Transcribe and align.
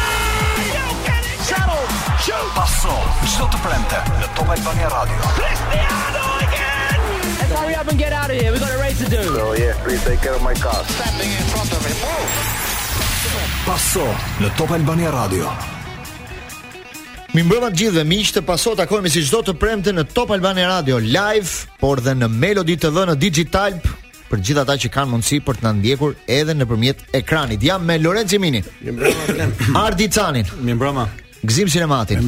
You 0.74 0.88
can 1.08 1.24
it. 1.24 1.48
Shuttle. 1.48 1.86
Shoot. 2.20 2.50
Passo. 2.54 2.92
Shoot 3.30 3.52
the 3.52 3.58
premte. 3.62 3.98
The 4.20 4.28
top 4.34 4.50
Albania 4.50 4.90
radio. 4.90 5.20
Cristiano 5.38 6.26
again. 6.42 7.00
Let's 7.40 7.54
hurry 7.60 7.76
up 7.76 7.88
and 7.88 7.98
get 7.98 8.12
out 8.12 8.30
of 8.32 8.36
here. 8.38 8.52
We've 8.52 8.60
got 8.60 8.72
a 8.74 8.80
race 8.80 8.98
to 9.04 9.10
do. 9.10 9.22
So 9.36 9.50
oh, 9.50 9.54
yeah, 9.54 9.78
please 9.84 10.04
take 10.04 10.20
care 10.22 10.38
my 10.42 10.54
car. 10.56 10.84
Stepping 10.98 11.30
in 11.32 11.44
front 11.54 11.72
of 11.72 11.86
him. 11.86 11.96
Passo. 13.66 14.04
The 14.42 14.50
top 14.58 14.72
Albania 14.72 15.12
radio. 15.12 15.48
Mi 17.36 17.42
mbrëma 17.44 17.68
të 17.68 17.76
gjithë 17.76 17.94
dhe 17.98 18.04
mi 18.08 18.18
ishte 18.24 18.42
paso 18.48 18.72
të 18.80 18.86
akojme 18.86 19.10
si 19.12 19.20
gjdo 19.26 19.42
të 19.50 19.54
premte 19.60 19.92
në 19.92 20.06
Top 20.16 20.30
Albani 20.32 20.64
Radio 20.70 21.02
live, 21.04 21.66
por 21.82 22.00
dhe 22.00 22.14
në 22.16 22.30
Melody 22.32 22.78
TV 22.80 23.02
në 23.10 23.16
Digital, 23.20 23.76
për 24.30 24.40
gjithë 24.40 24.62
ata 24.64 24.78
që 24.80 24.92
kanë 24.94 25.12
mundësi 25.18 25.40
për 25.44 25.60
të 25.60 25.66
nëndjekur 25.68 26.14
ndjekur 26.14 26.38
edhe 26.38 26.56
në 26.56 26.68
përmjet 26.70 27.04
ekranit. 27.20 27.66
Jam 27.68 27.84
me 27.84 27.98
Lorenz 28.00 28.32
Jemini. 28.32 28.62
Mi 28.88 29.12
Ardi 29.84 30.08
Canin. 30.16 30.48
Gzim 31.44 31.70
Sinematin. 31.76 32.24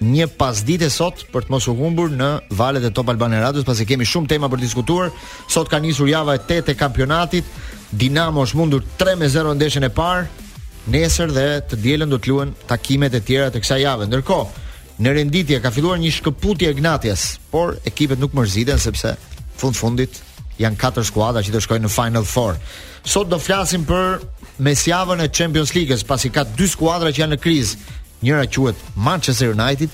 Një 0.00 0.30
pas 0.40 0.64
Një 0.64 0.80
e 0.86 0.90
sot 0.96 1.26
për 1.28 1.44
të 1.44 1.52
mos 1.52 1.68
u 1.68 1.76
humbur 1.76 2.08
në 2.08 2.30
valet 2.48 2.88
e 2.88 2.90
Top 2.90 3.12
Albani 3.12 3.36
Radio, 3.44 3.68
pasi 3.68 3.84
kemi 3.84 4.08
shumë 4.08 4.32
tema 4.32 4.48
për 4.48 4.64
diskutuar. 4.64 5.12
Sot 5.50 5.68
ka 5.68 5.76
njësur 5.76 6.08
java 6.08 6.38
e 6.40 6.44
8 6.48 6.70
e 6.70 6.74
kampionatit. 6.74 7.44
Dinamo 7.92 8.48
është 8.48 8.56
mundur 8.56 8.80
3-0 8.96 9.52
në 9.52 9.60
deshën 9.66 9.84
e 9.92 9.92
parë 9.92 10.46
nesër 10.88 11.32
dhe 11.34 11.46
të 11.68 11.78
dielën 11.84 12.10
do 12.12 12.16
të 12.18 12.30
luhen 12.30 12.54
takimet 12.68 13.14
e 13.14 13.20
tjera 13.24 13.50
të 13.52 13.60
kësaj 13.64 13.80
jave. 13.82 14.06
Ndërkohë, 14.08 14.64
në 15.04 15.12
renditje 15.18 15.58
ka 15.62 15.70
filluar 15.74 16.00
një 16.00 16.12
shkëputje 16.16 16.72
e 17.12 17.14
por 17.50 17.76
ekipet 17.86 18.18
nuk 18.18 18.32
mërziten 18.36 18.78
sepse 18.78 19.14
fund 19.56 19.76
fundit 19.76 20.20
janë 20.58 20.76
katër 20.76 21.04
skuadra 21.04 21.42
që 21.42 21.52
do 21.54 21.60
shkojnë 21.60 21.84
në 21.86 21.90
Final 21.92 22.24
Four. 22.24 22.56
Sot 23.04 23.28
do 23.28 23.38
flasim 23.38 23.84
për 23.84 24.20
mesjavën 24.58 25.20
e 25.22 25.28
Champions 25.28 25.74
League-s, 25.74 26.02
pasi 26.04 26.30
ka 26.34 26.42
dy 26.44 26.66
skuadra 26.68 27.12
që 27.12 27.22
janë 27.22 27.36
në 27.36 27.42
krizë. 27.44 27.78
Njëra 28.22 28.46
quhet 28.50 28.80
Manchester 28.96 29.52
United, 29.54 29.90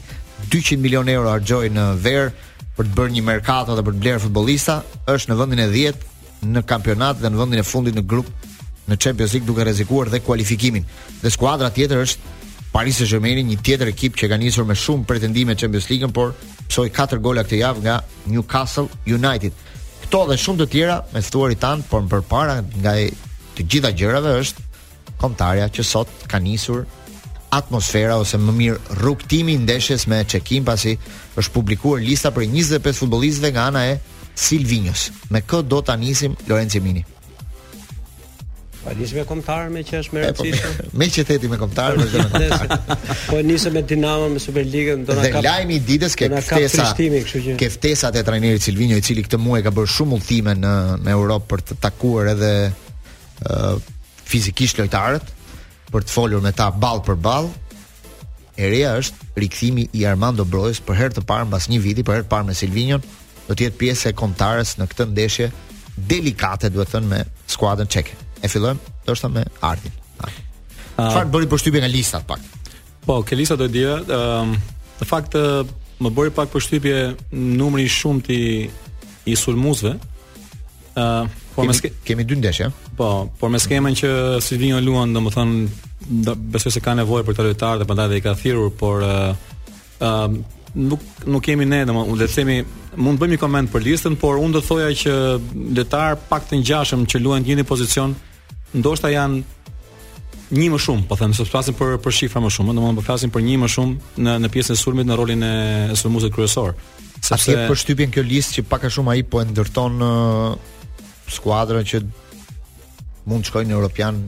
200 0.50 0.80
milionë 0.80 1.12
euro 1.16 1.30
harxhoi 1.34 1.70
në 1.70 1.88
verë 2.02 2.30
për 2.76 2.86
të 2.88 2.94
bërë 2.96 3.14
një 3.18 3.22
merkato 3.28 3.76
dhe 3.76 3.82
për 3.86 3.92
të 3.92 4.00
bler 4.02 4.22
futbollista, 4.24 4.80
është 5.14 5.30
në 5.32 5.38
vendin 5.42 5.64
e 5.64 5.68
10 5.74 6.10
në 6.54 6.64
kampionat 6.68 7.20
dhe 7.20 7.28
në 7.30 7.38
vendin 7.42 7.60
e 7.62 7.66
fundit 7.66 7.94
në 8.00 8.06
grup 8.10 8.30
në 8.88 8.96
Champions 9.00 9.32
League 9.32 9.46
duke 9.48 9.64
rrezikuar 9.64 10.10
dhe 10.12 10.20
kualifikimin. 10.20 10.84
Dhe 11.22 11.30
skuadra 11.32 11.70
tjetër 11.72 12.02
është 12.04 12.32
Paris 12.74 12.98
Saint-Germain, 12.98 13.40
një 13.46 13.58
tjetër 13.64 13.90
ekip 13.92 14.16
që 14.18 14.28
ka 14.32 14.40
nisur 14.40 14.66
me 14.68 14.74
shumë 14.76 15.06
pretendime 15.08 15.54
në 15.54 15.60
Champions 15.60 15.86
League, 15.90 16.10
por 16.12 16.32
psoi 16.68 16.90
katër 16.90 17.20
gola 17.22 17.44
këtë 17.46 17.60
javë 17.62 17.84
nga 17.84 18.00
Newcastle 18.34 18.88
United. 19.06 19.54
Kto 20.04 20.24
dhe 20.28 20.38
shumë 20.40 20.62
të 20.64 20.68
tjera 20.74 20.98
me 21.14 21.22
stuarit 21.22 21.62
tan, 21.62 21.84
por 21.88 22.02
më 22.02 22.10
përpara 22.16 22.58
nga 22.82 22.96
e, 22.98 23.08
të 23.54 23.64
gjitha 23.72 23.94
gjërat 23.94 24.26
është 24.34 24.66
kontarja 25.22 25.68
që 25.72 25.86
sot 25.86 26.10
ka 26.28 26.42
nisur 26.42 26.84
atmosfera 27.54 28.16
ose 28.18 28.40
më 28.42 28.52
mirë 28.58 28.96
rrugtimi 28.98 29.54
i 29.54 29.60
ndeshjes 29.62 30.08
me 30.10 30.24
Çekin 30.26 30.66
pasi 30.66 30.96
është 31.38 31.54
publikuar 31.54 32.02
lista 32.02 32.34
për 32.34 32.48
25 32.50 33.04
futbollistëve 33.04 33.52
nga 33.54 33.68
ana 33.70 33.84
e 33.86 33.94
Silvinjos. 34.34 35.12
Me 35.30 35.44
kë 35.46 35.62
do 35.70 35.78
ta 35.86 35.94
nisim 35.96 36.34
Lorenzo 36.50 36.82
Mini? 36.82 37.04
Po 38.84 38.92
nisi 38.98 39.14
me 39.16 39.22
kombëtar 39.24 39.70
me 39.72 39.80
që 39.86 39.98
është 40.02 40.12
më 40.14 40.22
rëndësishëm. 40.24 40.72
Po, 40.82 40.88
me 41.00 41.06
qyteti 41.08 41.48
me 41.48 41.56
kombëtar 41.60 41.94
me 41.96 42.04
zonën. 42.12 42.74
Po 43.30 43.38
nisi 43.46 43.70
me 43.72 43.80
Dinamo 43.88 44.26
me 44.34 44.40
Superligën 44.44 45.06
do 45.08 45.14
na 45.16 45.22
Dhe 45.30 45.40
lajmi 45.46 45.78
i 45.78 45.80
ditës 45.88 46.16
ke 46.20 46.28
ftesa. 46.44 46.90
Ke 47.62 47.70
ftesat 47.72 48.18
e 48.20 48.22
trajnerit 48.26 48.64
Silvinho 48.66 48.98
i 49.00 49.04
cili 49.04 49.24
këtë 49.24 49.38
muaj 49.40 49.62
ka 49.64 49.72
bërë 49.78 49.90
shumë 49.94 50.18
udhime 50.18 50.56
në 50.60 50.72
në 51.06 51.14
Europë 51.16 51.48
për 51.54 51.62
të 51.70 51.76
takuar 51.86 52.28
edhe 52.34 52.50
ë 52.74 53.56
uh, 53.56 53.78
fizikisht 54.28 54.80
lojtarët 54.82 55.32
për 55.94 56.04
të 56.04 56.12
folur 56.16 56.44
me 56.44 56.52
ta 56.58 56.68
ball 56.84 57.00
për 57.08 57.16
ball. 57.28 57.48
E 58.60 58.68
reja 58.70 58.98
është 59.00 59.30
rikthimi 59.46 59.86
i 59.96 60.04
Armando 60.10 60.44
Brojës 60.46 60.82
për 60.86 60.98
herë 61.00 61.16
të 61.16 61.24
parë 61.30 61.48
mbas 61.48 61.70
një 61.72 61.80
viti, 61.86 62.04
për 62.06 62.20
herë 62.20 62.26
të 62.28 62.32
parë 62.36 62.48
me 62.52 62.58
Silvinion, 62.60 63.02
do 63.48 63.56
të 63.56 63.66
jetë 63.70 63.80
pjesë 63.80 64.12
e 64.12 64.18
kontarës 64.20 64.76
në 64.78 64.90
këtë 64.92 65.08
ndeshje 65.16 65.48
delikate, 66.10 66.68
duhet 66.74 66.90
thënë, 66.92 67.08
me 67.10 67.20
skuadrën 67.50 67.90
çeke 67.90 68.18
e 68.44 68.50
fillojmë 68.52 69.10
është 69.12 69.28
me 69.32 69.44
Ardin. 69.64 69.94
Çfarë 70.98 71.26
uh, 71.28 71.32
bëri 71.32 71.48
përshtypje 71.50 71.80
nga 71.82 71.88
lista 71.90 72.20
pak? 72.28 72.42
Po, 73.04 73.20
ke 73.26 73.36
lista 73.38 73.56
do 73.58 73.66
të 73.68 73.72
dija. 73.74 73.94
Ëm, 74.00 74.18
ehm, 74.18 74.74
në 75.00 75.08
fakt 75.10 75.36
më 76.04 76.10
bëri 76.16 76.34
pak 76.36 76.50
përshtypje 76.52 76.98
numri 77.56 77.84
i 77.88 77.92
shumtë 77.92 78.34
i 78.42 78.44
i 79.32 79.34
sulmuesve. 79.40 79.94
Ë, 79.96 81.02
ehm, 81.02 81.30
po 81.54 81.64
kemi, 81.64 81.76
ske... 81.78 81.90
kemi 82.04 82.26
dy 82.28 82.36
ndeshje. 82.42 82.68
Po, 82.98 83.08
por 83.40 83.50
me 83.54 83.60
skemën 83.62 83.96
si 83.96 84.04
që 84.04 84.12
Silvinho 84.44 84.80
luan, 84.84 85.14
domethënë 85.16 86.22
besoj 86.54 86.74
se 86.76 86.82
ka 86.84 86.92
nevojë 86.98 87.24
për 87.26 87.34
këtë 87.38 87.46
lojtarë 87.48 87.80
dhe 87.80 87.88
prandaj 87.88 88.18
i 88.20 88.24
ka 88.28 88.36
thirrur, 88.38 88.70
por 88.80 89.02
ë 89.08 89.14
uh, 89.30 89.56
uh, 90.04 90.36
nuk 90.74 91.06
nuk 91.30 91.44
kemi 91.46 91.64
ne 91.70 91.80
domethënë 91.88 92.18
le 92.20 92.28
të 92.28 92.36
themi 92.36 92.58
mund 93.00 93.16
të 93.16 93.22
bëjmë 93.24 93.34
një 93.38 93.42
koment 93.46 93.72
për 93.72 93.86
listën, 93.88 94.18
por 94.20 94.36
unë 94.42 94.58
do 94.58 94.62
thoja 94.68 94.92
që 95.00 95.16
lojtar 95.80 96.20
pak 96.28 96.48
të 96.50 96.60
ngjashëm 96.60 97.06
që 97.10 97.22
luajnë 97.24 97.48
në 97.54 97.60
një 97.62 97.68
pozicion 97.72 98.14
ndoshta 98.78 99.10
janë 99.14 99.42
një 100.54 100.66
më 100.74 100.78
shumë, 100.84 101.06
po 101.10 101.16
them 101.18 101.32
se 101.34 101.46
flasim 101.48 101.74
për 101.78 101.96
për 102.04 102.14
shifra 102.18 102.40
më 102.44 102.50
shumë, 102.56 102.74
domethënë 102.76 102.98
po 103.00 103.06
flasim 103.06 103.30
për 103.34 103.44
një 103.46 103.56
më 103.62 103.70
shumë 103.74 104.24
në 104.26 104.34
në 104.44 104.50
pjesën 104.54 104.76
e 104.76 104.80
sulmit 104.82 105.08
në 105.08 105.16
rolin 105.18 105.46
e 105.46 105.52
sulmuesit 105.98 106.34
kryesor. 106.34 106.74
Sepse 107.24 107.56
për 107.70 107.80
shtypjen 107.80 108.12
kjo 108.14 108.24
listë 108.28 108.58
që 108.58 108.66
pak 108.70 108.84
a 108.88 108.92
shumë 108.92 109.14
ai 109.14 109.24
po 109.26 109.40
e 109.40 109.46
ndërton 109.48 110.04
uh, 110.04 110.56
skuadrën 111.32 111.86
që 111.90 112.02
mund 113.30 113.46
të 113.46 113.50
shkojnë 113.50 113.72
në 113.72 113.78
European 113.78 114.20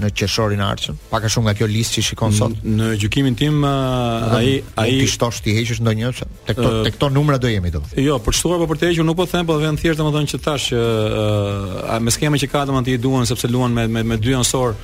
në 0.00 0.10
qeshorin 0.18 0.60
e 0.60 0.94
pak 1.10 1.24
a 1.24 1.28
shumë 1.30 1.46
nga 1.48 1.54
kjo 1.58 1.66
listë 1.70 1.96
që 1.98 2.04
shikon 2.08 2.32
sot. 2.34 2.54
Në, 2.64 2.70
në 2.76 2.88
gjykimin 3.02 3.36
tim 3.38 3.62
ai 3.64 4.62
ai 4.80 4.88
ti 4.98 5.06
shtosh 5.10 5.42
ti 5.44 5.54
heqësh 5.56 5.82
ndonjë 5.84 6.12
tek 6.48 6.58
to 6.58 6.72
tek 6.86 6.98
to 7.00 7.10
numra 7.14 7.38
do 7.38 7.50
jemi 7.50 7.70
domosdoshmë. 7.70 8.02
Jo, 8.06 8.18
për 8.24 8.38
shtuar 8.38 8.58
apo 8.58 8.68
për 8.72 8.80
të 8.82 8.90
hequr 8.90 9.06
nuk 9.08 9.18
po 9.20 9.26
them, 9.30 9.46
po 9.48 9.58
vjen 9.62 9.78
thjesht 9.78 10.00
domethënë 10.02 10.32
që 10.34 10.40
tash 10.46 10.72
që 10.72 12.00
me 12.02 12.14
skemën 12.14 12.42
që 12.42 12.50
ka 12.52 12.64
domethënë 12.70 12.90
ti 12.94 12.98
duan 13.04 13.28
sepse 13.30 13.50
luan 13.52 13.74
me 13.76 13.86
me, 13.88 14.02
me 14.02 14.18
dy 14.18 14.34
ansor 14.38 14.74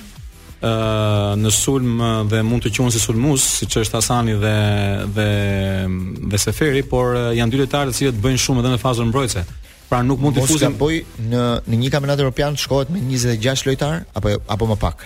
ë 0.61 1.35
në 1.41 1.51
sulm 1.57 2.03
dhe 2.31 2.43
mund 2.45 2.67
të 2.67 2.75
quhen 2.77 2.93
si 2.93 3.01
sulmues, 3.03 3.43
siç 3.63 3.79
është 3.83 3.99
Hasani 3.99 4.35
dhe 4.43 4.55
dhe 5.17 5.29
dhe 6.31 6.43
Seferi, 6.43 6.83
por 6.87 7.17
janë 7.35 7.55
dy 7.55 7.63
lojtarë 7.65 7.91
të 7.95 7.99
cilët 7.99 8.21
bëjnë 8.23 8.43
shumë 8.47 8.63
edhe 8.63 8.75
në 8.77 8.83
fazën 8.85 9.09
mbrojtëse. 9.11 9.47
Pra 9.91 10.05
nuk 10.07 10.21
mund 10.23 10.37
të 10.39 10.45
fusim 10.47 10.77
në 11.33 11.41
në 11.67 11.79
një 11.81 11.89
kampionat 11.91 12.21
evropian 12.23 12.55
shkohet 12.59 12.93
me 12.95 13.01
26 13.03 13.65
lojtar 13.67 13.97
apo 14.15 14.37
apo 14.55 14.69
më 14.71 14.77
pak. 14.79 15.01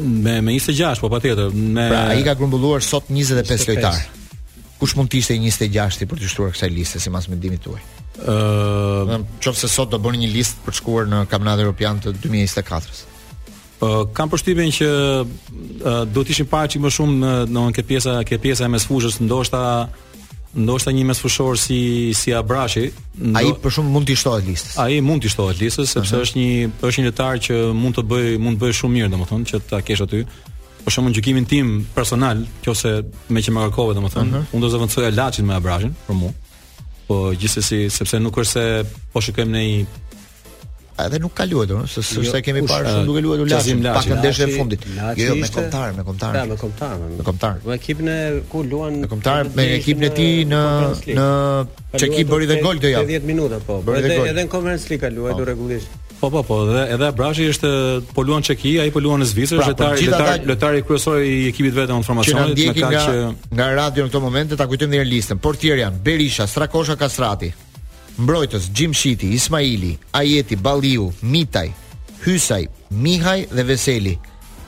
Me 0.00 0.38
me 0.46 0.54
26, 0.54 1.02
po 1.02 1.10
patjetër, 1.12 1.50
me 1.76 1.84
Pra 1.90 2.00
ai 2.14 2.22
ka 2.24 2.34
grumbulluar 2.38 2.80
sot 2.86 3.10
25, 3.10 3.44
25. 3.44 3.74
lojtar. 3.74 4.06
Kush 4.80 4.94
mund 4.96 5.10
të 5.12 5.20
ishte 5.20 5.36
26-ti 5.42 6.08
për 6.08 6.22
të 6.22 6.30
shtuar 6.32 6.54
kësaj 6.56 6.70
liste 6.72 7.02
sipas 7.04 7.28
mendimit 7.28 7.60
tuaj? 7.66 7.82
Ëh, 8.18 8.18
uh, 8.24 9.14
qoftë 9.44 9.66
se 9.66 9.70
sot 9.74 9.92
do 9.92 10.00
bëni 10.04 10.22
një 10.24 10.32
listë 10.38 10.64
për 10.64 10.76
të 10.76 10.78
shkuar 10.78 11.10
në 11.12 11.20
kampionat 11.34 11.60
evropian 11.66 12.00
të 12.00 12.14
2024-s. 12.22 13.04
Ëh, 13.04 13.80
uh, 13.84 14.02
kam 14.16 14.32
përshtypjen 14.32 14.72
që 14.78 14.88
uh, 15.20 16.02
do 16.14 16.24
të 16.24 16.32
ishin 16.36 16.48
paçi 16.54 16.80
më 16.80 16.94
shumë 16.96 17.36
në 17.44 17.48
në 17.66 17.70
këtë 17.76 17.90
pjesa, 17.92 18.16
këtë 18.30 18.44
pjesa 18.46 18.70
e 18.70 18.76
mesfushës 18.78 19.20
ndoshta 19.26 19.64
ndoshta 20.54 20.90
një 20.92 21.04
mesfushor 21.04 21.58
si 21.58 22.12
si 22.14 22.34
Abrashi, 22.34 22.88
ndo... 23.18 23.38
ai 23.38 23.52
për 23.60 23.74
shumë 23.78 23.90
mund 23.92 24.06
të 24.08 24.14
shtohet 24.16 24.46
listës. 24.48 24.76
Ai 24.80 25.00
mund 25.04 25.22
të 25.22 25.32
shtohet 25.32 25.60
listës 25.60 25.92
sepse 25.92 26.14
uh 26.14 26.18
-huh. 26.18 26.24
është 26.26 26.38
një 26.38 26.70
është 26.88 27.02
një 27.02 27.08
lojtar 27.08 27.40
që 27.46 27.58
mund 27.74 27.96
të 27.98 28.04
bëj 28.10 28.38
mund 28.44 28.56
të 28.58 28.62
bëj 28.64 28.78
shumë 28.80 28.94
mirë 28.96 29.10
domethënë 29.14 29.48
që 29.50 29.60
ta 29.70 29.80
kesh 29.84 30.02
aty. 30.06 30.24
Për 30.84 30.92
shembull 30.94 31.14
gjykimin 31.18 31.46
tim 31.48 31.86
personal, 31.94 32.40
nëse 32.64 33.04
me 33.28 33.40
që 33.44 33.50
më 33.52 33.66
kërkove 33.66 33.94
domethënë, 33.98 34.38
uh 34.38 34.40
-huh. 34.40 34.52
unë 34.54 34.60
do 34.62 34.70
zëvendësoja 34.72 35.10
Laçin 35.18 35.46
me 35.46 35.54
Abrashin 35.54 35.92
për 36.06 36.14
mua. 36.14 36.32
Po 37.06 37.14
gjithsesi 37.40 37.90
sepse 37.90 38.20
nuk 38.20 38.36
është 38.36 38.52
se 38.56 38.64
po 39.12 39.20
shikojmë 39.20 39.52
në 39.56 39.62
një 39.68 39.86
edhe 41.04 41.18
nuk 41.22 41.32
ka 41.36 41.46
luajtur, 41.46 41.84
se 41.90 42.02
s'është 42.02 42.38
jo, 42.40 42.44
kemi 42.46 42.62
parë 42.68 42.92
se 42.94 43.04
nuk 43.06 43.18
e 43.20 43.22
luajtur 43.22 43.50
lash 43.52 43.68
pak 43.98 44.08
në 44.10 44.16
ndeshje 44.18 44.46
e 44.48 44.54
fundit. 44.56 44.86
Jo, 44.88 45.12
jo, 45.26 45.36
me 45.38 45.50
kontar, 45.54 45.92
me 45.98 46.04
kontar. 46.04 46.36
Ja, 46.36 46.44
me 46.50 46.56
kontar. 46.58 46.98
Me 47.18 47.24
kontar. 47.28 47.56
Me 47.66 47.76
ekipin 47.78 48.08
e 48.08 48.18
ku 48.50 48.62
luan 48.66 48.98
Me 49.04 49.10
kontar 49.10 49.46
me 49.54 49.66
ekipin 49.78 50.04
e 50.08 50.12
tij 50.18 50.44
në 50.50 50.62
në 51.18 51.30
çeki 52.02 52.24
bëri 52.28 52.50
dhe 52.50 52.58
gol 52.64 52.82
këtë 52.82 52.92
javë. 52.96 53.10
10 53.20 53.30
minuta 53.30 53.60
po. 53.66 53.80
Edhe 53.94 54.20
edhe 54.26 54.44
në 54.44 54.48
Conference 54.50 54.90
League 54.90 55.04
ka 55.06 55.14
luajtur 55.14 55.44
po. 55.44 55.48
rregullisht. 55.52 55.88
Po 56.18 56.30
po 56.34 56.42
po, 56.42 56.56
edhe 56.72 56.82
edhe 56.96 57.12
Brashi 57.14 57.46
është 57.52 57.70
po 58.14 58.22
luan 58.26 58.42
Çeki, 58.42 58.74
ai 58.82 58.90
po 58.94 58.98
luan 59.04 59.22
në 59.22 59.28
Zvicër, 59.30 59.62
është 59.62 59.74
tar, 59.78 59.94
është 59.94 60.18
tar, 60.18 60.42
lojtari 60.50 60.82
po, 60.82 60.82
i 60.82 60.88
kryesor 60.96 61.22
i 61.22 61.48
ekipit 61.52 61.74
vetë 61.78 61.94
në 61.94 62.02
formacionin, 62.08 62.50
me 62.58 62.74
kaq 62.74 62.98
që 63.04 63.14
nga 63.54 63.66
radio 63.84 64.04
në 64.08 64.10
këto 64.10 64.20
momente 64.24 64.56
ta 64.58 64.66
kujtojmë 64.66 64.98
një 64.98 65.06
listën. 65.12 65.38
Portier 65.38 65.76
janë 65.84 66.02
Berisha, 66.02 66.46
Strakosha, 66.50 66.96
Kastrati, 66.98 67.52
mbrojtës 68.18 68.64
Gjim 68.74 68.94
Shiti, 68.94 69.28
Ismaili, 69.34 69.96
Ajeti, 70.12 70.56
Baliu, 70.56 71.12
Mitaj, 71.22 71.70
Hysaj, 72.24 72.64
Mihaj 72.90 73.44
dhe 73.52 73.62
Veseli. 73.68 74.16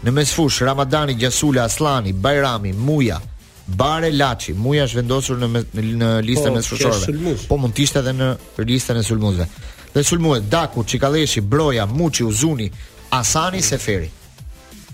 Në 0.05 0.14
mesfush, 0.17 0.62
Ramadani, 0.64 1.14
Gjasula, 1.20 1.64
Aslani, 1.69 2.12
Bajrami, 2.12 2.73
Muja, 2.73 3.19
Bare 3.67 4.08
Laçi, 4.14 4.55
Muja 4.56 4.87
është 4.87 5.00
vendosur 5.02 5.43
në 5.43 5.49
me, 5.52 5.64
në 5.73 6.12
listën 6.26 6.47
po, 6.49 6.55
e 6.55 6.55
mesfushorëve. 6.61 7.35
Po 7.50 7.58
mund 7.61 7.75
të 7.76 7.85
ishte 7.85 8.00
edhe 8.00 8.14
në 8.17 8.31
listën 8.70 9.02
e 9.02 9.05
sulmuesve. 9.06 9.47
Dhe 9.91 10.05
sulmuet 10.06 10.47
Daku, 10.50 10.87
Çikalleshi, 10.87 11.41
Broja, 11.43 11.87
Muçi, 11.91 12.25
Uzuni, 12.25 12.70
Asani, 13.11 13.58
mm. 13.61 13.67
Seferi. 13.67 14.08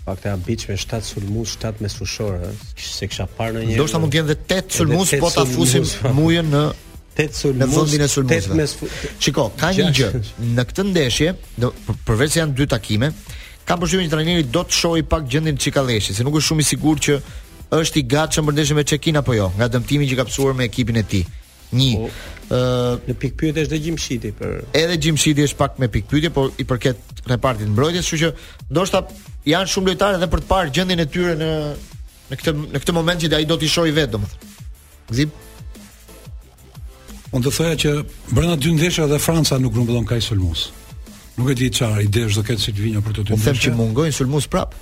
Pak 0.07 0.21
të 0.23 0.31
jam 0.31 0.43
me 0.47 0.55
7 0.57 1.01
sulmuz, 1.03 1.57
7 1.61 1.83
mesfushorë, 1.83 2.53
se 2.79 3.09
kisha 3.11 3.27
parë 3.37 3.57
në 3.57 3.63
një... 3.73 3.79
Do 3.81 3.89
shta 3.91 3.99
mund 3.99 4.15
t'jen 4.15 4.29
dhe 4.29 4.37
8 4.55 4.77
sulmuz, 4.79 5.11
po 5.21 5.33
fusim 5.51 5.85
po. 5.99 6.13
mujën 6.15 6.47
në 6.55 6.61
tetë 7.17 7.39
sulmues. 7.41 7.71
Në 7.71 7.79
fundin 7.79 8.05
e 8.05 8.09
sulmuesve. 8.13 8.91
Shiko, 9.25 9.49
ka 9.59 9.71
një 9.77 9.89
gjë. 9.97 10.09
Në 10.57 10.65
këtë 10.69 10.85
ndeshje, 10.91 11.33
përveç 12.09 12.35
se 12.37 12.43
janë 12.43 12.57
dy 12.59 12.69
takime, 12.73 13.11
ka 13.67 13.79
përshtypjen 13.81 14.09
që 14.11 14.15
trajneri 14.15 14.47
do 14.55 14.63
të 14.69 14.79
shohë 14.83 15.05
pak 15.13 15.27
gjendin 15.33 15.59
Çikalleshit, 15.63 16.17
se 16.21 16.27
nuk 16.27 16.37
është 16.41 16.51
shumë 16.53 16.65
i 16.65 16.67
sigurt 16.69 17.09
që 17.09 17.17
është 17.81 18.01
i 18.03 18.07
gatshëm 18.13 18.47
për 18.47 18.55
ndeshjen 18.57 18.79
me 18.79 18.85
Çekin 18.87 19.17
apo 19.21 19.35
jo, 19.35 19.49
nga 19.59 19.67
dëmtimi 19.75 20.07
që 20.11 20.21
ka 20.21 20.27
psuar 20.29 20.55
me 20.57 20.69
ekipin 20.69 21.01
e 21.01 21.05
tij. 21.07 21.25
Një. 21.77 21.89
Po, 21.99 22.11
ë 22.55 23.09
në 23.09 23.17
pikpyetje 23.19 23.65
është 23.67 23.79
Gjimshiti 23.83 24.29
për 24.39 24.53
Edhe 24.79 24.95
Gjimshiti 25.03 25.43
është 25.49 25.59
pak 25.59 25.81
me 25.83 25.89
pikpyetje, 25.91 26.31
por 26.37 26.53
i 26.63 26.67
përket 26.71 27.25
repartit 27.33 27.67
mbrojtjes, 27.73 28.07
kështu 28.07 28.19
që 28.23 28.71
ndoshta 28.71 29.01
janë 29.51 29.73
shumë 29.73 29.91
lojtarë 29.91 30.21
edhe 30.21 30.29
për 30.31 30.45
të 30.45 30.49
parë 30.53 30.71
gjendjen 30.77 31.03
e 31.03 31.09
tyre 31.17 31.35
në 31.41 31.51
në 32.31 32.39
këtë 32.39 32.55
në 32.77 32.83
këtë 32.85 32.95
moment 32.95 33.25
që 33.25 33.33
ai 33.41 33.49
do 33.51 33.59
t'i 33.59 33.69
shohë 33.71 33.97
vetëm. 33.99 34.31
Gzim? 35.11 35.35
Unë 37.35 37.47
të 37.49 37.53
thoja 37.57 37.77
që 37.83 37.93
brenda 38.35 38.55
dy 38.63 38.71
ndeshja 38.77 39.07
dhe 39.11 39.19
Franca 39.19 39.59
nuk 39.59 39.75
ka 40.09 40.17
i 40.17 40.21
sulmus. 40.21 40.71
Nuk 41.37 41.51
e 41.51 41.55
di 41.55 41.69
çfarë 41.71 42.05
i 42.07 42.09
është 42.09 42.39
do 42.41 42.45
ketë 42.47 42.75
vinja 42.81 43.01
për 43.05 43.17
të 43.19 43.25
dy 43.27 43.33
ndeshja. 43.33 43.37
Unë 43.37 43.47
them 43.47 43.63
që 43.65 43.73
mungojnë 43.81 44.17
sulmus 44.17 44.47
prap. 44.49 44.75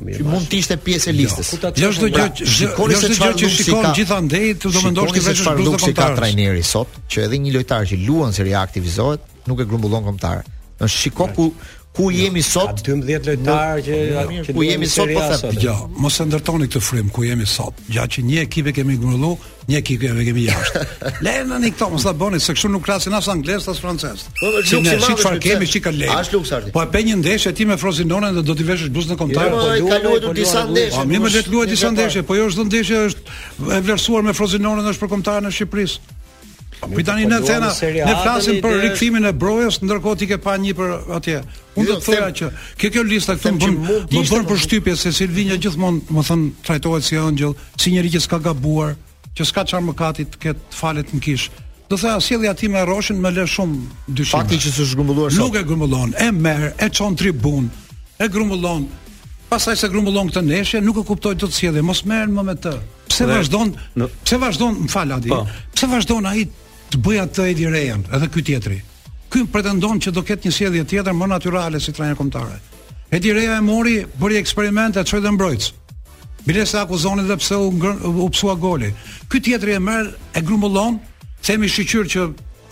që 0.00 0.24
mund 0.24 0.46
të 0.50 0.60
ishte 0.62 0.76
pjesë 0.84 1.10
e 1.10 1.12
jo. 1.12 1.18
listës. 1.18 1.50
Jo 1.82 1.90
çdo 1.96 2.08
gjë, 2.10 2.14
pra, 2.24 2.46
shikoni 2.54 2.96
jo, 2.96 3.00
se 3.04 3.10
çfarë 3.16 3.36
që 3.42 3.50
shikon 3.56 3.88
gjithandej, 3.98 4.46
të 4.62 4.72
do 4.74 4.82
mendosh 4.86 5.12
ti 5.16 5.22
vetë 5.26 5.40
çfarë 5.42 5.66
luksi 5.66 5.94
ka 5.98 6.08
trajneri 6.16 6.62
sot, 6.66 6.96
që 7.12 7.26
edhe 7.26 7.42
një 7.44 7.54
lojtar 7.58 7.88
që 7.90 8.00
luan 8.06 8.32
se 8.36 8.46
aktivizohet, 8.64 9.26
nuk 9.50 9.60
e 9.64 9.68
grumbullon 9.68 10.08
kombëtar. 10.08 10.42
Në 10.80 10.88
shikoku 10.88 11.50
ku 11.52 11.79
ku 12.00 12.10
jemi 12.10 12.42
sot? 12.42 12.80
12 12.86 13.28
lojtar 13.28 13.80
që 13.84 14.52
Ku 14.54 14.64
jemi 14.64 14.88
sot 14.88 15.10
po 15.12 15.24
them? 15.36 15.56
Jo, 15.60 15.74
mos 16.00 16.16
e 16.22 16.26
ndërtoni 16.30 16.68
këtë 16.72 16.82
frym 16.82 17.08
ku 17.12 17.24
jemi 17.26 17.46
sot. 17.48 17.76
Gja 17.92 18.06
që 18.10 18.24
një 18.28 18.38
ekip 18.46 18.70
e 18.70 18.74
kemi 18.78 18.96
ngrolu, 18.96 19.32
një 19.68 19.78
ekip 19.82 20.06
e 20.08 20.12
kemi 20.30 20.46
jashtë. 20.48 20.84
Lena 21.26 21.58
ne 21.60 21.70
këto 21.74 21.90
mos 21.92 22.06
ta 22.08 22.14
bëni 22.16 22.40
se 22.42 22.54
kështu 22.56 22.70
nuk 22.72 22.84
klasin 22.86 23.12
as 23.18 23.28
anglisht 23.32 23.68
as 23.70 23.82
francez. 23.84 24.24
Po, 24.40 24.48
po 24.48 24.80
ne 24.86 24.96
shik 25.04 25.20
çfarë 25.20 25.42
kemi, 25.44 25.68
shik 25.72 25.84
ka 25.88 25.92
lek. 25.96 26.32
Po 26.74 26.84
e 26.84 26.88
pe 26.94 27.02
një 27.06 27.18
ndeshje 27.20 27.52
ti 27.58 27.68
me 27.68 27.76
Frosinone 27.80 28.32
dhe 28.38 28.46
do 28.48 28.56
ti 28.56 28.66
veshësh 28.70 28.92
buzën 28.96 29.16
e 29.16 29.20
kontarit. 29.20 29.58
Jo, 29.58 29.66
po 29.66 29.76
ju 29.80 29.92
kaloi 29.92 30.24
po 30.24 30.32
disa 30.40 30.64
ndeshje. 30.70 30.96
Po 30.96 31.20
më 31.26 31.34
le 31.36 31.44
të 31.48 31.54
luaj 31.54 31.68
disa 31.74 31.92
ndeshje, 31.92 32.24
po 32.30 32.38
jo 32.40 32.48
çdo 32.54 32.64
ndeshje 32.70 33.04
është 33.10 33.36
e 33.76 33.82
vlerësuar 33.88 34.24
me 34.30 34.36
Frosinone 34.40 34.86
ndosh 34.86 35.02
për 35.04 35.12
kontarën 35.18 35.46
në 35.50 35.54
Shqipëri. 35.58 36.16
Po 36.80 37.02
tani 37.04 37.26
në 37.28 37.38
thena 37.44 37.68
ne 38.08 38.12
flasim 38.22 38.58
për 38.64 38.78
rikthimin 38.84 39.26
e 39.28 39.34
brojës, 39.36 39.78
ndërkohë 39.84 40.18
ti 40.22 40.28
ke 40.30 40.38
pa 40.42 40.54
një 40.58 40.72
për 40.78 40.92
atje. 41.18 41.40
Unë 41.74 41.86
do 41.86 41.92
jo, 41.92 41.98
të 41.98 42.06
thoya 42.06 42.28
që 42.38 42.46
kjo 42.80 42.90
kjo 42.94 43.02
lista 43.08 43.34
këtu 43.36 43.50
më 43.54 43.72
më 43.82 43.96
bën 44.12 44.28
po. 44.30 44.38
për 44.52 44.62
shtypje 44.64 44.94
se 45.02 45.12
Silvinja 45.12 45.58
gjithmonë, 45.60 46.00
më 46.10 46.24
thon, 46.28 46.44
trajtohet 46.64 47.04
si 47.06 47.18
ëngjël, 47.20 47.52
si 47.76 47.92
njëri 47.92 48.14
që 48.14 48.22
s'ka 48.24 48.38
gabuar, 48.48 48.94
që 49.36 49.46
s'ka 49.50 49.64
çfarë 49.68 49.86
mëkati 49.90 50.26
të 50.32 50.40
ketë 50.46 50.78
falet 50.80 51.12
në 51.14 51.20
kish. 51.26 51.50
Do 51.90 51.98
thaa 51.98 52.20
sjellja 52.22 52.52
ti 52.56 52.68
me 52.70 52.84
Roshin 52.86 53.18
më 53.20 53.32
lë 53.36 53.44
shumë 53.50 53.76
dyshim. 54.14 54.32
Fakti 54.38 54.58
që 54.64 54.72
s'u 54.76 54.84
zgumbullua 54.94 55.28
shoku. 55.30 55.40
Nuk 55.50 55.58
e 55.60 55.64
grumbullon, 55.66 56.12
e 56.18 56.30
merr, 56.32 56.72
e 56.78 56.88
çon 56.88 57.16
tribun, 57.18 57.68
e 58.18 58.28
grumbullon. 58.30 58.86
Pastaj 59.50 59.76
se 59.78 59.88
grumbullon 59.90 60.30
këtë 60.30 60.44
neshje, 60.46 60.80
nuk 60.86 61.02
e 61.02 61.04
kuptoj 61.06 61.34
dot 61.42 61.52
sjellje, 61.54 61.82
mos 61.82 62.04
merr 62.06 62.30
më 62.30 62.44
me 62.46 62.54
të. 62.54 62.76
Pse 63.10 63.26
vazhdon? 63.26 63.74
Pse 64.24 64.38
vazhdon, 64.38 64.84
më 64.86 64.92
fal 64.92 65.10
Adi. 65.18 65.34
Po. 65.34 65.42
Pse 65.74 65.90
vazhdon 65.90 66.30
ai 66.30 66.46
të 66.90 66.98
bëja 67.04 67.24
të 67.30 67.44
Edi 67.52 67.68
Rejan, 67.70 68.02
edhe 68.12 68.26
ky 68.32 68.42
tjetri. 68.46 68.80
Ky 69.30 69.44
pretendon 69.52 70.00
që 70.02 70.10
do 70.14 70.24
ketë 70.26 70.48
një 70.48 70.52
sjellje 70.54 70.84
tjetër 70.90 71.14
më 71.14 71.28
natyrale 71.30 71.78
si 71.80 71.92
trajner 71.94 72.16
kombëtare. 72.18 72.56
Edi 73.14 73.30
Reja 73.34 73.56
e 73.58 73.62
mori, 73.62 74.00
bëri 74.20 74.38
eksperiment 74.40 74.98
e 74.98 75.04
çoi 75.06 75.20
dhe 75.22 75.30
mbrojtës. 75.36 75.70
Bilesa 76.46 76.82
akuzonin 76.86 77.26
dhe 77.28 77.36
pse 77.38 77.56
u, 77.58 77.70
u 78.24 78.28
psua 78.34 78.54
goli. 78.56 78.90
Ky 79.30 79.40
tjetri 79.44 79.76
e 79.76 79.80
merr, 79.82 80.10
e 80.34 80.42
grumbullon, 80.46 80.98
themi 81.44 81.68
shqyr 81.70 82.10
që 82.10 82.26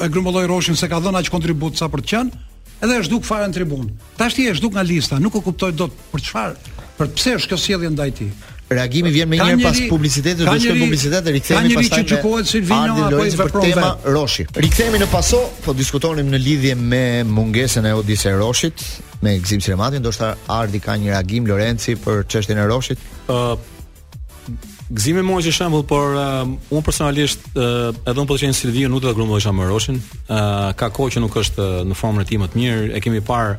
e 0.04 0.08
grumbulloi 0.10 0.46
Roshin 0.50 0.78
se 0.78 0.88
ka 0.90 0.98
dhënë 1.02 1.22
aq 1.22 1.30
kontribut 1.34 1.78
sa 1.78 1.90
për 1.90 2.02
të 2.06 2.10
qenë, 2.12 2.42
edhe 2.82 2.98
e 2.98 3.06
zhduk 3.06 3.26
fare 3.26 3.46
në 3.50 3.58
tribun. 3.58 3.90
Tashti 4.18 4.48
është 4.50 4.62
zhduk 4.62 4.78
nga 4.78 4.86
lista, 4.86 5.18
nuk 5.22 5.34
e 5.38 5.42
kuptoj 5.44 5.72
dot 5.78 5.94
për 6.12 6.24
çfarë, 6.26 6.74
për 6.98 7.10
pse 7.18 7.36
është 7.40 7.52
kjo 7.52 7.60
sjellje 7.66 7.94
ndaj 7.94 8.14
tij. 8.18 8.32
Reagimi 8.68 9.10
vjen 9.12 9.30
më 9.32 9.38
një 9.38 9.44
herë 9.48 9.62
pas 9.64 9.78
publicitetit, 9.88 10.40
do 10.42 10.46
të 10.52 10.60
shkojmë 10.66 10.82
publicitet 10.82 11.24
dhe 11.24 11.32
rikthehemi 11.38 11.76
pastaj. 11.78 12.02
Ka 12.02 12.02
një 12.02 12.08
çiqë 12.10 12.50
Silvina 12.50 13.06
apo 13.08 13.22
i 13.24 13.38
për 13.40 13.54
tema 13.62 13.86
Roshi. 14.12 14.44
Rikthehemi 14.64 15.00
në 15.00 15.08
paso, 15.12 15.40
po 15.64 15.72
diskutonim 15.78 16.28
në 16.34 16.40
lidhje 16.42 16.74
me 16.76 17.02
mungesën 17.28 17.88
e 17.88 18.18
e 18.18 18.34
Roshit 18.36 18.84
me 19.22 19.38
Gzim 19.40 19.60
Sirematin, 19.64 20.02
ndoshta 20.04 20.34
Ardi 20.52 20.80
ka 20.84 20.96
një 21.00 21.10
reagim 21.14 21.46
Lorenci 21.48 21.96
për 21.96 22.26
çështjen 22.28 22.60
e 22.60 22.66
Roshit. 22.68 22.98
Ë 23.26 23.38
uh, 23.38 23.58
Gzim 24.90 25.16
më 25.20 25.38
është 25.40 25.50
shembull, 25.52 25.84
por 25.84 26.14
uh, 26.16 26.84
personalisht 26.84 27.40
uh, 27.56 27.92
edhe 28.08 28.20
un 28.20 28.26
po 28.28 28.36
të 28.36 28.46
qenë 28.46 28.56
Silvina 28.56 28.88
nuk 28.88 29.02
do 29.04 29.08
ta 29.08 29.16
grumbullojsha 29.16 29.52
me 29.52 29.64
Roshin. 29.68 30.00
Ë 30.28 30.36
uh, 30.36 30.70
ka 30.76 30.90
kohë 30.92 31.16
që 31.16 31.24
nuk 31.24 31.40
është 31.40 31.66
në 31.88 31.96
formën 31.96 32.24
e 32.24 32.28
tij 32.28 32.40
më 32.40 32.52
të 32.52 32.60
mirë, 32.60 32.86
e 32.96 33.00
kemi 33.04 33.24
parë 33.24 33.56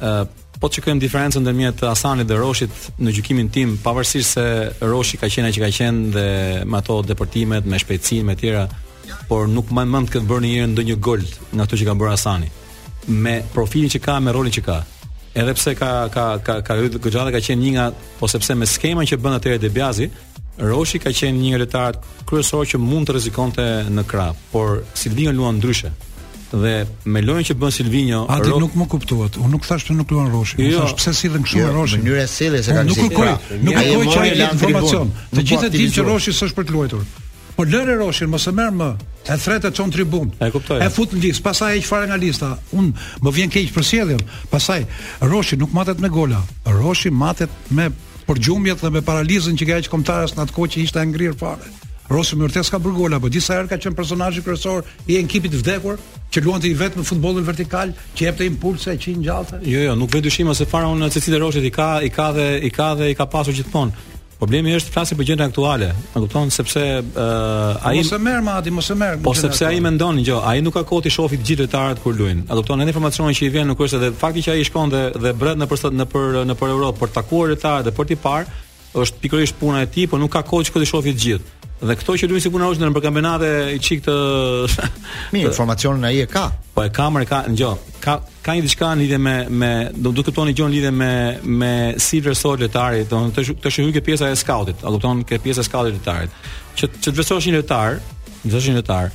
ë 0.00 0.12
uh, 0.16 0.32
po 0.60 0.68
të 0.68 0.78
shikojmë 0.78 1.02
diferencën 1.02 1.42
ndërmjet 1.44 1.82
Hasanit 1.88 2.28
dhe 2.30 2.36
Roshit 2.38 2.72
në 3.00 3.12
gjykimin 3.16 3.48
tim, 3.52 3.76
pavarësisht 3.82 4.36
se 4.38 4.44
Roshi 4.86 5.18
ka 5.20 5.26
qenë 5.30 5.48
ai 5.48 5.54
që 5.56 5.62
ka 5.64 5.70
qenë 5.80 6.10
dhe 6.14 6.26
me 6.70 6.78
ato 6.80 7.00
deportimet, 7.02 7.66
me 7.66 7.78
shpejtësinë 7.80 8.28
me 8.28 8.34
të 8.36 8.44
tjera, 8.44 8.64
por 9.28 9.48
nuk 9.50 9.72
më 9.74 9.84
mend 9.90 10.10
këtë 10.12 10.26
bërë 10.28 10.44
ndonjëherë 10.44 10.72
ndonjë 10.72 10.98
gol 11.06 11.24
në 11.52 11.66
ato 11.66 11.78
që 11.80 11.88
ka 11.90 11.96
bërë 12.02 12.12
Hasani. 12.14 12.50
Me 13.24 13.36
profilin 13.54 13.90
që 13.92 14.00
ka, 14.04 14.18
me 14.24 14.32
rolin 14.36 14.54
që 14.54 14.62
ka. 14.64 14.78
Edhe 15.34 15.54
pse 15.58 15.74
ka 15.74 15.90
ka 16.14 16.24
ka 16.46 16.54
ka 16.62 16.78
gjallë 16.78 17.34
ka, 17.34 17.40
ka 17.40 17.46
qenë 17.50 17.62
një 17.66 17.72
nga 17.74 17.88
ose 17.90 18.12
po 18.20 18.30
sepse 18.30 18.54
me 18.56 18.68
skemën 18.70 19.10
që 19.10 19.18
bën 19.20 19.36
atëherë 19.40 19.62
Debiazi, 19.64 20.06
Roshi 20.70 21.00
ka 21.02 21.10
qenë 21.10 21.40
një 21.42 21.64
lojtar 21.64 21.98
kryesor 22.30 22.66
që 22.70 22.78
mund 22.78 23.08
të 23.08 23.16
rrezikonte 23.16 23.64
në 23.90 24.06
krah, 24.06 24.30
por 24.52 24.84
Silvio 24.94 25.32
luan 25.34 25.58
ndryshe 25.58 25.90
dhe 26.60 26.74
me 27.08 27.20
lojën 27.24 27.46
që 27.50 27.56
bën 27.58 27.74
Silvinjo 27.74 28.22
Adi 28.30 28.48
rog... 28.52 28.62
nuk 28.64 28.76
më 28.78 28.86
kuptuat. 28.92 29.38
Unë 29.42 29.52
nuk 29.54 29.66
thashë 29.66 29.96
nuk 29.98 30.12
luan 30.14 30.30
Roshi. 30.32 30.60
Jo, 30.62 30.84
thash 30.84 30.96
pse 31.00 31.14
sillen 31.20 31.44
këtu 31.46 31.60
me 31.60 31.66
jo, 31.66 31.74
Roshin. 31.74 32.02
Në 32.02 32.08
mënyrë 32.08 32.24
sille 32.30 32.62
se 32.64 32.76
kanë 32.76 32.90
Nuk 32.90 33.00
kuptoj, 33.02 33.28
nuk 33.60 33.76
kuptoj 33.78 34.08
çfarë 34.12 34.32
jep 34.38 34.54
informacion. 34.56 35.12
Të 35.32 35.44
gjithë 35.50 35.70
dinë 35.74 35.90
po 35.90 35.98
që 35.98 36.06
Roshi 36.08 36.34
s'është 36.38 36.58
për 36.58 36.68
të 36.68 36.76
luajtur. 36.76 37.04
Po 37.54 37.66
lërë 37.70 37.96
Roshin, 38.00 38.32
mos 38.32 38.46
e 38.50 38.54
merr 38.54 38.74
më. 38.78 38.88
E 39.30 39.36
thretë 39.44 39.70
çon 39.78 39.92
tribun. 39.94 40.32
E 40.42 40.48
kuptoj. 40.54 40.80
E 40.82 40.88
fut 40.94 41.14
në 41.14 41.22
listë, 41.28 41.44
pastaj 41.46 41.76
e 41.76 41.78
hiq 41.78 41.88
fare 41.88 42.08
nga 42.10 42.18
lista. 42.18 42.50
Unë 42.74 42.90
më 43.24 43.34
vjen 43.38 43.52
keq 43.54 43.72
për 43.76 43.88
sjelljen. 43.90 44.24
Pastaj 44.52 44.86
Roshi 45.30 45.58
nuk 45.60 45.74
matet 45.76 46.02
me 46.02 46.08
gola. 46.12 46.42
Roshi 46.80 47.10
matet 47.14 47.70
me 47.74 47.90
për 48.24 48.40
gjumjet 48.40 48.82
dhe 48.82 48.90
me 48.90 49.02
paralizën 49.06 49.58
që 49.60 49.68
ka 49.70 49.80
hiq 49.80 49.92
komtarës 49.92 50.36
natkohë 50.38 50.74
që 50.74 50.84
ishte 50.88 51.06
ngrirë 51.12 51.38
fare. 51.40 51.70
Rosi 52.08 52.36
Mertes 52.36 52.68
ka 52.68 52.76
bërë 52.82 52.96
gola, 52.98 53.18
po 53.22 53.30
disa 53.32 53.56
herë 53.56 53.70
ka 53.70 53.76
qenë 53.80 53.96
personazhi 53.96 54.42
kryesor 54.44 54.84
i 55.08 55.16
ekipit 55.22 55.54
të 55.54 55.60
vdekur, 55.62 56.00
që 56.34 56.42
luante 56.44 56.68
i 56.68 56.74
vetëm 56.76 57.06
futbollin 57.06 57.46
vertikal, 57.46 57.94
që 58.18 58.26
jepte 58.26 58.44
impulse 58.48 58.92
e 58.92 58.98
qinj 59.00 59.22
gjata. 59.24 59.60
Jo, 59.64 59.86
jo, 59.88 59.94
nuk 59.96 60.12
vë 60.12 60.20
dyshim 60.26 60.50
se 60.54 60.66
fara 60.68 60.90
unë 60.92 61.08
Cecilia 61.14 61.40
Rosi 61.40 61.62
i 61.64 61.70
ka, 61.72 61.94
i 62.04 62.10
ka 62.12 62.28
dhe 62.36 62.48
i 62.68 62.72
ka 62.74 62.90
dhe 62.98 63.08
i 63.12 63.16
ka 63.16 63.24
pasur 63.30 63.56
gjithmonë. 63.56 63.96
Problemi 64.34 64.74
është 64.76 64.92
flasi 64.92 65.16
për 65.16 65.28
gjëra 65.30 65.46
aktuale. 65.48 65.88
E 66.10 66.20
kupton 66.20 66.50
sepse 66.52 66.82
uh, 66.82 67.86
ai 67.86 67.94
mos 68.02 68.10
e 68.12 68.18
merr 68.20 68.42
madi, 68.44 68.72
mos 68.74 68.88
e 68.92 68.96
merr. 68.98 69.20
Po 69.24 69.32
sepse 69.38 69.64
ai 69.70 69.80
mendon 69.80 70.18
gjë, 70.20 70.26
jo, 70.34 70.42
ai 70.44 70.60
nuk 70.60 70.74
ka 70.76 70.82
kohë 70.84 71.06
të 71.06 71.12
shohë 71.16 71.38
të 71.38 71.46
gjithë 71.48 71.62
lojtarët 71.64 72.02
kur 72.04 72.18
luajnë. 72.18 72.44
Ma 72.50 72.58
kupton, 72.60 72.82
ende 72.84 72.92
informacioni 72.92 73.38
që 73.38 73.48
i 73.48 73.52
vjen 73.54 73.70
nuk 73.72 73.80
është 73.86 74.02
edhe 74.02 74.10
fakti 74.20 74.44
që 74.44 74.58
ai 74.58 74.66
shkon 74.68 74.92
dhe 74.92 75.04
dhe 75.16 75.32
bret 75.40 75.56
në 75.56 75.70
për 75.70 75.86
në 76.00 76.04
për 76.12 76.40
në 76.50 76.58
për 76.60 76.74
Europë 76.76 77.00
për 77.04 77.14
të 77.14 77.16
takuar 77.22 77.52
lojtarët 77.54 77.88
dhe 77.88 77.96
për 77.96 78.10
të 78.10 78.18
parë 78.26 78.62
është 79.04 79.22
pikërisht 79.24 79.56
puna 79.58 79.82
e 79.82 79.86
tij, 79.94 80.10
por 80.12 80.20
nuk 80.22 80.34
ka 80.36 80.42
kohë 80.50 80.66
që 80.68 80.76
të 80.82 80.90
shohë 80.92 81.08
të 81.14 81.22
gjithë 81.24 81.63
dhe 81.82 81.94
këto 81.98 82.14
që 82.20 82.28
duhet 82.30 82.42
të 82.42 82.46
sigurohesh 82.46 82.78
nën 82.78 82.94
për 82.94 83.02
kampionate 83.02 83.48
i 83.74 83.78
çik 83.82 84.04
të 84.04 84.14
mirë 85.34 85.48
informacionin 85.50 86.06
ai 86.06 86.20
e 86.22 86.26
ka 86.30 86.44
po 86.74 86.84
e 86.86 86.90
ka 86.94 87.08
e 87.20 87.26
ka 87.26 87.40
ngjo 87.50 87.70
ka 88.04 88.14
ka 88.44 88.54
një 88.54 88.62
diçka 88.66 88.92
në 88.94 89.00
lidhje 89.02 89.18
me 89.24 89.34
me 89.58 89.72
do 89.96 90.12
të 90.14 90.24
kuptoni 90.30 90.54
në 90.54 90.68
lidhje 90.74 90.90
me 90.94 91.10
me 91.60 91.72
silver 92.00 92.36
sol 92.38 92.56
lojtari, 92.60 93.02
do 93.10 93.16
të 93.16 93.56
të 93.64 93.74
shohë 93.78 94.00
pjesa 94.06 94.30
e 94.30 94.36
scoutit 94.38 94.84
a 94.84 94.88
kupton 94.94 95.24
ke 95.24 95.38
pjesa 95.42 95.60
e 95.60 95.64
scoutit 95.68 95.94
lojtarit 95.94 96.30
që 96.76 96.88
që 97.02 97.10
të 97.10 97.16
vësosh 97.18 97.50
një 97.50 97.58
lojtar 97.58 97.98
vësosh 98.44 98.68
një 98.68 98.74
lojtar 98.74 99.10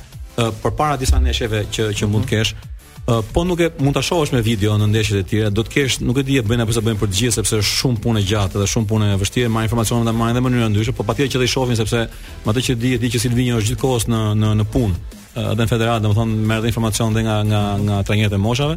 përpara 0.62 0.98
disa 1.00 1.18
nesheve 1.20 1.64
që 1.72 1.92
që 1.96 2.06
mund 2.12 2.28
të 2.28 2.30
kesh 2.36 2.54
po 3.32 3.44
nuk 3.44 3.60
e 3.60 3.68
mund 3.78 3.94
ta 3.94 4.02
shohësh 4.04 4.32
me 4.34 4.40
video 4.44 4.74
në 4.78 4.86
ndeshjet 4.92 5.18
e 5.20 5.28
tjera, 5.30 5.50
do 5.50 5.64
të 5.64 5.72
kesh, 5.74 6.00
nuk 6.04 6.18
e 6.20 6.22
di 6.26 6.36
e 6.38 6.42
bëjnë 6.42 6.62
apo 6.64 6.72
sa 6.76 6.82
bëjnë 6.84 6.98
për 7.00 7.08
të 7.10 7.16
gjithë 7.20 7.34
sepse 7.38 7.60
është 7.62 7.76
shumë 7.80 8.00
punë 8.04 8.20
e 8.22 8.26
gjatë 8.28 8.60
dhe 8.60 8.66
shumë 8.72 8.86
punë 8.90 9.06
e 9.06 9.14
vështirë, 9.20 9.50
marr 9.52 9.68
informacione 9.68 10.04
nga 10.06 10.12
marrin 10.20 10.36
në 10.38 10.42
mënyra 10.44 10.68
ndryshe, 10.72 10.92
po 10.94 11.06
patjetër 11.08 11.32
që 11.34 11.40
do 11.40 11.46
i 11.46 11.54
shohin 11.54 11.78
sepse 11.80 12.02
me 12.44 12.52
atë 12.54 12.64
që 12.66 12.76
di, 12.80 12.92
di 13.02 13.10
që 13.10 13.22
Silvinio 13.24 13.60
është 13.60 13.72
gjithkohës 13.72 14.06
në 14.10 14.20
në 14.42 14.52
në 14.60 14.66
punë 14.74 15.18
dhe 15.34 15.62
në 15.62 15.66
federatë, 15.70 16.02
domethënë 16.04 16.44
merr 16.50 16.64
informacion 16.66 17.14
dhe 17.14 17.22
nga 17.24 17.36
nga 17.46 17.58
nga 17.82 17.98
trajnerët 18.06 18.34
e 18.36 18.42
moshave, 18.44 18.74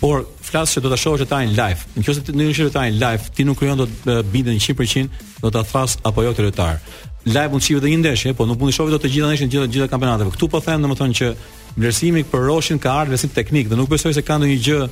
por 0.00 0.22
flas 0.46 0.70
se 0.72 0.80
do 0.80 0.90
ta 0.92 0.96
shohësh 1.02 1.24
detajin 1.26 1.52
live. 1.58 1.80
Në 1.96 2.04
qoftë 2.06 2.26
se 2.28 2.32
në 2.36 2.46
një 2.48 2.54
shirë 2.58 2.70
detajin 2.72 3.00
live, 3.02 3.26
ti 3.34 3.42
nuk 3.44 3.58
krijon 3.58 3.82
të 3.82 4.20
bindën 4.32 4.56
100%, 4.56 5.20
do 5.42 5.50
ta 5.52 5.62
thras 5.66 5.98
apo 6.06 6.22
jo 6.22 6.30
të 6.38 6.46
lojtar. 6.46 6.78
Live 7.26 7.48
mund 7.50 7.58
të 7.64 7.66
shihet 7.66 7.82
edhe 7.82 7.90
një 7.96 8.02
ndeshje, 8.04 8.36
po 8.38 8.46
nuk 8.46 8.60
mund 8.62 8.70
të 8.70 8.76
shohësh 8.78 8.94
dot 8.94 9.02
të 9.02 9.10
gjitha 9.16 9.32
ndeshjet, 9.32 9.50
të 9.50 9.54
gjitha 9.58 9.66
të 9.66 9.76
gjitha 9.80 9.90
kampionateve. 9.90 10.34
Ktu 10.38 10.48
po 10.54 10.62
them 10.62 10.86
domethënë 10.86 11.16
që 11.18 11.32
vlerësimi 11.76 12.22
për 12.30 12.46
Roshin 12.48 12.78
ka 12.82 12.94
ardhur 13.02 13.16
vetëm 13.16 13.34
teknik 13.36 13.68
dhe 13.70 13.76
nuk 13.78 13.90
besoj 13.90 14.14
se 14.16 14.22
ka 14.24 14.36
ndonjë 14.40 14.60
gjë 14.68 14.86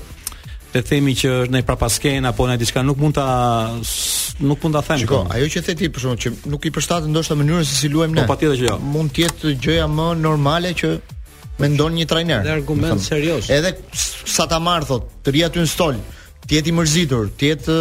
të 0.75 0.81
themi 0.89 1.13
që 1.17 1.31
është 1.45 1.53
ndaj 1.55 1.63
prapasken 1.69 2.27
apo 2.29 2.47
ndaj 2.49 2.59
diçka 2.63 2.83
nuk 2.85 2.99
mund 3.01 3.15
ta 3.15 3.25
nuk 4.43 4.63
mund 4.65 4.75
ta 4.75 4.81
them. 4.83 4.99
Shikoj, 4.99 5.29
ajo 5.37 5.49
që 5.55 5.63
the 5.69 5.75
ti 5.79 5.89
për 5.95 6.03
shkakun 6.05 6.23
që 6.23 6.35
nuk 6.53 6.65
i 6.67 6.73
përshtatet 6.75 7.11
ndoshta 7.13 7.37
mënyrës 7.39 7.71
se 7.71 7.77
si 7.81 7.89
luajmë 7.93 8.15
ne. 8.19 8.23
Po 8.27 8.33
patjetër 8.35 8.57
që 8.59 8.69
jo. 8.73 8.77
Mund 8.93 9.13
të 9.15 9.23
jetë 9.25 9.53
gjëja 9.63 9.87
më 9.95 10.09
normale 10.21 10.73
që 10.81 10.91
mendon 11.63 11.95
një 11.95 12.09
trajner. 12.11 12.43
Dhe 12.43 12.57
argument 12.59 12.99
serioz. 13.01 13.47
Edhe 13.55 13.71
sa 14.35 14.49
ta 14.51 14.59
marr 14.59 14.85
thot, 14.89 15.07
të 15.23 15.33
ri 15.37 15.45
aty 15.47 15.63
në 15.63 15.71
stol, 15.71 16.01
të 16.45 16.59
jetë 16.59 16.73
i 16.73 16.75
mërzitur, 16.75 17.31
të 17.39 17.53
jetë 17.53 17.77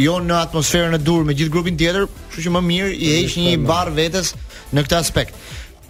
jo 0.00 0.14
në 0.24 0.38
atmosferën 0.46 0.96
e 0.96 1.02
dur 1.04 1.20
me 1.28 1.36
gjithë 1.36 1.52
grupin 1.52 1.76
tjetër, 1.78 2.08
kështu 2.32 2.46
që 2.48 2.54
më 2.56 2.64
mirë 2.72 2.94
i 2.96 3.12
heq 3.18 3.36
një 3.44 3.52
barr 3.68 3.92
vetes 3.98 4.32
në 4.72 4.86
këtë 4.88 5.02
aspekt. 5.02 5.36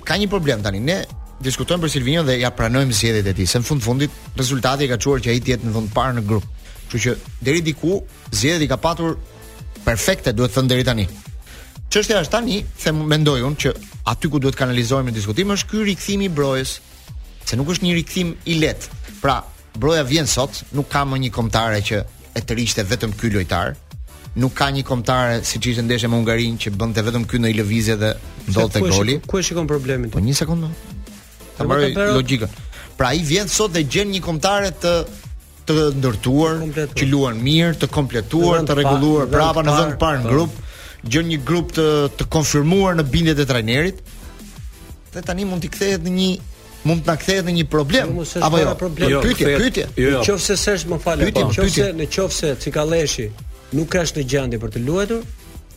Ka 0.03 0.19
një 0.19 0.27
problem 0.35 0.67
tani, 0.67 0.83
ne 0.91 1.05
diskutojmë 1.43 1.83
për 1.85 1.91
Silvinën 1.93 2.27
dhe 2.29 2.37
ja 2.41 2.51
pranojmë 2.55 2.95
zgjedhjet 2.97 3.29
e 3.31 3.35
tij. 3.37 3.49
Se 3.51 3.61
në 3.61 3.67
fund 3.69 3.85
fundit 3.85 4.15
rezultati 4.39 4.85
e 4.87 4.89
ka 4.89 4.99
çuar 5.01 5.21
që 5.25 5.35
ai 5.35 5.41
të 5.45 5.53
jetë 5.53 5.69
në 5.69 5.75
vend 5.75 5.93
parë 5.95 6.15
në 6.19 6.25
grup. 6.29 6.47
Kështu 6.87 7.03
që 7.05 7.17
deri 7.45 7.63
diku 7.67 7.99
zgjedhjet 8.31 8.65
i 8.67 8.71
ka 8.71 8.77
patur 8.81 9.17
perfekte, 9.85 10.33
duhet 10.33 10.55
thënë 10.57 10.71
deri 10.73 10.87
tani. 10.87 11.07
Çështja 11.93 12.23
është 12.25 12.33
tani, 12.33 12.63
se 12.79 12.93
mendoj 12.97 13.43
unë 13.51 13.59
që 13.65 13.75
aty 14.13 14.31
ku 14.31 14.41
duhet 14.41 14.57
të 14.57 14.65
kanalizojmë 14.65 15.15
diskutimin 15.15 15.57
është 15.59 15.71
ky 15.73 15.85
rikthim 15.91 16.25
i 16.27 16.31
Brojës, 16.35 16.79
se 17.47 17.55
nuk 17.57 17.71
është 17.75 17.87
një 17.87 17.97
rikthim 18.01 18.33
i 18.53 18.59
lehtë. 18.63 19.01
Pra, 19.23 19.43
Broja 19.77 20.07
vjen 20.09 20.25
sot, 20.27 20.63
nuk 20.73 20.89
ka 20.91 21.03
më 21.05 21.19
një 21.27 21.31
kombëtare 21.37 21.83
që 21.91 21.99
e 22.37 22.41
tërishte 22.49 22.85
vetëm 22.89 23.13
ky 23.21 23.29
lojtar. 23.37 23.75
Nuk 24.41 24.53
ka 24.57 24.67
një 24.75 24.83
kombëtare 24.89 25.39
siç 25.47 25.71
ishte 25.75 25.85
ndeshja 25.85 26.09
me 26.13 26.17
Hungarinë 26.19 26.59
që 26.67 26.73
bënte 26.81 27.05
vetëm 27.07 27.25
ky 27.31 27.41
në 27.41 27.55
lëvizje 27.63 27.97
dhe 28.03 28.13
ndodhte 28.51 28.83
goli. 28.89 29.19
Ku 29.29 29.39
e 29.39 29.45
shikon 29.47 29.69
problemin? 29.71 30.11
Po 30.13 30.21
një 30.21 30.35
sekondë. 30.43 30.73
Ta 31.57 31.65
mbaroj 31.65 31.93
logjikën. 31.97 32.49
Pra 32.97 33.13
ai 33.13 33.21
vjen 33.25 33.49
sot 33.49 33.73
dhe 33.77 33.83
gjen 33.93 34.11
një 34.15 34.23
kontare 34.25 34.71
të 34.83 34.93
të 35.67 35.75
ndërtuar, 35.99 36.61
që 36.97 37.07
luan 37.11 37.41
mirë, 37.43 37.75
të 37.83 37.87
kompletuar, 37.91 38.61
të 38.69 38.77
rregulluar 38.79 39.27
prapa 39.33 39.65
në 39.67 39.73
vend 39.79 39.97
parë 39.99 40.21
në 40.21 40.23
po. 40.23 40.35
grup, 40.37 40.61
gjen 41.11 41.27
një 41.33 41.39
grup 41.49 41.73
të 41.75 41.87
të 42.21 42.29
konfirmuar 42.37 42.95
në 43.01 43.07
bindjet 43.13 43.43
e 43.45 43.49
trajnerit. 43.51 43.99
Dhe 45.17 45.25
tani 45.27 45.49
mund 45.49 45.65
t'i 45.67 45.71
kthehet 45.75 46.07
në 46.07 46.13
një 46.21 46.29
mund 46.87 47.03
të 47.03 47.11
na 47.11 47.17
kthehet 47.19 47.49
në 47.51 47.57
një 47.57 47.67
problem 47.73 48.13
jo, 48.21 48.27
apo 48.47 48.61
jo? 48.63 48.75
Problem. 48.85 49.11
Jo, 49.11 49.25
pyetje, 49.25 49.57
pyetje. 49.59 49.87
Jo, 50.05 50.15
jo. 50.15 50.25
Nëse 50.37 50.57
s'esh 50.63 50.87
më 50.93 51.01
falë, 51.03 51.33
po. 51.35 51.49
pyetje, 51.63 51.91
nëse 51.91 51.91
nëse 52.23 52.55
Cikalleshi 52.63 53.27
nuk 53.75 53.91
ka 53.97 54.07
në 54.07 54.23
gjendje 54.33 54.63
për 54.63 54.77
të 54.77 54.85
luajtur, 54.87 55.27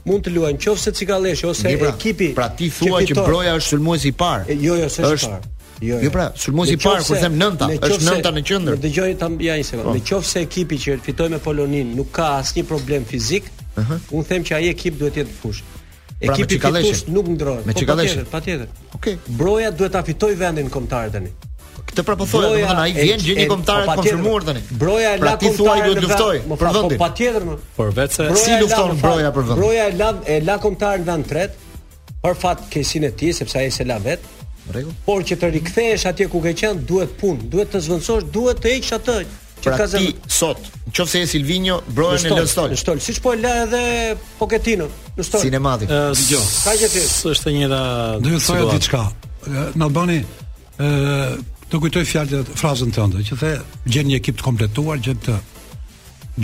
mund 0.06 0.24
të 0.28 0.36
luajë 0.38 0.62
nëse 0.68 0.94
Cikalleshi 1.02 1.50
ose 1.50 1.76
pra, 1.82 1.92
ekipi. 1.98 2.30
Pra 2.38 2.48
ti 2.54 2.70
thua 2.70 3.02
që, 3.02 3.18
që 3.18 3.26
Broja 3.26 3.58
është 3.58 3.74
sulmuesi 3.74 4.14
i 4.14 4.14
parë. 4.22 4.60
Jo, 4.62 4.78
jo, 4.84 4.92
s'është 5.00 5.34
parë. 5.34 5.56
Jo, 5.82 5.96
jo. 5.96 6.00
jo 6.04 6.10
pra, 6.12 6.30
sulmosi 6.36 6.76
i 6.76 6.78
parë 6.82 7.06
kur 7.08 7.20
them 7.22 7.36
9-ta, 7.40 7.68
është 7.80 8.04
9-ta 8.10 8.32
në 8.36 8.42
qendër. 8.50 8.80
dëgjoj 8.84 9.12
ta 9.22 9.30
ja 9.46 9.56
një 9.60 9.66
sekond. 9.66 9.90
Në 9.94 10.02
po. 10.02 10.06
qoftë 10.12 10.30
se 10.30 10.42
ekipi 10.46 10.78
që 10.84 10.96
fitoi 11.06 11.28
me 11.32 11.40
Polonin 11.44 11.94
nuk 11.96 12.10
ka 12.18 12.28
asnjë 12.42 12.66
problem 12.68 13.06
fizik, 13.08 13.48
ëh, 13.48 13.80
uh 13.80 13.92
-huh. 13.92 14.00
un 14.12 14.24
them 14.28 14.44
që 14.44 14.54
ai 14.58 14.66
ekip 14.74 14.98
duhet 15.00 15.14
të 15.16 15.22
jetë 15.22 15.30
në 15.32 15.38
fushë. 15.42 15.64
Pra, 15.68 16.34
ekipi 16.36 16.58
pra 16.60 16.80
i 16.80 16.84
fushë 16.90 17.08
nuk 17.16 17.28
ndrohet. 17.38 17.66
Me 17.66 17.74
çikalesh, 17.74 18.16
po, 18.18 18.26
patjetër. 18.32 18.68
Pa 18.68 18.96
Okej. 18.98 19.14
Okay. 19.14 19.18
Broja 19.42 19.70
duhet 19.72 19.92
ta 19.92 20.02
fitojë 20.04 20.36
vendin 20.40 20.68
kombëtar 20.70 21.10
tani. 21.14 21.32
Këtë 21.88 22.04
pra 22.06 22.16
po 22.16 22.26
thonë, 22.26 22.50
do 22.54 22.74
ai 22.78 22.92
vjen 22.94 23.20
gjeni 23.20 23.46
kombëtar 23.48 23.86
po, 23.86 23.92
të 23.92 23.96
konfirmuar 23.96 24.42
tani. 24.44 24.62
Broja 24.70 25.14
e 25.14 25.18
pra, 25.20 25.30
la 25.32 25.38
kombëtar 25.38 25.86
do 25.88 25.94
të 25.96 26.02
luftojë 26.02 26.42
për 26.44 26.58
po, 26.58 26.74
vendin. 26.80 26.98
Po 26.98 27.04
patjetër 27.06 27.44
më. 27.48 27.56
Por 27.76 27.90
vetë 28.00 28.36
si 28.44 28.52
lufton 28.62 28.98
broja 29.02 29.30
për 29.32 29.42
vendin. 29.48 29.56
Broja 29.62 29.84
e 29.90 29.94
la 30.02 30.10
e 30.36 30.42
la 30.44 30.58
kombëtar 30.60 31.00
në 31.00 31.06
vend 31.06 31.28
tret. 31.28 31.52
Për 32.24 32.36
fat 32.36 32.60
keqsinë 32.70 33.06
e 33.08 33.12
tij 33.16 33.32
sepse 33.32 33.56
ai 33.60 33.68
është 33.72 33.86
la 33.88 34.00
vetë. 34.00 34.28
Por 35.06 35.24
që 35.26 35.38
të 35.42 35.50
rikthehesh 35.56 36.06
atje 36.10 36.28
ku 36.30 36.42
ke 36.44 36.52
qenë, 36.58 36.84
duhet 36.88 37.14
punë, 37.20 37.48
duhet 37.52 37.72
të 37.74 37.82
zvendosh, 37.88 38.26
duhet 38.34 38.60
të 38.62 38.74
heqësh 38.76 38.94
atë 39.00 39.16
që 39.64 39.64
pra 39.68 39.78
ka 39.82 39.88
zënë 39.92 40.32
sot. 40.32 40.68
Nëse 41.00 41.22
je 41.24 41.30
Silvinho, 41.34 41.80
në 41.90 42.10
e 42.30 42.38
Lestol. 42.38 42.70
Lestol, 42.74 43.02
siç 43.04 43.18
po 43.24 43.34
e 43.36 43.40
la 43.42 43.54
edhe 43.66 43.82
Pochettino, 44.40 44.86
Lestol. 45.18 45.42
Sinematik 45.44 45.90
Dgjoj. 45.90 46.46
ka 46.80 46.92
ti. 46.94 47.04
Është 47.34 47.56
një 47.58 47.70
da. 47.72 47.82
Do 48.22 48.36
të 48.36 48.42
thojë 48.46 48.70
diçka. 48.78 49.04
Na 49.82 49.90
bani 49.90 50.20
ë 50.78 51.18
të 51.70 51.82
kujtoj 51.84 52.06
fjalët, 52.10 52.54
frazën 52.58 52.94
tënde, 52.96 53.22
që 53.28 53.36
the 53.42 53.56
gjen 53.90 54.08
një 54.10 54.22
ekip 54.22 54.40
të 54.40 54.46
kompletuar, 54.48 55.02
gjen 55.06 55.20
të 55.26 55.36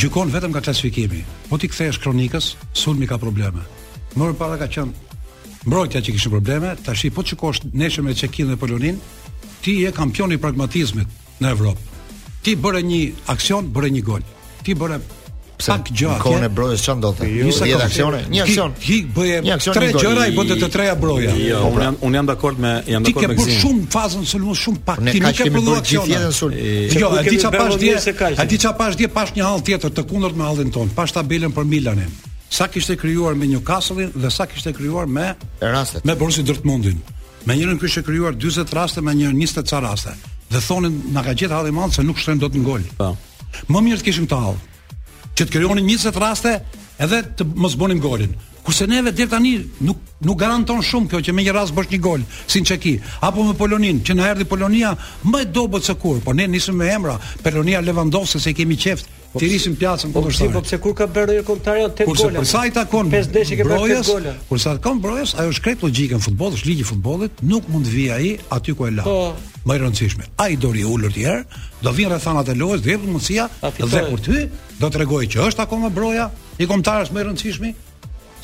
gjykon 0.02 0.30
vetëm 0.34 0.54
nga 0.54 0.62
klasifikimi. 0.66 1.22
Po 1.50 1.58
ti 1.58 1.70
kthehesh 1.72 1.98
kronikës, 2.04 2.54
sulmi 2.78 3.08
ka 3.10 3.18
probleme. 3.18 3.64
Mor 4.16 4.34
para 4.38 4.58
ka 4.62 4.68
qenë 4.70 5.05
mbrojtja 5.66 6.02
që 6.06 6.14
kishin 6.16 6.34
probleme, 6.34 6.74
tash 6.86 7.08
po 7.16 7.24
të 7.26 7.34
çikosh 7.34 7.66
nesër 7.78 8.06
me 8.06 8.14
Çekin 8.16 8.52
dhe 8.54 8.58
Polonin, 8.62 9.00
ti 9.66 9.78
je 9.82 9.92
kampion 9.92 10.32
i 10.32 10.38
pragmatizmit 10.42 11.42
në 11.42 11.52
Evropë. 11.58 11.92
Ti 12.46 12.54
bëre 12.62 12.84
një 12.86 13.02
aksion, 13.34 13.70
bëre 13.74 13.90
një 13.96 14.02
gol. 14.06 14.24
Ti 14.66 14.76
bëre 14.78 15.00
pse 15.56 15.72
pak 15.72 15.90
gjë 15.96 16.10
atje. 16.12 16.22
Kone 16.22 16.50
brojës 16.54 16.84
çan 16.86 17.02
do 17.02 17.10
të. 17.18 17.30
Një 17.48 17.70
aksione, 17.82 18.20
një 18.30 18.44
aksion. 18.44 18.76
Ti 18.86 19.00
bëje 19.16 19.40
një 19.48 19.56
aksion 19.56 19.78
tre 19.78 19.90
gjëra 19.96 20.28
i 20.30 20.36
bote 20.38 20.58
të 20.62 20.70
treja 20.76 20.94
broja. 21.00 21.34
Jo, 21.40 21.64
unë 21.74 21.86
jam 21.88 21.98
un 22.10 22.20
jam 22.20 22.30
dakord 22.30 22.62
me 22.62 22.76
jam 22.92 23.08
dakord 23.08 23.34
me 23.34 23.40
Gzim. 23.40 23.42
Ti 23.42 23.42
ke 23.42 23.42
bërë 23.42 23.58
shumë 23.64 23.90
fazën 23.96 24.30
sulmues 24.30 24.62
shumë 24.62 24.86
pak. 24.86 25.02
Ti 25.10 25.24
nuk 25.26 25.40
ke 25.42 25.50
prodhuar 25.58 25.82
aksion. 25.82 26.56
Jo, 26.94 27.12
a 27.18 27.26
di 27.26 27.42
çfarë 27.42 27.66
pas 27.66 27.82
di? 27.82 27.92
A 28.38 28.46
di 28.54 28.62
çfarë 28.62 28.80
pas 28.84 29.02
di 29.02 29.10
pas 29.18 29.34
një 29.40 29.50
hall 29.50 29.66
tjetër 29.66 29.98
të 29.98 30.06
kundërt 30.14 30.38
me 30.38 30.46
hallin 30.46 30.72
ton, 30.76 30.94
pas 31.02 31.16
tabelën 31.18 31.56
për 31.58 31.70
Milanin. 31.74 32.14
Sa 32.50 32.68
kishte 32.68 32.96
krijuar 32.96 33.36
me 33.36 33.46
Newcastle-in 33.48 34.12
dhe 34.14 34.30
sa 34.32 34.46
kishte 34.46 34.74
krijuar 34.74 35.08
me 35.08 35.34
rastet 35.62 36.06
me 36.06 36.16
Borussia 36.16 36.44
Dortmundin. 36.44 36.98
Me 37.46 37.56
njërin 37.56 37.80
kishte 37.80 38.04
krijuar 38.04 38.34
40 38.36 38.74
raste 38.74 39.02
me 39.02 39.14
njërin 39.14 39.40
20 39.40 39.66
ca 39.70 39.80
raste. 39.80 40.14
Dhe 40.50 40.62
thonin 40.62 41.02
na 41.12 41.24
ka 41.24 41.34
gjetë 41.34 41.52
Radimand 41.52 41.94
se 41.94 42.04
nuk 42.04 42.20
shtrem 42.22 42.40
do 42.40 42.50
të 42.50 42.58
ngol. 42.62 42.82
Po. 42.98 43.16
Më 43.70 43.82
mirë 43.86 44.02
të 44.02 44.08
kishim 44.10 44.28
të 44.30 44.38
hall 44.42 44.58
që 45.36 45.44
të 45.46 45.52
krijonin 45.56 45.88
20 45.90 46.20
raste 46.22 46.56
edhe 47.00 47.24
të 47.40 47.48
mos 47.56 47.76
bonin 47.76 48.00
golin. 48.02 48.34
Kurse 48.66 48.88
neve 48.90 49.12
deri 49.14 49.30
tani 49.30 49.52
nuk 49.86 50.00
nuk 50.26 50.40
garanton 50.40 50.82
shumë 50.86 51.10
kjo 51.12 51.20
që 51.28 51.34
me 51.38 51.44
një 51.48 51.54
rast 51.60 51.74
bësh 51.78 51.92
një 51.96 52.00
gol 52.08 52.24
si 52.50 52.64
Çeki 52.66 52.96
apo 53.22 53.44
me 53.46 53.54
Polonin, 53.54 54.00
që 54.02 54.16
na 54.18 54.26
erdhi 54.32 54.46
Polonia 54.50 54.96
më 55.24 55.42
e 55.42 55.46
dobët 55.54 55.84
se 55.86 55.94
kur, 56.02 56.18
po 56.26 56.34
ne 56.34 56.48
nisëm 56.50 56.74
me 56.80 56.90
emra, 56.90 57.20
Polonia 57.46 57.82
Lewandowski 57.82 58.40
se 58.42 58.54
kemi 58.58 58.78
qeft 58.78 59.06
po. 59.36 59.40
Ti 59.44 59.52
rishim 59.52 59.76
pjacën 59.76 60.14
po 60.14 60.22
dorë. 60.24 60.38
Po, 60.48 60.54
po, 60.56 60.62
pse 60.66 60.78
kur 60.84 60.96
ka 60.98 61.08
bërë 61.12 61.36
ajo 61.36 61.44
kontar 61.50 61.80
janë 61.82 62.08
gol? 62.08 62.22
gola. 62.24 62.40
Kur 62.42 62.50
sa 62.52 62.62
i 62.70 62.74
takon 62.76 63.12
5 63.12 63.32
deshë 63.36 63.58
ke 63.60 63.66
bërë 63.68 63.90
tet 63.92 64.10
gola. 64.10 64.34
Kur 64.50 64.62
sa 64.64 64.76
kanë 64.86 65.04
brojës, 65.06 65.36
ajo 65.44 65.52
është 65.54 65.64
krejt 65.68 65.84
logjikën 65.86 66.22
e 66.22 66.28
futbollit, 66.28 66.60
është 66.62 66.70
ligji 66.72 66.86
i 66.86 66.90
futbollit, 66.92 67.44
nuk 67.52 67.68
mund 67.74 67.88
të 67.90 67.96
vi 67.98 68.06
ai 68.16 68.32
aty 68.58 68.76
ku 68.80 68.88
e 68.88 68.94
la. 68.96 69.06
Po. 69.06 69.54
Më 69.66 69.80
i 69.80 69.82
rëndësishme, 69.82 70.28
ai 70.46 70.56
dori 70.62 70.84
ulur 70.86 71.12
të 71.16 71.24
herë, 71.26 71.64
do 71.86 71.94
vinë 71.98 72.12
rrethanat 72.14 72.52
e 72.54 72.58
lojës, 72.62 72.84
do 72.86 72.94
jep 72.94 73.02
mundësia 73.06 73.48
dhe 73.64 74.06
kur 74.12 74.22
ty 74.24 74.46
do 74.80 74.92
të 74.92 75.02
rregoj 75.02 75.24
që 75.36 75.48
është 75.50 75.66
akoma 75.66 75.90
broja 75.94 76.30
i 76.62 76.68
kontarës 76.70 77.10
më 77.14 77.24
i 77.24 77.28
rëndësishmi, 77.32 77.72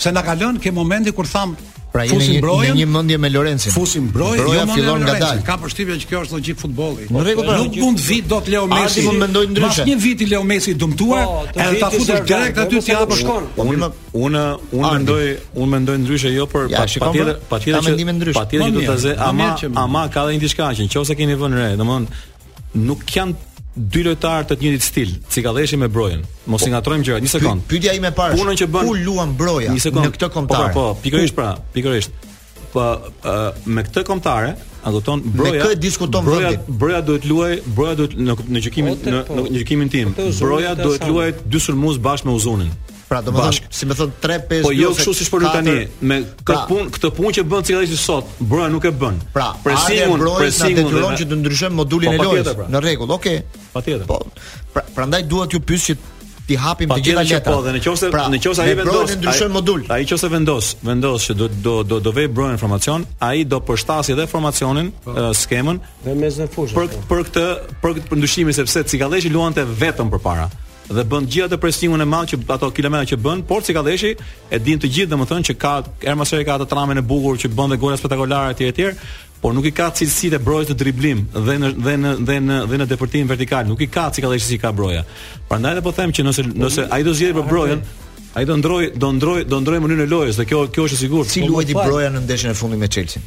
se 0.02 0.10
na 0.16 0.24
ka 0.26 0.34
lënë 0.38 0.60
ke 0.64 0.72
momenti 0.74 1.12
kur 1.14 1.28
tham 1.30 1.54
pra 1.92 2.06
jemi 2.08 2.38
në 2.40 2.52
një, 2.62 2.76
një 2.80 2.86
mendje 2.88 3.18
me 3.20 3.30
Lorenzin. 3.30 3.74
Fusi 3.76 4.00
mbroj, 4.02 4.38
jo 4.40 4.54
ja 4.56 4.64
fillon 4.72 5.04
nga 5.04 5.14
dal. 5.20 5.42
Ka 5.46 5.58
përshtypjen 5.62 6.00
që 6.02 6.08
kjo 6.08 6.22
është 6.26 6.38
logjik 6.38 6.62
futbolli. 6.62 7.08
Në 7.12 7.24
rregull, 7.26 7.50
pra, 7.50 7.58
nuk 7.60 7.76
mund 7.84 8.00
vit 8.06 8.30
dot 8.32 8.48
Leo 8.52 8.64
Messi. 8.72 9.04
Ashtu 9.04 9.04
mund 9.10 9.20
mendoj 9.26 9.44
ndryshe. 9.52 9.84
Pas 9.84 9.90
një 9.90 9.98
viti 10.06 10.28
Leo 10.32 10.40
Messi 10.54 10.74
dëmtuar, 10.80 11.26
po, 11.28 11.52
edhe 11.60 11.82
ta 11.84 11.90
futësh 11.92 12.24
direkt 12.32 12.62
aty 12.64 12.82
si 12.88 12.96
apo 12.96 13.20
shkon. 13.20 13.50
Unë 13.58 13.92
unë 14.24 14.46
unë 14.72 14.88
mendoj, 14.88 15.30
unë 15.60 15.72
mendoj 15.76 15.98
ndryshe 16.06 16.32
jo 16.34 16.48
për 16.56 16.72
patjetër, 16.78 17.38
patjetër 17.52 17.80
që 17.84 18.36
patjetër 18.40 18.68
që 18.70 18.74
do 18.78 18.88
ta 18.88 18.98
zë, 19.06 19.18
ama 19.28 19.52
ama 19.86 20.06
ka 20.16 20.24
edhe 20.30 20.40
një 20.40 20.46
diçka 20.48 20.72
që 20.80 20.88
nëse 20.88 21.20
keni 21.20 21.38
vënë 21.44 21.64
re, 21.66 21.70
domthonë 21.82 22.84
nuk 22.88 23.04
janë 23.12 23.51
dy 23.76 24.04
lojtarë 24.06 24.50
të 24.50 24.56
të 24.60 24.66
njëjtit 24.66 24.84
stil, 24.84 25.12
cigalleshi 25.32 25.78
me 25.80 25.88
brojën. 25.88 26.24
Mos 26.52 26.62
po, 26.62 26.68
i 26.68 26.74
ngatrojmë 26.74 27.08
gjërat, 27.08 27.24
një 27.24 27.32
sekond. 27.32 27.64
Pyetja 27.72 27.94
ime 27.96 28.10
e 28.12 28.16
parë. 28.18 28.36
Punën 28.40 28.60
që 28.60 28.68
bën. 28.74 28.88
Ku 28.90 28.98
luan 29.00 29.34
broja? 29.40 29.72
Në 29.72 30.12
këtë 30.18 30.30
kontar. 30.36 30.74
Po, 30.76 30.90
po, 30.92 30.92
po, 30.92 31.02
pikërisht 31.06 31.38
pra, 31.38 31.54
pikërisht. 31.76 32.28
Po, 32.74 32.90
me 33.68 33.84
këtë 33.88 34.04
kontare, 34.08 34.54
Adoton 34.88 35.22
Broja. 35.22 35.52
Me 35.54 35.66
kë 35.70 35.78
diskuton 35.84 36.24
Broja? 36.26 36.52
Vendin. 36.54 36.78
Broja 36.82 37.02
duhet 37.06 37.26
luaj, 37.30 37.52
Broja 37.68 37.98
duhet 38.00 38.14
në 38.18 38.36
në 38.56 38.62
gjykimin 38.64 38.96
po, 38.98 39.14
në 39.14 39.44
në 39.52 39.60
gjykimin 39.60 39.92
tim. 39.94 40.14
Broja 40.40 40.72
duhet 40.80 41.06
luaj 41.10 41.28
dy 41.52 41.60
sulmues 41.62 42.00
bashkë 42.02 42.28
me 42.28 42.34
Uzunin. 42.40 42.72
Pra 43.12 43.20
domethënë, 43.28 43.68
si 43.76 43.88
më 43.90 43.96
thon 44.00 44.12
3 44.24 44.36
5 44.50 44.62
Po 44.64 44.72
jo 44.72 44.94
kështu 44.96 45.14
siç 45.20 45.28
po 45.34 45.42
lut 45.42 45.52
tani, 45.52 45.74
me 46.08 46.22
këtë 46.24 46.46
pra. 46.48 46.62
punë, 46.70 46.86
këtë 46.96 47.10
punë 47.18 47.32
që 47.38 47.44
bën 47.52 47.66
cilësisht 47.68 48.06
sot, 48.08 48.30
bro 48.48 48.70
nuk 48.72 48.86
e 48.88 48.92
bën. 49.02 49.18
Pra, 49.36 49.50
presingun, 49.66 50.22
presingun 50.38 50.86
detyron 50.88 51.18
që 51.20 51.28
të 51.28 51.40
ndryshojmë 51.42 51.76
modulin 51.82 52.16
po, 52.16 52.24
e 52.24 52.30
lojës. 52.30 52.52
Pra. 52.62 52.70
Në 52.72 52.82
rregull, 52.86 53.12
okay. 53.18 53.42
Patjetër. 53.74 54.08
Po. 54.08 54.22
Pra, 54.72 54.86
prandaj 54.96 55.26
duhet 55.28 55.58
ju 55.58 55.60
pyes 55.60 55.90
që 55.90 55.98
ti 56.48 56.56
hapim 56.64 56.94
të 56.96 57.00
gjitha 57.10 57.26
letrat. 57.28 57.52
Po, 57.52 57.60
dhe 57.68 57.76
nëse 57.82 58.14
pra, 58.16 58.24
nëse 58.32 58.64
ai 58.64 58.78
vendos, 58.80 59.02
ai 59.12 59.20
ndryshon 59.20 59.52
modul. 59.60 59.84
Ai 59.92 60.00
nëse 60.08 60.32
vendos, 60.38 60.72
vendos 60.92 61.28
që 61.28 61.36
do 61.42 61.52
do 61.92 62.00
do, 62.00 62.16
vej 62.16 62.32
bro 62.32 62.48
informacion, 62.56 63.04
ai 63.28 63.44
do 63.44 63.60
përshtasi 63.60 64.16
edhe 64.16 64.30
formacionin, 64.32 64.94
po. 65.04 65.20
skemën 65.44 65.84
dhe 66.08 66.16
mes 66.24 66.40
në 66.46 66.52
fushë. 66.56 66.80
Për 66.80 66.88
po. 66.96 67.04
për 67.12 67.26
këtë, 67.28 67.46
për 67.84 68.00
këtë 68.00 68.22
ndryshimin 68.24 68.62
sepse 68.64 68.88
cikalleshi 68.94 69.36
luante 69.36 69.68
vetëm 69.84 70.16
përpara 70.16 70.48
dhe 70.96 71.06
bën 71.08 71.26
gjithë 71.32 71.48
atë 71.50 71.60
presingun 71.64 72.04
e 72.04 72.08
madh 72.08 72.34
që 72.34 72.40
ato 72.56 72.70
kilometra 72.76 73.08
që 73.12 73.18
bën, 73.26 73.42
por 73.48 73.64
si 73.66 73.74
Kalleshi 73.76 74.12
e 74.48 74.60
din 74.60 74.80
të 74.82 74.90
gjithë 74.96 75.12
domethënë 75.14 75.48
që 75.50 75.56
ka 75.62 75.74
Ermaseri 76.12 76.46
ka 76.48 76.58
atë 76.60 76.68
tramën 76.72 77.00
e 77.02 77.06
bukur 77.12 77.40
që 77.42 77.52
bën 77.58 77.74
dhe 77.76 77.80
gola 77.82 77.98
spektakolare 78.00 78.54
etj 78.56 78.68
etj, 78.70 78.90
por 79.42 79.56
nuk 79.58 79.66
i 79.68 79.74
ka 79.78 79.88
cilësitë 79.98 80.38
e 80.40 80.44
brojës 80.48 80.72
të 80.72 80.78
driblim 80.84 81.24
dhe 81.34 81.56
në 81.62 81.72
dhe 81.88 81.96
në 82.06 82.12
dhe 82.30 82.40
në 82.48 82.60
dhe 82.74 82.82
në 82.84 82.90
deportim 82.92 83.30
vertikal, 83.32 83.66
nuk 83.72 83.82
i 83.82 83.90
ka 83.94 84.10
si 84.14 84.22
Kalleshi 84.26 84.48
si 84.52 84.60
ka 84.62 84.72
broja. 84.72 85.04
Prandaj 85.50 85.78
edhe 85.78 85.86
po 85.88 85.94
them 86.00 86.14
që 86.16 86.28
nëse 86.28 86.48
nëse 86.52 86.88
ai 86.96 87.04
do 87.08 87.16
zgjidhë 87.18 87.38
për 87.40 87.48
brojën, 87.54 87.86
ai 88.38 88.46
do 88.50 88.58
ndroj 88.62 88.84
do 88.96 89.14
ndroj 89.20 89.44
do 89.50 89.62
ndroj 89.64 89.80
mënyrën 89.86 90.06
e 90.08 90.12
lojës 90.12 90.40
dhe 90.42 90.50
kjo 90.50 90.66
kjo 90.76 90.86
është 90.90 91.00
e 91.00 91.06
sigurt. 91.06 91.32
Si 91.34 91.48
luajti 91.48 91.78
po, 91.80 91.88
broja 91.88 92.12
në 92.16 92.26
ndeshjen 92.28 92.54
e 92.54 92.58
fundit 92.62 92.80
me 92.84 92.88
Chelsea? 92.92 93.22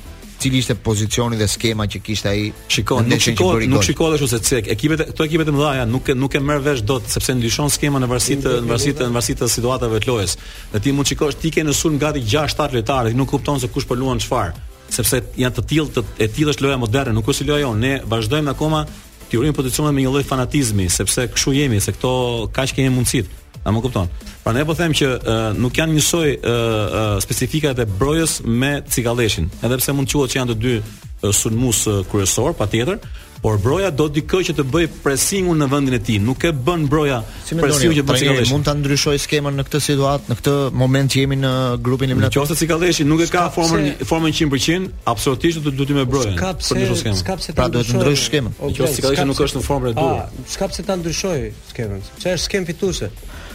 cili 0.44 0.58
ishte 0.60 0.74
pozicioni 0.76 1.36
dhe 1.40 1.46
skema 1.48 1.86
që 1.88 2.00
kishte 2.04 2.28
ai. 2.28 2.50
Shikon, 2.68 3.08
nuk 3.08 3.22
shikon, 3.24 3.62
nuk 3.72 3.84
shikon 3.86 4.14
ashtu 4.16 4.28
se 4.34 4.40
cek. 4.48 4.68
Ekipet, 4.74 5.02
këto 5.10 5.24
ekipet 5.28 5.48
e 5.48 5.54
mëdha 5.56 5.70
janë, 5.78 5.92
nuk 5.94 6.10
nuk 6.20 6.34
e 6.36 6.42
merr 6.44 6.60
vesh 6.66 6.82
dot 6.88 7.08
sepse 7.12 7.32
ndryshon 7.38 7.70
skema 7.72 8.00
në 8.02 8.08
varësi 8.10 8.36
të 8.44 8.54
në 8.60 8.68
varësi 8.68 8.92
të 8.98 9.08
në 9.08 9.16
varësi 9.16 9.36
të 9.40 9.48
situatave 9.54 10.00
të 10.04 10.10
lojës. 10.10 10.36
Dhe 10.74 10.82
ti 10.84 10.92
mund 10.92 11.08
shikosh 11.08 11.38
ti 11.40 11.52
ke 11.54 11.64
në 11.64 11.76
sulm 11.78 11.96
gati 12.02 12.20
6-7 12.28 12.76
lojtarë, 12.78 13.14
nuk 13.16 13.32
kupton 13.32 13.62
se 13.62 13.70
kush 13.72 13.88
po 13.88 13.96
luan 14.00 14.20
çfarë, 14.20 14.52
sepse 14.98 15.22
janë 15.40 15.56
të 15.60 15.64
tillë, 15.72 16.04
e 16.24 16.28
tillë 16.36 16.52
është 16.56 16.66
loja 16.66 16.80
moderne, 16.84 17.14
nuk 17.16 17.30
është 17.32 17.48
loja 17.48 17.64
jonë. 17.64 17.82
Ne 17.86 17.94
vazhdojmë 18.14 18.52
akoma 18.52 18.84
teorinë 19.32 19.56
pozicionit 19.56 19.96
me 19.96 20.04
një 20.04 20.12
lloj 20.12 20.26
fanatizmi, 20.28 20.90
sepse 20.92 21.30
kshu 21.38 21.56
jemi, 21.56 21.80
se 21.80 21.96
këto 21.96 22.12
kaq 22.52 22.76
kemi 22.76 22.92
mundësitë. 22.98 23.40
A 23.64 23.72
më 23.72 23.80
kupton? 23.80 24.08
Pra 24.44 24.52
ne 24.52 24.62
po 24.68 24.76
them 24.76 24.92
që 24.92 25.06
uh, 25.08 25.44
nuk 25.56 25.78
janë 25.80 25.96
njësoj 25.96 26.28
uh, 26.34 26.52
uh, 26.52 27.02
specifikat 27.24 27.78
e 27.80 27.86
brojës 27.88 28.42
me 28.44 28.76
Cikaleshin 28.84 29.48
Edhe 29.64 29.80
pse 29.80 29.92
mund 29.96 30.10
të 30.12 30.26
që 30.34 30.40
janë 30.42 30.52
të 30.52 30.56
dy 30.64 30.72
uh, 30.80 31.32
sulmues 31.32 31.80
uh, 31.88 32.02
kryesor, 32.10 32.52
patjetër, 32.58 32.98
por 33.44 33.56
broja 33.64 33.88
do 33.90 34.04
dikë 34.12 34.42
që 34.50 34.54
të 34.58 34.66
bëj 34.72 34.86
presingun 35.04 35.56
në 35.60 35.68
vendin 35.72 35.96
e 35.96 36.00
tij. 36.00 36.18
Nuk 36.24 36.44
e 36.48 36.52
bën 36.66 36.84
broja 36.92 37.22
si 37.44 37.56
presingun 37.56 37.96
që 37.96 38.04
bën 38.04 38.08
pra, 38.10 38.18
Cikaleshin 38.20 38.52
Mund 38.52 38.68
ta 38.68 38.74
ndryshoj 38.78 39.14
skemën 39.24 39.56
në 39.62 39.66
këtë 39.68 39.80
situatë, 39.86 40.28
në 40.32 40.36
këtë 40.42 40.54
moment 40.84 41.12
që 41.14 41.24
jemi 41.24 41.38
në 41.40 41.52
grupin 41.88 42.12
e 42.12 42.30
që 42.36 42.42
ose 42.44 42.56
Cikaleshin 42.60 43.08
nuk 43.08 43.24
e 43.24 43.30
ka 43.32 43.46
formën 43.54 44.04
se... 44.04 44.44
100%, 44.44 44.92
absolutisht 45.14 45.64
do 45.64 45.70
të 45.84 45.98
me 46.02 46.04
brojën. 46.08 46.36
për 46.36 46.66
se 46.66 46.76
ndryshoj 46.76 47.16
skemën. 47.22 47.56
Pra 47.56 47.70
duhet 47.72 47.88
të 47.92 47.96
ndryshosh 47.96 48.28
skemën. 48.28 48.58
Nëse 48.60 49.00
cikalleshi 49.00 49.24
nuk 49.32 49.40
është 49.48 49.60
në 49.62 49.66
formën 49.68 49.94
e 49.94 49.98
duhur. 50.00 50.48
Skap 50.56 50.76
se 50.76 50.84
ta 50.88 50.96
ndryshoj 51.00 51.42
skemën. 51.72 52.06
Çfarë 52.20 52.44
skem 52.48 52.68
fituese? 52.68 53.12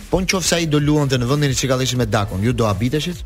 Po 0.09 0.19
në 0.19 0.29
qofë 0.31 0.47
sa 0.47 0.57
i 0.61 0.65
do 0.69 0.79
luan 0.81 1.09
të 1.09 1.19
në 1.21 1.27
vëndin 1.29 1.53
që 1.55 1.67
ka 1.69 1.77
dhe 1.77 1.95
me 2.01 2.05
Dakon, 2.09 2.41
ju 2.43 2.53
do 2.53 2.65
abiteshit? 2.69 3.19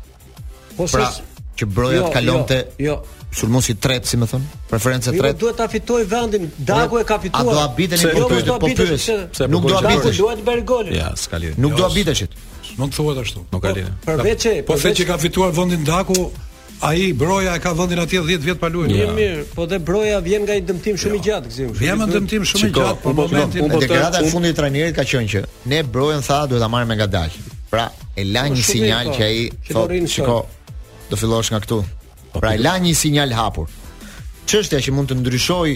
Po 0.76 0.84
pra, 0.90 1.08
shes... 1.10 1.20
që 1.58 1.68
broja 1.72 1.96
jo, 1.98 2.02
të 2.10 2.16
kalon 2.18 2.40
jo, 2.40 2.46
të 2.50 2.58
jo. 2.84 2.96
sulmosi 3.40 3.76
tretë, 3.80 4.10
si 4.10 4.20
më 4.20 4.28
thonë, 4.34 4.58
preferencë 4.72 5.12
jo, 5.14 5.22
tretë. 5.24 5.32
Jo, 5.32 5.40
duhet 5.46 5.58
të 5.60 5.64
afitoj 5.64 6.00
vendin, 6.12 6.46
Dako 6.58 7.00
e 7.00 7.06
ka 7.08 7.16
fituar. 7.22 7.40
A 7.40 7.54
do 7.54 7.62
abitën 7.62 8.04
i 8.04 8.10
po 8.10 8.26
jo, 8.36 8.58
Po 8.60 8.68
pyrës, 8.76 9.06
nuk 9.54 9.68
do 9.70 9.78
abitën. 9.80 10.18
Duhet 10.20 10.42
bërë 10.50 10.66
gollin. 10.72 10.96
Ja, 10.98 11.12
s'ka 11.24 11.40
lidhë. 11.42 11.56
Nuk 11.64 11.78
do 11.78 11.88
abitëshit. 11.88 12.36
Nuk 12.76 12.92
thuhet 12.96 13.24
ashtu. 13.24 13.46
Po, 13.48 13.56
nuk 13.56 13.64
ka 13.64 13.72
lidhë. 13.78 13.96
Përveç 14.04 14.46
e... 14.52 14.58
Po 14.68 14.76
se 14.82 14.92
që 15.00 15.08
ka 15.12 15.16
fituar 15.24 15.54
vendin 15.56 15.84
Dako, 15.88 16.28
Ai 16.78 17.12
broja 17.12 17.54
e 17.54 17.58
ka 17.58 17.72
vendin 17.72 17.98
atje 17.98 18.20
10 18.20 18.38
vjet 18.44 18.58
pa 18.60 18.68
luajtur. 18.68 18.96
Ja. 18.98 19.12
Mirë, 19.14 19.44
po 19.54 19.66
dhe 19.66 19.78
broja 19.78 20.18
vjen 20.20 20.42
nga 20.44 20.54
i 20.58 20.62
dëmtim 20.62 20.98
shumë 20.98 21.14
i 21.16 21.20
jo. 21.20 21.24
gjatë, 21.24 21.70
Vjen 21.78 21.98
nga 21.98 22.06
me 22.06 22.12
dëmtim 22.12 22.44
shumë 22.48 22.66
i 22.68 22.72
gjatë, 22.78 23.00
po 23.02 23.12
momentin 23.12 23.68
po 23.70 23.76
e 23.76 23.80
deklarata 23.84 24.20
e 24.24 24.30
fundit 24.32 24.52
e 24.52 24.56
trajnerit 24.58 24.96
ka 24.96 25.04
qenë 25.04 25.30
që 25.32 25.42
ne 25.72 25.82
brojen 25.96 26.22
tha 26.26 26.42
duhet 26.48 26.60
ta 26.64 26.68
marrim 26.68 26.88
me 26.88 26.96
ngadalë. 26.98 27.42
Pra, 27.70 27.86
e 28.14 28.24
la 28.26 28.44
po, 28.48 28.54
një 28.56 28.62
sinjal 28.66 29.10
që 29.16 29.22
ai 29.28 29.38
po, 29.54 29.66
thotë, 29.72 30.02
shikoj, 30.16 30.76
do 31.10 31.16
fillosh 31.22 31.50
nga 31.54 31.62
këtu. 31.64 31.78
Pra 32.36 32.54
e 32.54 32.58
la 32.66 32.76
një 32.82 32.94
sinjal 32.98 33.32
hapur. 33.38 33.70
Çështja 34.44 34.82
që 34.84 34.92
mund 34.98 35.08
të 35.12 35.16
ndryshoj 35.22 35.70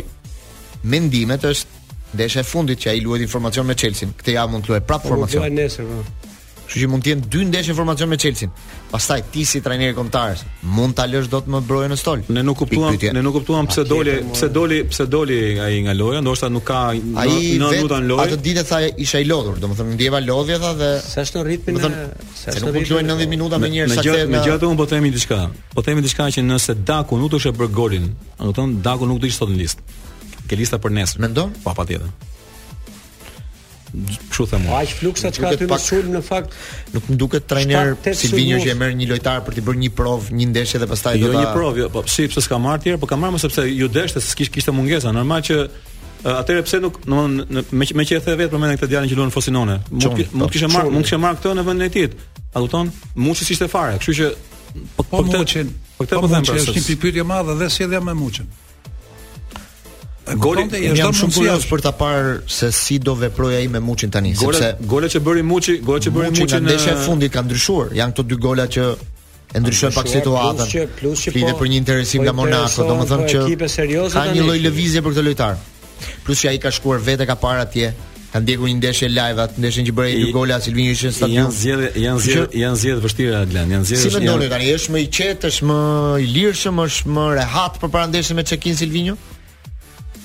mendimet 0.92 1.44
është 1.52 1.98
ndeshja 2.18 2.42
e 2.44 2.46
fundit 2.46 2.78
që 2.82 2.88
ai 2.96 3.00
luajti 3.06 3.24
informacion 3.30 3.66
me 3.70 3.74
Chelsea. 3.78 4.08
Këtë 4.18 4.36
javë 4.40 4.52
mund 4.54 4.66
të 4.66 4.74
luajë 4.74 4.86
prapë 4.90 5.08
formacion. 5.14 5.58
Po, 5.58 6.27
Kështu 6.68 6.82
që 6.82 6.88
mund 6.92 7.04
të 7.04 7.10
jenë 7.14 7.28
dy 7.32 7.42
ndeshje 7.48 7.74
formacion 7.76 8.10
me 8.12 8.16
Chelsin. 8.20 8.50
Pastaj 8.90 9.22
ti 9.32 9.44
si 9.48 9.60
trajneri 9.64 9.94
kombëtar 9.96 10.40
mund 10.76 10.96
ta 10.98 11.06
lësh 11.08 11.28
dot 11.32 11.48
më 11.54 11.62
brojën 11.70 11.94
në 11.94 11.98
stol. 12.00 12.22
Ne 12.36 12.42
nuk 12.44 12.58
kuptuam, 12.60 12.92
ne 13.00 13.22
nuk 13.24 13.38
kuptuam 13.38 13.68
pse 13.70 13.84
doli, 13.88 14.16
pse 14.34 14.50
doli, 14.52 14.82
pse 14.90 15.06
doli 15.08 15.38
ai 15.64 15.78
nga 15.86 15.94
loja, 15.96 16.20
ndoshta 16.20 16.50
nuk 16.52 16.66
ka 16.68 16.82
ai 16.92 17.00
në 17.08 17.72
minuta 17.72 18.02
në 18.02 18.08
lojë. 18.10 18.26
Atë 18.26 18.40
ditë 18.50 18.66
sa 18.68 18.82
isha 19.06 19.22
i 19.24 19.28
lodhur, 19.30 19.56
domethënë 19.64 19.96
ndjeva 19.96 20.20
lodhje 20.28 20.60
tha 20.64 20.74
dhe 20.82 20.92
sa 21.08 21.24
është 21.24 21.40
në 21.40 21.46
ritmin 21.50 21.80
e 21.80 21.84
sa 21.86 21.96
nuk 21.96 22.68
mund 22.68 22.80
të 22.82 22.92
luajë 22.92 23.08
90 23.14 23.32
minuta 23.32 23.62
me 23.64 23.72
një 23.72 23.82
herë 23.86 23.96
saktë. 24.02 24.22
Me 24.36 24.44
gjatë 24.48 24.68
un 24.68 24.80
po 24.82 24.88
themi 24.92 25.14
diçka. 25.16 25.40
Po 25.72 25.86
themi 25.88 26.04
diçka 26.04 26.28
që 26.36 26.44
nëse 26.50 26.76
Daku 26.88 27.16
nuk 27.22 27.32
do 27.32 27.38
të 27.40 27.46
shë 27.48 27.56
bër 27.56 27.72
golin, 27.80 28.10
domethënë 28.40 28.82
Daku 28.84 29.08
nuk 29.08 29.22
do 29.22 29.24
të 29.24 29.32
ishte 29.32 29.46
sot 29.46 29.54
në 29.54 29.62
listë. 29.62 29.92
Ke 30.50 30.60
lista 30.60 30.76
për 30.80 30.96
nesër. 31.00 31.24
Mendon? 31.26 31.56
Po 31.64 31.72
patjetër 31.80 32.36
kështu 34.06 34.46
them 34.50 34.64
unë. 34.66 34.76
Aq 34.78 34.92
fluksa 34.98 35.30
çka 35.34 35.50
aty 35.54 35.66
më 35.66 35.76
në 35.76 35.82
sulm 35.84 36.10
në 36.14 36.20
fakt 36.24 36.56
nuk 36.94 37.08
më 37.10 37.16
duket 37.22 37.46
trajner 37.50 37.94
Silvinho 38.18 38.58
që 38.62 38.72
e 38.74 38.78
merr 38.78 38.94
një 38.98 39.08
lojtar 39.14 39.42
për 39.46 39.56
të 39.58 39.64
bërë 39.66 39.82
një 39.84 39.90
prov, 39.98 40.28
një 40.38 40.48
ndeshje 40.52 40.80
dhe 40.82 40.88
pastaj 40.90 41.18
jo, 41.18 41.28
do 41.30 41.34
ta. 41.34 41.40
Jo 41.40 41.44
një 41.44 41.52
prov, 41.56 41.78
jo, 41.82 41.88
po 41.94 42.02
si 42.10 42.28
pse 42.30 42.44
s'ka 42.46 42.58
marrë 42.62 42.84
tjerë, 42.86 43.00
po 43.02 43.08
ka 43.10 43.18
marrë 43.22 43.36
më 43.38 43.42
sepse 43.44 43.64
ju 43.68 43.88
deshte 43.92 44.22
se 44.24 44.36
kishte 44.38 44.54
kishte 44.58 44.74
mungesa, 44.78 45.12
normal 45.18 45.44
që 45.50 45.62
Atëherë 46.28 46.64
pse 46.66 46.78
nuk, 46.82 46.96
domthonë, 47.06 47.60
me 47.78 47.86
me 47.94 48.02
që 48.04 48.16
e 48.18 48.20
the 48.24 48.32
vetëm 48.40 48.58
mendën 48.58 48.78
këtë 48.80 48.88
djalin 48.90 49.08
që 49.12 49.18
luan 49.20 49.30
Fosinone. 49.30 49.76
Mund 49.92 50.18
mund 50.34 50.48
po, 50.48 50.50
kishte 50.50 50.66
marr, 50.72 50.88
mund 50.90 51.06
kishte 51.06 51.16
marr 51.22 51.36
këtë 51.38 51.52
në 51.60 51.64
vendin 51.68 51.86
e 51.86 51.90
tij. 51.94 52.08
A 52.54 52.58
kupton? 52.58 52.90
Muçi 53.22 53.46
ishte 53.54 53.68
fare, 53.70 53.98
kështu 54.02 54.16
që 54.18 54.30
po 54.98 55.04
po, 55.06 55.22
po 55.22 55.22
këtë 55.22 55.62
po 55.94 56.04
këtë 56.04 56.18
po, 56.18 56.24
po 56.26 56.26
them 56.32 56.42
pra. 56.48 56.58
Është 56.58 56.74
një 56.82 56.98
pyetje 57.04 57.22
e 57.22 57.26
madhe 57.30 57.54
dhe 57.60 57.70
sjellja 57.70 58.02
me 58.02 58.16
Muçin. 58.18 58.50
Goli, 60.36 60.66
jashtë 60.68 61.28
mundësia 61.28 61.54
është 61.60 61.68
për 61.70 61.82
ta 61.84 61.92
parë 61.96 62.34
se 62.52 62.68
si 62.74 62.98
do 63.00 63.14
veproj 63.18 63.54
ai 63.62 63.68
me 63.72 63.80
Muçin 63.80 64.10
tani, 64.12 64.32
gole, 64.36 64.56
sepse 64.58 64.88
golat 64.90 65.14
që 65.14 65.22
bëri 65.24 65.44
Muçi, 65.46 65.78
golat 65.84 66.04
që 66.04 66.12
bëri 66.16 66.32
Muçi 66.34 66.52
në 66.58 66.64
ndeshjen 66.66 66.96
e 66.96 67.04
fundit 67.06 67.32
kanë 67.32 67.48
ndryshuar. 67.48 67.94
Janë 67.96 68.14
këto 68.16 68.26
dy 68.28 68.38
gola 68.42 68.66
që 68.68 68.84
e 69.54 69.62
ndryshojnë 69.62 69.96
pak 69.96 70.10
situatën. 70.12 70.84
Plus 71.00 71.24
që 71.26 71.34
po 71.38 71.54
për 71.62 71.72
një 71.72 71.80
interesim 71.80 72.20
po 72.22 72.26
nga 72.28 72.34
Monaco, 72.42 72.86
domethënë 72.90 73.24
po 73.24 73.30
që 73.32 73.40
ekipe 73.46 73.70
serioze 73.72 74.18
tani. 74.18 74.34
Ka 74.34 74.36
një 74.36 74.48
lloj 74.50 74.60
lëvizje 74.66 75.04
për 75.06 75.16
këtë 75.16 75.26
lojtar. 75.30 75.64
Plus 76.28 76.42
që 76.44 76.52
ai 76.52 76.60
ka 76.62 76.70
shkuar 76.74 77.00
vetë 77.08 77.26
ka 77.30 77.36
parë 77.40 77.64
atje, 77.64 77.90
ka 78.34 78.42
ndjekur 78.44 78.68
një 78.68 78.76
ndeshje 78.82 79.08
live 79.14 79.42
atë 79.46 79.62
ndeshjen 79.62 79.88
që 79.88 79.96
bëri 79.96 80.20
dy 80.20 80.36
gola 80.36 80.60
Silvini 80.62 80.92
ishte 80.94 81.14
stadium. 81.16 81.48
Janë 81.48 81.56
zgjedhje, 81.62 81.88
janë 82.04 82.24
zgjedhje, 82.26 82.62
janë 82.62 82.80
zgjedhje 82.82 83.06
vështira 83.06 83.40
atë 83.46 83.56
lan, 83.56 83.74
janë 83.76 83.88
zgjedhje 83.88 84.04
Si 84.04 84.14
mendoni 84.18 84.50
tani? 84.52 84.68
Është 84.76 84.94
më 84.94 85.00
i 85.00 85.08
qetë, 85.18 85.50
është 85.52 85.68
më 85.70 85.78
i 86.26 86.28
lirshëm, 86.36 86.82
është 86.84 87.12
më 87.16 87.26
rehat 87.40 87.80
përpara 87.82 88.10
ndeshjes 88.12 88.36
me 88.36 88.44
Çekin 88.52 88.76
Celvinio? 88.78 89.16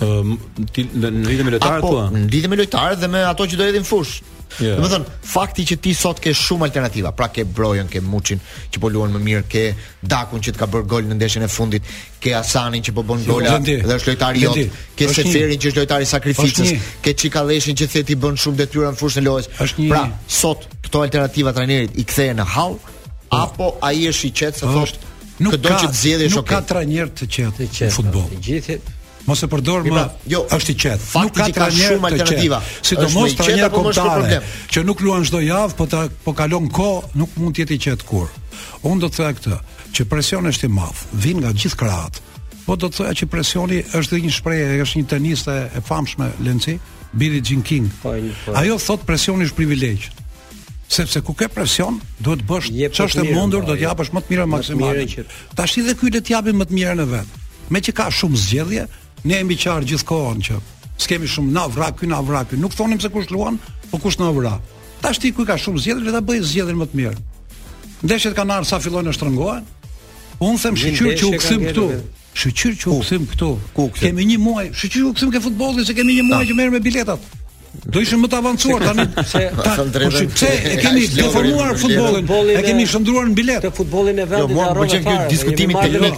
në 0.07 1.11
lidhje 1.27 1.43
me 1.47 1.51
lojtarë 1.53 1.81
po, 1.81 1.95
në 2.13 2.23
lidhje 2.33 2.49
me 2.53 2.57
lojtarë 2.59 2.95
dhe 3.03 3.07
me 3.13 3.23
ato 3.29 3.45
që 3.49 3.57
do 3.61 3.67
jetin 3.69 3.83
fush. 3.87 4.21
Yeah. 4.61 4.77
Do 4.77 4.85
të 4.85 4.91
thon, 4.91 5.05
fakti 5.25 5.63
që 5.65 5.75
ti 5.81 5.91
sot 5.97 6.19
ke 6.21 6.29
shumë 6.37 6.67
alternativa, 6.67 7.09
pra 7.17 7.25
ke 7.33 7.41
Brojën, 7.47 7.87
ke 7.89 8.03
Muçin 8.05 8.37
që 8.69 8.81
po 8.83 8.91
luajnë 8.93 9.15
më 9.17 9.21
mirë, 9.25 9.47
ke 9.49 9.63
Dakun 10.07 10.43
që 10.45 10.51
të 10.53 10.59
ka 10.61 10.67
bërë 10.69 10.87
gol 10.91 11.07
në 11.09 11.15
ndeshjen 11.17 11.45
e 11.45 11.49
fundit, 11.49 11.87
ke 12.21 12.35
Asanin 12.37 12.83
që 12.85 12.93
po 12.93 13.01
bën 13.07 13.23
gola 13.25 13.55
dhe 13.65 13.79
është 13.81 14.11
lojtari 14.13 14.43
i 14.43 14.45
jot, 14.45 14.77
ke 14.99 15.09
Seferin 15.09 15.57
që 15.57 15.71
është 15.71 15.81
lojtari 15.81 16.05
i 16.05 16.11
sakrificës, 16.11 16.75
ke 17.01 17.15
Çikalleshin 17.23 17.79
që 17.81 17.89
thet 17.95 18.13
i 18.13 18.19
bën 18.27 18.37
shumë 18.45 18.61
detyra 18.61 18.93
në 18.93 18.99
fushën 19.01 19.23
e 19.23 19.29
lojës. 19.31 19.49
Pra, 19.87 20.03
sot 20.29 20.69
këto 20.85 21.01
alternativa 21.09 21.55
trajnerit 21.57 21.97
i 21.97 22.05
kthehen 22.11 22.37
në 22.37 22.45
hall 22.53 22.77
po. 22.83 23.09
apo 23.39 23.71
ai 23.89 24.05
është 24.11 24.29
i 24.29 24.35
qetë 24.41 24.61
se 24.61 24.67
po. 24.67 24.75
thosht, 24.79 25.07
nuk 25.47 25.57
do 25.57 25.69
të 25.73 26.29
Nuk 26.35 26.45
ka 26.53 26.61
trajner 26.69 27.09
të 27.09 27.25
qetë, 27.35 27.55
të 27.57 27.73
qetë. 27.79 28.21
Të 28.21 28.43
gjithë 28.51 28.77
mos 29.27 29.41
e 29.43 29.47
përdor 29.47 29.85
më. 29.87 30.03
Jo, 30.31 30.43
është 30.51 30.73
i 30.73 30.75
qetë. 30.83 31.23
Nuk 31.23 31.37
ka 31.57 31.67
shumë 31.73 32.09
alternativa. 32.09 32.59
Sidomos 32.85 33.35
ta 33.39 33.47
një 33.49 33.69
kontar 33.73 34.37
që 34.73 34.83
nuk 34.87 35.03
luan 35.05 35.23
çdo 35.27 35.39
javë, 35.43 35.75
po 35.79 35.87
ta 35.87 36.05
po 36.25 36.33
kalon 36.35 36.69
kohë, 36.73 37.13
nuk 37.19 37.35
mund 37.39 37.55
të 37.55 37.63
jetë 37.65 37.75
i 37.75 37.79
qetë 37.87 38.07
kur. 38.09 38.29
Unë 38.87 39.05
do 39.05 39.11
të 39.11 39.19
thëa 39.21 39.35
këtë, 39.37 39.59
që 39.95 40.05
presioni 40.11 40.51
është 40.53 40.67
i 40.69 40.73
madh, 40.75 41.03
vjen 41.23 41.39
nga 41.43 41.53
gjithë 41.55 41.79
krahat. 41.79 42.19
Po 42.65 42.75
do 42.79 42.87
të 42.89 42.99
thëa 43.01 43.13
që 43.21 43.29
presioni 43.31 43.79
është 43.97 44.19
një 44.25 44.31
shprehje, 44.39 44.81
është 44.87 45.01
një 45.03 45.09
teniste 45.11 45.55
e 45.71 45.81
famshme 45.87 46.27
Lenci, 46.45 46.75
Billie 47.13 47.41
Jean 47.45 47.61
King. 47.63 47.87
Po, 48.01 48.11
po. 48.45 48.55
Ajo 48.59 48.75
thot 48.81 49.03
presioni 49.07 49.47
është 49.47 49.59
privilegj. 49.59 50.09
Sepse 50.93 51.21
ku 51.25 51.31
ke 51.37 51.47
presion, 51.49 51.95
duhet 52.21 52.43
të 52.43 52.45
bësh 52.49 52.67
ç'është 52.97 53.23
e 53.23 53.31
mundur, 53.33 53.63
po, 53.65 53.71
do 53.71 53.77
të 53.79 53.87
japësh 53.87 54.11
më 54.13 54.21
të 54.27 54.31
mirën 54.33 54.51
maksimale. 54.51 55.05
Tashi 55.57 55.79
edhe 55.81 55.95
ky 55.97 56.11
le 56.13 56.19
të 56.21 56.35
japim 56.35 56.59
më 56.61 56.67
të 56.69 56.75
mirën 56.79 57.01
e 57.01 57.07
vet. 57.15 57.39
Meqë 57.73 57.93
ka 57.97 58.05
shumë 58.13 58.37
zgjedhje, 58.41 58.83
Ne 59.23 59.37
jemi 59.39 59.55
qarë 59.59 59.85
gjithë 59.87 60.07
kohën 60.09 60.41
që 60.47 60.57
s'kemi 60.99 61.29
shumë 61.31 61.53
na 61.55 61.63
vra 61.71 61.89
ky 61.95 62.07
na 62.11 62.19
vra 62.25 62.41
ky, 62.47 62.57
nuk 62.59 62.73
thonim 62.75 62.99
se 62.99 63.09
kush 63.11 63.31
luan, 63.31 63.55
po 63.91 63.99
kush 64.03 64.19
na 64.19 64.29
vra. 64.35 64.57
Tash 65.01 65.19
ti 65.23 65.31
ku 65.35 65.45
ka 65.47 65.55
shumë 65.59 65.79
zgjedhje, 65.83 66.03
le 66.05 66.11
ta 66.15 66.19
bëj 66.27 66.41
zgjedhjen 66.49 66.79
më 66.81 66.87
të 66.91 66.99
mirë. 66.99 67.21
Ndeshjet 68.03 68.35
kanë 68.35 68.55
ardhur 68.57 68.67
sa 68.69 68.81
fillojnë 68.83 69.09
të 69.09 69.15
shtrëngohen. 69.17 69.69
Unë 70.43 70.59
them 70.63 70.77
shqyr 70.81 71.15
që 71.21 71.29
u 71.29 71.31
kthim 71.39 71.63
këtu. 71.69 71.87
Shqyr 72.33 72.75
që 72.81 72.89
u 72.91 72.95
kthim 73.05 73.27
këtu. 73.31 73.49
Kemi 74.01 74.23
një 74.33 74.39
muaj, 74.43 74.65
shqyr 74.73 74.95
që 74.97 75.03
u 75.07 75.11
kthim 75.15 75.31
ke 75.35 75.41
futbolli 75.47 75.85
se 75.87 75.93
kemi 75.95 76.15
një 76.19 76.23
muaj 76.27 76.47
që 76.51 76.57
merr 76.59 76.73
me 76.75 76.79
biletat. 76.83 77.27
Do 77.83 77.99
ishim 78.03 78.21
më 78.23 78.27
të 78.29 78.37
avancuar 78.37 78.83
tani 78.85 79.03
se 79.31 79.39
ta 79.57 79.71
po 79.79 80.09
pse 80.33 80.49
e 80.71 80.75
kemi 80.83 81.07
deformuar 81.09 81.73
futbollin, 81.81 82.27
e 82.53 82.61
kemi 82.67 82.85
shndruar 82.89 83.25
në 83.31 83.35
bilet. 83.39 83.65
Të 83.65 83.71
futbollin 83.79 84.21
e 84.23 84.27
vendit 84.29 84.53
të 84.53 84.67
Romës. 84.67 84.93
Jo, 84.93 84.99
mua 85.01 85.09
më 85.09 85.31
diskutimi 85.31 85.79
te 85.79 86.03
ne. 86.03 86.11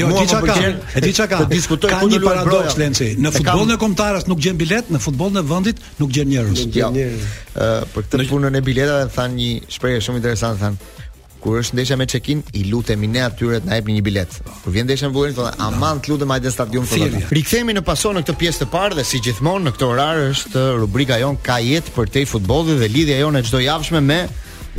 Jo, 0.00 0.10
di 0.18 0.26
çka 0.32 0.40
ka. 0.50 0.56
E 0.98 1.04
di 1.06 1.14
çka 1.16 1.28
ka. 1.30 1.40
Të 1.44 1.52
diskutoj 1.54 1.94
ku 2.02 2.10
një 2.10 2.20
paradoks 2.26 2.76
Lenci. 2.82 3.12
Në 3.22 3.32
futbollin 3.38 3.76
e 3.76 3.78
kombëtarës 3.84 4.26
nuk 4.32 4.42
gjen 4.44 4.58
bilet, 4.60 4.90
në 4.92 5.00
futbollin 5.06 5.38
e 5.38 5.46
vendit 5.54 5.80
nuk 6.02 6.12
gjen 6.16 6.28
njerëz. 6.34 6.66
Jo. 6.74 6.90
Ë 6.90 7.72
për 7.94 8.08
këtë 8.10 8.26
punën 8.34 8.58
e 8.60 8.64
biletave 8.66 9.06
than 9.16 9.38
një 9.40 9.52
shprehje 9.78 10.02
shumë 10.08 10.20
interesante, 10.24 10.60
than 10.66 11.04
kur 11.46 11.60
është 11.62 11.76
ndeshja 11.78 11.96
me 11.96 12.06
check-in, 12.10 12.40
i 12.58 12.62
lutemi 12.70 13.06
ne 13.06 13.20
atyre 13.22 13.60
të 13.62 13.68
na 13.70 13.76
jepni 13.78 13.94
një 13.96 14.02
bilet. 14.08 14.32
Kur 14.64 14.72
vjen 14.74 14.88
ndeshja 14.88 15.08
me 15.08 15.14
bullerin, 15.14 15.36
thonë, 15.36 15.52
"Aman, 15.66 16.00
të 16.02 16.10
lutem 16.12 16.30
hajde 16.34 16.48
në 16.50 16.52
stadium 16.56 16.84
të 16.86 16.90
vogël." 16.92 17.22
Rikthehemi 17.38 17.72
në 17.76 17.82
pason 17.84 18.12
në 18.16 18.22
këtë 18.24 18.36
pjesë 18.40 18.60
të 18.62 18.66
parë 18.74 18.94
dhe 18.98 19.04
si 19.04 19.20
gjithmonë 19.24 19.64
në 19.66 19.72
këtë 19.76 19.86
orar 19.92 20.16
është 20.32 20.62
rubrika 20.82 21.18
jon 21.20 21.36
ka 21.46 21.56
jetë 21.70 21.90
për 21.96 22.06
te 22.14 22.24
futbolli 22.32 22.74
dhe 22.82 22.88
lidhja 22.96 23.16
jonë 23.22 23.42
çdo 23.46 23.58
javëshme 23.70 24.00
me 24.10 24.20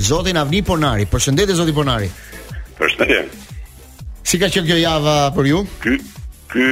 zotin 0.09 0.37
Avni 0.37 0.61
Ponari. 0.61 1.05
Përshëndetje 1.05 1.53
zoti 1.59 1.71
Ponari. 1.77 2.09
Përshëndetje. 2.79 3.19
Si 4.27 4.35
ka 4.39 4.45
qenë 4.53 4.67
kjo 4.69 4.77
java 4.87 5.31
për 5.35 5.45
ju? 5.51 5.59
Ky 5.83 5.93
ky 6.51 6.63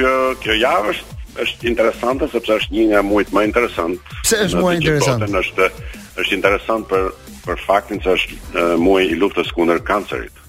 kjo 0.42 0.52
javë 0.66 0.88
është 0.92 1.04
është 1.42 1.66
interesante 1.72 2.24
sepse 2.32 2.52
është 2.58 2.72
një 2.76 2.84
nga 2.90 3.00
muajt 3.02 3.28
më 3.36 3.42
interesant. 3.48 3.94
Pse 4.24 4.36
është 4.44 4.56
muaj 4.60 4.74
interesant? 4.76 5.22
Është 5.44 5.66
është 6.20 6.32
interesant 6.38 6.88
për 6.88 7.02
për 7.46 7.60
faktin 7.62 8.00
se 8.02 8.14
është 8.18 8.36
uh, 8.36 8.74
muaj 8.82 9.04
i 9.12 9.16
luftës 9.18 9.52
kundër 9.54 9.82
kancerit. 9.86 10.42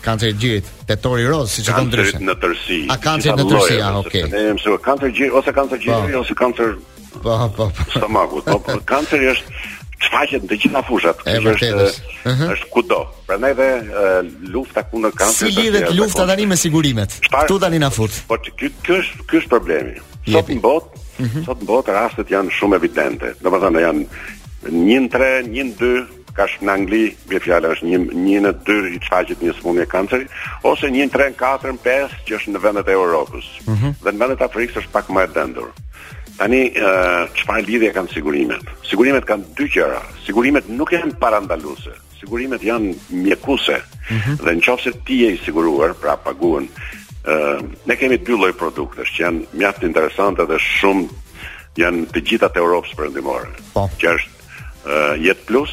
Kanceri 0.00 0.32
gjirit, 0.40 0.68
tetori 0.88 1.26
roz, 1.28 1.50
si 1.52 1.62
që 1.66 1.74
të 1.76 1.80
ndryshën. 1.86 2.20
Kanceri 2.20 2.26
në 2.30 2.36
tërsi. 2.42 2.78
A, 2.88 2.94
kanceri 3.04 3.36
në 3.36 3.44
tërsi, 3.50 3.74
a, 3.84 3.90
Okay. 4.00 4.22
Ne 4.32 4.46
mësua, 4.56 4.78
kanceri 4.84 5.12
gjirit, 5.18 5.34
ose 5.40 5.52
kanceri 5.56 5.82
po. 5.82 5.84
gjirit, 5.84 6.14
pa. 6.14 6.22
ose 6.24 6.36
kancer. 6.40 6.72
pa, 7.12 7.20
po, 7.20 7.20
po, 7.20 7.66
pa, 7.66 7.68
pa. 7.76 7.84
stomakut. 7.98 8.48
Po, 8.48 8.56
po, 8.64 8.76
kanceri 8.88 9.28
është 9.34 9.58
shfaqet 10.06 10.46
në 10.50 10.58
gjitha 10.64 10.80
fushat. 10.88 11.20
E 11.28 11.34
vërtetës. 11.44 11.90
Është, 11.90 12.16
uh 12.32 12.38
-huh. 12.38 12.54
është 12.56 12.68
kudo. 12.74 13.00
Prandaj 13.28 13.52
dhe 13.60 13.68
uh, 13.76 14.30
lufta 14.54 14.82
kundër 14.90 15.10
në 15.12 15.18
kanceri... 15.22 15.52
Si 15.52 15.60
gjirit 15.62 15.90
lufta 16.00 16.26
tani 16.26 16.46
me 16.52 16.56
sigurimet? 16.56 17.18
Shpar, 17.26 17.46
tu 17.48 17.58
tani 17.60 17.78
na 17.78 17.90
fut. 17.90 18.12
Po, 18.28 18.38
kjo 18.40 18.70
është, 19.00 19.18
kjo 19.28 19.36
është 19.42 19.48
problemi. 19.52 19.94
Sot 20.32 20.48
në 20.48 20.60
bot, 20.64 20.86
mhm. 21.18 21.44
sot 21.44 21.58
në 21.62 21.68
bot, 21.68 21.86
rastet 21.88 22.30
janë 22.32 22.50
shumë 22.58 22.76
evidente. 22.80 23.28
Domethënë 23.44 23.80
janë 23.84 24.06
1-3, 24.72 25.52
1-2, 25.52 25.92
ka 26.36 26.46
shë 26.48 26.64
në 26.66 26.72
Angli, 26.74 27.00
bje 27.28 27.40
fjallë, 27.44 27.70
është 27.74 27.88
një, 27.90 28.00
një 28.24 28.40
në 28.44 28.52
dyrë 28.66 28.90
i 28.96 29.00
qaqit 29.04 29.42
një 29.44 29.54
smunje 29.58 29.86
kancëri, 29.90 30.26
ose 30.68 30.90
një 30.90 31.08
në 31.08 31.12
tre 31.14 31.28
në 31.32 31.38
katër 31.40 31.74
në 31.76 31.82
pesë 31.84 32.18
që 32.28 32.36
është 32.38 32.54
në 32.54 32.62
vendet 32.66 32.88
e 32.92 32.96
Europës. 32.96 33.46
Mm 33.66 33.74
-hmm. 33.74 33.94
Dhe 34.04 34.10
në 34.12 34.20
vendet 34.24 34.42
Afrikës 34.46 34.82
është 34.82 34.92
pak 34.94 35.08
më 35.14 35.24
e 35.26 35.32
dendur. 35.36 35.70
Tani, 36.40 36.60
uh, 36.68 37.24
qëfar 37.36 37.66
lidhje 37.66 37.92
kanë 37.92 38.12
sigurimet? 38.14 38.64
Sigurimet 38.90 39.24
kanë 39.28 39.44
dy 39.58 39.64
qëra. 39.68 40.02
Sigurimet 40.26 40.68
nuk 40.68 40.92
janë 40.92 41.18
parandaluse. 41.20 41.92
Sigurimet 42.20 42.62
janë 42.62 42.94
mjekuse. 43.10 43.80
Mm 44.10 44.16
-hmm. 44.18 44.36
Dhe 44.44 44.52
në 44.54 44.64
qofë 44.64 44.82
se 44.82 44.90
ti 45.06 45.26
e 45.26 45.32
i 45.32 45.40
siguruar, 45.44 45.92
pra 45.94 46.16
paguen, 46.16 46.68
uh, 47.28 47.60
ne 47.86 47.96
kemi 47.96 48.16
dy 48.18 48.32
loj 48.32 48.52
produktës 48.52 49.08
që 49.16 49.20
janë 49.22 49.42
mjaftë 49.52 49.86
interesante 49.86 50.46
dhe 50.46 50.58
shumë 50.58 51.08
janë 51.76 52.06
të 52.12 52.20
gjithat 52.22 52.56
e 52.56 52.58
Europës 52.60 52.96
përëndimore. 52.96 53.48
Oh. 53.74 53.88
Që 53.98 54.08
është 54.16 54.28
uh, 54.86 55.24
jet 55.26 55.46
plus, 55.46 55.70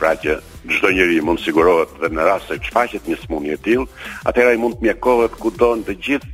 pra 0.00 0.16
që 0.16 0.38
çdo 0.72 0.90
njeri 0.96 1.20
mund 1.26 1.42
sigurohet 1.44 1.92
dhe 2.00 2.10
në 2.14 2.24
rast 2.28 2.48
se 2.50 2.56
shfaqet 2.64 3.06
një 3.10 3.18
smundje 3.24 3.56
e 3.58 3.64
tillë, 3.66 3.86
atëherë 4.30 4.54
ai 4.54 4.60
mund 4.62 4.78
të 4.80 4.86
mjekohet 4.86 5.36
kudo 5.42 5.74
në 5.82 5.88
të 5.90 5.96
gjithë 6.06 6.30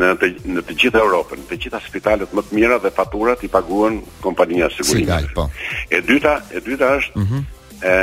në 0.00 0.10
të, 0.20 0.28
në 0.54 0.62
të 0.68 0.74
gjithë 0.82 1.00
Europën, 1.02 1.40
të 1.50 1.56
gjitha 1.64 1.80
spitalet 1.82 2.34
më 2.36 2.44
të 2.46 2.58
mira 2.60 2.76
dhe 2.82 2.92
faturat 2.94 3.40
i 3.42 3.48
paguhen 3.50 3.96
kompania 4.22 4.68
e 4.70 4.76
sigurimit. 4.76 5.32
po. 5.34 5.48
E 5.90 5.98
dyta, 6.10 6.34
e 6.56 6.60
dyta 6.68 6.88
është 7.00 7.18
mm 7.18 7.26
-hmm. 7.30 7.42
e 7.90 7.94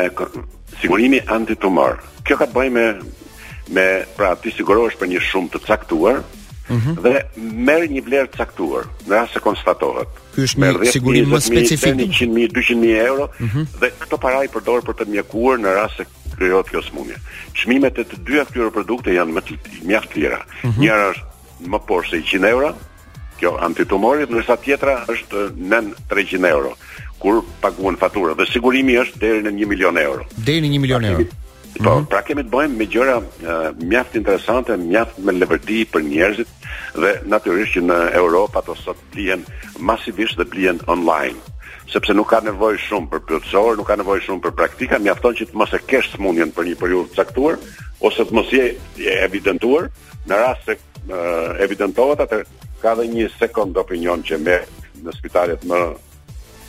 sigurimi 0.82 1.20
antitumor. 1.38 1.94
Kjo 2.28 2.38
ka 2.38 2.46
të 2.48 2.54
bëjë 2.60 2.70
me 2.78 2.86
me 3.76 3.88
pra 4.18 4.36
ti 4.36 4.50
sigurohesh 4.58 4.98
për 5.00 5.08
një 5.12 5.22
shumë 5.32 5.50
të 5.54 5.60
caktuar, 5.68 6.18
Mhm. 6.67 6.95
dhe 7.01 7.19
merr 7.67 7.86
një 7.91 8.01
vlerë 8.03 8.32
caktuar, 8.34 8.88
në 9.08 9.13
rast 9.15 9.38
se 9.38 9.39
konstatohet. 9.43 10.10
Ky 10.36 10.43
është 10.49 10.60
me 10.62 10.89
siguri 10.91 11.21
më 11.25 11.39
specifik 11.41 11.95
100.000 11.95 12.51
200.000 12.53 13.06
euro 13.08 13.30
mhm. 13.39 13.63
dhe 13.82 13.91
këto 14.01 14.19
para 14.19 14.43
i 14.45 14.49
për 14.51 14.65
të 14.99 15.08
mjekuar 15.08 15.60
në 15.63 15.75
rast 15.80 16.01
se 16.01 16.06
krijohet 16.36 16.67
kjo 16.69 16.82
smundje. 16.84 17.15
Çmimet 17.56 17.97
e 18.03 18.03
të 18.03 18.19
dyja 18.27 18.45
këtyre 18.49 18.71
produkte 18.75 19.15
janë 19.15 19.34
më 19.39 19.41
të 19.47 19.53
lira. 20.15 20.41
Mhm. 20.63 20.82
Njëra 20.84 21.08
është 21.15 21.25
më 21.73 21.80
poshtë 21.88 22.19
se 22.19 22.23
100 22.38 22.45
euro, 22.51 22.73
kjo 23.39 23.56
antitumori, 23.62 24.27
ndërsa 24.27 24.58
tjetra 24.62 25.06
është 25.10 25.49
nën 25.56 25.93
300 26.10 26.45
euro 26.49 26.75
kur 27.17 27.41
paguën 27.63 27.95
faturën. 27.97 28.36
Dhe 28.38 28.45
sigurimi 28.45 28.99
është 29.03 29.17
deri 29.19 29.39
në 29.41 29.49
1 29.56 29.65
milion 29.65 29.97
euro. 29.97 30.25
Deri 30.38 30.62
në 30.62 30.75
1 30.75 30.82
milion 30.82 31.06
euro 31.06 31.23
mm 31.80 31.86
-hmm. 31.90 32.06
pra 32.10 32.22
kemi 32.24 32.44
të 32.44 32.50
bëjmë 32.52 32.76
me 32.78 32.86
gjëra 32.86 33.18
uh, 33.18 33.70
mjaft 33.84 34.16
interesante, 34.16 34.78
mjaft 34.78 35.18
me 35.18 35.32
lëvërdi 35.34 35.80
për 35.92 36.02
njerëzit 36.10 36.50
dhe 37.02 37.12
natyrisht 37.26 37.76
që 37.76 37.82
në 37.82 37.98
Europë 38.22 38.58
ato 38.60 38.76
sot 38.76 38.98
blihen 39.13 39.46
masivisht 39.80 40.38
dhe 40.38 40.46
blihen 40.46 40.80
online 40.88 41.36
sepse 41.92 42.13
nuk 42.13 42.28
ka 42.30 42.40
nevojë 42.44 42.80
shumë 42.88 43.08
për 43.10 43.20
plotësor, 43.28 43.78
nuk 43.78 43.88
ka 43.88 43.96
nevojë 43.96 44.22
shumë 44.26 44.42
për 44.44 44.52
praktika, 44.60 45.00
mjafton 45.00 45.36
që 45.36 45.46
të 45.46 45.54
mos 45.56 45.74
e 45.74 45.80
kesh 45.90 46.10
smundjen 46.16 46.52
për 46.52 46.63
një 46.66 46.76
periudhë 46.84 47.10
të 47.10 47.16
caktuar 47.16 47.56
ose 48.00 48.22
të 48.28 48.34
mos 48.34 48.52
je 48.52 48.66
evidentuar, 49.26 49.84
në 50.28 50.36
rast 50.44 50.66
se 50.66 50.74
uh, 50.74 51.50
evidentohet 51.66 52.20
atë 52.20 52.44
ka 52.82 52.96
dhe 52.96 53.06
një 53.08 53.28
second 53.40 53.78
opinion 53.78 54.24
që 54.24 54.36
me 54.38 54.58
në 55.04 55.12
spitalet 55.18 55.63
më 55.63 55.80
mm 55.80 55.96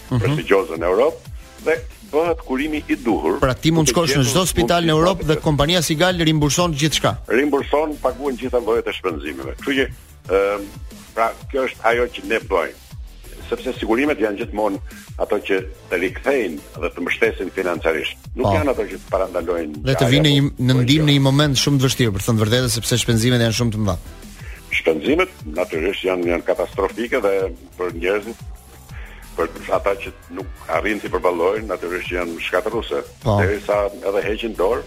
-hmm. 0.09 0.21
prestigjioze 0.23 0.75
në 0.79 0.87
Europë 0.87 1.19
dhe 1.65 1.75
bëhet 2.13 2.37
kurimi 2.47 2.83
i 2.89 2.97
duhur. 3.05 3.39
Pra 3.43 3.55
ti 3.57 3.73
mund 3.75 3.89
të 3.89 3.93
shkosh 3.95 4.17
në 4.19 4.27
çdo 4.33 4.45
spital 4.49 4.87
në 4.89 4.95
Europë 4.97 5.29
dhe 5.29 5.39
kompania 5.45 5.81
Sigal 5.85 6.21
rimburson 6.29 6.75
gjithçka. 6.79 7.17
Rimburson, 7.29 7.97
paguajnë 8.03 8.43
gjitha 8.45 8.63
llojet 8.65 8.89
e 8.93 8.97
shpenzimeve. 8.97 9.57
Kështu 9.61 9.79
që 9.79 9.89
ë 10.29 10.45
pra 11.17 11.31
kjo 11.51 11.67
është 11.69 11.89
ajo 11.93 12.07
që 12.17 12.29
ne 12.33 12.41
bëjmë 12.53 12.85
sepse 13.49 13.73
sigurimet 13.81 14.19
janë 14.21 14.37
gjithmonë 14.43 14.77
ato 15.25 15.39
që 15.41 15.57
të 15.89 15.97
rikthejnë 16.03 16.83
dhe 16.83 16.89
të 16.93 17.01
mbështesin 17.05 17.49
financiarisht. 17.57 18.19
Nuk 18.37 18.43
pa. 18.45 18.51
Po. 18.51 18.57
janë 18.59 18.75
ato 18.75 18.85
që 18.91 18.99
të 19.01 19.13
parandalojnë. 19.15 19.83
Dhe 19.89 19.95
të 19.97 20.09
vinë 20.13 20.33
një 20.35 20.51
në 20.69 20.77
ndihmë 20.83 21.09
në 21.09 21.15
një 21.17 21.25
moment 21.25 21.57
shumë 21.63 21.81
të 21.81 21.87
vështirë, 21.89 22.13
për 22.19 22.23
të 22.25 22.29
thënë 22.29 22.43
vërtetë 22.45 22.69
sepse 22.77 22.99
shpenzimet 23.01 23.41
janë 23.47 23.57
shumë 23.57 23.73
të 23.75 23.81
mëdha. 23.87 23.97
Shpenzimet 24.77 25.33
natyrisht 25.57 26.05
janë 26.05 26.29
janë 26.35 26.47
katastrofike 26.51 27.23
dhe 27.25 27.35
për 27.81 27.97
njerëzit 28.03 28.45
për 29.39 29.51
ata 29.79 29.93
që 30.03 30.11
nuk 30.39 30.65
arrin 30.75 30.99
të 31.01 31.13
përballojnë 31.13 31.69
natyrisht 31.71 32.11
janë 32.15 32.41
shkatëruese. 32.47 33.03
Po. 33.23 33.37
Derisa 33.41 33.85
edhe 34.11 34.23
heqin 34.27 34.57
dorë, 34.59 34.83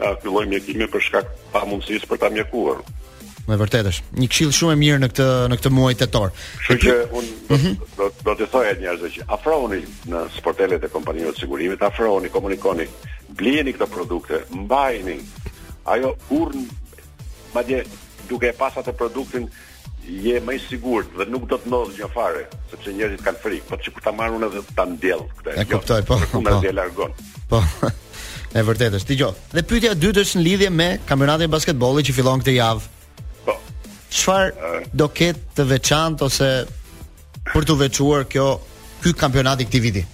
na 0.00 0.14
filloi 0.22 0.46
mjekimi 0.50 0.88
për 0.90 1.04
shkak 1.06 1.30
të 1.30 1.52
pamundësisë 1.54 2.08
për 2.10 2.20
ta 2.24 2.30
mjekuar. 2.34 2.82
Në 3.48 3.56
vërtetësh, 3.58 4.00
një 4.20 4.26
këshill 4.30 4.50
shumë 4.54 4.74
e 4.76 4.80
mirë 4.80 4.98
në 5.04 5.08
këtë 5.10 5.26
në 5.50 5.56
këtë 5.58 5.70
muaj 5.74 5.92
tetor. 6.02 6.34
Kështu 6.66 6.76
që 6.84 6.96
un 7.18 7.30
do 7.48 7.54
të 7.54 7.56
mhm. 7.56 8.12
do 8.26 8.34
të 8.38 8.48
thojë 8.52 8.74
njerëzve 8.82 9.12
që 9.16 9.26
afrohuni 9.36 9.80
në 10.12 10.24
sportelet 10.36 10.86
e 10.86 10.92
kompanive 10.92 11.32
të 11.34 11.44
sigurimit, 11.44 11.82
afrohuni, 11.86 12.30
komunikoni, 12.34 12.86
blijeni 13.38 13.74
këto 13.74 13.90
produkte, 13.94 14.42
mbajini. 14.54 15.16
Ajo 15.94 16.12
urrë 16.36 16.62
madje 17.56 17.82
duke 18.30 18.52
pasur 18.58 18.84
atë 18.84 18.94
produktin 19.00 19.48
je 20.18 20.40
më 20.42 20.54
i 20.56 20.60
sigurt 20.64 21.12
dhe 21.18 21.26
nuk 21.30 21.46
do 21.50 21.58
të 21.60 21.70
ndodh 21.70 21.94
gjë 21.98 22.08
fare, 22.14 22.42
sepse 22.70 22.92
njerëzit 22.96 23.22
kanë 23.24 23.40
frikë, 23.44 23.66
po 23.70 23.78
çu 23.80 23.92
ta 24.02 24.12
marrun 24.14 24.46
edhe 24.48 24.62
ta 24.76 24.86
ndjell 24.88 25.24
këtë. 25.40 25.56
E 25.60 25.64
jo, 25.64 25.68
kuptoj, 25.76 26.02
po. 26.08 26.18
largon. 26.78 27.14
Po. 27.50 27.62
Është 27.62 28.54
po, 28.54 28.64
vërtetë, 28.72 29.00
është 29.00 29.12
dëgjoj. 29.12 29.34
Dhe 29.54 29.64
pyetja 29.72 29.92
e 29.94 30.00
dytë 30.02 30.24
është 30.24 30.40
në 30.40 30.46
lidhje 30.48 30.70
me 30.80 30.88
kampionatin 31.08 31.48
e 31.50 31.54
basketbollit 31.56 32.08
që 32.10 32.16
fillon 32.18 32.42
këtë 32.42 32.56
javë. 32.56 32.88
Po. 33.46 33.56
Çfarë 34.12 34.72
do 35.02 35.10
ketë 35.20 35.44
të 35.58 35.68
veçantë 35.74 36.26
ose 36.28 36.50
për 37.54 37.66
të 37.68 37.78
veçuar 37.84 38.26
kjo 38.30 38.48
ky 39.04 39.14
kampionat 39.16 39.62
i 39.64 39.68
këtij 39.70 39.84
viti? 39.86 40.04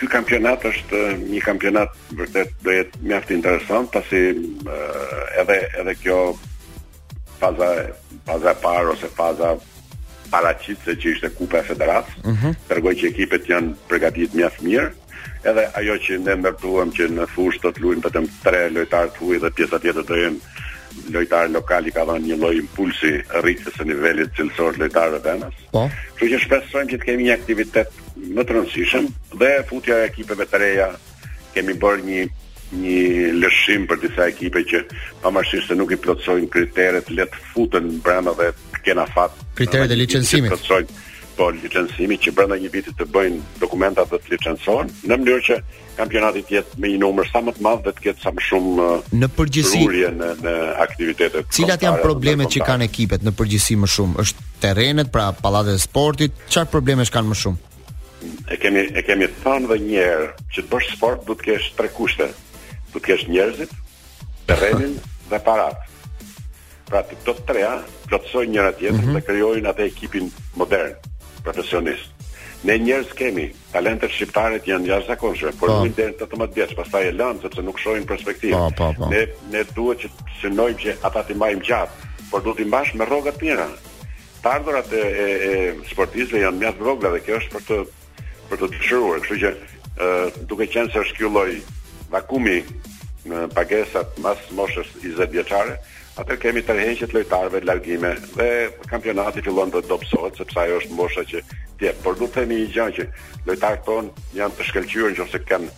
Ky 0.00 0.06
kampionat 0.08 0.62
është 0.64 1.00
një 1.28 1.42
kampionat 1.44 1.92
vërtet 2.16 2.54
do 2.64 2.72
jetë 2.72 3.02
mjaft 3.04 3.34
interesant, 3.36 3.90
pasi 3.92 4.24
edhe 5.42 5.58
edhe 5.82 5.92
kjo 6.00 6.22
faza 7.40 7.68
faza 8.28 8.52
parë 8.62 8.92
ose 8.94 9.08
faza 9.16 9.52
paraqitse 10.30 10.94
që 11.02 11.12
ishte 11.14 11.30
Kupa 11.38 11.58
e 11.62 11.66
Federatës. 11.72 12.18
Mm 12.28 12.36
-hmm. 12.40 12.54
Tregoj 12.68 12.94
që 13.00 13.08
ekipet 13.10 13.48
janë 13.52 13.72
përgatitur 13.90 14.36
mjaft 14.38 14.60
mirë. 14.68 14.90
Edhe 15.50 15.64
ajo 15.80 15.94
që 16.04 16.18
ne 16.26 16.34
ndërtuam 16.42 16.92
që 16.96 17.04
në 17.16 17.24
fush 17.34 17.58
do 17.62 17.70
të 17.72 17.80
luajnë 17.82 18.04
vetëm 18.06 18.26
tre 18.44 18.60
lojtarë 18.76 19.10
të 19.14 19.20
huaj 19.24 19.38
dhe 19.44 19.50
pjesa 19.56 19.78
tjetër 19.82 20.04
do 20.10 20.14
jenë 20.24 20.38
lojtar 21.14 21.50
lokal 21.50 21.86
i 21.86 21.92
ka 21.96 22.04
dhënë 22.08 22.26
një 22.30 22.36
lloj 22.40 22.54
impulsi 22.60 23.10
rritjes 23.44 23.74
së 23.78 23.84
nivelit 23.90 24.30
cilësor 24.36 24.72
të 24.74 24.80
lojtarëve 24.84 25.20
të 25.24 25.34
nas. 25.42 25.54
Po. 25.74 25.82
Kështu 26.16 26.32
që 26.34 26.40
shpresojmë 26.44 26.90
që 26.92 26.96
të 27.00 27.04
kemi 27.08 27.22
një 27.26 27.34
aktivitet 27.40 27.88
më 28.36 28.42
të 28.44 28.50
rëndësishëm 28.56 29.04
dhe 29.40 29.50
futja 29.68 29.94
e 29.98 30.06
ekipeve 30.10 30.44
të 30.50 30.56
reja 30.62 30.88
kemi 31.54 31.74
bërë 31.82 32.04
një 32.10 32.22
një 32.76 33.32
lëshim 33.42 33.86
për 33.90 34.00
disa 34.06 34.26
ekipe 34.30 34.62
që 34.70 34.82
pamarësisht 35.22 35.70
se 35.72 35.76
nuk 35.78 35.92
i 35.96 36.00
plotësojnë 36.00 36.50
kriteret, 36.52 37.10
le 37.12 37.26
të 37.30 37.42
futen 37.52 37.88
në 37.90 38.02
brenda 38.04 38.34
dhe 38.38 38.50
të 38.74 38.84
kenë 38.88 39.04
afat 39.06 39.38
kriteret 39.58 39.90
e 39.90 39.98
licencimit. 39.98 40.52
Plotësojnë 40.52 40.98
po 41.36 41.48
licencimi 41.56 42.18
që 42.20 42.32
brenda 42.36 42.56
një 42.60 42.68
viti 42.74 42.92
të 42.94 43.06
bëjnë 43.14 43.38
dokumenta 43.62 44.04
dhe 44.10 44.18
të 44.20 44.34
licencuar, 44.34 44.90
në 45.08 45.16
mënyrë 45.22 45.44
që 45.46 45.56
kampionati 45.96 46.42
të 46.50 46.56
jetë 46.58 46.80
me 46.84 46.90
një 46.92 47.00
numër 47.00 47.30
sa 47.30 47.40
më 47.44 47.54
të 47.56 47.64
madh 47.64 47.84
dhe 47.86 47.94
të 47.96 48.04
ketë 48.06 48.24
sa 48.26 48.32
më 48.36 48.44
shumë 48.48 48.74
uh, 48.82 49.08
në 49.14 49.30
përgjithësi 49.38 50.10
në 50.20 50.28
në 50.44 50.54
aktivitetet. 50.84 51.48
Cilat 51.56 51.84
janë 51.86 52.02
problemet 52.04 52.50
që 52.54 52.62
kanë 52.68 52.86
ekipet 52.90 53.24
në 53.24 53.32
përgjithësi 53.40 53.78
më 53.82 53.88
shumë? 53.94 54.20
Është 54.26 54.46
terrenet, 54.60 55.10
pra 55.14 55.30
pallatet 55.32 55.80
e 55.80 55.82
sportit, 55.86 56.36
çfarë 56.52 56.72
probleme 56.74 57.08
kanë 57.14 57.32
më 57.32 57.40
shumë? 57.46 57.66
E 58.52 58.56
kemi 58.60 58.82
e 58.92 59.06
kemi 59.06 59.30
thënë 59.40 59.70
edhe 59.70 59.76
një 59.88 59.98
herë 60.04 60.26
që 60.52 60.60
të 60.60 60.72
bësh 60.74 60.90
sport 60.98 61.22
duhet 61.24 61.40
të 61.40 61.48
kesh 61.52 61.70
tre 61.78 61.88
kushte. 61.94 62.26
Do 62.92 62.98
të 62.98 63.06
kesh 63.06 63.26
njerëzit, 63.30 63.72
terrenin 64.48 64.96
dhe 65.30 65.38
parat. 65.46 65.84
Pra 66.90 67.02
të 67.06 67.20
këto 67.20 67.34
treja 67.48 67.76
plotësojnë 68.10 68.50
njëra 68.56 68.72
tjetër 68.80 68.96
mm 68.96 69.02
-hmm. 69.04 69.14
dhe 69.20 69.26
krijojnë 69.26 69.68
atë 69.70 69.84
ekipin 69.90 70.30
modern, 70.58 70.94
profesionist. 71.44 72.08
Ne 72.64 72.74
njerëz 72.78 73.12
kemi, 73.16 73.52
talentet 73.72 74.10
shqiptare 74.10 74.60
janë 74.66 74.86
jashtëzakonshme, 74.88 75.52
por 75.60 75.68
po. 75.68 75.84
nuk 75.84 75.96
deri 75.96 76.12
në 76.12 76.26
18 76.26 76.56
vjeç, 76.56 76.74
pastaj 76.76 77.08
e 77.08 77.12
lëm 77.12 77.40
sepse 77.42 77.62
nuk 77.62 77.78
shohin 77.80 78.06
perspektivë. 78.06 78.74
Po, 78.76 78.92
po, 78.98 79.06
ne 79.10 79.22
ne 79.52 79.62
duhet 79.76 79.98
që 80.02 80.06
të 80.08 80.22
synojmë 80.42 80.78
që 80.82 80.96
ata 81.02 81.20
të 81.28 81.34
marrim 81.36 81.60
gjatë, 81.62 81.94
por 82.30 82.42
duhet 82.42 82.60
i 82.60 82.64
mbash 82.68 82.92
me 82.94 83.04
rroga 83.04 83.30
të 83.32 83.42
mira. 83.42 83.68
Tardorat 84.42 84.92
e, 84.92 85.00
e, 85.00 85.24
e 85.48 85.74
sportistëve 85.94 86.42
janë 86.44 86.58
mjaft 86.60 86.78
vogla 86.90 87.10
dhe 87.14 87.20
kjo 87.24 87.38
është 87.40 87.50
për 87.56 87.66
të 87.70 87.76
për 88.50 88.56
të 88.60 88.66
dëshiruar, 88.72 89.20
kështu 89.20 89.36
që 89.42 89.48
ë 89.96 90.46
duke 90.50 90.64
qenë 90.74 90.92
se 90.92 90.98
është 91.00 91.16
ky 91.16 91.24
lloj 91.34 91.50
vakumi 92.12 92.60
në 93.28 93.46
pagesat 93.54 94.16
mas 94.24 94.40
moshës 94.56 94.88
20 95.02 95.32
vjeçare, 95.34 95.76
atë 96.20 96.36
kemi 96.42 96.62
të 96.66 96.74
lojtarëve 97.14 97.60
largime 97.68 98.14
dhe 98.34 98.48
kampionati 98.90 99.42
fillon 99.44 99.70
të 99.72 99.84
dobësohet 99.90 100.40
sepse 100.40 100.60
ajo 100.62 100.80
është 100.82 100.96
mosha 100.98 101.24
që 101.30 101.42
tjetë, 101.80 101.98
por 102.04 102.16
duhet 102.18 102.34
të 102.34 102.40
themi 102.42 102.62
një 102.62 102.68
gjë 102.74 102.86
që 102.98 103.06
lojtarët 103.50 103.84
tonë 103.88 104.26
janë 104.40 104.56
të 104.58 104.66
shkëlqyer 104.70 105.18
nëse 105.20 105.42
kanë 105.50 105.70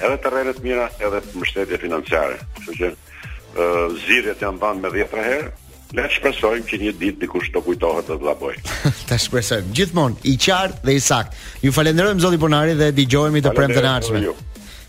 edhe 0.00 0.18
terrenet 0.24 0.62
mira 0.64 0.86
edhe 1.00 1.20
mbështetje 1.34 1.78
financiare. 1.84 2.40
Kështu 2.56 2.78
që 2.80 3.92
zgjidhjet 4.04 4.40
janë 4.42 4.62
vënë 4.64 4.82
me 4.86 4.94
10 4.96 5.20
herë. 5.28 5.52
Le 5.94 6.02
të 6.10 6.16
shpresojmë 6.16 6.64
që 6.66 6.78
një 6.80 6.92
ditë 6.98 7.20
dikush 7.22 7.52
të 7.54 7.60
kujtohet 7.62 8.08
të 8.08 8.16
vllaboj. 8.18 8.56
Ta 9.10 9.18
shpresojmë 9.22 9.76
gjithmonë 9.78 10.18
i 10.32 10.34
qartë 10.42 10.82
dhe 10.88 10.96
i 10.98 11.04
saktë. 11.06 11.38
Ju 11.62 11.70
falenderojmë 11.76 12.24
zoti 12.24 12.40
Bonari 12.42 12.74
dhe 12.80 12.88
dëgjohemi 12.98 13.44
të 13.46 13.52
premtën 13.54 13.84
e 13.86 13.90
ardhshme 13.92 14.24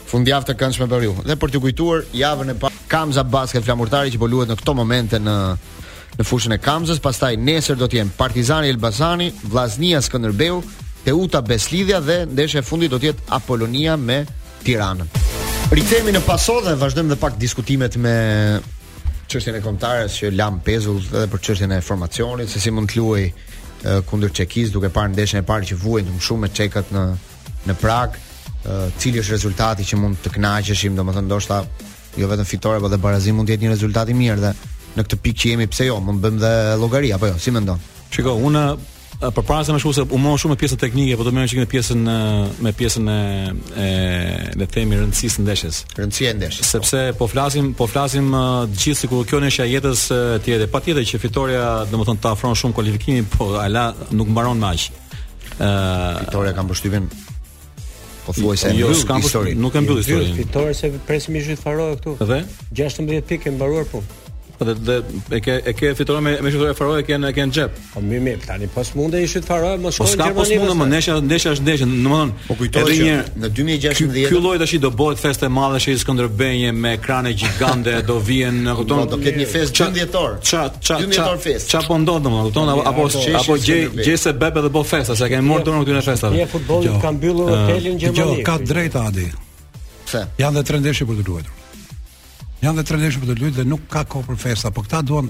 fundjavë 0.09 0.47
të 0.51 0.55
këndshme 0.59 0.87
për 0.91 1.05
ju. 1.07 1.13
Dhe 1.25 1.35
për 1.41 1.53
të 1.53 1.61
kujtuar 1.63 2.03
javën 2.13 2.51
e 2.53 2.57
pa 2.61 2.69
Kamza 2.91 3.23
Basket 3.25 3.63
Flamurtari 3.65 4.11
që 4.13 4.21
po 4.21 4.27
luhet 4.29 4.51
në 4.51 4.57
këto 4.61 4.75
momente 4.77 5.19
në 5.19 5.35
në 6.15 6.23
fushën 6.23 6.53
e 6.55 6.59
Kamzës, 6.63 7.01
pastaj 7.03 7.33
nesër 7.43 7.75
do 7.75 7.89
të 7.91 7.97
jenë 7.97 8.13
Partizani 8.15 8.69
Elbasani, 8.71 9.25
Vllaznia 9.51 9.99
Skënderbeu, 10.05 10.61
Teuta 11.03 11.41
Beslidhja 11.43 11.97
dhe 11.99 12.21
ndeshja 12.31 12.61
e 12.61 12.63
fundit 12.63 12.93
do 12.93 12.99
të 13.01 13.09
jetë 13.09 13.25
Apolonia 13.35 13.97
me 13.99 14.21
Tiranën. 14.63 15.09
Rikthehemi 15.75 16.13
në 16.15 16.21
paso 16.23 16.55
dhe 16.63 16.77
vazhdojmë 16.79 17.11
dhe 17.11 17.17
pak 17.19 17.35
diskutimet 17.41 17.97
me 17.99 18.15
çështjen 19.27 19.59
e 19.59 19.61
kontarës 19.65 20.15
që 20.21 20.31
lam 20.37 20.61
pezull 20.63 21.03
edhe 21.09 21.27
për 21.33 21.43
çështjen 21.49 21.75
e 21.75 21.81
formacionit, 21.83 22.47
se 22.53 22.63
si 22.63 22.71
mund 22.71 22.87
të 22.95 23.01
luaj 23.01 23.25
eh, 23.25 23.99
kundër 24.07 24.31
Çekis 24.39 24.71
duke 24.71 24.93
parë 24.95 25.11
ndeshjen 25.17 25.43
e 25.43 25.47
parë 25.51 25.67
që 25.73 25.81
vuajnë 25.83 26.15
shumë 26.23 26.45
me 26.45 26.51
Çekat 26.61 26.95
në 26.95 27.03
në 27.67 27.75
Prag 27.83 28.15
cili 28.99 29.19
është 29.21 29.35
rezultati 29.37 29.85
që 29.85 29.99
mund 30.01 30.17
të 30.23 30.33
kënaqëshim, 30.37 30.95
domethënë 30.97 31.27
ndoshta 31.29 31.61
jo 32.17 32.29
vetëm 32.31 32.47
fitore, 32.47 32.79
por 32.79 32.89
edhe 32.91 33.01
barazim 33.03 33.37
mund 33.39 33.49
të 33.49 33.57
jetë 33.57 33.65
një 33.67 33.73
rezultat 33.75 34.09
i 34.13 34.17
mirë 34.17 34.41
dhe 34.45 34.53
në 34.95 35.03
këtë 35.05 35.19
pikë 35.25 35.41
që 35.41 35.51
jemi 35.53 35.67
pse 35.71 35.89
jo, 35.89 35.97
mund 36.01 36.23
bëjmë 36.23 36.41
dhe 36.43 36.51
llogari 36.81 37.11
apo 37.13 37.29
jo, 37.33 37.39
si 37.41 37.51
mendon? 37.53 37.81
Çiko, 38.13 38.37
unë 38.47 38.63
përpara 39.35 39.63
se 39.65 39.71
më 39.71 39.79
shkoj 39.79 40.05
u 40.13 40.17
mohon 40.19 40.39
shumë 40.41 40.55
me 40.55 40.57
pjesën 40.59 40.79
teknike, 40.81 41.15
por 41.19 41.27
do 41.27 41.33
më 41.35 41.45
shkoj 41.51 41.61
me 41.63 41.67
pjesën 41.71 42.01
me 42.65 42.73
pjesën 42.79 43.07
e 43.11 43.19
e 43.75 43.91
le 44.59 44.65
të 44.67 44.73
themi 44.79 44.99
rëndësisë 45.01 45.43
ndeshjes. 45.45 45.81
Rëndësia 45.99 46.31
e 46.33 46.37
ndeshjes. 46.39 46.65
Po. 46.65 46.71
Sepse 46.75 46.99
po 47.19 47.29
flasim, 47.31 47.71
po 47.75 47.87
flasim 47.91 48.31
të 48.31 48.75
gjithë 48.81 48.99
sikur 49.03 49.23
kjo 49.27 49.39
ndeshja 49.43 49.67
e 49.67 49.73
jetës 49.75 50.03
e 50.15 50.21
tjetër. 50.45 50.67
Patjetër 50.71 51.07
që 51.11 51.21
fitoria 51.23 51.63
domethënë 51.91 52.23
të 52.23 52.33
afrohen 52.35 52.59
shumë 52.59 52.75
kualifikimin, 52.79 53.29
po 53.35 53.53
ala 53.59 53.87
nuk 54.11 54.31
mbaron 54.35 54.59
më 54.63 54.71
aq. 54.73 54.89
Ë 55.55 55.69
fitoria 56.25 56.55
ka 56.55 56.63
mbështyen 56.67 57.09
Po 58.25 58.33
thuaj 58.33 58.57
se 58.57 58.71
jo, 58.77 58.89
s'kam 58.97 59.17
jo, 59.21 59.27
histori. 59.27 59.53
Nuk 59.55 59.75
e 59.77 59.81
mbyll 59.85 59.99
historinë. 60.01 60.37
Fitore 60.39 60.73
se 60.73 60.89
presim 61.05 61.35
i 61.37 61.43
zhyt 61.45 61.61
këtu. 61.61 62.17
Dhe 62.25 62.41
16 62.81 63.21
pikë 63.29 63.51
e 63.51 63.57
mbaruar 63.57 63.85
punë. 63.91 64.24
Po 64.59 64.65
dhe 64.65 65.01
e 65.35 65.39
ke 65.43 65.59
e 65.67 65.71
ke 65.75 65.91
fitore 65.95 66.21
me 66.21 66.31
me 66.41 66.51
shitore 66.51 66.73
faroe 66.79 67.01
që 67.03 67.09
kanë 67.09 67.31
kanë 67.35 67.53
xhep. 67.57 67.79
Po 67.93 68.01
mi 68.03 68.19
mi 68.23 68.35
tani 68.45 68.67
pas 68.73 68.87
mundë 68.95 69.21
i 69.23 69.27
shit 69.27 69.47
faroe 69.47 69.75
mos 69.83 69.97
po, 69.99 70.05
shkojnë 70.07 70.29
në 70.29 70.29
Gjermani. 70.29 70.29
Po 70.33 70.45
ska 70.45 70.69
pas 70.69 70.77
munde, 70.79 70.91
ndeshja 70.91 71.15
ndeshja 71.27 71.51
është 71.55 71.65
ndeshje. 71.65 71.87
Domethënë, 71.91 72.35
po 72.47 72.55
kujtoj 72.61 72.83
edhe 72.85 72.95
një 73.01 73.17
në 73.43 73.49
2016. 73.59 74.29
Ky 74.31 74.39
lloj 74.45 74.59
tashi 74.61 74.79
do 74.85 74.91
bëhet 75.01 75.23
festë 75.23 75.49
e 75.49 75.53
madhe 75.57 75.81
në 75.81 75.97
Skënderbenje 76.03 76.69
me 76.85 76.93
ekrane 76.99 77.33
gigande, 77.39 77.97
do 78.09 78.15
vijnë 78.29 78.63
në 78.69 78.77
kupton. 78.79 79.03
Do 79.15 79.19
ketë 79.25 79.43
një 79.43 79.49
festë 79.55 79.75
gjendjetor. 79.81 80.31
Ça 80.41 80.71
ça 80.79 81.01
ça. 81.01 81.57
Ça 81.75 81.83
po 81.87 81.99
ndon 81.99 82.23
domethënë, 82.23 82.47
kupton 82.47 82.71
apo 82.71 83.09
apo 83.41 83.59
gjë 83.67 83.81
gjë 84.07 84.15
se 84.25 84.33
bebe 84.39 84.63
do 84.65 84.71
bë 84.77 84.85
festë, 84.93 85.19
sa 85.19 85.31
kanë 85.33 85.47
marrë 85.51 85.67
dorën 85.67 85.83
këtu 85.85 85.99
në 85.99 86.07
festë. 86.07 86.33
Ja 86.39 86.47
futbolli 86.55 86.95
ka 87.03 87.11
mbyllur 87.17 87.51
hotelin 87.57 87.97
në 87.99 88.07
Gjermani. 88.07 88.39
Jo, 88.39 88.47
ka 88.47 88.55
drejtë 88.63 89.03
drejtati. 89.03 89.29
Pse? 90.07 90.25
Janë 90.39 90.61
dhe 90.61 90.67
trendeshi 90.71 91.09
për 91.11 91.19
të 91.23 91.27
luajtur. 91.33 91.61
Janë 92.63 92.83
tre 92.87 92.97
lëshë 93.01 93.19
për 93.23 93.31
të 93.31 93.35
luajtur 93.39 93.57
dhe 93.61 93.67
nuk 93.69 93.81
ka 93.91 94.05
kohë 94.09 94.29
për 94.31 94.37
festa, 94.47 94.69
po 94.71 94.83
këta 94.85 95.01
duan 95.05 95.27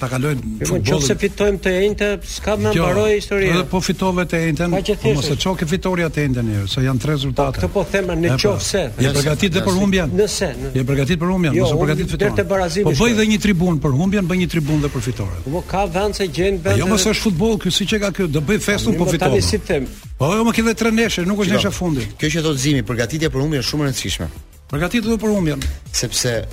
ta 0.00 0.06
kalojnë. 0.08 0.64
Jo, 0.64 0.78
nëse 0.96 1.12
fitojmë 1.20 1.58
të 1.60 1.72
enjtë, 1.84 2.06
s'ka 2.32 2.54
më 2.56 2.70
jo, 2.72 2.86
mbaroi 2.86 3.16
historia. 3.18 3.50
Edhe 3.52 3.66
po 3.68 3.80
fitove 3.84 4.24
të 4.30 4.38
enjtë, 4.48 4.68
mos 5.12 5.26
e 5.28 5.36
çon 5.42 5.58
ke 5.60 5.66
fitoria 5.68 6.06
të 6.08 6.22
njëjtën 6.30 6.46
ne, 6.48 6.62
se 6.72 6.84
janë 6.86 7.02
tre 7.02 7.10
po, 7.10 7.16
rezultate. 7.18 7.58
Këtë 7.58 7.70
po 7.74 7.82
them 7.92 8.08
në 8.14 8.30
pra, 8.30 8.38
qofse. 8.46 8.84
Je 9.02 9.10
përgatitur 9.18 9.54
dhe 9.58 9.64
për 9.66 9.76
humbjen? 9.82 10.14
Nëse. 10.22 10.48
Je 10.78 10.86
përgatitur 10.88 11.20
për 11.26 11.32
humbjen, 11.34 11.58
jo, 11.58 11.66
mos 11.68 11.76
e 11.76 11.80
përgatit 11.82 12.16
fitoren. 12.16 12.82
Po 12.88 12.94
bëj 13.02 13.16
dhe 13.20 13.28
një 13.34 13.38
tribun 13.44 13.80
për 13.84 13.98
humbjen, 14.00 14.30
bëj 14.30 14.40
një 14.44 14.50
tribun 14.56 14.84
dhe 14.86 14.92
për 14.94 15.04
fitoren. 15.10 15.46
Po 15.50 15.64
ka 15.74 15.84
vend 15.98 16.16
se 16.16 16.30
gjën 16.32 16.60
vend. 16.64 16.66
Po, 16.72 16.78
jo 16.80 16.88
mos 16.94 17.04
është 17.12 17.26
futboll 17.26 17.58
ky, 17.66 17.74
siç 17.82 17.98
e 17.98 18.00
ka 18.06 18.14
ky, 18.16 18.30
do 18.30 18.40
bëj 18.40 18.62
festën 18.70 18.96
po, 18.96 19.04
po 19.04 19.12
fitojmë. 19.18 19.36
Tani 19.36 19.44
si 19.50 19.60
them. 19.68 19.90
Po 20.20 20.32
jo 20.38 20.48
më 20.48 20.56
ke 20.56 20.64
vetë 20.70 20.80
tre 20.86 20.94
nesër, 20.96 21.28
nuk 21.28 21.44
është 21.44 21.58
nesër 21.58 21.76
fundi. 21.76 22.08
Kjo 22.16 22.32
që 22.38 22.44
thotë 22.48 22.64
Zimi, 22.70 22.86
përgatitja 22.88 23.28
për 23.34 23.44
humbjen 23.44 23.60
është 23.66 23.74
shumë 23.76 23.84
e 23.84 23.90
rëndësishme 23.90 24.30
duhet 24.78 25.20
për 25.22 25.34
humbjen, 25.34 25.64
sepse 25.92 26.44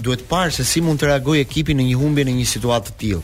duhet 0.00 0.22
parë 0.30 0.52
se 0.54 0.64
si 0.64 0.80
mund 0.80 1.00
të 1.02 1.10
reagojë 1.10 1.42
ekipi 1.44 1.74
në 1.74 1.88
një 1.90 1.96
humbje 2.00 2.24
në 2.28 2.36
një 2.38 2.46
situatë 2.48 2.88
të 2.92 2.96
tillë. 3.02 3.22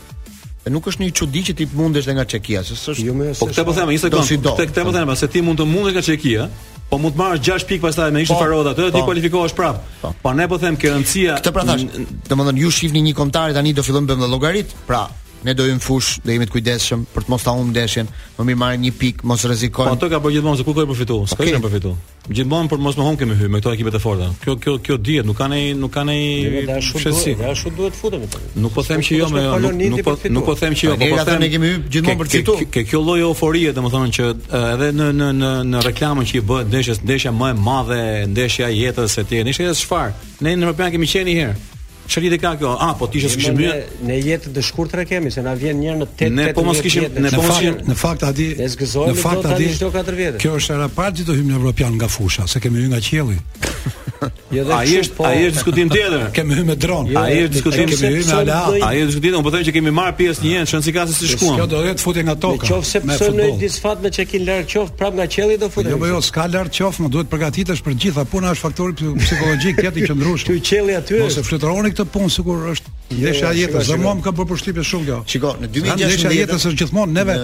Dhe 0.65 0.71
nuk 0.73 0.87
është 0.89 1.01
një 1.03 1.09
çudi 1.13 1.41
që 1.45 1.53
ti 1.59 1.65
mundesh 1.77 2.05
dhe 2.07 2.13
nga 2.17 2.23
Çekia, 2.25 2.61
s'është. 2.65 2.95
Jo 3.05 3.13
Po 3.39 3.45
këte 3.49 3.63
po 3.65 3.73
theme 3.77 3.93
një 3.93 3.99
sekond. 4.05 4.25
Si 4.25 4.37
këtë 4.41 4.69
këtë 4.71 4.85
po 4.87 4.93
them, 4.95 5.13
se 5.15 5.27
ti 5.29 5.41
mund 5.45 5.59
të 5.61 5.67
mundesh 5.69 5.93
nga 5.93 6.01
Çekia, 6.05 6.47
po 6.89 6.97
mund 7.01 7.13
të 7.15 7.21
marrësh 7.21 7.43
6 7.49 7.67
pikë 7.69 7.83
pastaj 7.85 8.09
me 8.15 8.21
ishte 8.25 8.33
po, 8.33 8.39
Faroda, 8.41 8.73
atë 8.73 8.89
ti 8.95 8.99
po. 9.01 9.05
kualifikohesh 9.09 9.53
prapë. 9.57 9.83
Po. 10.01 10.15
po 10.25 10.33
ne 10.33 10.47
po 10.49 10.57
them 10.61 10.77
që 10.81 10.93
rëndësia 10.95 11.37
pra 11.53 11.65
thash, 11.69 11.85
domethënë 12.33 12.65
ju 12.65 12.71
shihni 12.79 13.01
një 13.09 13.13
kontar 13.17 13.53
tani 13.53 13.73
do 13.77 13.85
fillojmë 13.85 14.09
bëjmë 14.13 14.29
llogarit, 14.33 14.73
pra 14.89 15.03
ne 15.45 15.53
do 15.53 15.63
hym 15.63 15.79
fush, 15.85 16.07
do 16.25 16.31
jemi 16.33 16.47
të 16.49 16.53
kujdesshëm 16.55 17.03
për 17.13 17.25
të 17.27 17.31
mos 17.31 17.43
ta 17.45 17.53
humbë 17.53 17.71
ndeshjen, 17.75 18.09
më 18.37 18.45
mirë 18.49 18.59
marrim 18.61 18.83
një 18.85 18.91
pikë, 19.01 19.25
mos 19.29 19.43
rrezikojmë. 19.45 19.91
Po 19.93 19.99
ato 19.99 20.07
ka 20.09 20.19
bërë 20.23 20.35
gjithmonë 20.39 20.57
se 20.59 20.63
ku 20.67 20.73
ka 20.73 20.85
përfituar, 20.89 21.27
s'ka 21.29 21.43
okay. 21.43 21.53
i 21.53 21.61
përfituar. 21.61 21.99
Gjithmonë 22.39 22.71
për 22.71 22.81
mos 22.81 22.97
mohon 22.97 23.19
kemi 23.19 23.37
hyrë 23.37 23.51
me 23.53 23.61
këto 23.61 23.73
ekipe 23.75 23.93
të 23.93 24.01
forta. 24.01 24.29
Kjo 24.41 24.55
kjo 24.63 24.73
kjo 24.87 24.97
dihet, 25.05 25.27
nuk 25.27 25.37
kanë 25.37 25.59
nuk 25.83 25.93
kanë 25.93 26.15
ai 26.15 26.79
shpresë. 26.87 27.35
Ja 27.35 27.51
ashtu 27.51 27.75
duhet 27.77 27.93
të 27.93 27.99
futem 27.99 28.25
atë. 28.25 28.41
Jo? 28.41 28.63
Nuk 28.63 28.73
po 28.73 28.85
them 28.87 29.05
që 29.05 29.19
jo, 29.19 29.29
jo 29.29 29.73
nuk 29.75 30.01
po 30.07 30.15
nuk 30.31 30.49
po 30.49 30.57
them 30.63 30.73
që 30.73 30.89
jo, 30.89 30.97
po, 31.03 31.11
po 31.13 31.27
them 31.29 31.45
ne 31.45 31.51
kemi 31.53 31.71
hyrë 31.73 31.85
gjithmonë 31.93 32.19
për 32.23 32.33
titull. 32.33 32.65
Kë 32.73 32.85
kjo 32.89 33.03
lloj 33.05 33.19
euforie, 33.27 33.75
domethënë 33.77 34.17
që 34.17 34.27
edhe 34.63 34.89
në 34.97 35.11
në 35.21 35.29
në 35.43 35.53
në 35.75 35.85
reklamën 35.91 36.31
që 36.33 36.39
i 36.41 36.43
bëhet 36.49 36.73
ndeshjes, 36.73 37.05
ndeshja 37.05 37.35
më 37.37 37.53
e 37.53 37.59
madhe, 37.69 38.01
ndeshja 38.33 38.73
e 38.73 38.79
jetës 38.81 39.19
së 39.19 39.27
tij, 39.29 39.45
nisi 39.51 39.69
çfarë? 39.85 40.15
Ne 40.43 40.55
në 40.57 40.65
Europian 40.71 40.93
kemi 40.97 41.13
qenë 41.13 41.29
një 41.29 41.39
herë. 41.45 41.63
Çeli 42.07 42.29
te 42.29 42.37
ka 42.37 42.53
kjo. 42.57 42.75
Ah, 42.79 42.93
po 42.99 43.07
ti 43.09 43.21
s'kishim 43.21 43.57
më. 43.57 43.73
Ne 44.07 44.17
jetë 44.21 44.51
të 44.55 44.63
shkurtër 44.67 45.03
kemi 45.09 45.31
se 45.33 45.41
na 45.45 45.53
vjen 45.57 45.79
një 45.81 45.95
në 46.01 46.07
8 46.09 46.35
Ne 46.37 46.47
po 46.57 46.63
mos 46.67 46.81
kishim, 46.85 47.07
ne 47.23 47.31
po 47.33 47.41
mos 47.43 47.57
kishim. 47.57 47.79
Në 47.89 47.97
fakt 48.01 48.25
a 48.27 48.31
di? 48.37 48.49
Ne 48.59 48.67
zgëzohemi 48.69 49.77
do 49.79 49.91
ta 49.95 50.03
di 50.11 50.31
Kjo 50.41 50.55
është 50.61 50.75
era 50.77 50.89
pazi 50.99 51.25
do 51.27 51.37
hyjmë 51.37 51.55
në 51.55 51.57
Evropian 51.61 51.95
nga 51.97 52.09
fusha, 52.09 52.45
se 52.47 52.61
kemi 52.63 52.83
hyrë 52.83 52.93
nga 52.93 53.01
qielli. 53.09 53.39
Jo 54.51 54.63
dhe 54.63 54.73
ai 54.73 54.91
është 55.01 55.15
po- 55.17 55.25
ai 55.27 55.41
është 55.45 55.55
diskutim 55.55 55.89
tjetër. 55.91 56.23
Kemë 56.35 56.57
hyrë 56.57 56.67
me 56.69 56.75
dron. 56.79 57.09
Ai 57.19 57.41
është 57.45 57.53
diskutim 57.53 57.89
hyrë 57.91 58.11
me 58.13 58.37
ala. 58.39 58.59
Ai 58.85 58.99
është 58.99 59.11
diskutim, 59.13 59.37
po 59.45 59.51
them 59.53 59.63
që 59.67 59.73
kemi 59.77 59.91
marr 59.95 60.15
pjesë 60.19 60.45
një 60.45 60.53
herë 60.53 60.65
në 60.65 60.71
Shënsi 60.71 61.17
si 61.17 61.31
shkuam. 61.33 61.57
Kjo 61.59 61.67
do 61.75 61.81
të 61.87 62.03
futet 62.03 62.25
nga 62.27 62.35
toka. 62.45 62.65
Në 62.65 62.71
qoftë 62.71 62.91
se 62.91 63.01
pse 63.05 63.29
në 63.35 63.49
një 63.51 63.59
disfat 63.61 64.03
me 64.05 64.11
çekin 64.15 64.45
larg 64.47 64.69
qoft 64.71 64.97
prap 64.99 65.17
nga 65.19 65.27
qelli 65.29 65.57
do 65.61 65.69
futet. 65.69 65.91
Jo 65.93 65.97
po 66.01 66.07
jo, 66.09 66.21
s'ka 66.21 66.47
larg 66.53 66.73
qoft, 66.75 67.01
më 67.05 67.11
duhet 67.13 67.29
përgatitesh 67.31 67.83
për 67.85 67.97
gjitha 68.05 68.25
puna 68.31 68.53
është 68.55 68.65
faktori 68.67 69.11
psikologjik 69.21 69.81
tjetër 69.81 70.01
i 70.03 70.09
qëndrush. 70.09 70.47
Ky 70.49 70.59
qelli 70.71 70.95
aty. 70.99 71.19
Mos 71.25 71.37
e 71.37 71.43
fluturoni 71.45 71.93
këtë 71.95 72.07
punë 72.13 72.33
sikur 72.35 72.65
është 72.73 72.93
ndeshja 73.15 73.51
jo, 73.53 73.53
jo, 73.53 73.53
e 73.53 73.61
jo, 73.61 73.79
jetës. 73.79 73.91
Do 73.91 73.99
mëm 74.01 74.23
ka 74.25 74.33
bërë 74.35 74.49
përshtypje 74.53 74.87
shumë 74.89 75.07
kjo. 75.09 75.19
Shiko, 75.29 75.51
në 75.61 75.69
2016 75.77 76.05
ndeshja 76.15 76.31
e 76.35 76.39
jetës 76.39 76.67
është 76.69 76.79
gjithmonë 76.81 77.15
neve 77.15 77.35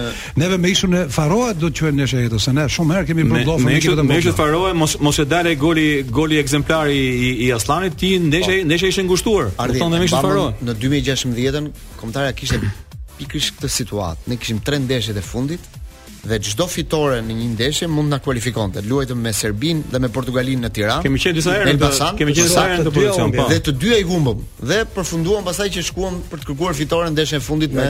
neve 0.42 0.58
me 0.62 0.72
ishun 0.74 0.96
e 0.98 1.02
Faroa 1.12 1.52
do 1.54 1.68
të 1.70 1.78
quhen 1.82 1.96
ndeshja 2.00 2.18
e 2.18 2.24
jetës, 2.26 2.48
ne 2.56 2.64
shumë 2.76 2.96
herë 2.96 3.06
kemi 3.12 3.26
bërë 3.30 3.46
dofën 3.46 3.68
me 3.68 3.76
ekipet 3.78 4.02
e 4.02 4.18
ishun 4.22 4.34
Faroa 4.40 4.72
mos 4.74 4.96
mos 5.00 5.20
e 5.22 5.26
dalë 5.32 5.54
goli 5.62 5.86
goli 6.10 6.38
ekzemplar 6.42 6.71
i 6.90 7.46
i 7.46 7.52
Aslanit, 7.52 7.96
ti 7.96 8.18
ndeshja 8.18 8.54
po, 8.58 8.64
ndeshja 8.64 8.88
ishte 8.88 9.04
ngushtuar. 9.04 9.50
Ardhi, 9.58 9.78
thonë 9.80 10.00
më 10.00 10.08
ishte 10.08 10.32
Në 10.66 10.76
2016-ën 10.80 11.70
kombëtarja 12.00 12.32
kishte 12.38 12.58
pikërisht 13.20 13.56
këtë 13.58 13.70
situatë. 13.80 14.28
Ne 14.32 14.36
kishim 14.40 14.60
tre 14.64 14.78
ndeshjet 14.80 15.18
e 15.20 15.24
fundit 15.24 15.70
dhe 16.22 16.36
çdo 16.38 16.68
fitore 16.70 17.18
në 17.26 17.34
një 17.34 17.44
ndeshje 17.56 17.86
mund 17.90 18.12
na 18.14 18.20
kualifikonte. 18.22 18.82
Luajtëm 18.86 19.18
me 19.18 19.32
Serbin 19.34 19.80
dhe 19.90 19.98
me 19.98 20.06
Portugalin 20.14 20.62
në 20.62 20.70
Tiranë. 20.76 21.02
Kemi 21.02 21.18
qenë 21.22 21.34
disa 21.40 21.56
herë 21.56 21.72
në 21.74 22.10
kemi 22.20 22.30
qenë 22.30 22.44
disa 22.46 22.64
herë 22.68 22.84
në 22.86 22.92
pozicion 22.94 23.34
po. 23.34 23.46
Dhe 23.50 23.58
të 23.66 23.74
dyja 23.82 23.98
i 23.98 24.06
humbëm 24.06 24.46
dhe 24.70 24.78
përfunduam 24.94 25.42
pasaj 25.50 25.68
që 25.76 25.84
shkuam 25.90 26.20
për 26.30 26.44
të 26.44 26.50
kërkuar 26.52 26.78
fitoren 26.78 27.10
në 27.10 27.16
ndeshjen 27.16 27.42
e 27.42 27.46
fundit 27.48 27.74
me 27.78 27.88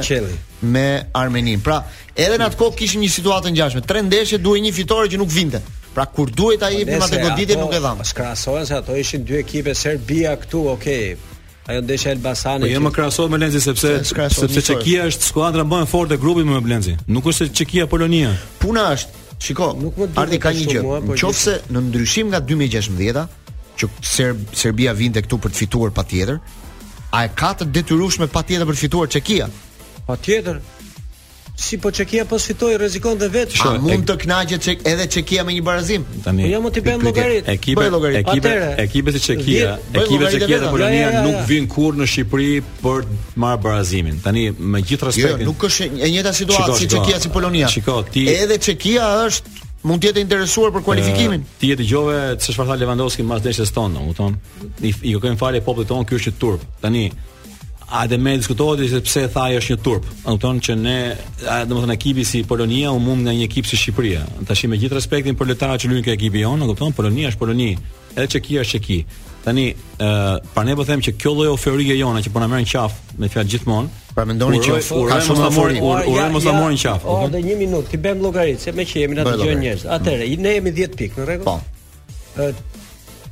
Me 0.74 0.86
Armenin. 1.22 1.60
Pra, 1.60 1.82
edhe 2.16 2.40
në 2.40 2.48
atë 2.50 2.60
kohë 2.64 2.76
kishim 2.80 3.04
një 3.04 3.12
situatë 3.20 3.52
ngjashme. 3.54 3.84
Tre 3.84 4.00
ndeshje 4.08 4.38
duhej 4.40 4.64
një 4.68 4.74
fitore 4.80 5.12
që 5.12 5.20
nuk 5.20 5.30
vinte. 5.32 5.60
Pra 5.94 6.06
kur 6.08 6.30
duhet 6.32 6.62
ai 6.64 6.84
për 6.88 7.04
atë 7.04 7.18
goditje 7.22 7.56
nuk 7.60 7.74
e 7.76 7.80
dham. 7.84 7.98
Po 8.00 8.14
krahasohen 8.16 8.64
se 8.66 8.76
ato 8.78 8.96
ishin 8.96 9.24
dy 9.28 9.36
ekipe 9.42 9.74
Serbia 9.76 10.34
këtu, 10.40 10.62
okay. 10.72 11.16
Ajo 11.68 11.82
ndeshja 11.84 12.12
Elbasani. 12.16 12.64
Po 12.66 12.70
jam 12.72 12.88
krahasohet 12.94 13.30
me 13.32 13.38
Lenzi 13.42 13.60
sepse 13.62 13.90
sepse 14.08 14.62
Çekia 14.64 15.04
është 15.10 15.28
skuadra 15.28 15.64
më 15.68 15.82
e 15.84 15.90
fortë 15.92 16.16
e 16.16 16.22
grupit 16.22 16.48
me 16.48 16.58
Lenzi. 16.70 16.96
Nuk 17.12 17.28
është 17.28 17.46
se 17.48 17.52
Çekia 17.60 17.86
Polonia. 17.90 18.32
Puna 18.62 18.86
është, 18.96 19.20
shiko, 19.48 19.68
nuk 19.84 20.00
ka 20.42 20.52
një 20.56 20.68
gjë. 20.72 20.82
Po 21.12 21.18
Nëse 21.20 21.58
në 21.70 21.84
ndryshim 21.90 22.32
nga 22.32 22.40
2016-a, 22.46 23.26
që 23.78 23.90
Serb 24.14 24.40
Serbia 24.56 24.96
vinte 24.96 25.20
këtu 25.26 25.40
për 25.44 25.52
të 25.54 25.60
fituar 25.66 25.92
patjetër, 26.00 26.40
a 27.12 27.26
e 27.28 27.32
ka 27.36 27.52
të 27.60 27.68
detyrueshme 27.76 28.30
patjetër 28.32 28.66
për 28.70 28.78
të 28.80 28.86
fituar 28.86 29.12
Çekia? 29.12 29.50
Patjetër, 30.08 30.58
si 31.56 31.76
po 31.78 31.90
Çekia 31.90 32.24
po 32.24 32.38
fitoi 32.38 32.76
rrezikon 32.80 33.18
të 33.20 33.28
vetë. 33.32 33.60
A 33.66 33.72
mund 33.80 34.06
të 34.08 34.14
kënaqet 34.24 34.62
çek 34.64 34.86
edhe 34.88 35.04
Çekia 35.12 35.44
me 35.44 35.52
një 35.52 35.60
barazim? 35.66 36.04
Tani. 36.24 36.46
Po 36.46 36.50
jo 36.50 36.60
mund 36.64 36.72
të 36.76 36.82
bëjmë 36.86 37.02
llogarit. 37.06 37.48
Bëj 37.48 37.90
llogarit. 37.92 38.30
Ekipe, 38.30 38.52
ekipe 38.84 39.12
si 39.12 39.20
Çekia, 39.26 39.74
ekipe 39.92 40.30
Çekia 40.32 40.60
dhe 40.62 40.70
Polonia 40.72 41.24
nuk 41.26 41.42
vijnë 41.48 41.68
kurrë 41.74 42.00
në 42.02 42.08
Shqipëri 42.12 42.54
për 42.82 43.04
të 43.08 43.42
marrë 43.44 43.62
barazimin. 43.66 44.20
Tani 44.24 44.46
me 44.56 44.80
gjithë 44.80 45.10
jo, 45.10 45.10
jo, 45.10 45.26
respektin. 45.26 45.44
Jo, 45.44 45.50
nuk 45.50 45.68
është 45.68 45.90
e 46.08 46.12
njëjta 46.14 46.32
situatë 46.40 46.78
si 46.80 46.88
Çekia 46.94 47.20
si 47.20 47.32
Polonia. 47.36 47.68
Shiko, 47.68 47.98
ti 48.14 48.24
edhe 48.32 48.58
Çekia 48.58 49.10
është 49.28 49.58
mund 49.84 50.00
të 50.00 50.10
jetë 50.12 50.24
interesuar 50.24 50.72
për 50.72 50.86
kualifikimin. 50.88 51.44
Ti 51.60 51.74
je 51.74 51.80
dëgjove 51.82 52.16
se 52.40 52.54
çfarë 52.56 52.72
tha 52.72 52.80
Lewandowski 52.80 53.28
pas 53.28 53.44
dëshës 53.44 53.76
tonë, 53.76 54.06
u 54.08 54.16
thon. 54.16 54.40
I 54.80 54.94
kërkojnë 54.94 55.40
falë 55.40 55.60
popullit 55.66 55.90
tonë 55.92 56.08
ky 56.08 56.18
është 56.22 56.38
turp. 56.40 56.62
Tani 56.80 57.08
a 57.94 58.06
dhe 58.06 58.16
me 58.18 58.36
diskutohet 58.36 58.88
se 58.88 59.00
pse 59.04 59.26
tha 59.28 59.42
ai 59.50 59.58
është 59.60 59.74
një 59.74 59.78
turp. 59.84 60.06
A 60.24 60.32
kupton 60.32 60.60
që 60.64 60.76
ne, 60.80 60.96
a 61.52 61.58
do 61.68 61.76
të 61.76 61.82
thonë 61.84 61.96
ekipi 61.98 62.24
si 62.24 62.40
Polonia 62.48 62.88
u 62.94 63.00
mund 63.04 63.26
nga 63.26 63.34
një 63.36 63.44
ekip 63.50 63.68
si 63.68 63.76
Shqipëria. 63.76 64.22
Tashi 64.48 64.70
me 64.72 64.78
gjithë 64.80 64.96
respektin 64.96 65.36
për 65.36 65.50
lojtarët 65.50 65.82
që 65.84 65.90
luajnë 65.90 66.06
këtë 66.06 66.14
ekip 66.16 66.38
i 66.40 66.44
kupton 66.70 66.94
Polonia 66.96 67.28
është 67.28 67.42
Poloni, 67.42 67.68
edhe 68.16 68.26
Çekia 68.32 68.64
është 68.64 68.78
Çeki. 68.78 68.98
Tani, 69.44 69.64
ë, 69.98 70.08
pa 70.54 70.64
ne 70.64 70.76
po 70.78 70.86
them 70.88 71.02
që 71.04 71.16
kjo 71.20 71.32
lloj 71.34 71.50
oferie 71.52 71.96
jona 71.98 72.22
që 72.24 72.32
po 72.32 72.40
na 72.40 72.46
merrin 72.48 72.68
qafë 72.72 73.18
me 73.20 73.28
fjalë 73.34 73.50
gjithmonë, 73.56 73.90
pra 74.16 74.24
mendoni 74.30 74.62
që 74.64 74.80
ka 75.10 75.20
shumë 75.28 75.38
të 75.44 75.52
marrin, 75.58 75.84
ora 76.14 76.26
mos 76.32 76.46
ta 76.48 76.56
marrin 76.56 76.80
qaf. 76.80 77.04
Po, 77.04 77.18
edhe 77.28 77.42
një 77.50 77.58
minutë, 77.66 77.92
ti 77.92 78.00
bën 78.00 78.22
llogarit, 78.24 78.62
se 78.64 78.72
më 78.72 78.86
që 78.88 79.02
jemi 79.04 79.18
na 79.20 79.26
dëgjojnë 79.26 79.66
njerëz. 79.66 79.84
Atëre, 79.98 80.30
mm. 80.30 80.46
ne 80.46 80.54
jemi 80.58 80.76
10 80.78 80.98
pikë 81.00 81.20
në 81.24 81.28
rregull. 81.32 81.56
Po. 81.58 82.12
ë 82.40 82.52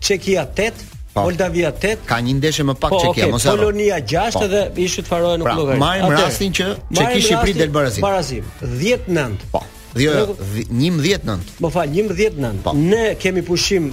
Çekia 0.01 0.47
8 0.49 0.90
Pa. 1.15 1.21
Po. 1.27 1.27
Moldavia 1.27 1.73
8. 1.75 2.07
Ka 2.07 2.19
një 2.23 2.37
ndeshje 2.39 2.65
më 2.69 2.75
pak 2.79 2.91
po, 2.95 3.01
Çekia, 3.03 3.27
okay, 3.27 3.33
mos 3.35 3.45
e 3.47 3.51
Polonia 3.53 3.99
6 4.03 4.37
pa. 4.37 4.41
Po. 4.41 4.49
dhe 4.55 4.61
i 4.77 4.87
shitfarohen 4.89 5.41
në 5.43 5.49
pra, 5.49 5.55
llogari. 5.59 5.79
Pra, 5.79 5.87
marrim 5.87 6.15
rastin 6.15 6.53
që 6.55 6.69
Çeki 6.99 7.23
Shqipëri 7.27 7.55
del 7.59 7.73
Barazim. 7.75 8.05
Barazim 8.07 8.51
10-9. 8.63 9.47
Po. 9.51 9.65
Dhe 9.97 10.07
jo, 10.07 10.37
11-9. 10.69 11.39
Më 11.65 11.71
fal, 11.75 11.97
11-9. 12.03 12.61
Po. 12.65 12.77
Ne 12.79 13.09
kemi 13.23 13.43
pushim. 13.47 13.91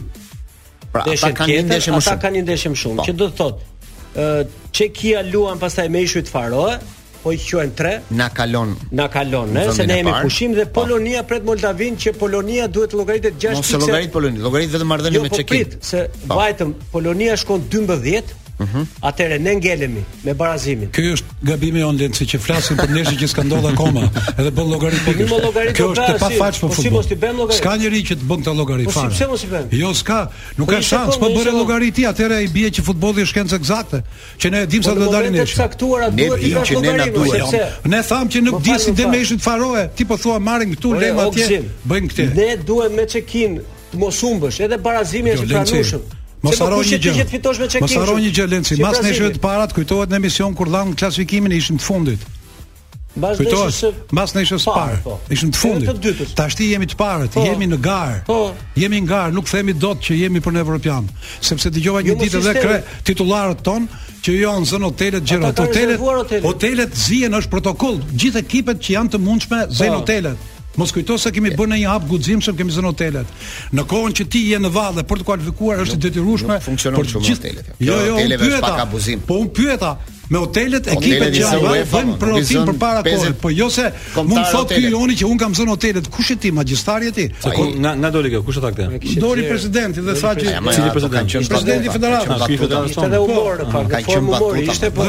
Pra, 0.94 1.08
ata 1.10 1.32
kanë 1.42 1.64
një 1.64 1.66
ndeshje 1.72 1.96
më 1.96 1.98
shumë. 1.98 2.12
Ata 2.14 2.22
kanë 2.24 2.38
një 2.40 2.46
ndeshje 2.48 2.72
më 2.74 2.78
shumë, 2.84 3.08
që 3.10 3.16
do 3.20 3.32
të 3.34 3.38
thotë, 3.42 3.90
ë 4.14 4.70
Çekia 4.78 5.26
luan 5.26 5.58
pastaj 5.62 5.90
me 5.94 6.06
i 6.06 6.10
shitfarohen, 6.10 6.80
po 7.22 7.32
i 7.36 7.40
quajnë 7.42 7.74
tre 7.80 7.92
na 8.20 8.28
kalon 8.34 8.74
na 9.00 9.08
kalon 9.14 9.54
ne 9.56 9.64
se 9.76 9.86
ne 9.90 9.98
jemi 10.00 10.14
pushim 10.22 10.56
dhe 10.58 10.66
po. 10.70 10.84
Polonia 10.84 11.24
pret 11.28 11.44
Moldavin 11.48 11.98
që 12.04 12.16
Polonia 12.22 12.68
duhet 12.68 12.94
llogaritë 12.98 13.32
6 13.36 13.38
pikë. 13.38 13.62
Mos 13.62 13.86
llogarit 13.86 14.14
Polonia, 14.16 14.44
llogarit 14.46 14.74
vetëm 14.76 14.92
marrdhënie 14.94 15.20
jo, 15.22 15.26
me 15.26 15.34
po 15.34 15.40
Çekin. 15.42 15.48
Po 15.48 15.78
prit 15.78 15.88
se 15.92 16.04
po. 16.28 16.40
vajtëm 16.42 16.76
Polonia 16.96 17.36
shkon 17.44 17.66
12 17.74 18.36
-huh. 18.58 18.70
Mhm. 18.70 18.84
Atëre 19.02 19.40
ne 19.40 19.56
ngelemi 19.56 20.04
me 20.26 20.34
barazimin. 20.34 20.90
Ky 20.92 21.14
është 21.14 21.46
gabimi 21.46 21.84
on 21.84 21.98
lencë 21.98 22.26
që 22.32 22.40
flasin 22.42 22.78
për 22.78 22.90
njerëzit 22.90 23.20
që 23.22 23.28
s'ka 23.30 23.44
ndodhur 23.46 23.74
akoma, 23.74 24.10
edhe 24.38 24.52
bën 24.52 24.70
llogari 24.72 24.98
po. 25.06 25.12
Kjo 25.74 25.92
është 25.94 26.04
e 26.04 26.08
pra, 26.08 26.18
pafaqshme 26.20 26.70
për 26.70 26.74
futboll. 26.74 26.76
Po, 26.76 26.82
si 26.82 26.90
mos 26.90 27.12
i 27.12 27.16
bën 27.16 27.38
llogari? 27.38 27.58
S'ka 27.60 27.76
njerëz 27.78 28.04
që 28.10 28.16
të 28.20 28.24
bën 28.30 28.40
këtë 28.42 28.56
llogari 28.58 28.86
fare. 28.86 29.08
Po 29.08 29.14
si 29.14 29.16
pse 29.16 29.28
mos 29.32 29.44
i 29.44 29.48
bën? 29.48 29.80
Jo 29.82 29.94
s'ka, 29.94 30.20
nuk 30.58 30.68
po, 30.68 30.74
ka 30.74 30.82
shans, 30.82 31.18
po, 31.20 31.28
po 31.28 31.36
bëre 31.38 31.54
llogari 31.54 31.92
ti, 31.94 32.06
atëre 32.10 32.36
ai 32.42 32.48
bie 32.52 32.70
që 32.74 32.82
futbolli 32.90 33.22
është 33.22 33.34
shkencë 33.34 33.56
eksakte, 33.62 34.04
që 34.42 34.52
ne 34.56 34.66
dimë 34.66 34.84
sa 34.84 34.94
do 34.94 35.12
dalin 35.12 35.32
ne. 35.34 35.46
Ne 35.46 36.30
dimë 36.44 36.68
që 36.68 36.82
ne 36.82 36.94
na 36.98 37.06
duhet. 37.16 37.58
Ne 37.86 38.02
thamë 38.10 38.30
që 38.36 38.42
nuk 38.50 38.62
di 38.66 38.78
si 38.82 38.92
të 38.98 39.04
më 39.12 39.18
ishit 39.26 39.42
faroje, 39.44 39.88
ti 39.96 40.06
po 40.06 40.18
thua 40.22 40.40
marrin 40.42 40.74
këtu 40.76 40.94
lem 41.00 41.18
atje, 41.28 41.62
bëjnë 41.88 42.10
këtë. 42.14 42.30
Ne 42.38 42.54
duhet 42.68 42.92
me 42.98 43.06
çekin 43.10 43.60
mos 43.98 44.20
humbësh 44.22 44.62
edhe 44.66 44.78
barazimi 44.84 45.30
jo, 45.32 45.36
është 45.40 45.46
i 45.46 45.56
pranueshëm 45.56 46.08
Mos 46.46 46.58
po 46.58 46.66
harroni 46.68 46.98
gjë. 47.02 47.14
Mos 47.18 47.20
harroni 47.20 47.20
gjë 47.20 47.26
të 47.28 47.32
fitosh 47.36 47.60
me 47.62 47.68
çekim. 47.68 47.86
Mos 47.88 47.98
harroni 47.98 48.32
gjë 48.34 48.48
Lenci, 48.52 48.80
mas 48.82 49.00
nesër 49.04 49.34
të 49.38 49.42
parat 49.44 49.74
kujtohet 49.74 50.14
në 50.14 50.20
emision 50.22 50.54
kur 50.58 50.70
dhan 50.70 50.94
klasifikimin 51.00 51.56
ishim 51.58 51.80
të 51.82 51.88
fundit. 51.88 52.28
Mbas 53.18 53.40
mas 54.14 54.36
nesër 54.38 54.60
së 54.62 54.68
po, 54.70 54.74
parë. 54.76 55.00
Po. 55.02 55.16
të 55.28 55.58
fundit. 55.58 56.20
Tashti 56.38 56.68
jemi 56.70 56.86
të 56.86 56.98
parët, 57.00 57.32
po. 57.34 57.46
jemi 57.48 57.66
në 57.72 57.80
gar. 57.82 58.20
Po. 58.28 58.36
Jemi 58.78 59.00
në 59.02 59.10
gar, 59.10 59.32
nuk 59.34 59.50
themi 59.50 59.74
dot 59.74 60.04
që 60.06 60.20
jemi 60.20 60.42
për 60.46 60.54
në 60.54 60.62
Evropian, 60.62 61.08
sepse 61.42 61.72
dëgjova 61.74 62.04
jo, 62.06 62.14
një 62.14 62.28
ditë 62.28 62.44
dhe 62.46 62.54
kre 62.60 62.76
titullarët 63.10 63.64
ton 63.66 63.88
që 64.22 64.36
jo 64.36 64.52
janë 64.52 64.70
zënë 64.70 64.90
hotelet 64.92 65.26
gjëra. 65.34 65.50
Hotelet, 65.58 66.44
hotelet 66.46 67.02
zihen 67.08 67.34
është 67.40 67.56
protokoll, 67.56 67.98
gjithë 68.14 68.46
ekipet 68.46 68.86
që 68.86 68.94
janë 69.00 69.16
të 69.16 69.22
mundshme 69.26 69.64
Zënë 69.74 69.96
po. 69.98 70.04
hotelet. 70.06 70.54
Mos 70.78 70.92
kujto 70.94 71.18
se 71.18 71.32
kemi 71.34 71.50
bën 71.58 71.72
një 71.74 71.88
hap 71.90 72.04
guximshëm 72.10 72.58
kemi 72.60 72.74
zënë 72.76 72.90
otelet 72.92 73.48
Në 73.74 73.86
kohën 73.90 74.14
që 74.20 74.28
ti 74.34 74.44
je 74.52 74.60
në 74.62 74.70
vallë 74.78 75.04
për 75.10 75.22
të 75.24 75.28
kualifikuar 75.32 75.82
është 75.84 75.98
i 75.98 76.02
detyrueshme 76.06 76.60
për 76.68 77.08
gjithë 77.08 77.24
hotelet. 77.32 77.72
Jo, 77.80 77.80
jo, 77.88 78.04
jo 78.10 78.20
hoteleve 78.20 78.52
është 78.60 79.18
Po 79.32 79.40
un 79.42 79.50
pyeta, 79.58 79.96
me 80.30 80.38
hotelet, 80.40 80.88
ekipet 80.92 81.36
që 81.38 81.44
ajo 81.48 81.74
vënë 81.92 82.16
prodhim 82.20 82.66
përpara 82.68 83.04
kohë, 83.06 83.30
po 83.40 83.52
jo 83.54 83.68
se 83.72 83.88
mund 84.18 84.36
të 84.42 84.48
thotë 84.52 84.80
ju 84.84 84.90
joni 84.92 85.16
që 85.20 85.28
un 85.30 85.40
kam 85.40 85.54
zonë 85.56 85.72
hotelet, 85.72 86.10
kush 86.12 86.34
e 86.34 86.38
ti 86.44 86.52
magjistari 86.52 87.10
e 87.12 87.14
ti? 87.16 87.26
Nga 87.78 87.94
nga 88.02 88.12
doli 88.12 88.32
kjo, 88.34 88.42
kush 88.44 88.60
e 88.60 88.64
tha 88.66 88.72
këtë? 88.76 89.00
Doli 89.24 89.46
presidenti 89.48 90.04
dhe 90.04 90.16
tha 90.20 90.34
që 90.36 90.56
cili 90.60 90.88
presidenti? 90.96 91.44
Presidenti 91.48 91.94
federal, 91.94 92.28
ka 92.28 92.50
qenë 92.50 92.60
federal, 92.64 93.62
ka 93.72 93.84
qenë 93.88 93.88
po, 93.88 93.94
po, 93.94 94.10
formulor, 94.12 94.60
ishte 94.66 94.90
po. 94.96 95.06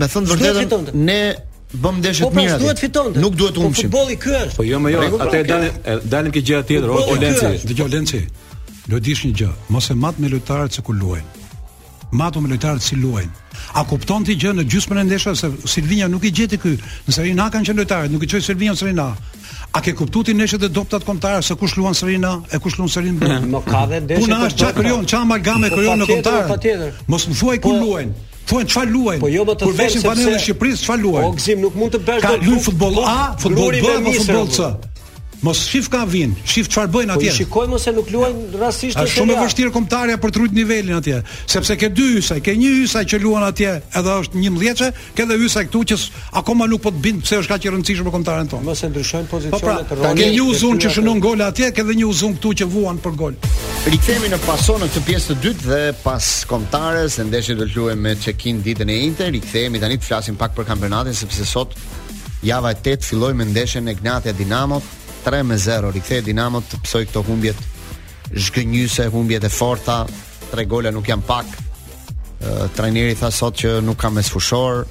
Me 0.00 0.08
thënë 0.10 0.30
vërtetën, 0.34 0.88
ne 0.98 1.18
bëm 1.72 1.96
ndeshje 2.00 2.24
të 2.24 2.28
po, 2.28 2.34
po, 2.34 2.40
mira. 2.40 2.54
Po 2.56 2.62
duhet 2.64 2.78
fitonte. 2.78 3.20
Nuk 3.20 3.34
duhet 3.38 3.54
po, 3.54 3.60
humbim. 3.66 3.82
futbolli 3.84 4.16
ky 4.18 4.32
është. 4.44 4.56
Po 4.58 4.64
jo, 4.66 4.78
më 4.82 4.92
jo, 4.94 5.02
atë 5.22 5.42
dalim 5.48 6.08
dalim 6.10 6.32
ke 6.34 6.42
gjëra 6.42 6.62
tjetër, 6.66 6.88
o 6.90 7.14
Lenci. 7.20 7.66
Dëgjoj 7.66 7.90
Lenci. 7.92 8.24
Do 8.90 8.98
dish 8.98 9.24
një 9.28 9.32
gjë, 9.38 9.52
mos 9.70 9.90
e 9.90 9.94
mat 9.94 10.18
me 10.18 10.28
lojtarët 10.32 10.72
se 10.74 10.82
ku 10.82 10.92
luajnë. 10.92 11.38
Matu 12.10 12.40
me 12.42 12.48
lojtarët 12.50 12.82
si 12.82 12.96
luajnë. 12.98 13.36
A 13.78 13.84
kupton 13.86 14.24
ti 14.26 14.34
gjë 14.34 14.54
në 14.58 14.64
gjysmën 14.66 14.98
e 14.98 15.04
ndeshjes 15.06 15.42
se 15.44 15.50
Silvinia 15.70 16.08
nuk 16.10 16.24
i 16.26 16.30
gjeti 16.34 16.58
ky, 16.58 16.72
në 17.06 17.34
na 17.38 17.46
kanë 17.52 17.68
qenë 17.68 17.84
lojtarët, 17.84 18.10
nuk 18.10 18.24
i 18.26 18.30
çoi 18.32 18.42
Silvinia 18.42 18.74
në 18.74 18.80
Serina. 18.80 19.06
A 19.70 19.78
ke 19.80 19.92
kuptuar 19.94 20.24
ti 20.26 20.34
ndeshjet 20.34 20.64
e 20.64 20.68
doptat 20.68 21.04
kontare 21.06 21.42
se 21.42 21.54
kush 21.54 21.76
luan 21.78 21.94
Serina 21.94 22.40
e 22.50 22.58
kush 22.58 22.78
luan 22.78 22.88
Serin 22.90 23.18
B? 23.18 23.28
Mo 23.46 23.60
ka 23.62 23.84
dhe 23.86 24.00
ndeshje. 24.02 24.22
Puna 24.26 24.38
është 24.48 24.58
çka 24.58 24.72
krijon, 24.80 25.06
çka 25.06 25.20
amalgame 25.22 25.70
krijon 25.70 26.02
në 26.02 26.06
kontare. 26.10 26.90
Mos 27.06 27.28
më 27.30 27.38
thuaj 27.38 27.58
ku 27.62 27.70
luajnë. 27.76 28.29
Thuaj 28.48 28.64
çfarë 28.72 28.90
luajn? 28.92 29.20
Po 29.22 29.28
jo, 29.30 29.44
por 29.48 29.74
veshin 29.78 30.04
banorët 30.04 30.38
e 30.38 30.44
Shqipërisë 30.44 30.84
çfarë 30.86 31.04
luajn? 31.04 31.26
Po 31.26 31.36
Gzim 31.38 31.60
nuk 31.64 31.76
mund 31.78 31.94
të 31.94 32.02
bësh 32.08 32.24
dot. 32.24 32.24
Ka 32.24 32.36
luaj 32.48 32.62
futboll 32.66 33.00
A, 33.04 33.18
futboll 33.42 33.78
B 33.78 34.16
futboll 34.18 34.50
C? 34.56 34.68
Mos 35.42 35.62
shif 35.72 35.86
ka 35.88 36.02
vin, 36.04 36.34
shif 36.44 36.66
çfarë 36.68 36.90
bëjnë 36.92 37.14
po 37.16 37.20
atje. 37.20 37.30
Po 37.32 37.36
shikojmë 37.38 37.78
se 37.80 37.92
nuk 37.96 38.10
luajn 38.12 38.40
ja. 38.52 38.58
rastisht 38.60 38.98
të 38.98 39.06
shumë 39.08 39.32
e 39.32 39.36
vështirë 39.40 39.70
kombëtarja 39.72 40.18
për 40.20 40.34
të 40.36 40.40
rrit 40.42 40.56
nivelin 40.58 40.98
atje, 40.98 41.22
sepse 41.48 41.76
ke 41.80 41.88
dy 41.96 42.08
hyse, 42.18 42.36
ke 42.44 42.52
një 42.60 42.72
hyse 42.82 43.02
që 43.08 43.20
luan 43.22 43.46
atje, 43.46 43.72
edhe 43.96 44.16
është 44.20 44.36
11-çe, 44.42 44.90
ke 45.16 45.24
edhe 45.24 45.38
hyse 45.40 45.62
këtu 45.70 45.82
që 45.92 45.98
akoma 46.42 46.66
nuk 46.68 46.82
po 46.84 46.92
të 46.92 47.00
bind 47.06 47.24
pse 47.24 47.38
është 47.40 47.54
kaq 47.54 47.68
e 47.70 47.72
rëndësishme 47.72 48.08
për 48.10 48.14
kombëtarën 48.18 48.50
tonë. 48.52 48.68
Mos 48.68 48.84
e 48.84 48.92
ndryshojnë 48.92 49.30
po 49.30 49.40
pra, 49.40 49.56
pozicionet 49.56 49.88
pra, 49.88 49.96
rrit. 49.96 50.04
Ta 50.04 50.12
ke 50.20 50.28
një 50.28 50.44
uzun 50.44 50.84
që 50.84 50.92
shënon 50.98 51.24
gol 51.24 51.44
atje, 51.46 51.72
ke 51.72 51.84
edhe 51.86 51.96
një 52.02 52.10
uzun 52.10 52.36
këtu 52.36 52.52
që 52.60 52.70
vuan 52.76 53.00
për 53.04 53.16
gol. 53.22 53.40
Rikthehemi 53.88 54.28
në 54.34 54.40
pason 54.44 54.84
në 54.84 54.90
këtë 54.92 55.06
pjesë 55.08 55.32
të 55.32 55.38
dytë 55.46 55.70
dhe 55.70 55.82
pas 56.04 56.28
kombëtarës, 56.52 57.16
ndeshjet 57.32 57.64
do 57.64 57.70
luhen 57.78 57.96
me 58.04 58.12
Çekin 58.20 58.60
ditën 58.66 58.92
e 58.92 59.00
Inter, 59.08 59.32
Rikthehemi 59.32 59.80
tani 59.80 59.96
të 59.96 60.04
flasim 60.10 60.36
pak 60.36 60.52
për 60.58 60.68
kampionatin 60.68 61.16
sepse 61.16 61.46
sot 61.48 61.72
Java 62.44 62.70
e 62.72 62.76
8 62.80 63.04
filloi 63.04 63.34
me 63.36 63.44
ndeshjen 63.48 63.88
e 63.88 63.94
Gnatia 63.98 64.32
Dinamo 64.36 64.80
3-0 65.24 65.92
Rikthe 65.92 66.20
Dinamo 66.24 66.62
të 66.64 66.80
psoj 66.84 67.04
këto 67.08 67.22
humbjet 67.28 67.60
zhgënjyse, 68.30 69.08
humbjet 69.10 69.44
e 69.44 69.50
forta, 69.50 70.02
tre 70.52 70.62
gola 70.70 70.92
nuk 70.94 71.08
janë 71.10 71.24
pak. 71.26 71.46
Trajneri 72.76 73.16
tha 73.20 73.28
sot 73.34 73.56
që 73.60 73.72
nuk 73.84 73.98
ka 74.00 74.10
mesfushor, 74.14 74.84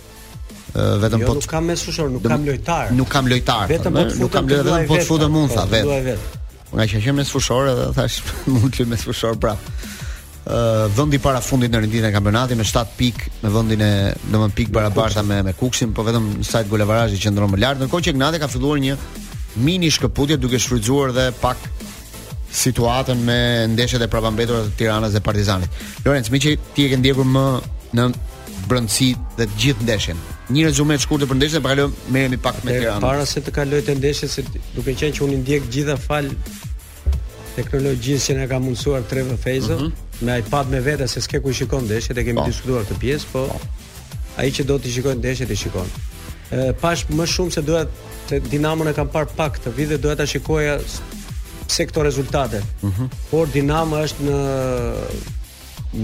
vetëm 0.76 1.24
jo, 1.24 1.30
po. 1.32 1.36
Jo, 1.38 1.38
nuk 1.40 1.48
ka 1.54 1.62
mesfushor, 1.66 2.12
nuk 2.14 2.26
kam 2.28 2.44
lojtar. 2.46 2.92
Nuk 3.00 3.08
kam 3.14 3.32
lojtar. 3.32 3.66
Vetëm 3.72 3.96
po, 3.96 4.04
po 4.12 4.20
nuk 4.26 4.34
kam 4.36 4.50
lojtar, 4.50 4.68
vetëm 4.68 4.92
po 4.92 4.98
të 5.00 5.06
futem 5.08 5.38
tha 5.54 5.64
po, 5.72 5.94
vetë. 6.10 6.44
Nga 6.74 6.90
që 6.92 7.04
që 7.08 7.16
mesfushor 7.22 7.72
edhe 7.72 7.88
thash 7.98 8.20
mund 8.52 8.76
të 8.78 8.86
lë 8.86 8.94
mesfushor 8.98 9.40
pra, 9.46 9.56
Uh, 10.50 10.88
vëndi 10.96 11.20
para 11.22 11.38
fundit 11.46 11.70
në 11.70 11.80
rinditin 11.84 12.06
e 12.08 12.10
kampionatit 12.16 12.58
me 12.58 12.64
7 12.66 12.94
pik 12.98 13.20
me 13.44 13.50
vendin 13.54 13.82
e 13.86 13.90
domthon 14.32 14.54
pikë 14.58 14.72
barabarta 14.74 15.22
me 15.22 15.42
me 15.46 15.52
Kuksin, 15.54 15.92
po 15.94 16.02
vetëm 16.08 16.40
sajt 16.48 16.72
golavarazhi 16.72 17.20
që 17.22 17.34
ndron 17.36 17.52
më 17.54 17.60
lart, 17.62 17.78
ndërkohë 17.84 18.06
që 18.08 18.14
Gnati 18.16 18.40
ka 18.42 18.48
filluar 18.50 18.80
një 18.82 18.96
mini 19.56 19.90
shkëputje 19.90 20.38
duke 20.38 20.60
shfrytzuar 20.60 21.12
dhe 21.14 21.28
pak 21.42 21.58
situatën 22.62 23.18
me 23.30 23.68
ndeshjet 23.74 24.02
e 24.02 24.08
prapambetura 24.10 24.64
të 24.66 24.72
Tiranës 24.78 25.14
dhe 25.14 25.22
Partizanit. 25.26 25.70
Lorenz, 26.06 26.30
Miçi 26.30 26.56
që 26.56 26.74
ti 26.74 26.86
e 26.86 26.90
ke 26.90 26.98
ndjekur 26.98 27.26
më 27.30 27.44
në 27.98 28.06
brëndësi 28.70 29.10
dhe 29.38 29.46
të 29.48 29.60
gjithë 29.64 29.86
ndeshjen. 29.86 30.18
Një 30.54 30.66
rezume 30.70 30.98
të 30.98 31.04
shkurtër 31.06 31.30
për 31.30 31.40
ndeshjen, 31.40 31.62
pra 31.66 31.76
kalojmë 31.76 32.14
merremi 32.16 32.40
pak 32.42 32.64
me 32.66 32.78
Tiranën. 32.78 33.04
Para 33.06 33.26
se 33.30 33.42
të 33.46 33.54
kaloj 33.54 33.82
të 33.88 33.98
ndeshjes, 34.02 34.40
duke 34.76 34.96
qenë 35.02 35.18
që 35.18 35.26
unë 35.28 35.40
ndjek 35.44 35.70
gjitha 35.78 35.98
fal 36.02 36.30
teknologjisë 37.56 38.32
që 38.32 38.38
na 38.40 38.48
ka 38.50 38.58
mundësuar 38.66 39.06
Trevor 39.10 39.38
Fazer 39.46 39.76
uh 39.76 39.82
-huh. 39.82 40.26
me 40.26 40.38
iPad 40.40 40.70
me 40.70 40.80
vetë 40.82 41.08
se 41.08 41.22
s'ke 41.22 41.42
ku 41.42 41.54
shikon 41.54 41.84
ndeshjet, 41.86 42.18
e 42.18 42.24
kemi 42.24 42.40
po. 42.40 42.46
diskutuar 42.48 42.84
këtë 42.86 43.00
pjesë, 43.04 43.26
po, 43.32 43.48
po. 43.48 43.60
ai 44.38 44.52
që 44.52 44.64
do 44.64 44.76
të 44.80 44.92
shikojë 44.94 45.18
ndeshjet 45.18 45.52
e 45.52 45.56
shikon 45.56 45.88
pash 46.82 47.06
më 47.14 47.26
shumë 47.30 47.54
se 47.54 47.62
doja 47.62 47.86
të 48.30 48.40
Dinamo 48.50 48.86
në 48.86 48.94
kam 48.98 49.10
par 49.10 49.28
pak 49.38 49.60
të 49.64 49.72
vide 49.78 49.98
doja 50.02 50.16
ta 50.22 50.26
shikoja 50.26 50.80
se 51.70 51.86
këto 51.86 52.04
rezultate. 52.04 52.62
Mhm. 52.84 53.06
Por 53.30 53.48
Dinamo 53.54 53.96
është 53.96 54.24
në 54.26 54.38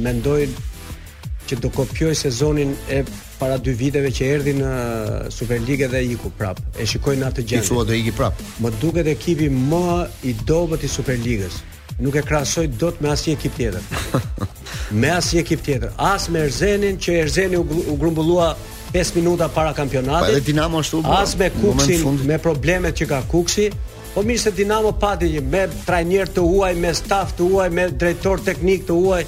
mendoj 0.06 0.48
që 1.50 1.60
do 1.62 1.70
kopjoj 1.70 2.16
sezonin 2.18 2.72
e 2.90 3.04
para 3.40 3.58
dy 3.62 3.72
viteve 3.78 4.10
që 4.12 4.26
erdi 4.34 4.54
në 4.58 4.70
Superligë 5.30 5.90
dhe 5.92 6.02
iku 6.12 6.30
prap. 6.38 6.60
E 6.80 6.86
shikoj 6.90 7.18
në 7.20 7.28
atë 7.32 7.42
gjë. 7.44 7.64
Iku 7.64 7.84
do 7.86 7.94
iki 7.94 8.12
prap. 8.12 8.34
Më 8.62 8.72
duket 8.82 9.08
ekipi 9.12 9.50
më 9.50 10.08
i 10.24 10.34
dobet 10.46 10.84
i 10.84 10.88
Superligës. 10.88 11.54
Nuk 12.00 12.16
e 12.18 12.22
do 12.22 12.68
dot 12.80 13.00
me 13.02 13.10
i 13.14 13.32
ekip 13.32 13.54
tjetër. 13.56 13.82
me 14.92 15.08
i 15.08 15.38
ekip 15.40 15.62
tjetër. 15.64 15.92
As 15.98 16.30
me 16.30 16.40
Erzenin 16.40 16.98
që 16.98 17.22
Erzeni 17.24 17.58
u 17.58 17.98
grumbullua 17.98 18.56
5 18.92 19.14
minuta 19.16 19.48
para 19.48 19.72
kampionatit. 19.74 20.26
Pa 20.28 20.32
edhe 20.32 20.42
Dinamo 20.44 20.78
ashtu. 20.78 21.02
As 21.06 21.36
me 21.36 21.50
Kuksin, 21.62 22.20
me 22.26 22.38
problemet 22.38 22.98
që 23.00 23.08
ka 23.10 23.22
Kuksi, 23.28 23.70
po 24.14 24.22
mirë 24.24 24.38
se 24.42 24.52
Dinamo 24.56 24.92
pati 24.92 25.30
një 25.34 25.42
me 25.50 25.66
trajner 25.86 26.28
të 26.30 26.44
huaj, 26.46 26.76
me 26.76 26.94
staf 26.94 27.34
të 27.38 27.50
huaj, 27.52 27.70
me 27.70 27.90
drejtor 27.90 28.40
teknik 28.46 28.86
të 28.88 28.94
huaj, 29.00 29.26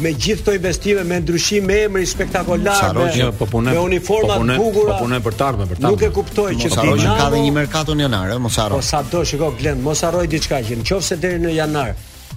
me 0.00 0.12
gjithë 0.14 0.40
këto 0.42 0.54
investime, 0.56 1.04
me 1.04 1.18
ndryshim 1.20 1.64
me 1.66 1.78
emri 1.84 2.06
spektakolar, 2.06 2.94
me, 2.96 3.28
popune, 3.36 3.72
me 3.74 3.78
uniforma 3.84 4.38
të 4.38 4.56
po 4.56 4.62
bukura. 4.68 4.94
Po 4.96 5.04
punoj 5.04 5.20
për 5.24 5.34
të 5.40 5.46
ardhmen, 5.48 5.68
për 5.72 5.76
të 5.82 5.90
Nuk 5.90 6.02
e 6.02 6.10
kuptoj 6.16 6.50
që 6.62 6.72
Dinamo 6.76 7.16
ka 7.22 7.30
dhe 7.34 7.40
një 7.46 7.52
merkato 7.58 7.94
në 7.98 8.06
janar, 8.08 8.30
eh, 8.34 8.38
mos 8.40 8.56
harro. 8.58 8.76
Po 8.76 8.82
sado, 8.86 9.24
shiko 9.24 9.52
Glen, 9.60 9.80
mos 9.84 10.00
harroj 10.06 10.26
diçka 10.32 10.62
që 10.64 10.80
nëse 10.82 11.18
deri 11.20 11.38
në 11.44 11.54
janar 11.58 11.92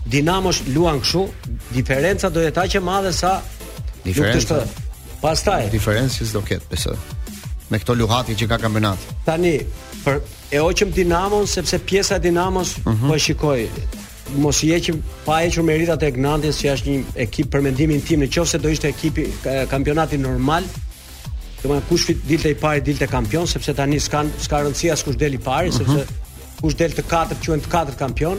Dinamo 0.06 0.52
luan 0.76 1.00
kështu, 1.00 1.22
diferenca 1.72 2.28
do 2.30 2.40
jetë 2.44 2.60
aq 2.64 2.74
e 2.76 2.80
madhe 2.84 3.14
sa 3.16 3.38
Diferenca. 4.04 4.56
Nuk 4.56 4.64
të 4.64 4.83
Pastaj 5.24 5.70
diferencë 5.72 6.18
që 6.20 6.26
s'do 6.34 6.40
ketë 6.44 6.68
besë. 6.72 6.92
Me 7.72 7.78
këto 7.80 7.94
luhati 7.96 8.34
që 8.36 8.48
ka 8.52 8.58
kampionat. 8.60 9.00
Tani 9.26 9.54
për 10.04 10.18
e 10.52 10.60
hoqëm 10.60 10.90
Dinamon 10.94 11.46
sepse 11.48 11.78
pjesa 11.88 12.18
e 12.20 12.24
Dinamos 12.26 12.74
uh 12.82 12.92
mhm. 12.92 13.04
-huh. 13.04 13.08
po 13.08 13.16
e 13.16 13.20
shikoj. 13.20 13.70
Mos 14.44 14.60
i 14.64 14.68
heqim 14.74 14.98
pa 15.26 15.38
hequr 15.46 15.64
meritat 15.64 16.04
e 16.04 16.12
Gnatis 16.12 16.58
që 16.64 16.74
është 16.74 16.88
një 16.90 17.04
ekip 17.16 17.48
për 17.54 17.62
mendimin 17.62 18.02
tim 18.02 18.20
nëse 18.20 18.58
do 18.58 18.70
ishte 18.70 18.88
ekipi 18.92 19.24
kampionati 19.72 20.18
normal. 20.18 20.64
Domethënë 21.64 21.88
kush 21.90 22.06
fit 22.10 22.18
dilte 22.28 22.50
i 22.52 22.56
parë 22.60 22.84
dilte 22.84 23.08
kampion 23.08 23.48
sepse 23.48 23.72
tani 23.80 24.00
s'kan 24.00 24.28
s'ka 24.44 24.60
rëndësi 24.60 24.92
as 24.92 25.04
kush 25.04 25.18
del 25.24 25.34
i 25.34 25.38
parë 25.48 25.70
uh 25.72 25.80
mhm. 25.82 25.82
-huh. 25.82 26.00
sepse 26.00 26.14
kush 26.62 26.76
del 26.82 26.92
të 26.98 27.02
katërt 27.12 27.40
quhen 27.46 27.60
të 27.64 27.68
katërt 27.72 27.98
kampion. 28.04 28.38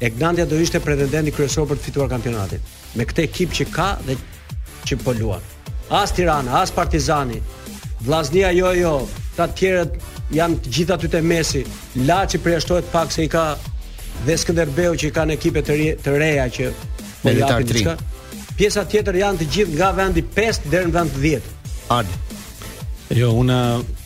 Egnandia 0.00 0.46
do 0.48 0.56
ishte 0.64 0.80
pretendenti 0.80 1.30
kryesor 1.36 1.66
për 1.68 1.76
të 1.76 1.82
fituar 1.88 2.08
kampionatin 2.08 2.60
me 2.96 3.04
këtë 3.04 3.20
ekip 3.28 3.50
që 3.58 3.64
ka 3.76 3.88
dhe 4.06 4.14
që 4.86 4.94
po 5.04 5.12
luan 5.20 5.40
as 5.92 6.10
Tirana, 6.12 6.52
as 6.62 6.70
Partizani. 6.70 7.42
Vllaznia 8.02 8.50
jo 8.56 8.72
jo, 8.76 8.94
ta 9.36 9.46
të 9.52 9.56
tjerët 9.58 10.32
janë 10.34 10.58
të 10.64 10.72
gjitha 10.76 10.96
aty 10.98 11.10
te 11.12 11.20
mesi. 11.22 11.62
Laçi 12.08 12.40
preshtohet 12.42 12.88
pak 12.94 13.12
se 13.12 13.26
i 13.26 13.30
ka 13.30 13.44
dhe 14.26 14.36
Skënderbeu 14.40 14.96
që 14.98 15.10
i 15.10 15.14
kanë 15.14 15.36
ekipe 15.36 15.62
të, 15.62 15.76
re, 15.78 15.90
të 16.02 16.16
reja 16.24 16.48
që 16.56 16.70
po 17.22 17.32
me 17.32 17.36
lartë 17.38 17.98
Pjesa 18.58 18.82
tjetër 18.88 19.16
janë 19.20 19.40
të 19.42 19.46
gjithë 19.54 19.74
nga 19.78 19.88
vendi 19.96 20.22
5 20.36 20.66
deri 20.72 20.90
në 20.90 20.94
vend 20.94 21.14
10. 21.16 21.46
Ad. 21.96 22.10
Jo, 23.16 23.30
unë 23.40 23.56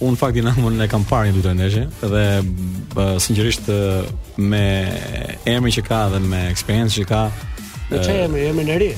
un 0.06 0.16
fakti 0.18 0.42
na 0.42 0.52
mund 0.58 0.82
e 0.82 0.86
kam 0.90 1.02
parë 1.06 1.30
ndoshta 1.34 1.52
ndeshje 1.58 1.82
dhe 2.12 3.18
sinqerisht 3.24 3.68
me 4.42 4.62
emrin 5.50 5.74
që 5.78 5.84
ka 5.88 6.04
dhe 6.14 6.22
me 6.30 6.44
eksperiencën 6.52 6.98
që 7.02 7.10
ka 7.12 7.24
Në 7.86 8.00
që 8.02 8.14
emri, 8.24 8.48
emri 8.50 8.64
në 8.66 8.76
ri 8.82 8.88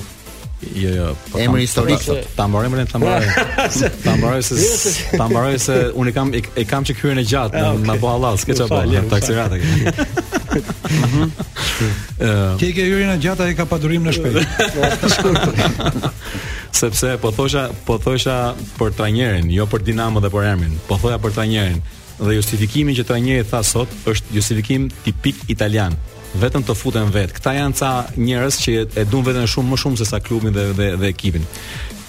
Jo, 0.75 0.89
jo. 0.95 1.15
Po 1.31 1.39
Emri 1.39 1.61
historik 1.61 2.01
sot. 2.03 2.17
Ta 2.35 2.47
mbaroj 2.47 2.65
emrin, 2.67 2.85
ta 2.87 2.97
mbaroj. 2.97 3.27
Ta 4.05 4.15
mbaroj 4.15 4.37
jo, 4.37 4.43
se 4.77 5.03
ta 5.17 5.27
mbaroj 5.27 5.59
se 5.59 5.91
un 5.93 6.07
i 6.07 6.11
kam 6.13 6.33
e 6.55 6.65
kam 6.65 6.83
çik 6.83 6.97
hyrën 6.99 7.19
e 7.21 7.23
gjatë, 7.23 7.61
ma 7.87 7.95
bë 7.95 8.07
Allah, 8.11 8.35
s'ke 8.39 8.55
çfarë 8.57 8.89
bëj. 8.89 9.09
Taksirata. 9.09 9.55
Mhm. 10.89 11.27
Ëh. 12.25 12.55
Ti 12.59 12.71
ke 12.75 12.81
hyrën 12.83 13.11
e 13.13 13.17
gjatë, 13.23 13.43
ai 13.47 13.53
ka 13.55 13.65
padurim 13.69 14.01
në 14.03 14.15
shpejt. 14.17 14.99
Sepse 16.79 17.13
po 17.23 17.29
thosha, 17.31 17.67
po 17.87 17.95
thosha 18.01 18.53
për 18.79 18.93
trajnerin, 18.97 19.47
jo 19.53 19.65
për 19.69 19.85
Dinamo 19.91 20.19
dhe 20.19 20.31
për 20.33 20.49
Ermin. 20.53 20.73
Po 20.89 20.97
thoja 20.99 21.19
për 21.23 21.37
trajnerin 21.39 21.77
dhe 22.19 22.33
justifikimin 22.35 22.97
që 22.97 23.05
trajneri 23.07 23.45
tha 23.47 23.61
sot 23.63 23.93
është 24.11 24.35
justifikim 24.41 24.89
tipik 25.05 25.39
italian 25.47 25.93
vetëm 26.37 26.63
të 26.67 26.75
futen 26.77 27.09
vet. 27.13 27.33
Këta 27.35 27.53
janë 27.57 27.77
ca 27.79 27.91
njerëz 28.19 28.59
që 28.61 28.75
e 28.99 29.05
duan 29.09 29.25
veten 29.27 29.47
shumë 29.49 29.73
më 29.73 29.79
shumë 29.83 30.01
se 30.01 30.05
sa 30.09 30.19
klubin 30.21 30.53
dhe 30.53 30.67
dhe, 30.77 30.89
dhe 30.99 31.09
ekipin. 31.13 31.45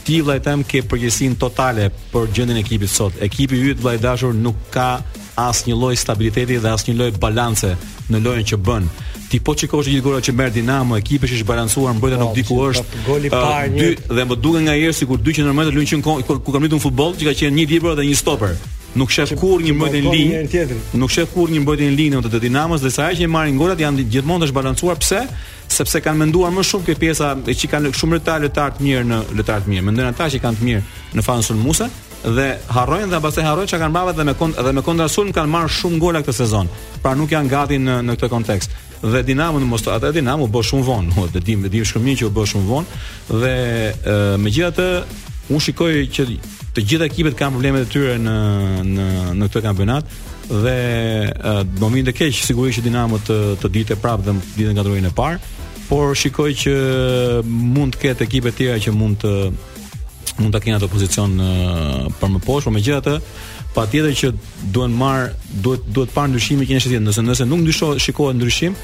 Ti 0.07 0.21
vllajtem 0.25 0.65
ke 0.67 0.81
përgjegjësinë 0.89 1.37
totale 1.41 1.91
për 2.13 2.31
gjendjen 2.35 2.59
e 2.59 2.65
ekipit 2.65 2.91
sot. 2.91 3.17
Ekipi 3.23 3.59
yt 3.75 3.81
vllaj 3.85 4.01
dashur 4.03 4.35
nuk 4.35 4.57
ka 4.75 5.01
asnjë 5.41 5.77
lloj 5.77 5.95
stabiliteti 6.01 6.57
dhe 6.61 6.73
asnjë 6.75 6.97
lloj 6.97 7.11
balance 7.21 7.75
në 8.11 8.23
lojën 8.25 8.49
që 8.53 8.59
bën. 8.67 8.89
Ti 9.31 9.39
po 9.47 9.55
çikosh 9.55 9.87
gjithë 9.93 10.03
gola 10.03 10.19
që 10.25 10.33
merr 10.35 10.51
Dinamo, 10.51 10.97
ekipi 10.99 11.29
është 11.29 11.45
i 11.45 11.47
balancuar, 11.47 11.93
mbrojtja 11.95 12.19
nuk 12.19 12.33
diku 12.35 12.57
është. 12.67 13.03
Goli 13.07 13.31
i 13.31 13.31
parë 13.31 13.93
dhe 14.11 14.25
më 14.27 14.39
duken 14.43 14.67
nga 14.67 14.75
herë 14.75 14.97
sikur 14.99 15.23
200 15.23 15.55
metra 15.55 15.71
luajnë 15.77 16.03
ku 16.27 16.41
kanë 16.51 16.65
mbytur 16.65 16.83
futboll, 16.83 17.15
që 17.15 17.29
ka 17.29 17.35
qenë 17.45 17.55
një 17.61 17.69
libero 17.77 17.95
dhe 18.01 18.09
një 18.09 18.19
stoper 18.19 18.57
nuk 18.95 19.11
shef 19.13 19.33
kur 19.39 19.63
një 19.63 19.75
mbrojtje 19.77 20.01
në 20.03 20.13
linjë. 20.15 20.79
Nuk 20.99 21.13
shef 21.13 21.31
kur 21.35 21.51
një 21.53 21.63
mbrojtje 21.63 21.89
në 21.91 21.97
linjë 21.99 22.21
të, 22.25 22.31
të 22.35 22.41
Dinamos 22.47 22.83
dhe 22.83 22.91
sa 22.95 23.09
që 23.15 23.27
i 23.27 23.31
marrin 23.31 23.59
golat 23.59 23.81
janë 23.81 24.05
gjithmonë 24.11 24.45
të 24.45 24.51
zbalancuar 24.51 24.99
pse? 25.01 25.23
Sepse 25.71 26.01
kanë 26.03 26.25
menduar 26.25 26.51
më 26.55 26.65
shumë 26.67 26.89
ke 26.89 26.97
pjesa 26.99 27.33
e 27.47 27.55
që 27.57 27.71
kanë 27.75 27.93
shumë 27.97 28.19
lojtarë 28.19 28.47
lojtar 28.49 28.75
të 28.77 28.83
mirë 28.87 29.09
në 29.13 29.21
lojtar 29.39 29.63
të 29.65 29.71
mirë. 29.75 29.87
Mendojnë 29.89 30.15
ata 30.15 30.29
që 30.35 30.43
kanë 30.43 30.61
të 30.61 30.69
mirë 30.69 30.85
në 31.15 31.27
fazën 31.27 31.49
sulmuese 31.53 31.91
dhe 32.21 32.47
harrojnë 32.75 33.09
dhe 33.15 33.19
pastaj 33.25 33.45
harrojnë 33.47 33.71
çka 33.71 33.79
kanë 33.81 33.95
marrë 33.95 34.13
dhe 34.19 34.25
me 34.29 34.35
kont 34.37 34.59
dhe 34.61 34.73
me 34.77 34.83
kontra 34.85 35.07
sulm 35.09 35.31
kanë 35.33 35.49
marrë 35.55 35.73
shumë 35.79 35.99
gola 36.03 36.21
këtë 36.27 36.37
sezon. 36.43 36.69
Pra 37.01 37.15
nuk 37.17 37.31
janë 37.33 37.49
gati 37.55 37.79
në 37.81 38.01
në 38.09 38.19
këtë 38.19 38.33
kontekst 38.35 38.75
dhe 39.01 39.23
Dinamo 39.25 39.57
në 39.63 39.71
mos 39.71 39.87
atë 39.89 40.11
Dinamo 40.19 40.51
bë 40.53 40.65
shumë 40.73 40.85
vonë, 40.85 41.15
do 41.23 41.31
të 41.39 41.45
dim, 41.49 41.65
dim 41.73 41.87
shkëmbin 41.89 42.19
që 42.21 42.27
u 42.29 42.35
bë 42.37 42.45
shumë 42.51 42.71
vonë 42.75 43.01
dhe 43.41 43.55
megjithatë 44.43 44.89
Unë 45.51 45.63
shikoj 45.67 45.93
që 46.15 46.25
të 46.77 46.85
gjitha 46.87 47.07
ekipet 47.11 47.35
kanë 47.39 47.57
probleme 47.57 47.81
të 47.83 47.89
tyre 47.91 48.17
në 48.23 48.35
në 48.87 49.07
në 49.41 49.49
këtë 49.51 49.63
kampionat 49.65 50.13
dhe 50.51 50.75
në 50.77 51.33
uh, 51.35 51.61
momentin 51.83 52.13
e 52.13 52.17
keq 52.19 52.35
sigurisht 52.45 52.79
që 52.81 52.87
Dinamo 52.87 53.19
të 53.27 53.41
të 53.63 53.71
ditë 53.77 53.99
prapë 54.03 54.29
dhe 54.29 54.37
ditën 54.37 54.61
ditë 54.61 54.77
ngatrorin 54.79 55.09
e 55.11 55.13
parë, 55.15 55.41
por 55.91 56.15
shikoj 56.19 56.51
që 56.65 56.75
mund 57.51 57.97
të 57.97 58.03
ketë 58.07 58.29
ekipe 58.29 58.53
të 58.53 58.61
tjera 58.63 58.81
që 58.87 58.95
mund 58.95 59.23
të 59.25 59.35
mund 60.41 60.55
të 60.55 60.61
kenë 60.67 60.79
ato 60.79 60.89
pozicion 60.89 61.35
uh, 61.43 62.05
për 62.21 62.35
më 62.37 62.43
poshtë, 62.47 62.69
por 62.69 62.77
megjithatë, 62.77 63.17
patjetër 63.75 64.15
që 64.21 64.31
duhen 64.75 64.95
marr, 65.03 65.31
duhet 65.65 65.91
duhet 65.95 66.15
parë 66.15 66.31
ndryshime 66.35 66.67
që 66.67 67.03
nëse 67.05 67.25
nëse 67.27 67.47
nuk 67.51 67.63
ndryshohet 67.65 68.03
shikohet 68.07 68.39
ndryshim, 68.39 68.79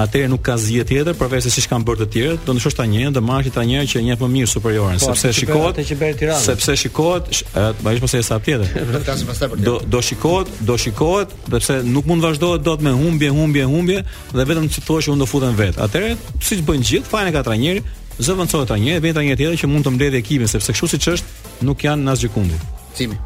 atëherë 0.00 0.28
nuk 0.32 0.42
ka 0.46 0.54
zgjidhje 0.60 0.84
tjetër 0.92 1.16
përveç 1.18 1.44
se 1.46 1.52
siç 1.56 1.66
kanë 1.70 1.86
bërë 1.88 2.00
të 2.02 2.06
tjerët, 2.14 2.42
do 2.46 2.54
ndoshta 2.56 2.82
ta 2.82 2.86
njëjën, 2.88 3.14
do 3.16 3.22
marrë 3.24 3.52
ta 3.54 3.64
njëjën 3.68 3.88
që 3.92 4.02
njeh 4.08 4.20
më 4.22 4.28
mirë 4.34 4.50
superiorën, 4.52 5.00
po, 5.00 5.08
sepse 5.12 5.32
shikohet 5.40 5.80
që 5.88 5.96
bëri 6.00 6.18
Tirana. 6.20 6.42
Sepse 6.42 6.76
shikohet, 6.82 7.30
më 7.82 7.96
ish 7.96 8.04
pas 8.04 8.14
e 8.14 8.22
sa 8.24 8.38
tjetër. 8.40 8.68
Do 9.66 9.78
do 9.86 10.00
shikohet, 10.04 10.48
do 10.68 10.76
shikohet, 10.78 11.32
sepse 11.50 11.78
nuk 11.86 12.06
mund 12.08 12.22
vazhdohet 12.24 12.62
dot 12.64 12.80
me 12.84 12.90
humbje, 12.96 13.28
humbje, 13.32 13.64
humbje 13.68 13.98
dhe 14.34 14.44
vetëm 14.52 14.68
të 14.72 14.84
thuash 14.86 15.08
që 15.08 15.12
unë 15.16 15.22
do 15.22 15.28
futem 15.30 15.56
vet. 15.58 15.78
Atëherë, 15.82 16.16
siç 16.42 16.62
bëjnë 16.66 16.88
gjithë, 16.90 17.10
fajin 17.12 17.30
e 17.30 17.34
ka 17.36 17.42
trajneri, 17.46 17.84
zëvendçohet 18.20 18.72
trajneri, 18.72 19.02
vjen 19.04 19.16
trajneri 19.18 19.36
tjetër 19.42 19.60
që 19.64 19.70
mund 19.72 19.86
të 19.88 19.94
mbledhë 19.96 20.22
ekipin, 20.22 20.50
sepse 20.50 20.74
kështu 20.74 20.92
siç 20.96 21.10
është, 21.16 21.52
nuk 21.68 21.84
janë 21.88 22.08
as 22.10 22.18
asgjë 22.20 22.34
kundit. 22.36 22.72
Cimi. 22.96 23.20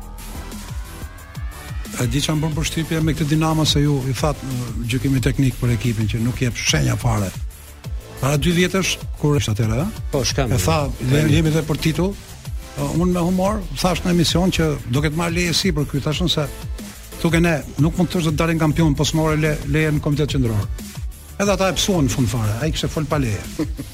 A 1.96 2.04
di 2.04 2.20
çan 2.20 2.36
bën 2.42 2.52
përshtypje 2.52 2.98
me 3.00 3.14
këtë 3.16 3.24
Dinamo 3.32 3.64
se 3.64 3.80
ju 3.80 4.02
i 4.06 4.12
that 4.18 4.36
gjykimi 4.86 5.20
teknik 5.24 5.54
për 5.58 5.70
ekipin 5.78 6.06
që 6.08 6.20
nuk 6.20 6.38
jep 6.42 6.54
shenja 6.56 6.94
fare. 6.98 7.30
Para 8.20 8.36
dy 8.36 8.50
vjetësh 8.52 8.90
kur 9.20 9.38
është 9.38 9.54
atëra, 9.54 9.86
ëh? 9.86 10.02
Po, 10.12 10.20
shkam. 10.28 10.52
E 10.52 10.58
tha, 10.60 10.82
ne 11.08 11.22
jemi 11.32 11.48
edhe 11.48 11.62
për 11.64 11.78
titull. 11.80 12.12
Uh, 12.76 13.00
unë 13.00 13.12
me 13.16 13.20
humor 13.24 13.62
thash 13.80 14.04
në 14.04 14.10
emision 14.12 14.50
që 14.52 14.68
do 14.92 15.00
ketë 15.00 15.16
marr 15.16 15.32
leje 15.38 15.54
si 15.56 15.72
për 15.72 15.86
ky, 15.88 16.00
thashë 16.04 16.28
se 16.36 16.44
duke 17.22 17.40
ne 17.40 17.54
nuk 17.80 17.96
mund 17.96 18.10
të 18.10 18.18
thosë 18.18 18.32
të 18.34 18.38
dalin 18.42 18.58
kampion 18.60 18.92
posmore 18.98 19.38
le, 19.40 19.54
leje 19.72 19.90
në 19.96 20.00
komitet 20.04 20.28
qendror. 20.36 20.68
Edhe 21.40 21.52
ata 21.56 21.70
e 21.72 21.76
psuan 21.80 22.04
në 22.04 22.12
fund 22.12 22.28
fare, 22.34 22.58
ai 22.60 22.72
kishte 22.74 22.92
fol 22.92 23.08
pa 23.08 23.16
leje. 23.16 23.40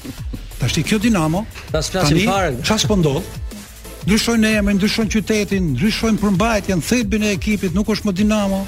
Tashti 0.59 0.83
kjo 0.87 0.99
Dinamo, 1.03 1.45
tas 1.71 1.87
flasim 1.91 2.19
fare. 2.27 2.51
Çfarë 2.63 2.83
s'po 2.85 2.99
ndodh? 2.99 3.39
ndryshojnë 4.03 4.49
emrin, 4.59 4.77
ndryshojnë 4.77 5.11
qytetin, 5.15 5.67
ndryshojnë 5.77 6.19
përmbajtjen, 6.19 6.81
thelbin 6.83 7.23
e 7.23 7.29
ekipit, 7.37 7.75
nuk 7.75 7.89
është 7.93 8.09
më 8.09 8.13
Dinamo. 8.19 8.63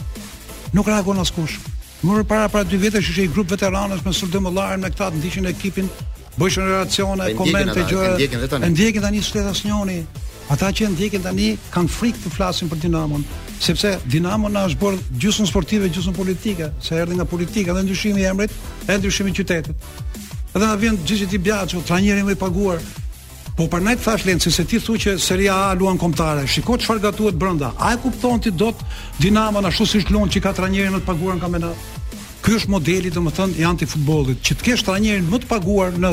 Nuk 0.76 0.88
reagon 0.88 1.20
askush. 1.24 1.58
Më 2.04 2.24
para 2.28 2.48
para 2.52 2.64
dy 2.64 2.78
vjetësh 2.80 3.10
ishte 3.10 3.26
i 3.26 3.32
grup 3.32 3.52
veteranësh 3.52 4.06
me 4.06 4.14
Sulton 4.14 4.48
Ullarin 4.48 4.80
me 4.84 4.90
këta 4.92 5.10
të 5.12 5.20
ndiqin 5.20 5.48
ekipin, 5.52 5.90
bëshën 6.40 6.70
reacione, 6.72 7.34
komente 7.36 7.84
gjëra. 7.90 8.16
E 8.64 8.70
ndjekin 8.70 9.02
tani 9.02 9.22
shtet 9.24 9.46
Asnjoni. 9.52 10.04
Ata 10.52 10.70
që 10.72 10.92
ndjekin 10.94 11.24
tani 11.24 11.56
kanë 11.74 11.90
frikë 11.90 12.24
të 12.28 12.32
flasin 12.36 12.70
për 12.72 12.82
Dinamon, 12.86 13.24
sepse 13.60 13.96
Dinamo 14.06 14.50
na 14.52 14.66
është 14.70 14.80
bërë 14.84 15.02
gjysmë 15.24 15.48
sportive, 15.52 15.90
gjysmë 15.92 16.14
politike, 16.16 16.72
se 16.80 17.00
erdhi 17.02 17.18
nga 17.20 17.26
politika 17.26 17.74
dhe 17.76 17.82
ndryshimi 17.88 18.22
i 18.24 18.30
emrit, 18.32 18.54
e 18.88 18.98
ndryshimi 19.00 19.34
i 19.36 19.40
qytetit. 19.42 19.90
Edhe 20.56 20.64
na 20.70 20.76
vjen 20.80 21.00
gjithë 21.08 21.30
ti 21.34 21.40
bjaçu, 21.40 21.82
trajneri 21.88 22.24
më 22.28 22.36
i 22.36 22.40
paguar, 22.40 22.78
Po 23.56 23.70
për 23.72 23.84
nejtë 23.88 24.03
thash 24.03 24.26
si 24.43 24.51
se 24.51 24.66
ti 24.68 24.80
thu 24.80 24.97
që 24.97 25.18
seria 25.20 25.56
A 25.56 25.74
luan 25.76 25.97
komptare, 25.97 26.45
shiko 26.47 26.76
që 26.76 26.86
farë 26.86 26.99
brenda. 27.12 27.32
brënda, 27.39 27.72
a 27.80 27.93
e 27.93 27.97
kupton 27.97 28.39
ti 28.39 28.51
do 28.51 28.72
të 28.72 28.84
dinama 29.20 29.62
ashtu 29.64 29.86
shusë 29.86 30.12
luan 30.12 30.28
që 30.30 30.38
i 30.38 30.41
ka 30.43 30.51
trajnerin 30.53 30.91
më 30.91 30.97
në 30.97 31.01
të 31.01 31.06
paguar 31.08 31.36
në 31.38 31.41
kampionat? 31.41 31.76
Ky 32.43 32.51
është 32.60 32.70
modeli 32.70 33.10
domethënë 33.10 33.47
më 33.47 33.56
thënë 33.56 33.60
i 33.60 33.64
antifutbolit, 33.70 34.41
që 34.43 34.56
të 34.60 34.64
kesh 34.68 34.84
trajnerin 34.84 35.30
më 35.32 35.39
të 35.39 35.47
paguar 35.47 35.93
në, 35.95 36.12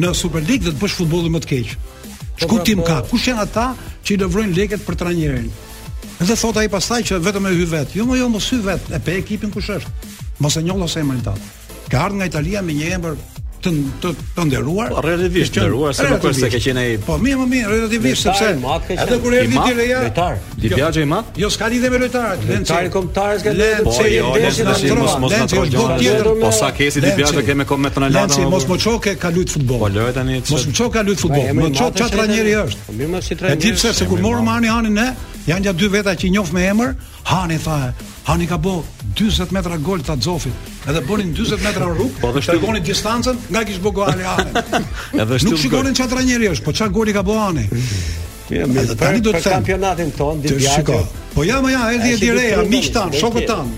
në 0.00 0.14
Super 0.16 0.40
League 0.40 0.64
dhe 0.64 0.72
të 0.72 0.80
bësh 0.80 0.96
futbolit 1.02 1.30
më 1.36 1.42
të 1.44 1.48
keqë. 1.50 1.76
Që 2.38 2.48
po, 2.48 2.48
ku 2.54 2.64
tim 2.64 2.78
po. 2.80 2.86
ka? 2.88 2.96
Ku 3.10 3.18
shenë 3.20 3.44
ata 3.44 3.66
që 4.04 4.14
i 4.16 4.20
dëvrojnë 4.24 4.56
leket 4.56 4.86
për 4.88 4.96
trajnerin? 5.02 5.50
njerën? 6.24 6.36
thot 6.40 6.56
ai 6.56 6.68
pastaj 6.68 7.02
që 7.02 7.20
vetëm 7.20 7.46
e 7.46 7.52
hy 7.60 7.64
vet. 7.76 7.92
Jo, 7.94 8.08
më 8.08 8.16
jo, 8.18 8.28
mos 8.28 8.48
hy 8.52 8.58
vet. 8.64 8.80
E 8.88 8.98
pe 8.98 9.18
ekipin 9.20 9.52
kush 9.52 9.68
është? 9.76 9.90
Mos 10.38 10.56
e 10.56 10.62
njoh 10.62 10.80
dosën 10.80 11.04
e 11.04 11.20
Ka 11.90 12.04
ardhur 12.04 12.16
nga 12.18 12.26
Italia 12.26 12.62
me 12.62 12.72
një 12.72 12.94
emër 12.94 13.14
të 13.60 13.72
të 14.02 14.10
të 14.36 14.44
nderuar. 14.48 14.90
Po, 14.94 15.00
relativisht 15.04 15.54
të 15.54 15.60
nderuar, 15.64 15.94
se 15.94 16.06
nuk 16.08 16.24
se 16.36 16.48
ka 16.52 16.60
qenë 16.64 16.80
ai. 16.82 16.96
Po 17.04 17.16
mirë, 17.20 17.38
më 17.40 17.46
mirë, 17.52 17.70
relativisht 17.74 18.28
sepse 18.28 18.52
edhe 18.94 19.18
kur 19.22 19.36
erdhi 19.36 19.58
ti 19.66 19.74
reja. 19.76 20.00
Lojtar. 20.06 20.36
Jo. 20.36 20.60
Di 20.62 20.70
Biagja 20.74 21.02
i 21.04 21.08
madh? 21.10 21.38
Jo, 21.40 21.50
s'ka 21.52 21.68
lidhje 21.72 21.90
me 21.90 21.98
lojtarët. 22.04 22.44
Lojtari 22.50 22.90
kombëtar 22.96 23.38
s'ka 23.42 23.52
lidhje. 23.56 23.82
Po, 23.86 23.96
jo, 24.12 25.00
mos 25.00 25.16
mos 25.24 25.34
na 25.38 25.46
trojë 25.52 25.72
gjë 25.74 25.98
tjetër. 26.02 26.30
Po 26.40 26.52
sa 26.60 26.70
kesi 26.76 27.00
Di 27.04 27.12
Biagja 27.18 27.44
kemë 27.50 27.66
kom 27.68 27.84
me 27.84 27.90
Tonalanda. 27.94 28.34
Lenci 28.38 28.50
mos 28.50 28.66
më 28.70 28.78
çoke 28.84 29.14
ka 29.22 29.30
luajt 29.34 29.54
futboll. 29.56 29.84
Po 29.84 29.92
lojë 29.96 30.14
tani. 30.16 30.40
Mos 30.50 30.66
më 30.68 30.74
çoke 30.80 30.94
ka 30.96 31.04
luajt 31.06 31.20
futboll. 31.26 31.52
Më 31.60 31.72
çoke 31.78 31.98
çat 32.00 32.10
trajneri 32.16 32.56
është. 32.64 32.80
Po 32.86 32.96
mirë, 32.98 33.10
mos 33.16 33.24
si 33.28 33.36
trajner. 33.36 33.56
E 33.56 33.60
di 33.60 33.72
pse 33.76 33.92
se 33.92 34.08
kur 34.08 34.20
morëm 34.24 34.46
Hani 34.48 34.68
hanin 34.68 34.94
ne, 34.96 35.08
janë 35.48 35.64
gjatë 35.68 35.78
dy 35.80 35.88
veta 35.92 36.14
që 36.16 36.26
i 36.26 36.30
njoh 36.36 36.52
me 36.52 36.66
emër, 36.68 36.94
Hani 37.24 37.58
tha, 37.58 37.92
Hani 38.24 38.46
ka 38.46 38.56
bëu 38.60 38.82
40 39.14 39.50
metra 39.52 39.76
gol 39.78 40.02
ta 40.02 40.16
xofit, 40.16 40.52
edhe 40.88 41.00
bonin 41.06 41.34
40 41.34 41.62
metra 41.64 41.86
rrug, 41.90 42.12
po 42.22 42.30
dhe 42.32 42.40
shtrëgonin 42.44 42.82
distancën 42.86 43.38
nga 43.50 43.62
Gishbogo 43.66 44.04
Ale 44.06 44.24
Ale. 44.24 44.56
edhe 45.22 45.38
shtu. 45.38 45.50
Nuk 45.50 45.58
shikonin 45.60 45.94
çfarë 45.96 46.14
trajneri 46.14 46.50
është, 46.54 46.66
po 46.66 46.72
çfarë 46.76 46.94
goli 46.94 47.14
ka 47.16 47.24
bëhani. 47.26 47.66
Mirë, 47.70 48.66
mirë. 48.70 48.96
Tani 48.98 49.20
do 49.24 49.30
të 49.34 49.42
them 49.42 49.56
kampionatin 49.60 50.10
ton 50.16 50.40
di 50.42 50.54
Gjaxhë. 50.58 51.02
Po 51.34 51.44
ja, 51.46 51.60
ja, 51.70 51.84
erdhi 51.94 52.14
e 52.16 52.20
direja, 52.20 52.64
miq 52.66 52.88
tan, 52.94 53.12
shokët 53.14 53.46
tan. 53.50 53.70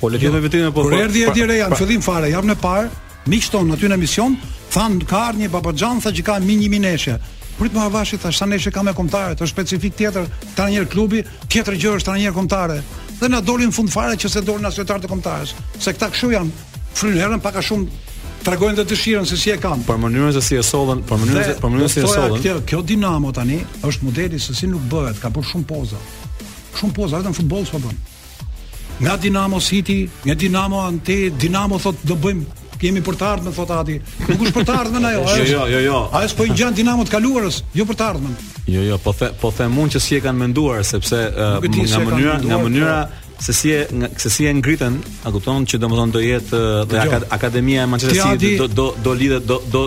Po 0.00 0.10
le 0.12 0.20
të 0.20 0.32
vetëm 0.36 0.70
po. 0.76 0.84
Por 0.84 0.96
erdhi 0.98 1.22
e 1.24 1.30
pra- 1.30 1.38
direja, 1.38 1.68
në 1.68 1.72
pra- 1.74 1.80
fillim 1.82 2.04
fare, 2.04 2.28
jam 2.32 2.46
në 2.48 2.58
par, 2.62 2.90
miq 3.32 3.48
ton 3.52 3.72
aty 3.74 3.88
në 3.88 3.96
emision, 3.98 4.36
than 4.72 5.00
ka 5.08 5.28
ardhur 5.30 5.44
një 5.46 5.50
babaxhan 5.54 6.00
tha 6.04 6.12
që 6.16 6.24
ka 6.28 6.36
mi 6.44 6.56
1000 6.60 6.82
neshë. 6.84 7.16
Prit 7.58 7.74
më 7.74 7.88
avashi 7.88 8.20
tha, 8.22 8.30
sa 8.32 8.46
neshë 8.46 8.70
ka 8.74 8.84
me 8.86 8.92
kombëtare, 8.94 9.32
të 9.36 9.48
specifik 9.50 9.96
tjetër, 9.98 10.28
tani 10.54 10.76
një 10.76 10.84
klubi, 10.92 11.24
tjetër 11.50 11.74
gjë 11.80 11.94
është 11.98 12.12
tani 12.12 12.26
një 12.28 12.36
kombëtare 12.36 12.82
dhe 13.20 13.28
na 13.28 13.40
dolin 13.40 13.70
fund 13.74 13.90
fare 13.90 14.16
që 14.16 14.28
se 14.30 14.42
dolin 14.46 14.66
asojtar 14.68 15.00
të 15.02 15.08
kombëtarësh. 15.10 15.54
Se 15.82 15.92
këta 15.94 16.08
këshu 16.12 16.30
janë 16.34 16.82
fryn 16.98 17.18
herën 17.20 17.40
pak 17.42 17.56
a 17.60 17.64
shumë 17.68 18.04
tregojnë 18.46 18.78
dhe 18.78 18.84
dëshirën 18.92 19.26
se 19.26 19.36
si 19.38 19.50
e 19.54 19.58
kanë. 19.60 19.86
Për 19.88 19.98
mënyrën 20.04 20.34
se 20.38 20.42
si 20.48 20.58
e 20.60 20.66
sollën, 20.66 21.00
për 21.08 21.18
mënyrën 21.22 21.48
se 21.48 21.56
për 21.62 21.72
mënyrën 21.72 21.90
se 21.90 21.96
si 21.96 22.04
e 22.06 22.12
sollën. 22.12 22.44
Kjo 22.44 22.60
kjo 22.70 22.82
Dinamo 22.92 23.32
tani 23.34 23.58
është 23.84 24.06
modeli 24.06 24.38
se 24.40 24.54
si 24.54 24.70
nuk 24.70 24.86
bëhet, 24.92 25.18
ka 25.22 25.32
bërë 25.34 25.50
shumë 25.52 25.66
poza. 25.72 25.98
Shumë 26.78 26.94
poza 26.94 27.18
vetëm 27.20 27.34
futboll 27.40 27.66
s'po 27.66 27.82
bën. 27.82 27.98
Nga 29.00 29.16
Dinamo 29.24 29.60
City, 29.62 29.98
nga 30.26 30.34
Dinamo 30.34 30.80
Ante, 30.86 31.18
Dinamo 31.36 31.78
thotë 31.78 32.06
do 32.06 32.16
bëjmë 32.22 32.54
kemi 32.78 33.02
për 33.02 33.16
të 33.18 33.26
ardhmen 33.26 33.56
thotë 33.56 33.74
Adi. 33.82 33.98
Nuk 34.28 34.44
është 34.46 34.54
për 34.60 34.66
të 34.68 34.76
ardhmen 34.84 35.08
ajo. 35.10 35.24
jo, 35.36 35.44
jo, 35.54 35.66
jo, 35.74 35.78
jo. 35.90 35.98
Ai 36.14 36.26
po 36.36 36.46
i 36.46 36.52
ngjan 36.54 36.78
Dinamo 36.78 37.04
të 37.06 37.16
kaluarës, 37.16 37.62
jo 37.74 37.84
për 37.86 37.98
të 37.98 38.08
ardhmen. 38.12 38.36
Jo, 38.68 38.82
jo, 38.82 38.98
po 38.98 39.12
the, 39.12 39.30
po 39.40 39.48
them 39.56 39.78
unë 39.80 39.96
që 39.96 40.00
si 40.04 40.16
e 40.18 40.20
kanë 40.20 40.40
menduar 40.42 40.82
sepse 40.84 41.16
uh, 41.16 41.56
nga, 41.56 41.84
nga 41.88 42.02
mënyra 42.04 42.34
nga 42.44 42.58
mënyra 42.64 42.96
po. 43.08 43.30
se 43.46 43.52
si 43.56 43.70
e 43.72 43.86
se 44.20 44.32
si 44.34 44.44
e 44.44 44.52
ngritën, 44.58 44.98
a 45.24 45.32
kupton 45.32 45.64
që 45.64 45.80
domethënë 45.80 46.12
do 46.12 46.20
jetë 46.20 46.58
uh, 46.58 46.84
dhe 46.90 47.00
akad, 47.00 47.24
akademia 47.38 47.86
e 47.86 47.88
Manchester 47.88 48.26
City 48.36 48.50
do 48.60 48.66
do 48.68 48.86
do 49.06 49.14
lidhet 49.16 49.46
do 49.48 49.56
do 49.72 49.82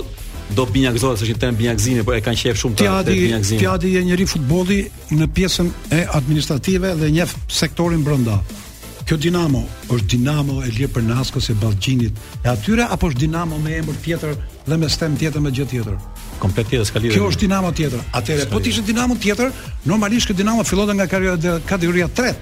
do 0.57 0.65
binjakzohet, 0.65 1.21
është 1.21 1.31
një 1.35 1.39
temp 1.43 1.57
binjakzimi, 1.61 2.01
por 2.07 2.17
e 2.17 2.21
kanë 2.25 2.41
qejf 2.41 2.57
shumë 2.61 2.75
të 2.79 2.87
të 2.89 3.13
binjakzimi. 3.21 3.59
Ti 3.61 3.67
pra, 3.69 3.91
je 3.95 4.01
njëri 4.09 4.25
futbolli 4.33 4.79
në 5.19 5.29
pjesën 5.37 5.67
e 5.99 6.01
administrative 6.19 6.95
dhe 7.03 7.09
njeh 7.19 7.29
sektorin 7.61 8.03
brenda. 8.07 8.41
Kjo 9.05 9.15
Dinamo, 9.17 9.61
është 9.93 10.09
Dinamo 10.15 10.57
e 10.65 10.69
lirë 10.75 10.89
për 10.95 11.05
naskës 11.07 11.53
e 11.53 11.55
Ballgjinit. 11.61 12.19
E 12.43 12.49
atyre 12.51 12.89
apo 12.91 13.07
është 13.11 13.21
Dinamo 13.23 13.59
me 13.63 13.77
emër 13.79 14.01
tjetër 14.03 14.35
dhe 14.67 14.77
me 14.77 14.89
stem 14.91 15.15
tjetër 15.19 15.41
me 15.43 15.51
gjë 15.55 15.65
tjetër? 15.71 15.95
komplet 16.41 16.67
tjetër 16.71 16.85
ska 16.89 16.99
lidhje. 17.01 17.17
Kjo 17.19 17.27
është 17.31 17.45
Dinamo 17.45 17.71
tjetër. 17.77 18.01
Atëherë, 18.17 18.49
po 18.51 18.61
tishte 18.65 18.83
Dinamo 18.87 19.17
tjetër, 19.21 19.53
normalisht 19.89 20.31
që 20.31 20.37
Dinamo 20.41 20.63
fillonte 20.67 20.95
nga 20.97 21.07
karriera 21.07 21.37
e 21.37 21.61
kategoria 21.69 22.09
3. 22.09 22.33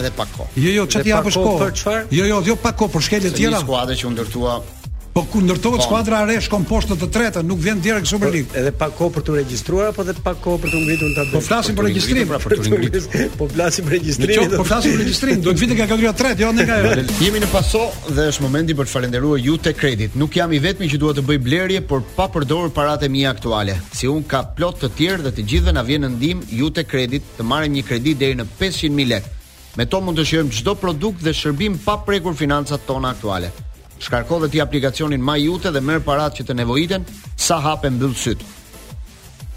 Edhe 0.01 0.11
pak 0.19 0.35
kohë. 0.37 0.61
Jo, 0.65 0.75
jo, 0.77 0.85
çati 0.95 1.13
hapësh 1.15 1.39
kohë. 1.47 1.97
Jo, 2.19 2.27
jo, 2.33 2.41
jo 2.51 2.59
pak 2.67 2.77
kohë 2.81 2.93
për 2.97 3.07
shkelje 3.07 3.33
të 3.33 3.39
tjera. 3.39 3.63
Skuadra 3.65 3.97
që 3.97 4.11
u 4.11 4.13
ndërtua 4.15 4.59
Po 5.11 5.25
ku 5.27 5.41
ndërtohet 5.43 5.81
po. 5.83 5.83
skuadra 5.83 6.21
e 6.23 6.27
re 6.29 6.35
shkon 6.41 6.63
poshtë 6.69 6.95
të 7.01 7.07
tretë, 7.11 7.41
nuk 7.43 7.59
vjen 7.59 7.81
direkt 7.83 8.05
në 8.05 8.09
Superligë. 8.13 8.47
Po, 8.53 8.57
edhe 8.61 8.69
pa 8.81 8.87
kohë 8.95 9.11
për 9.17 9.23
të 9.27 9.33
regjistruar 9.37 9.89
apo 9.91 10.03
edhe 10.05 10.13
pa 10.23 10.31
kohë 10.43 10.59
për 10.63 10.71
të 10.71 10.77
ngritur 10.85 11.09
në 11.11 11.15
tabelë. 11.17 11.31
Po 11.31 11.41
flasim 11.47 11.75
për 11.75 11.85
regjistrim, 11.89 12.27
pra 12.31 12.37
për 12.39 12.53
të 12.55 12.69
ngritur. 12.69 13.07
Po 13.41 13.47
flasim 13.51 13.89
për 13.89 13.95
regjistrim. 13.97 14.37
Jo, 14.37 14.45
po 14.53 14.63
flasim 14.69 14.93
për 14.95 15.01
regjistrim, 15.03 15.41
do 15.43 15.51
të 15.51 15.61
vitë 15.65 15.75
nga 15.81 15.87
kategoria 15.89 16.13
tretë, 16.21 16.45
jo 16.45 16.51
nga 16.55 16.77
ajo. 16.77 16.93
Jemi 17.25 17.41
në 17.43 17.49
paso 17.51 17.81
dhe 18.07 18.27
është 18.31 18.45
momenti 18.45 18.75
për 18.79 18.87
të 18.87 18.91
falendëruar 18.95 19.41
ju 19.47 19.55
te 19.67 19.73
Credit. 19.81 20.11
Nuk 20.21 20.35
jam 20.39 20.51
i 20.55 20.59
vetmi 20.63 20.85
që 20.93 20.97
dua 21.01 21.13
të 21.17 21.23
bëj 21.27 21.39
blerje, 21.43 21.79
por 21.89 22.03
pa 22.15 22.27
përdorur 22.31 22.69
paratë 22.75 23.07
mia 23.11 23.31
aktuale. 23.35 23.75
Si 23.97 24.05
un 24.07 24.21
ka 24.23 24.43
plot 24.55 24.83
të 24.85 24.89
tjerë 24.97 25.25
dhe 25.25 25.31
të 25.39 25.45
gjithëve 25.51 25.73
na 25.75 25.81
vjen 25.87 26.05
në 26.05 26.09
ndihmë 26.13 26.55
ju 26.61 26.67
te 26.71 26.83
Credit 26.87 27.25
të 27.39 27.47
marrim 27.49 27.73
një 27.79 27.83
kredi 27.89 28.13
deri 28.21 28.37
në 28.39 28.45
500000 28.59 29.09
lekë. 29.11 29.31
Me 29.79 29.87
to 29.87 29.99
mund 30.03 30.19
të 30.19 30.25
shijojmë 30.29 30.55
çdo 30.61 30.75
produkt 30.79 31.23
dhe 31.25 31.33
shërbim 31.35 31.79
pa 31.85 31.97
prekur 32.05 32.35
financat 32.37 32.83
tona 32.87 33.11
aktuale 33.15 33.49
shkarko 34.01 34.39
dhe 34.41 34.49
ti 34.51 34.61
aplikacionin 34.61 35.21
My 35.25 35.37
Jute 35.45 35.71
dhe 35.71 35.79
merr 35.81 36.01
parat 36.05 36.35
që 36.39 36.45
të 36.49 36.55
nevojiten 36.57 37.05
sa 37.37 37.59
hapë 37.63 37.91
mbyll 37.95 38.15
syt. 38.17 38.41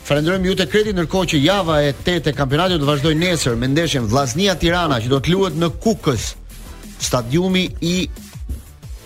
Falenderojmë 0.05 0.51
Jute 0.51 0.66
Kredi 0.68 0.92
ndërkohë 0.99 1.30
që 1.32 1.40
java 1.40 1.78
e 1.86 1.95
8 2.05 2.28
e 2.30 2.34
kampionatit 2.36 2.82
do 2.82 2.88
vazhdoj 2.90 3.14
nesër 3.20 3.55
me 3.61 3.70
ndeshjen 3.72 4.11
Vllaznia 4.12 4.53
Tirana 4.61 4.99
që 5.01 5.09
do 5.12 5.20
të 5.24 5.32
luhet 5.32 5.57
në 5.57 5.70
Kukës. 5.84 6.34
Stadiumi 7.05 7.62
i 7.80 7.95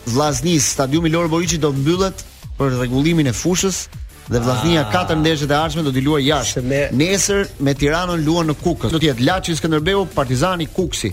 Vllaznis, 0.08 0.66
stadiumi 0.74 1.12
Lor 1.14 1.28
Borici 1.30 1.60
do 1.62 1.70
mbyllet 1.72 2.24
për 2.58 2.74
rregullimin 2.80 3.28
e 3.30 3.34
fushës 3.36 3.84
dhe 4.28 4.40
Vllaznia 4.42 4.82
ah. 4.86 4.90
katër 4.92 5.20
ndeshjet 5.22 5.54
e 5.54 5.56
ardhshme 5.60 5.84
do 5.86 5.94
t'i 5.94 6.02
luajë 6.02 6.26
jashtë. 6.26 6.64
Me... 6.66 6.82
Nesër 6.98 7.46
me 7.62 7.76
Tiranën 7.78 8.26
luan 8.26 8.50
në 8.50 8.58
Kukës. 8.64 8.90
Do 8.90 8.98
të 9.02 9.12
jetë 9.12 9.26
Laçi 9.28 9.54
Skënderbeu, 9.60 10.02
Partizani 10.18 10.66
Kuksi 10.74 11.12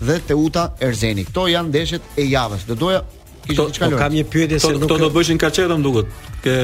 dhe 0.00 0.18
Teuta 0.26 0.72
Erzeni. 0.82 1.28
Kto 1.30 1.46
janë 1.52 1.70
ndeshjet 1.70 2.18
e 2.18 2.26
javës. 2.32 2.66
Do 2.66 2.74
doja 2.82 3.04
kishin 3.54 3.68
hiç 3.68 3.78
kaluar. 3.78 3.98
Po, 3.98 4.04
kam 4.04 4.12
një 4.14 4.24
pyetje 4.32 4.58
se 4.60 4.70
nuk. 4.72 4.86
Kto 4.86 4.98
do 5.06 5.10
bëshin 5.14 5.38
kaçeta 5.42 5.76
më 5.80 5.86
duket. 5.86 6.20
Ke 6.44 6.56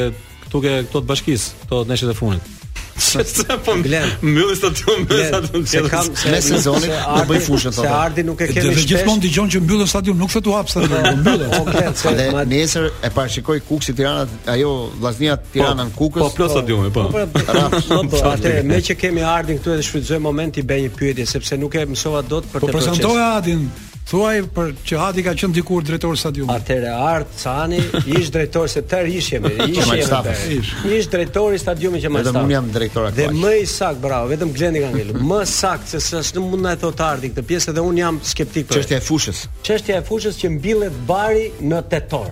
këtu 0.47 0.63
ke 0.65 0.77
këto 0.89 1.03
të 1.03 1.11
bashkis, 1.11 1.51
këto 1.69 1.83
të 1.85 1.93
neshet 1.95 2.13
e 2.15 2.21
funit. 2.21 2.53
Po 2.97 3.75
Glen, 3.85 4.07
mbylli 4.25 4.55
stadion 4.57 5.03
mbyll 5.05 5.27
stadion 5.29 5.67
se 5.69 5.81
kam 5.93 6.07
se 6.17 6.31
me 6.33 6.39
sezonin 6.41 6.89
do 6.97 7.25
bëj 7.29 7.41
fushën 7.45 7.75
thotë. 7.77 7.85
Se 7.85 7.91
Ardi 7.93 8.23
nuk 8.25 8.41
e 8.41 8.49
kemi 8.49 8.71
shpesh. 8.73 8.87
Gjithmonë 8.89 9.23
dëgjon 9.27 9.51
që 9.53 9.61
mbyllën 9.67 9.91
stadion, 9.93 10.17
nuk 10.23 10.33
fetu 10.33 10.55
hap 10.57 10.71
stadion, 10.73 11.11
mbyllën. 11.21 11.53
Po 11.59 11.67
Glen, 11.67 11.99
se 12.01 12.45
nesër 12.53 12.89
e 13.05 13.11
parashikoi 13.19 13.61
Kuksi 13.69 13.93
Tirana, 13.99 14.25
ajo 14.55 14.71
Vllaznia 14.97 15.37
po, 15.43 15.51
Tirana 15.53 15.85
në 15.91 15.95
Kukës. 15.99 16.23
Po 16.25 16.31
plot 16.39 16.55
stadiumi, 16.57 16.93
po. 16.97 17.05
po. 17.13 17.27
Po 17.37 17.99
po, 18.15 18.23
atë 18.33 18.55
me 18.73 18.81
që 18.89 18.97
kemi 19.05 19.27
Ardin 19.29 19.61
këtu 19.61 19.77
edhe 19.77 19.85
shfrytëzoj 19.91 20.23
momenti 20.31 20.65
bëj 20.65 20.87
një 20.87 20.95
pyetje 20.97 21.29
sepse 21.37 21.61
nuk 21.61 21.77
e 21.77 21.85
mësova 21.93 22.25
dot 22.31 22.49
për 22.49 22.65
të. 22.65 22.65
Po 22.71 22.75
prezantoj 22.79 23.21
Ardin. 23.29 23.69
Thuaj 24.07 24.37
për 24.55 24.69
që 24.87 24.99
Hadi 25.01 25.23
ka 25.27 25.33
qenë 25.35 25.57
dikur 25.57 25.83
drejtori 25.83 26.15
i 26.15 26.21
stadiumit. 26.21 26.61
Atëre 26.61 26.93
Art 26.95 27.31
Cani 27.41 27.81
ish 28.15 28.29
drejtori 28.31 28.71
se 28.71 28.83
tër 28.87 29.09
ishim, 29.11 29.47
ishim. 29.67 30.67
Ish 30.95 31.09
drejtori 31.11 31.59
i 31.59 31.59
stadiumit 31.59 32.05
që 32.05 32.13
më 32.15 32.21
sta. 32.23 32.31
Edhe 32.37 32.53
jam 32.53 32.69
drejtori 32.77 33.09
aty. 33.11 33.19
Dhe 33.19 33.33
më 33.35 33.51
i 33.59 33.65
sakt 33.67 33.99
bravo, 34.05 34.29
vetëm 34.31 34.53
Glendi 34.55 34.83
ka 34.85 34.93
ngelë. 34.95 35.17
Më 35.27 35.41
sakt 35.51 35.91
se 35.91 35.99
s'e 35.99 36.21
nuk 36.37 36.53
mund 36.53 36.69
na 36.69 36.77
e 36.77 36.79
thotë 36.85 37.03
Arti 37.09 37.33
këtë 37.33 37.45
pjesë 37.51 37.73
edhe 37.75 37.83
un 37.89 37.99
jam 37.99 38.21
skeptik 38.31 38.69
për. 38.71 38.79
Çështja 38.79 39.01
e 39.01 39.05
fushës. 39.09 39.41
Çështja 39.67 39.99
e 39.99 40.05
fushës 40.07 40.39
që 40.45 40.53
mbillet 40.55 41.01
bari 41.11 41.49
në 41.67 41.81
tetor. 41.91 42.31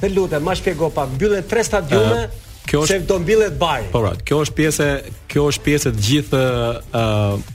Të 0.00 0.14
lutem, 0.16 0.44
më 0.48 0.54
shpjego 0.62 0.88
pak, 0.96 1.12
mbyllet 1.18 1.44
tre 1.50 1.64
stadiume. 1.66 2.24
Uh, 2.24 2.48
kjo 2.66 2.80
është 2.86 2.96
se 3.02 3.06
do 3.12 3.20
mbillet 3.22 3.60
bari. 3.60 3.84
Po, 3.92 4.00
pra, 4.08 4.14
kjo 4.28 4.40
është 4.46 4.58
pjesë, 4.62 4.88
kjo 5.32 5.46
është 5.52 5.66
pjesë 5.68 5.92
e 5.92 6.00
gjithë 6.08 6.42
uh, 6.88 7.52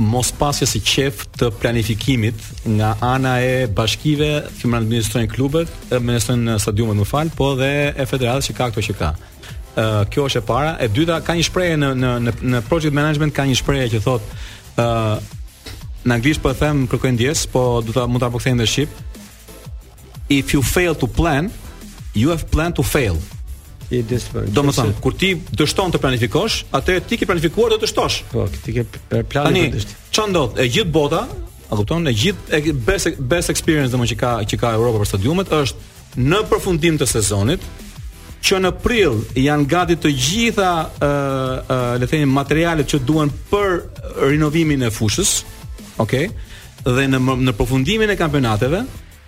Mos 0.00 0.30
pasje 0.32 0.64
si 0.66 0.80
qef 0.80 1.26
të 1.36 1.50
planifikimit 1.60 2.38
nga 2.64 2.94
ana 3.04 3.34
e 3.44 3.66
bashkive, 3.68 4.46
firma 4.56 4.78
administrojnë 4.80 5.28
klubet, 5.28 5.68
administrojnë 5.92 6.54
stadiumet 6.64 6.96
më 6.96 7.06
fal, 7.10 7.30
po 7.36 7.50
dhe 7.60 7.68
e 7.92 8.06
federatës 8.08 8.48
që 8.48 8.56
ka 8.56 8.70
këto 8.72 8.86
që 8.86 8.96
ka. 8.96 9.10
Ë 9.76 9.84
kjo 10.14 10.24
është 10.30 10.40
e 10.40 10.46
para, 10.48 10.72
e 10.80 10.88
dyta 10.88 11.18
ka 11.26 11.36
një 11.36 11.44
shprehje 11.44 11.76
në 11.80 11.90
në 12.00 12.34
në 12.54 12.62
project 12.70 12.96
management 12.96 13.36
ka 13.36 13.44
një 13.50 13.58
shprehje 13.60 13.90
që 13.96 14.02
thotë 14.06 14.40
ë 14.80 15.20
në 16.08 16.16
anglisht 16.16 16.42
po 16.42 16.50
e 16.54 16.58
them 16.58 16.86
kërkojnë 16.90 17.18
ndjes, 17.20 17.44
po 17.52 17.66
do 17.84 17.92
ta 17.94 18.08
mund 18.08 18.24
ta 18.24 18.32
apokthejnë 18.32 18.62
dhe 18.64 18.70
shqip. 18.72 18.96
If 20.32 20.56
you 20.56 20.64
fail 20.64 20.96
to 21.04 21.06
plan, 21.20 21.52
you 22.16 22.32
have 22.32 22.48
planned 22.50 22.80
to 22.80 22.82
fail 22.82 23.20
i 23.92 24.02
Do 24.04 24.62
të 24.64 24.72
thënë, 24.72 24.98
kur 25.04 25.14
ti 25.18 25.32
dështon 25.58 25.92
të 25.92 26.00
planifikosh, 26.00 26.60
atë 26.76 26.96
ti 27.10 27.18
ke 27.20 27.28
planifikuar 27.28 27.74
do 27.74 27.78
të 27.82 27.86
dështosh. 27.86 28.18
Po, 28.32 28.46
ti 28.64 28.74
ke 28.78 28.84
për 29.10 29.24
planin 29.28 29.68
Tani, 29.68 29.68
të 29.74 29.80
dështosh. 29.80 30.60
E 30.64 30.68
gjithë 30.72 30.92
bota, 30.94 31.22
a 31.72 31.78
kupton, 31.78 32.08
e 32.08 32.14
gjithë 32.16 32.56
e 32.56 32.72
best 32.86 33.20
best 33.32 33.52
experience 33.52 33.92
domosht 33.92 34.14
që 34.14 34.18
ka 34.22 34.32
që 34.48 34.58
ka 34.62 34.72
Europa 34.78 35.02
për 35.02 35.10
stadiumet 35.12 35.52
është 35.56 36.24
në 36.32 36.40
përfundim 36.50 36.98
të 37.00 37.08
sezonit 37.08 37.64
që 38.42 38.58
në 38.64 38.72
prill 38.84 39.20
janë 39.38 39.68
gati 39.70 39.96
të 40.02 40.10
gjitha 40.18 40.70
ë 41.00 41.06
uh, 41.06 41.06
ë 41.06 41.12
uh, 41.62 42.02
le 42.02 42.08
të 42.08 42.12
themi 42.16 42.26
materialet 42.34 42.90
që 42.92 43.00
duan 43.08 43.30
për 43.52 43.76
rinovimin 44.26 44.82
e 44.88 44.90
fushës, 44.92 45.36
okay? 46.02 46.26
Dhe 46.82 47.04
në 47.12 47.20
në 47.48 47.54
përfundimin 47.60 48.10
e 48.12 48.18
kampionateve, 48.20 48.80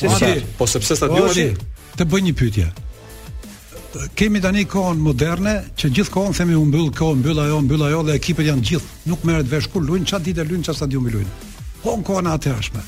Që 0.00 0.10
është 0.12 0.30
i 0.30 0.40
po, 0.40 0.50
po, 0.62 0.68
sepse 0.70 0.98
po 1.02 1.28
të 1.94 2.06
bëj 2.10 2.24
një 2.26 2.32
pytja. 2.40 2.70
Kemi 4.18 4.40
tani 4.42 4.64
kohën 4.66 4.98
moderne 4.98 5.52
që 5.78 5.90
gjithkohon 5.98 6.34
themi 6.34 6.56
u 6.58 6.64
mbyll 6.66 6.88
kohën, 6.98 7.20
mbyll 7.22 7.44
ajo, 7.44 7.60
mbyll 7.62 7.84
ajo 7.86 8.00
dhe 8.08 8.16
ekipet 8.18 8.48
janë 8.50 8.64
gjithë, 8.70 8.98
nuk 9.10 9.22
merret 9.28 9.46
vesh 9.52 9.68
kur 9.70 9.84
luajnë, 9.86 10.08
çfarë 10.10 10.26
ditë 10.32 10.46
luajnë, 10.50 10.66
çfarë 10.66 10.80
stadiumi 10.80 11.12
luajnë. 11.14 11.36
Po 11.36 11.92
kohën 11.92 12.02
kohën 12.08 12.32
atëherëshme 12.32 12.82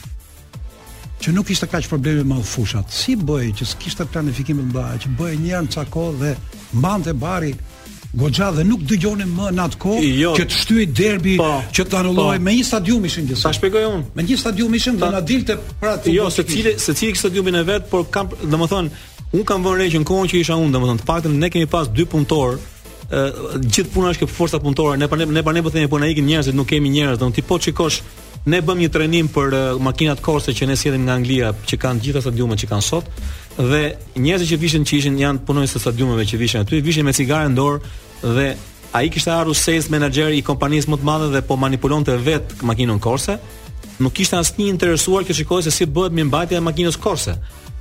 që 1.22 1.32
nuk 1.32 1.50
ishte 1.50 1.68
kaq 1.70 1.86
probleme 1.88 2.24
me 2.34 2.42
fushat. 2.44 2.90
Si 2.92 3.16
bëj 3.16 3.52
që 3.60 3.66
s'kishte 3.72 4.04
planifikim 4.12 4.58
të 4.60 4.66
mbarë, 4.68 4.98
që 5.04 5.14
bëj 5.18 5.32
një 5.44 5.54
anë 5.60 5.72
çako 5.74 6.10
dhe 6.20 6.34
mbante 6.76 7.14
bari 7.16 7.52
goxha 8.16 8.50
dhe 8.56 8.64
nuk 8.68 8.84
dëgjonin 8.88 9.32
më 9.38 9.48
në 9.56 9.64
atë 9.66 9.78
kohë 9.82 10.10
jo, 10.20 10.34
që 10.38 10.44
të 10.50 10.56
shtyi 10.60 10.86
derbi, 10.96 11.34
pa, 11.40 11.48
po. 11.56 11.72
që 11.78 11.86
të 11.88 11.98
anulloi 12.00 12.36
po. 12.38 12.44
me 12.46 12.54
një 12.58 12.66
stadium 12.68 13.04
ishin 13.08 13.26
gjithë. 13.30 13.42
Ta 13.48 13.52
shpjegoj 13.56 13.84
unë. 13.88 14.04
Me 14.16 14.26
një 14.28 14.38
stadium 14.44 14.78
ishin 14.80 14.96
ta, 15.00 15.04
dhe 15.08 15.12
na 15.16 15.24
dilte 15.32 15.58
pra 15.80 15.96
ti. 15.96 16.14
Jo, 16.16 16.28
secili 16.32 16.76
secili 16.80 17.12
ka 17.16 17.20
stadiumin 17.24 17.58
e 17.62 17.66
vet, 17.72 17.90
por 17.92 18.06
kam, 18.12 18.28
domethënë, 18.44 18.90
un 19.36 19.44
kam 19.48 19.64
vënë 19.64 19.80
re 19.82 19.90
që 19.96 20.02
në 20.04 20.10
kohën 20.12 20.30
që 20.32 20.40
isha 20.44 20.60
unë, 20.60 20.72
domethënë, 20.76 21.02
të 21.02 21.10
paktën 21.12 21.40
ne 21.44 21.50
kemi 21.56 21.66
pas 21.72 21.88
dy 21.88 22.06
punëtor, 22.12 22.56
gjithë 23.70 23.90
puna 23.94 24.12
është 24.12 24.24
kjo 24.24 24.30
forca 24.32 24.60
punëtore, 24.64 24.96
ne 25.00 25.08
pa 25.08 25.18
ne 25.20 25.42
pa 25.44 25.52
ne 25.54 25.62
po 25.64 25.70
themi 25.74 25.88
po 25.90 26.00
na 26.00 26.08
ikin 26.10 26.26
njerëzit, 26.30 26.56
nuk 26.56 26.70
kemi 26.72 26.90
njerëz, 26.96 27.20
domethënë 27.20 27.36
ti 27.40 27.44
po 27.48 27.58
shikosh 27.60 28.00
Ne 28.46 28.60
bëm 28.62 28.78
një 28.78 28.88
trenim 28.94 29.26
për 29.34 29.54
eh, 29.58 29.64
makinat 29.82 30.20
korse 30.22 30.52
që 30.54 30.68
ne 30.70 30.76
sjellim 30.78 31.02
nga 31.08 31.16
Anglia, 31.18 31.48
që 31.66 31.78
kanë 31.82 32.02
gjitha 32.04 32.20
stadiumet 32.22 32.60
që 32.62 32.68
kanë 32.70 32.84
sot, 32.88 33.08
dhe 33.58 33.80
njerëzit 34.22 34.52
që 34.52 34.58
vishin 34.62 34.84
që 34.86 34.96
ishin 35.00 35.16
janë 35.18 35.42
punonjës 35.48 35.74
të 35.74 35.82
stadiumeve 35.82 36.26
që 36.30 36.38
vishin 36.44 36.60
aty, 36.62 36.78
vishin 36.86 37.06
me 37.08 37.14
cigare 37.16 37.50
në 37.50 37.56
dorë 37.58 37.94
dhe 38.36 38.46
ai 38.94 39.10
kishte 39.10 39.32
ardhur 39.34 39.58
sales 39.58 39.90
manager 39.90 40.30
i 40.38 40.44
kompanisë 40.46 40.92
më 40.94 40.98
të 41.02 41.08
madhe 41.08 41.30
dhe 41.34 41.42
po 41.48 41.56
manipulonte 41.58 42.14
vet 42.28 42.54
makinën 42.62 43.02
korse. 43.02 43.34
Nuk 43.98 44.14
kishte 44.20 44.38
asnjë 44.38 44.70
interesuar 44.70 45.26
që 45.26 45.34
shikoi 45.40 45.64
se 45.66 45.72
si 45.74 45.86
bëhet 45.88 46.14
me 46.14 46.28
mbajtja 46.30 46.60
e 46.60 46.64
makinës 46.70 47.00
korse. 47.02 47.34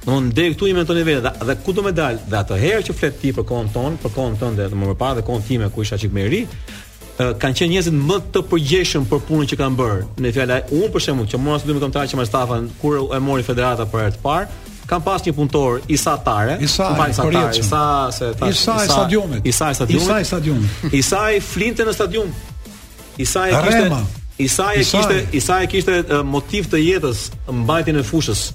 Domthonë 0.05 0.33
deri 0.37 0.53
këtu 0.57 0.69
i 0.69 0.73
mentoni 0.77 1.05
vetë 1.07 1.21
dhe, 1.27 1.31
dhe 1.49 1.55
ku 1.65 1.73
do 1.73 1.85
me 1.85 1.93
dalë? 1.97 2.25
Dhe 2.29 2.41
atë 2.41 2.57
herë 2.61 2.81
që 2.89 2.97
flet 2.97 3.15
ti 3.21 3.31
për 3.33 3.45
kohën 3.51 3.71
tonë, 3.73 4.01
për 4.03 4.13
kohën 4.17 4.35
tonë 4.41 4.67
dhe 4.73 4.81
më 4.85 4.97
parë 5.01 5.19
dhe 5.21 5.25
kohën 5.29 5.45
time 5.47 5.69
ku 5.73 5.81
isha 5.85 5.97
çikmeri, 5.97 6.43
kanë 7.17 7.55
qenë 7.59 7.71
njerëzit 7.71 7.95
më 8.09 8.17
të 8.35 8.41
përgjeshëm 8.51 9.05
për 9.07 9.21
punën 9.29 9.47
që 9.51 9.57
kanë 9.59 9.77
bërë. 9.79 10.01
Në 10.19 10.31
fjalë, 10.35 10.57
unë 10.75 10.89
për 10.91 11.03
shembull, 11.05 11.29
që 11.31 11.39
mora 11.39 11.59
studim 11.61 11.77
me 11.77 11.83
kontratë 11.85 12.09
që 12.11 12.19
Mustafa 12.19 12.57
kur 12.81 12.97
e 13.15 13.19
mori 13.23 13.45
federata 13.47 13.85
për 13.87 14.01
herë 14.03 14.17
të 14.17 14.21
parë, 14.25 14.59
kam 14.89 15.01
pas 15.05 15.23
një 15.25 15.33
punëtor 15.37 15.79
i 15.87 15.97
sa 15.97 16.17
tare, 16.25 16.57
i 16.61 16.67
sa 16.69 16.89
tare, 16.93 17.15
sa 17.63 17.85
se 18.11 18.33
tash, 18.35 18.51
i 18.51 18.59
sa 18.59 18.75
i 18.83 18.91
stadionit, 18.91 19.47
i 19.47 19.51
sa 19.55 19.71
i 19.71 19.75
stadionit, 19.79 20.03
i 20.03 20.09
sa 20.09 20.19
i 20.19 20.29
stadionit. 20.31 20.83
I 20.93 21.01
sa 21.07 21.23
i 21.31 21.39
flinte 21.39 21.87
në 21.87 21.95
stadion. 21.95 22.35
I 23.17 23.25
sa 23.25 23.45
i 23.47 23.55
kishte, 23.55 23.79
i 24.37 24.49
sa 24.51 24.69
kishte, 24.83 25.21
i 25.31 25.41
sa 25.41 25.61
kishte 25.71 26.21
motiv 26.27 26.67
të 26.73 26.83
jetës 26.83 27.29
mbajtjen 27.63 28.01
e 28.01 28.05
fushës. 28.05 28.45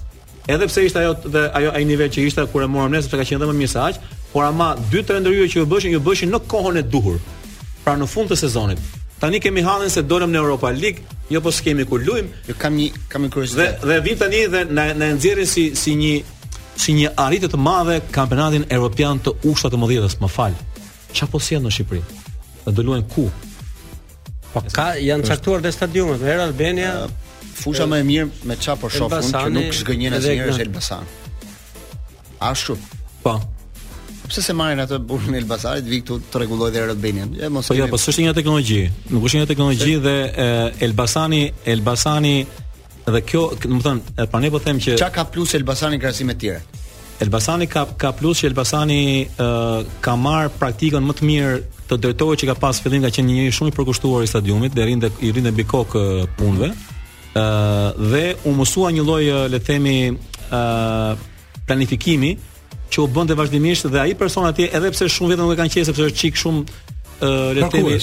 Edhe 0.49 0.65
pse 0.69 0.83
ishte 0.85 1.01
ajo 1.01 1.15
dhe 1.33 1.47
ajo 1.57 1.73
ai 1.77 1.83
nivel 1.85 2.09
që 2.13 2.23
ishte 2.29 2.45
kur 2.53 2.61
e 2.63 2.69
morëm 2.69 2.93
ne, 2.93 3.01
sepse 3.01 3.17
ka 3.17 3.25
qenë 3.25 3.47
më 3.49 3.55
mirë 3.57 3.71
se 3.73 3.81
aq, 3.83 3.97
por 4.31 4.45
ama 4.47 4.71
dy 4.91 5.01
tre 5.05 5.17
ndërhyrje 5.21 5.51
që 5.55 5.63
u 5.65 5.69
bëshin, 5.69 5.97
u 5.97 6.01
bëshin 6.05 6.31
në 6.33 6.39
kohën 6.49 6.77
e 6.79 6.83
duhur 6.93 7.17
pra 7.83 7.95
në 7.97 8.07
fund 8.09 8.31
të 8.31 8.37
sezonit. 8.43 8.79
Tani 9.21 9.39
kemi 9.41 9.61
hallën 9.65 9.91
se 9.93 10.01
dolëm 10.05 10.31
në 10.33 10.39
Europa 10.41 10.71
League, 10.73 11.03
jo 11.29 11.41
po 11.45 11.51
skemi 11.53 11.85
ku 11.85 11.99
luajm. 12.01 12.31
Ne 12.33 12.53
jo, 12.53 12.57
kam 12.61 12.77
një 12.79 12.87
kam 13.09 13.25
një 13.27 13.31
kuriozitet. 13.35 13.83
Dhe 13.83 13.87
dhe 13.93 13.99
vim 14.07 14.17
tani 14.19 14.41
dhe 14.53 14.63
na 14.69 14.87
na 14.93 15.11
nxjerrin 15.15 15.45
si 15.49 15.67
si 15.77 15.93
një 15.99 16.13
si 16.81 16.95
një 16.97 17.11
arritje 17.21 17.49
të 17.51 17.57
madhe 17.61 17.99
kampionatin 18.15 18.65
evropian 18.73 19.19
të 19.21 19.35
ushta 19.51 19.69
të 19.69 19.77
mëdhëve, 19.81 20.09
më 20.23 20.29
fal. 20.29 20.55
Ça 21.13 21.27
po 21.29 21.39
sjell 21.43 21.61
në 21.65 21.71
Shqipëri? 21.75 22.01
Dhe 22.65 22.71
do 22.77 22.81
luajn 22.87 23.05
ku? 23.13 23.27
Po 24.53 24.63
ka 24.73 24.93
janë 24.99 25.27
çaktuar 25.27 25.61
dhe 25.61 25.71
stadiumet, 25.71 26.21
Real 26.23 26.41
Albania, 26.47 27.07
fusha 27.53 27.85
më 27.87 27.99
e 28.01 28.09
mirë 28.09 28.29
me 28.49 28.55
çfarë 28.57 28.81
po 28.81 28.89
shohun 28.89 29.29
që 29.31 29.47
nuk 29.53 29.73
zgënjen 29.83 30.13
asnjëherë 30.17 30.61
Elbasan. 30.65 31.05
Ashtu. 32.51 32.77
Po 33.23 33.37
pse 34.31 34.41
se 34.45 34.53
marrin 34.55 34.79
atë 34.79 34.97
burrin 35.07 35.35
e 35.35 35.41
Elbasanit, 35.43 35.85
vi 35.91 35.99
këtu 36.01 36.17
të 36.31 36.39
rregullojë 36.41 36.73
dhe 36.73 36.85
Rodbenin. 36.91 37.31
Ja 37.39 37.49
mos. 37.51 37.67
Po 37.69 37.75
jo, 37.75 37.87
po 37.91 37.99
s'është 37.99 38.23
një 38.27 38.33
teknologji. 38.39 38.81
Nuk 39.11 39.25
është 39.27 39.41
një 39.41 39.47
teknologji 39.51 39.95
dhe 40.05 40.15
Elbasani, 40.87 41.41
Elbasani 41.73 42.35
dhe 43.15 43.21
kjo, 43.27 43.41
do 43.57 43.79
të 43.79 43.81
them, 43.85 43.99
pa 44.31 44.39
ne 44.39 44.51
po 44.53 44.61
them 44.63 44.79
që 44.79 44.95
çka 45.01 45.09
ka 45.19 45.23
plus 45.33 45.55
Elbasani 45.59 45.97
krahasim 45.99 46.29
me 46.31 46.35
të 46.39 46.55
Elbasani 47.21 47.67
ka 47.69 47.83
ka 48.01 48.11
plus 48.19 48.39
që 48.41 48.49
Elbasani 48.51 48.99
uh, 49.25 49.97
ka 50.05 50.13
marr 50.17 50.49
praktikën 50.59 51.03
më 51.07 51.13
të 51.19 51.27
mirë 51.29 51.57
të 51.89 51.97
drejtorëve 52.05 52.39
që 52.39 52.49
ka 52.51 52.55
pas 52.63 52.79
fillim 52.83 53.03
ka 53.03 53.09
qenë 53.13 53.27
një 53.27 53.37
njerëz 53.39 53.57
shumë 53.57 53.73
i 53.73 53.75
përkushtuar 53.77 54.23
i 54.25 54.29
stadiumit, 54.31 54.73
deri 54.77 54.95
në 54.99 55.09
i 55.19 55.29
rinë 55.35 55.51
mbi 55.53 55.65
kokë 55.73 56.05
punëve. 56.39 56.71
ë 57.41 57.43
dhe 58.11 58.23
u 58.49 58.53
mësua 58.61 58.89
një 58.95 59.03
lloj 59.07 59.23
le 59.53 59.59
të 59.59 59.65
themi 59.67 59.97
ë 60.11 60.63
planifikimi, 61.67 62.31
që 62.93 63.01
u 63.03 63.07
bënte 63.07 63.35
vazhdimisht 63.39 63.87
dhe 63.91 63.99
ai 64.03 64.15
person 64.19 64.47
atje 64.49 64.67
edhe 64.75 64.91
pse 64.91 65.07
shumë 65.15 65.33
vetëm 65.33 65.47
nuk 65.47 65.55
e 65.55 65.59
kanë 65.61 65.73
qenë 65.75 65.89
sepse 65.91 66.07
është 66.11 66.21
çik 66.21 66.39
shumë 66.41 66.61
uh, 66.65 67.31
le 67.55 67.63
të 67.63 67.71
themi 67.75 67.97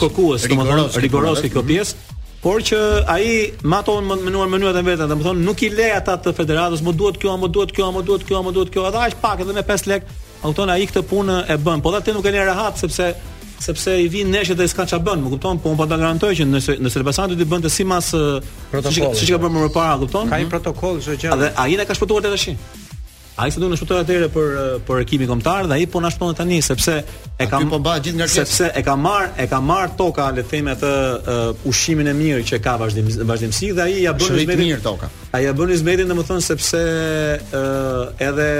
kokues, 0.00 0.46
domethënë 0.52 0.86
rigoroz 1.04 1.42
kjo 1.44 1.62
mhm. 1.62 1.68
pjesë, 1.72 2.18
por 2.44 2.62
që 2.64 2.82
ai 3.12 3.32
maton 3.72 4.06
më 4.08 4.20
mënuar 4.28 4.52
mënyrat 4.54 4.78
e 4.80 4.84
veta, 4.86 5.08
domethënë 5.10 5.44
nuk 5.46 5.66
i 5.66 5.72
lej 5.74 5.92
ata 5.98 6.16
të 6.26 6.34
federatës, 6.38 6.84
mo 6.86 6.94
duhet 6.96 7.18
kjo, 7.20 7.34
më 7.42 7.50
duhet 7.56 7.74
kjo, 7.76 7.90
më 7.98 8.04
duhet 8.08 8.24
kjo, 8.30 8.42
më 8.48 8.54
duhet 8.58 8.72
kjo, 8.74 8.86
edhe 8.88 9.08
pak 9.24 9.44
edhe 9.44 9.56
me 9.58 9.66
5 9.68 9.90
lek, 9.92 10.06
auton 10.46 10.72
ai 10.72 10.86
këtë 10.88 11.04
punë 11.10 11.42
e 11.52 11.58
bën. 11.60 11.82
Po 11.84 11.92
atë 11.98 12.14
nuk 12.16 12.30
e 12.30 12.34
lënë 12.36 12.48
rahat 12.52 12.80
sepse 12.84 13.10
sepse 13.60 13.92
i 14.00 14.06
vin 14.08 14.30
neshët 14.32 14.56
dhe 14.56 14.64
s'ka 14.72 14.86
ç'a 14.88 14.96
bën, 15.04 15.20
më 15.20 15.34
kupton? 15.34 15.58
Po 15.60 15.68
un 15.68 15.76
po 15.76 15.84
ta 15.88 15.98
garantoj 16.00 16.30
që 16.38 16.46
nëse 16.48 16.78
nëse 16.80 16.96
Elbasani 17.02 17.34
do 17.36 17.42
të 17.42 17.48
bënte 17.50 17.68
sipas 17.74 18.08
protokollit, 18.72 19.18
siç 19.20 19.34
ka 19.34 19.40
bërë 19.42 19.56
më 19.66 19.72
parë, 19.74 19.98
kupton? 20.06 20.30
Ka 20.32 20.38
një 20.40 20.46
mhm. 20.46 20.52
protokoll 20.54 21.02
çdo 21.04 21.18
gjë. 21.20 21.36
Dhe 21.42 21.50
ai 21.60 21.74
na 21.76 21.84
ka 21.84 21.96
shpëtuar 21.98 22.24
tetë 22.24 22.38
tashin. 22.38 22.62
Ai 23.40 23.48
s'do 23.56 23.64
të 23.72 23.76
shtoj 23.80 23.98
atëre 24.02 24.26
për 24.34 24.48
për 24.84 24.98
ekipin 25.00 25.28
kombëtar 25.30 25.68
dhe 25.70 25.76
ai 25.78 25.86
po 25.88 26.00
na 26.04 26.10
shton 26.12 26.34
tani 26.36 26.58
sepse 26.64 26.96
e 27.40 27.46
kam 27.48 27.70
po 27.72 27.78
bëj 27.80 28.00
gjithë 28.06 28.18
nga 28.18 28.26
ngarkesë. 28.26 28.42
Sepse 28.58 28.66
e 28.76 28.82
kam 28.84 29.00
marr, 29.06 29.30
e 29.40 29.46
kam 29.48 29.64
marr 29.68 29.88
toka 29.96 30.26
le 30.34 30.42
të 30.44 30.50
themi 30.50 30.72
atë 30.74 30.90
uh, 30.92 31.68
ushqimin 31.70 32.10
e 32.10 32.14
mirë 32.18 32.42
që 32.50 32.58
ka 32.66 32.74
vazhdim 32.82 33.08
vazhdimsi 33.30 33.70
dhe 33.78 33.86
ai 33.86 33.94
ja 34.04 34.12
bën 34.16 34.26
ushqimin 34.28 34.60
mirë 34.60 34.82
toka. 34.84 35.08
Ai 35.36 35.46
ja 35.46 35.54
bën 35.56 35.72
ushqimin 35.76 36.12
domethënë 36.12 36.44
sepse 36.50 36.82
uh, 37.40 38.26
edhe 38.28 38.50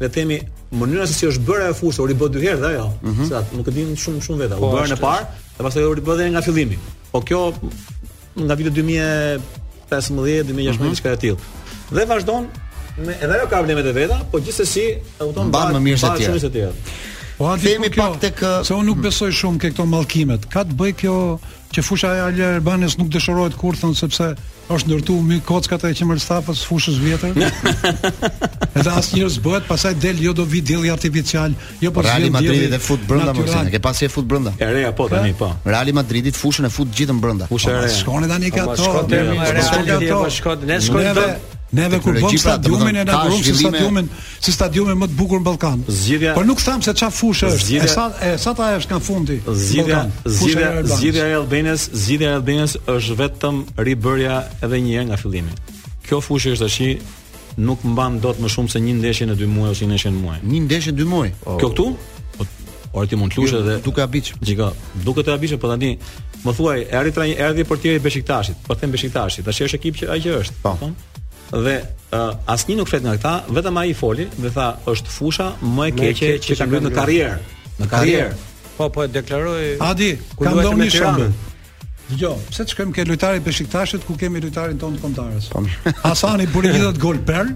le 0.00 0.08
të 0.08 0.12
themi 0.16 0.40
mënyra 0.80 1.04
se 1.10 1.18
si 1.20 1.28
është 1.28 1.44
bërë 1.50 1.68
ajo 1.68 1.76
fushë, 1.82 2.06
u 2.06 2.18
bë 2.22 2.30
dy 2.38 2.46
herë 2.46 2.62
dhe 2.64 2.70
ajo, 2.72 2.88
mm 2.96 3.18
-hmm. 3.18 3.28
sa 3.28 3.42
nuk 3.52 3.68
e 3.68 3.76
din 3.76 3.92
shumë 4.04 4.24
shumë 4.26 4.44
vetë. 4.44 4.56
U 4.56 4.60
po, 4.60 4.72
bën 4.80 4.90
në 4.94 5.00
parë 5.04 5.28
dhe 5.58 5.62
pastaj 5.68 5.84
u 5.90 5.92
bë 6.00 6.16
dhe 6.20 6.30
nga 6.32 6.40
fillimi. 6.46 6.78
Po 7.12 7.20
kjo 7.28 7.44
nga 8.46 8.54
viti 8.56 8.70
2015, 8.80 9.44
2016 9.90 10.72
mhm. 10.72 10.90
diçka 10.94 11.12
e 11.16 11.22
tillë. 11.26 11.38
Dhe 11.96 12.02
vazhdon 12.12 12.44
me 13.06 13.14
edhe 13.22 13.32
ajo 13.38 13.46
ka 13.48 13.56
problemet 13.62 13.86
e 13.86 13.92
veta, 13.92 14.18
po 14.32 14.40
gjithsesi 14.40 14.82
e 14.94 14.98
kupton 15.20 15.48
mban 15.50 15.74
më 15.76 15.84
mirë 15.86 16.42
se 16.42 16.50
ti. 16.52 16.64
Po 17.40 17.48
ha 17.48 17.56
themi 17.56 17.88
po 17.88 17.96
pak 18.02 18.18
tek 18.26 18.42
se 18.68 18.76
unë 18.76 18.84
nuk 18.90 19.00
besoj 19.06 19.32
shumë 19.32 19.62
ke 19.64 19.70
këto 19.72 19.86
mallkimet. 19.88 20.42
Ka 20.52 20.60
të 20.68 20.76
bëj 20.76 20.90
kjo 21.02 21.14
që 21.70 21.84
fusha 21.86 22.08
e 22.12 22.22
Alja 22.26 22.48
Erbanes 22.58 22.98
nuk 23.00 23.08
dëshorohet 23.14 23.54
kur 23.56 23.76
thon 23.80 23.94
sepse 23.96 24.24
është 24.70 24.90
ndërtu 24.90 25.14
mi 25.26 25.38
kockat 25.46 25.84
e 25.88 25.92
qemër 25.96 26.18
stafës 26.20 26.60
fushës 26.68 26.98
vjetër. 27.00 27.38
edhe 28.76 28.92
asnjëherë 28.92 29.40
bëhet 29.46 29.68
pasaj 29.70 29.94
del 30.04 30.18
jo 30.22 30.34
do 30.36 30.44
vi 30.44 30.60
dielli 30.60 30.90
artificial, 30.92 31.54
jo 31.80 31.90
po 31.94 32.04
Real 32.04 32.26
Madridi 32.34 32.68
e 32.76 32.82
fut 32.82 33.00
brenda 33.08 33.32
më 33.34 33.68
e 33.70 33.76
ke 33.76 33.80
pasi 33.88 34.10
e 34.10 34.10
fut 34.12 34.28
brenda. 34.28 34.52
E 34.60 34.68
reja 34.74 34.90
po 34.98 35.06
tani 35.12 35.32
po. 35.38 35.48
Pra, 35.64 35.78
Real 35.78 35.94
Madridit 35.96 36.36
fushën 36.36 36.68
e 36.68 36.72
fut 36.74 36.90
gjithën 36.92 37.22
brenda. 37.24 37.48
Fusha 37.50 37.72
e 37.72 37.80
reja. 37.86 37.96
Shkoni 38.02 38.28
tani 38.30 38.52
këto. 38.52 38.74
Po 38.74 38.84
shkoni 38.84 39.14
tani 39.14 40.10
këto. 40.10 40.18
Po 40.28 40.34
shkoni. 40.36 40.68
Ne 40.74 40.78
shkoni 40.84 41.56
Neve 41.72 42.00
kur 42.02 42.14
bëm 42.16 42.20
pra, 42.26 42.38
stadiumin 42.38 42.96
e 42.96 43.02
inaugurum 43.04 43.42
si 43.44 43.54
stadiumin, 43.54 44.08
si 44.42 44.52
stadiumin 44.52 44.98
më 44.98 45.08
të 45.12 45.16
bukur 45.18 45.38
në 45.40 45.46
Ballkan. 45.46 45.84
Zgjidhja. 45.86 46.32
Por 46.34 46.46
nuk 46.48 46.62
tham 46.66 46.82
se 46.82 46.94
çfarë 46.98 47.14
fushë 47.14 47.50
është. 47.50 47.64
Zgjidhja. 47.64 47.90
Sa 47.94 48.06
e 48.28 48.32
sa 48.42 48.54
ta 48.58 48.70
është 48.78 48.90
kanë 48.90 49.04
fundi. 49.06 49.36
Zgjidhja. 49.46 50.00
Zgjidhja 50.24 50.70
zgjidhja 50.96 51.26
e 51.30 51.36
Albanes, 51.38 51.84
zgjidhja 52.02 52.32
e 52.32 52.38
Albanes 52.40 52.74
është 52.90 53.16
vetëm 53.20 53.60
ribërja 53.86 54.38
edhe 54.66 54.80
një 54.82 54.96
herë 54.96 55.10
nga 55.12 55.20
fillimi. 55.20 55.54
Kjo 56.08 56.18
fushë 56.26 56.56
është 56.56 56.64
tashi 56.66 56.88
nuk 57.68 57.84
mban 57.86 58.18
dot 58.24 58.42
më 58.42 58.50
shumë 58.50 58.74
se 58.74 58.82
një 58.82 58.96
ndeshje 58.98 59.30
në 59.30 59.38
2 59.38 59.52
muaj 59.54 59.76
ose 59.76 59.86
një 59.86 59.92
ndeshje 59.92 60.10
në 60.10 60.24
muaj. 60.24 60.40
Një 60.42 60.64
ndeshje 60.66 60.96
në 60.96 61.02
2 61.04 61.08
muaj. 61.14 61.30
Kjo 61.60 61.70
këtu? 61.70 61.86
Ora 62.90 63.06
ti 63.06 63.14
mund 63.14 63.30
të 63.30 63.38
lushë 63.44 63.54
jo, 63.54 63.60
dhe 63.62 63.76
duke 63.84 64.02
habiç. 64.02 64.32
Gjika, 64.42 64.72
duke 65.06 65.22
të 65.22 65.30
habiç, 65.36 65.52
po 65.62 65.68
tani 65.70 65.92
më 66.42 66.54
thuaj, 66.58 66.78
erdhi 66.98 67.36
erdhi 67.46 67.62
portieri 67.68 68.00
Beşiktaşit, 68.02 68.56
po 68.66 68.74
them 68.74 68.90
Beşiktaşit, 68.92 69.44
tash 69.46 69.60
është 69.62 69.78
ekip 69.78 70.00
që 70.00 70.18
që 70.24 70.32
është. 70.40 70.56
Po. 70.64 70.72
po 70.80 70.88
dhe 71.50 71.80
uh, 71.82 72.36
asnjë 72.50 72.76
nuk 72.78 72.88
flet 72.90 73.02
nga 73.04 73.14
këta, 73.18 73.32
vetëm 73.56 73.80
ai 73.82 73.94
foli 73.96 74.28
dhe 74.36 74.52
tha 74.54 74.68
është 74.90 75.14
fusha 75.14 75.50
më 75.62 75.90
e 75.90 75.94
keqe 75.98 76.32
që 76.46 76.58
ka 76.60 76.66
ngritur 76.68 76.88
në 76.90 76.96
karrierë. 76.98 77.36
Në 77.80 77.90
karrierë. 77.92 78.48
Po 78.78 78.88
po 78.92 79.04
e 79.06 79.10
deklaroi. 79.12 79.70
Adi, 79.84 80.12
kam 80.38 80.60
dhënë 80.62 80.86
një 80.86 80.94
shembull. 80.94 81.32
Dgjoj, 82.10 82.38
pse 82.50 82.64
të 82.66 82.74
shkojmë 82.74 82.94
ke 82.96 83.04
lojtarin 83.06 83.44
Beşiktaşit 83.46 84.06
ku 84.06 84.16
kemi 84.18 84.40
lojtarin 84.42 84.78
tonë 84.82 84.98
të 84.98 85.04
kontarës? 85.04 85.50
Po. 85.52 85.64
Hasani 86.04 86.48
buri 86.54 86.72
vitet 86.76 86.98
gol 87.02 87.18
per. 87.28 87.52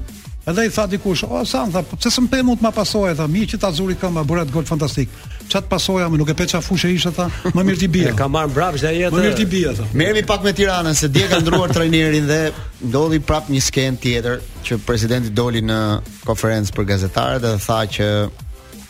Edhe 0.51 0.66
i 0.66 0.68
tha 0.68 0.84
dikush, 0.92 1.24
"O 1.24 1.38
Hasan, 1.40 1.70
tha, 1.72 1.80
po 1.86 1.97
pse 1.99 2.11
s'm 2.11 2.28
mund 2.45 2.61
të 2.61 2.66
ma 2.66 2.70
pasoje?" 2.74 3.14
Tha, 3.16 3.26
"Mi 3.26 3.47
që 3.49 3.59
ta 3.62 3.70
zuri 3.72 3.95
këmbë, 4.01 4.26
bura 4.26 4.45
gol 4.45 4.64
fantastik." 4.68 5.09
çat 5.51 5.66
pasoja, 5.70 6.09
më 6.11 6.18
nuk 6.20 6.30
e 6.32 6.36
pe 6.38 6.47
çat 6.49 6.64
fushë 6.64 6.90
ishte 6.97 7.12
tha, 7.16 7.26
më 7.55 7.64
mirë 7.70 7.78
ti 7.82 7.88
bie. 7.88 8.12
ka 8.16 8.28
marr 8.28 8.49
mbrapa 8.51 8.78
çdo 8.80 8.92
jetë. 8.92 9.12
Më 9.14 9.22
mirë 9.24 9.38
ti 9.40 9.47
bie 9.49 9.74
tha. 9.78 9.86
Merri 9.97 10.22
pak 10.26 10.42
me 10.45 10.53
Tiranën 10.57 10.95
se 10.97 11.09
dje 11.12 11.26
ka 11.30 11.40
ndruar 11.42 11.72
trajnerin 11.74 12.26
dhe 12.30 12.40
ndodhi 12.84 13.18
prap 13.20 13.49
një 13.53 13.61
skenë 13.64 14.01
tjetër 14.03 14.38
që 14.66 14.78
presidenti 14.86 15.30
doli 15.34 15.62
në 15.64 15.78
konferencë 16.24 16.72
për 16.76 16.84
gazetarët 16.92 17.42
dhe 17.45 17.55
tha 17.66 17.78
që 17.97 18.09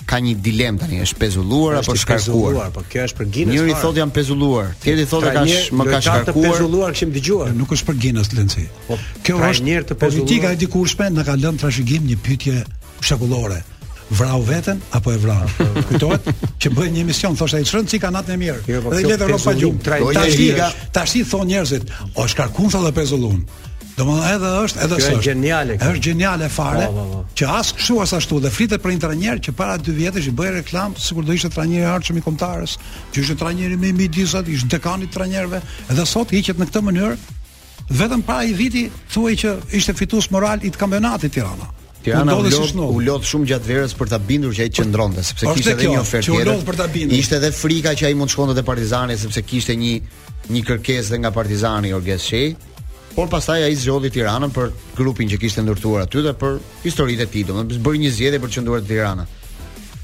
ka 0.04 0.18
një 0.20 0.34
dilem 0.44 0.76
tani, 0.76 0.98
është 1.00 1.16
pezulluar 1.16 1.78
apo 1.78 1.94
është 1.96 2.02
shkarkuar? 2.04 2.68
Po 2.74 2.82
kjo 2.92 3.06
është 3.08 3.16
për 3.22 3.28
Ginës. 3.36 3.54
Njëri 3.56 3.76
thotë 3.80 4.00
janë 4.02 4.14
pezulluar, 4.18 4.74
tjetri 4.82 5.06
thotë 5.14 5.32
ka 5.32 5.44
më 5.78 5.84
ka 5.90 6.00
shkarkuar. 6.04 6.28
Ka 6.28 6.50
pezulluar 6.52 6.92
kishim 6.96 7.14
dëgjuar. 7.16 7.54
Nuk 7.56 7.72
është 7.72 7.86
për 7.88 7.98
Ginës 8.04 8.32
Lenci. 8.36 8.66
Po, 8.86 9.00
kjo 9.24 9.40
është 9.48 9.96
politika 10.04 10.52
e 10.52 10.60
dikurshme, 10.60 11.08
na 11.16 11.24
ka 11.24 11.34
lënë 11.40 11.58
trashëgim 11.64 12.04
një 12.12 12.18
pyetje 12.26 12.64
shakullore 13.00 13.62
vrau 14.10 14.42
veten 14.42 14.80
apo 14.92 15.12
e 15.12 15.18
vran. 15.18 15.44
Kujtohet 15.88 16.26
që 16.60 16.70
bën 16.76 16.90
një 16.92 17.04
emision 17.04 17.36
thoshte 17.36 17.56
ai 17.60 17.64
çrën 17.66 17.86
çika 17.88 18.10
natën 18.12 18.34
e 18.36 18.40
mirë. 18.40 18.62
Dhe 18.66 19.04
le 19.08 19.16
të 19.18 19.28
rrofa 19.28 19.54
gjum. 19.56 19.78
Tash 19.82 20.38
i 20.40 20.48
tash 20.92 21.14
i 21.16 21.22
thon 21.24 21.46
njerëzit, 21.48 21.90
o 22.14 22.26
shkarkun 22.28 22.70
sa 22.72 22.82
dhe 22.84 22.92
pezullun. 22.94 23.40
Domethënë 23.94 24.30
edhe 24.34 24.48
është, 24.64 24.80
edhe 24.84 24.96
është. 24.98 25.12
Është 25.14 25.22
geniale. 25.24 25.76
Është 25.78 26.00
geniale 26.04 26.48
fare. 26.50 26.88
Që 27.38 27.44
as 27.58 27.68
kështu 27.76 28.00
as 28.02 28.12
ashtu 28.18 28.40
dhe 28.42 28.50
flitet 28.52 28.82
për 28.82 28.96
një 29.20 29.36
që 29.46 29.54
para 29.54 29.78
dy 29.78 29.94
vjetësh 29.94 30.26
i 30.28 30.34
bëi 30.34 30.50
reklam 30.58 30.96
sikur 30.98 31.22
do 31.24 31.32
ishte 31.32 31.48
trajneri 31.54 31.86
i 31.86 31.88
ardhshëm 31.88 32.18
i 32.18 32.24
kombëtarës, 32.26 32.74
që 33.12 33.22
ishte 33.22 33.38
trajneri 33.38 33.78
më 33.78 33.88
i 33.88 33.94
mbi 33.94 34.08
disat, 34.08 34.48
ishte 34.48 34.66
dekani 34.74 35.06
i 35.06 35.12
trajnerëve, 35.14 35.62
edhe 35.94 36.06
sot 36.06 36.34
hiqet 36.34 36.58
në 36.58 36.66
këtë 36.72 36.82
mënyrë 36.90 37.16
vetëm 37.90 38.22
para 38.26 38.42
i 38.48 38.52
viti 38.56 38.88
thuaj 39.14 39.34
që 39.44 39.54
ishte 39.78 39.94
fitues 39.94 40.30
moral 40.32 40.58
i 40.64 40.72
të 40.74 40.80
kampionatit 40.80 41.32
Tirana. 41.36 41.70
Tirana 42.04 42.36
u 42.36 42.42
lodh 42.42 42.76
u 42.84 43.00
lodh 43.08 43.24
shumë 43.24 43.48
gjatë 43.48 43.70
verës 43.70 43.94
për 43.96 44.10
ta 44.12 44.18
bindur 44.20 44.52
që 44.54 44.66
ai 44.66 44.70
të 44.72 44.80
qëndronte, 44.82 45.22
sepse 45.24 45.54
kishte 45.56 45.72
edhe 45.78 45.88
një 45.94 46.00
ofertë 46.02 46.26
tjetër. 46.28 46.50
U 46.50 46.50
lodh 46.50 46.64
për 46.68 46.78
ta 46.82 46.86
bindur. 46.92 47.16
Ishte 47.16 47.38
edhe 47.40 47.50
frika 47.56 47.94
që 47.96 48.10
ai 48.10 48.18
mund 48.18 48.28
të 48.30 48.34
shkonte 48.36 48.56
te 48.58 48.64
Partizani 48.66 49.16
sepse 49.18 49.42
kishte 49.48 49.76
një 49.80 49.94
një 50.52 50.62
kërkesë 50.68 51.20
nga 51.22 51.30
Partizani 51.32 51.94
Orgeshi. 51.96 52.42
Por 53.14 53.30
pastaj 53.32 53.64
ai 53.68 53.76
zgjodhi 53.78 54.10
Tiranën 54.16 54.52
për 54.52 54.72
grupin 54.98 55.30
që 55.32 55.38
kishte 55.40 55.64
ndërtuar 55.64 56.04
aty 56.04 56.24
dhe 56.26 56.34
për 56.42 56.60
historitë 56.84 57.24
e 57.28 57.30
tij, 57.32 57.44
domethënë 57.52 57.84
bëri 57.86 58.02
një 58.04 58.12
zgjedhje 58.18 58.42
për 58.44 58.52
të 58.58 58.66
te 58.74 58.86
Tirana. 58.92 59.24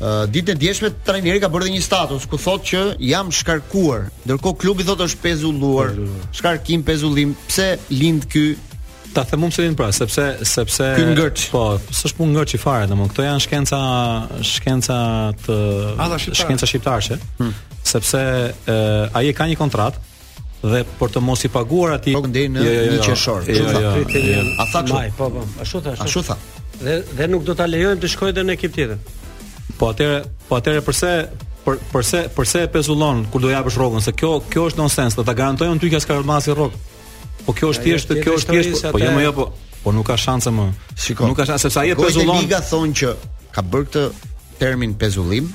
Uh, 0.01 0.23
ditën 0.33 0.55
e 0.57 0.61
djeshme 0.63 0.89
trajneri 1.05 1.41
ka 1.43 1.51
bërë 1.53 1.67
dhe 1.67 1.75
një 1.75 1.83
status 1.85 2.23
ku 2.31 2.39
thotë 2.41 2.69
që 2.71 2.83
jam 3.05 3.29
shkarkuar, 3.37 4.07
ndërkohë 4.25 4.57
klubi 4.63 4.87
thotë 4.89 5.11
është 5.11 5.21
pezulluar, 5.27 5.91
shkarkim 6.39 6.87
pezullim. 6.89 7.35
Pse 7.51 7.75
lind 7.93 8.25
ky 8.33 8.47
Ta 9.13 9.25
them 9.25 9.41
më 9.41 9.75
pra, 9.75 9.91
sepse 9.91 10.37
sepse 10.43 10.83
Kyngërç. 10.97 11.49
po, 11.51 11.81
s'është 11.91 12.15
punë 12.17 12.33
ngërçi 12.37 12.59
fare 12.63 12.87
domon. 12.87 13.09
Këto 13.09 13.25
janë 13.27 13.41
shkenca 13.43 13.81
shkenca 14.47 14.99
të 15.47 15.57
shkenca 16.39 16.67
shqiptarëshe. 16.67 17.17
Hmm. 17.41 17.55
Sepse 17.83 18.21
e, 18.67 18.75
ai 19.15 19.27
e 19.27 19.33
ka 19.33 19.47
një 19.51 19.57
kontratë 19.59 19.99
dhe 20.63 20.85
për 21.01 21.15
të 21.17 21.23
mos 21.27 21.43
i 21.43 21.49
paguar 21.51 21.97
atij 21.97 22.13
po, 22.15 22.23
jo, 22.23 22.63
jo, 22.63 22.71
jo 22.71 22.83
në 22.87 22.95
1 22.95 22.95
jo, 22.95 23.03
qershor. 23.09 23.49
Jo, 23.49 23.55
jo, 23.57 23.81
jo, 23.83 24.21
jo, 24.29 24.43
a 24.63 24.69
tha 24.73 24.83
kështu? 24.87 25.13
Po, 25.19 25.31
po, 25.35 25.45
ashtu 25.65 25.81
tha. 25.89 25.97
Ashtu 26.05 26.23
tha. 26.29 26.37
Dhe 26.81 27.01
dhe 27.19 27.29
nuk 27.35 27.45
do 27.51 27.57
ta 27.59 27.67
lejojmë 27.67 27.99
të 28.05 28.13
shkojë 28.15 28.35
edhe 28.37 28.47
në 28.47 28.59
ekip 28.59 28.77
tjetër. 28.77 29.01
Po 29.81 29.91
atëre, 29.91 30.23
po 30.49 30.61
atëre 30.61 30.85
përse 30.87 31.15
për 31.65 31.83
përse 31.93 32.23
përse 32.37 32.63
e 32.65 32.71
pezullon 32.73 33.25
kur 33.33 33.43
do 33.45 33.51
japësh 33.53 33.77
rrogën 33.81 34.01
se 34.07 34.15
kjo 34.17 34.37
kjo 34.53 34.71
është 34.71 34.81
nonsens, 34.85 35.19
do 35.19 35.25
ta 35.29 35.35
garantojon 35.37 35.83
ty 35.83 35.91
që 35.97 36.05
ska 36.07 36.23
rrokë. 36.23 36.85
Po 37.47 37.55
kjo 37.57 37.71
është 37.75 37.85
thjesht, 37.87 38.13
kjo 38.25 38.35
është 38.39 38.57
thjesht, 38.57 38.87
po, 38.91 38.97
po 38.99 39.03
jo 39.05 39.11
më 39.17 39.25
jo 39.25 39.33
po. 39.37 39.47
Po 39.85 39.95
nuk 39.97 40.07
ka 40.11 40.17
shanse 40.21 40.53
më. 40.53 40.67
Shikoj. 41.07 41.31
Nuk 41.33 41.39
ka 41.41 41.47
shanse 41.49 41.69
sepse 41.69 41.83
ajë 41.83 41.97
e 41.97 42.01
pezullon. 42.01 42.41
Liga 42.45 42.59
thonë 42.69 42.97
që 43.01 43.15
ka 43.55 43.65
bërë 43.65 43.89
këtë 43.89 44.07
termin 44.61 44.97
pezullim 45.01 45.49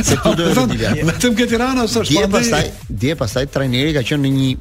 Se 0.07 0.14
ti 0.23 0.35
do 0.39 0.47
të 0.47 0.55
thënë. 0.62 1.05
Vetëm 1.11 1.37
ke 1.43 1.51
Tirana 1.51 1.89
ose 1.89 2.05
është. 2.05 2.14
Dje 2.23 2.29
pastaj, 2.37 2.64
dje 2.87 3.19
pastaj 3.25 3.47
trajneri 3.57 3.97
ka 3.99 4.07
qenë 4.07 4.23
në 4.29 4.35
një 4.39 4.55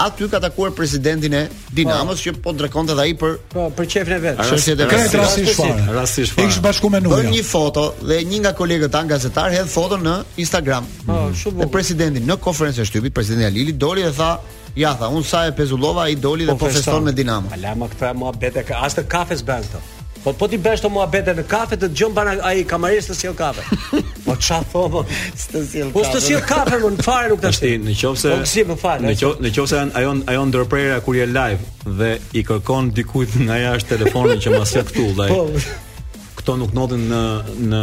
Aty 0.00 0.30
ka 0.32 0.38
takuar 0.40 0.70
presidentin 0.72 1.34
e 1.36 1.42
Dinamos 1.76 2.22
po, 2.22 2.30
që 2.30 2.40
po 2.44 2.52
drekonte 2.56 2.94
edhe 2.94 3.02
ai 3.02 3.12
për 3.20 3.34
po, 3.52 3.66
për 3.76 3.88
çefin 3.94 4.14
e 4.16 4.20
vet. 4.22 4.40
Është 4.40 4.72
edhe 4.72 4.86
rastësisht, 5.20 5.82
rastësisht. 5.96 6.88
me 6.94 7.00
Nuno. 7.00 7.18
Bën 7.18 7.28
një 7.34 7.42
foto 7.44 7.84
dhe 8.00 8.18
një 8.30 8.38
nga 8.46 8.52
kolegët 8.56 8.96
e 9.02 9.04
gazetar 9.12 9.52
hedh 9.52 9.68
foton 9.68 10.00
në 10.04 10.14
Instagram. 10.40 10.88
Po, 11.04 11.18
shumë 11.42 11.56
bukur. 11.60 11.70
presidenti 11.74 12.20
në 12.20 12.38
konferencën 12.46 12.80
e 12.80 12.88
shtypit, 12.88 13.12
presidenti 13.14 13.44
Alili 13.46 13.72
doli 13.76 14.02
dhe 14.02 14.12
tha 14.16 14.38
Ja, 14.76 14.92
tha, 14.94 15.08
unë 15.10 15.24
sa 15.26 15.38
e 15.50 15.52
pezullova, 15.52 16.06
i 16.08 16.14
doli 16.14 16.44
dhe 16.46 16.54
po 16.54 16.66
feston 16.70 17.00
po 17.00 17.04
me 17.06 17.12
dinamo 17.12 17.50
Alema 17.52 17.88
këtë 17.90 18.06
e 18.12 18.14
mua 18.14 18.30
bete, 18.32 18.62
ka, 18.62 18.76
ashtë 18.86 19.00
të 19.02 19.08
kafes 19.10 19.42
bëndë 19.42 19.72
të 19.72 19.80
Po 20.24 20.32
po 20.36 20.46
ti 20.52 20.58
bësh 20.60 20.82
të 20.84 20.88
mua 20.92 21.06
bete 21.08 21.32
në 21.36 21.46
kafe 21.48 21.76
të 21.80 21.88
dëgjon 21.94 22.12
para 22.14 22.34
ai 22.44 22.60
kamarist 22.68 23.08
të 23.10 23.14
sjell 23.16 23.36
kafe. 23.38 23.62
Po 24.26 24.34
ç'a 24.36 24.58
thon 24.72 24.90
po? 24.92 25.00
Të 25.08 25.62
sjell 25.64 25.90
po, 25.94 26.02
kafe. 26.02 26.10
Po 26.10 26.18
të 26.18 26.20
sjell 26.26 26.42
kafe 26.44 26.80
më 26.82 26.90
fare 27.04 27.30
nuk 27.32 27.40
tash. 27.40 27.60
Në 27.64 27.94
qoftë 27.96 28.20
se 28.20 28.34
Po 28.42 28.48
si 28.50 28.64
më 28.68 28.76
fal. 28.82 29.04
Në 29.06 29.14
qoftë 29.16 29.84
në 29.88 29.98
ajo 30.02 30.12
ajo 30.34 30.42
ndërprerja 30.50 30.98
kur 31.06 31.16
je 31.22 31.26
live 31.30 31.94
dhe 32.00 32.10
i 32.36 32.42
kërkon 32.50 32.90
dikujt 32.98 33.38
nga 33.46 33.56
jashtë 33.62 33.94
telefonin 34.02 34.44
që 34.44 34.52
mos 34.58 34.74
jetë 34.76 34.92
këtu 34.92 35.06
dhe 35.22 35.30
Po. 35.32 35.96
Kto 36.42 36.58
nuk 36.60 36.76
ndodhin 36.76 37.08
në 37.14 37.22
në 37.70 37.82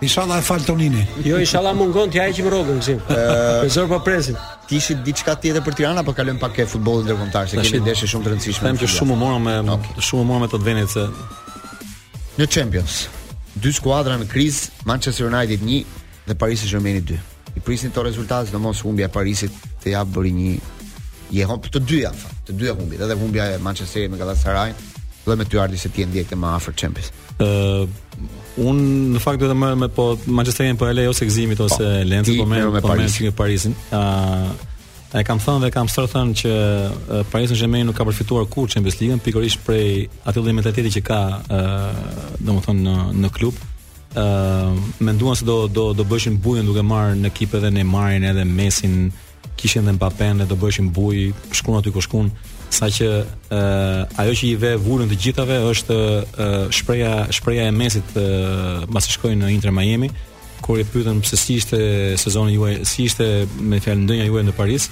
Inshallah 0.00 0.38
e 0.40 0.44
fal 0.46 0.62
Tonini. 0.64 1.02
Jo, 1.26 1.36
inshallah 1.44 1.74
mungon 1.76 2.08
ti 2.10 2.18
ajë 2.22 2.38
që 2.38 2.44
më 2.46 2.52
rrogun 2.54 2.78
gzim. 2.80 3.02
Ë, 3.12 3.68
zor 3.74 3.90
po 3.90 3.98
presim. 4.06 4.38
Ti 4.66 4.78
ishit 4.80 5.02
diçka 5.04 5.34
tjetër 5.42 5.60
për 5.66 5.76
Tiranë 5.82 6.00
apo 6.04 6.14
kalojmë 6.16 6.40
pak 6.40 6.54
ke 6.58 6.66
futbollin 6.72 7.04
ndërkombëtar 7.10 7.50
se 7.52 7.60
kemi 7.60 7.82
ndeshje 7.84 8.08
shumë 8.14 8.26
të 8.28 8.32
rëndësishme. 8.32 8.70
Them 8.70 8.80
që 8.84 8.90
shumë 8.96 9.16
u 9.18 9.20
mora 9.20 9.42
me 9.42 9.58
shumë 10.08 10.24
u 10.24 10.28
mora 10.30 10.46
me 10.46 10.52
të 10.54 10.62
vendit 10.64 10.94
se 10.94 11.04
në 12.38 12.48
Champions 12.48 13.02
dy 13.58 13.70
skuadra 13.74 14.18
në 14.20 14.28
kriz, 14.30 14.68
Manchester 14.86 15.30
United 15.30 15.64
1 15.64 16.02
dhe 16.28 16.36
Paris 16.38 16.62
Saint-Germain 16.64 17.00
2. 17.08 17.18
I 17.58 17.62
prisin 17.66 17.90
to 17.90 18.02
rezultate, 18.06 18.52
domos 18.54 18.82
humbja 18.86 19.08
e 19.08 19.12
Parisit 19.12 19.56
të 19.82 19.94
jap 19.96 20.12
bëri 20.14 20.30
një 20.36 20.52
je 21.34 21.46
hop 21.46 21.66
të 21.72 21.80
dy 21.86 22.02
afa, 22.06 22.30
të 22.46 22.54
dy 22.58 22.70
humbi, 22.74 22.98
edhe 23.02 23.16
humbja 23.18 23.48
e 23.54 23.58
Manchesterit 23.62 24.10
me 24.12 24.18
Galatasaray, 24.20 24.70
dhe 25.26 25.36
me 25.36 25.44
ty 25.46 25.58
ardhi 25.62 25.78
se 25.78 25.90
ti 25.94 26.06
ndjekte 26.06 26.38
më 26.38 26.52
afër 26.58 26.78
Champions. 26.82 27.10
ë 27.38 27.48
uh... 27.48 27.88
Un 28.60 28.76
në 29.14 29.20
fakt 29.22 29.38
vetëm 29.40 29.60
më 29.62 29.68
me 29.78 29.86
po 29.94 30.04
Manchesterin 30.36 30.76
po 30.76 30.84
e 30.90 30.92
lejo 30.92 31.12
se 31.16 31.24
gëzimit 31.24 31.60
ose 31.62 31.84
Lenz 32.04 32.26
po, 32.28 32.42
po 32.42 32.48
më 32.50 32.80
po 32.82 32.96
me 32.98 33.30
Parisin. 33.38 33.76
E 35.10 35.22
kam 35.26 35.40
thënë 35.42 35.64
dhe 35.64 35.70
kam 35.74 35.88
sërë 35.90 36.08
thënë 36.12 36.34
që 36.38 36.50
Paris 37.32 37.50
në 37.50 37.56
germain 37.58 37.88
nuk 37.88 37.96
ka 37.98 38.04
përfituar 38.06 38.44
kur 38.52 38.68
që 38.70 38.78
në 38.78 38.84
Besligën, 38.86 39.22
pikër 39.24 39.46
ishtë 39.48 39.64
prej 39.66 39.88
atyllë 40.30 40.46
dhe 40.46 40.54
mentaliteti 40.54 40.92
që 40.98 41.02
ka 41.08 41.18
dhe 41.48 42.52
më 42.54 42.62
thënë 42.66 42.84
në, 42.86 42.94
në 43.24 43.32
klub. 43.34 43.58
Me 44.14 45.08
menduan 45.10 45.36
se 45.38 45.46
do, 45.46 45.64
do, 45.66 45.88
do 45.98 46.06
bëshin 46.06 46.38
bujën 46.42 46.66
duke 46.68 46.84
marë 46.86 47.16
në 47.24 47.32
kipë 47.36 47.58
edhe 47.58 47.72
në 47.74 47.84
marin 47.90 48.28
edhe 48.30 48.46
mesin, 48.46 49.10
kishen 49.58 49.90
dhe 49.90 49.96
në 49.96 50.02
papen 50.02 50.44
dhe 50.44 50.48
do 50.52 50.58
bëshin 50.62 50.92
bujë, 50.94 51.34
shkun 51.58 51.80
aty 51.80 51.92
ko 51.94 52.06
shkun, 52.06 52.30
sa 52.70 52.86
që 52.94 53.10
ajo 53.50 54.38
që 54.38 54.52
i 54.52 54.54
ve 54.62 54.76
vurën 54.78 55.10
të 55.10 55.18
gjithave 55.26 55.58
është 55.72 55.96
e, 56.06 56.48
shpreja, 56.74 57.14
shpreja 57.34 57.64
e 57.66 57.74
mesit 57.74 58.12
e, 58.14 58.22
basë 58.86 59.16
shkojnë 59.18 59.42
në 59.42 59.48
Inter 59.58 59.74
Miami, 59.74 60.06
kur 60.70 60.80
i 60.80 60.84
pyetën 60.86 61.20
pse 61.24 61.36
si 61.36 61.56
ishte 61.58 61.78
sezoni 62.22 62.54
juaj, 62.54 62.76
si 62.86 63.02
ishte 63.08 63.26
me 63.72 63.80
fjalë 63.82 64.04
ndonjë 64.04 64.26
juaj 64.28 64.42
në 64.46 64.52
Paris, 64.54 64.84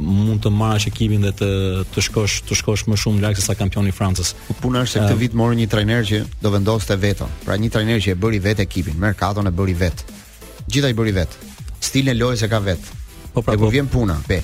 mund 0.00 0.40
të 0.46 0.52
marrësh 0.56 0.86
ekipin 0.88 1.26
dhe 1.26 1.32
të 1.36 1.48
të 1.92 2.04
shkosh 2.06 2.38
të 2.48 2.56
shkosh 2.56 2.86
më 2.88 2.96
shumë 3.02 3.20
larg 3.24 3.36
se 3.36 3.44
sa 3.44 3.54
kampioni 3.58 3.92
i 3.92 3.94
Francës. 3.96 4.32
Po 4.48 4.56
puna 4.62 4.84
është 4.86 4.94
se 4.96 5.02
këtë 5.04 5.18
vit 5.20 5.36
morën 5.36 5.60
një 5.60 5.68
trajner 5.72 6.06
që 6.08 6.22
do 6.40 6.52
vendoste 6.54 6.96
veto. 6.96 7.28
Pra 7.44 7.58
një 7.60 7.70
trajner 7.74 8.00
që 8.00 8.14
e 8.14 8.16
bëri 8.16 8.40
vetë 8.48 8.64
ekipin, 8.64 8.96
merkaton 8.96 9.46
e 9.46 9.52
bëri 9.52 9.76
vetë. 9.82 10.16
Gjithaj 10.70 10.94
bëri 10.96 11.14
vetë. 11.20 11.50
Stilin 11.80 12.14
e 12.14 12.16
lojës 12.16 12.46
e 12.46 12.50
ka 12.52 12.62
vetë. 12.64 12.96
Po 13.36 13.42
pra, 13.44 13.54
e 13.54 13.60
po. 13.60 13.68
vjen 13.72 13.86
puna, 13.92 14.16
pe, 14.26 14.40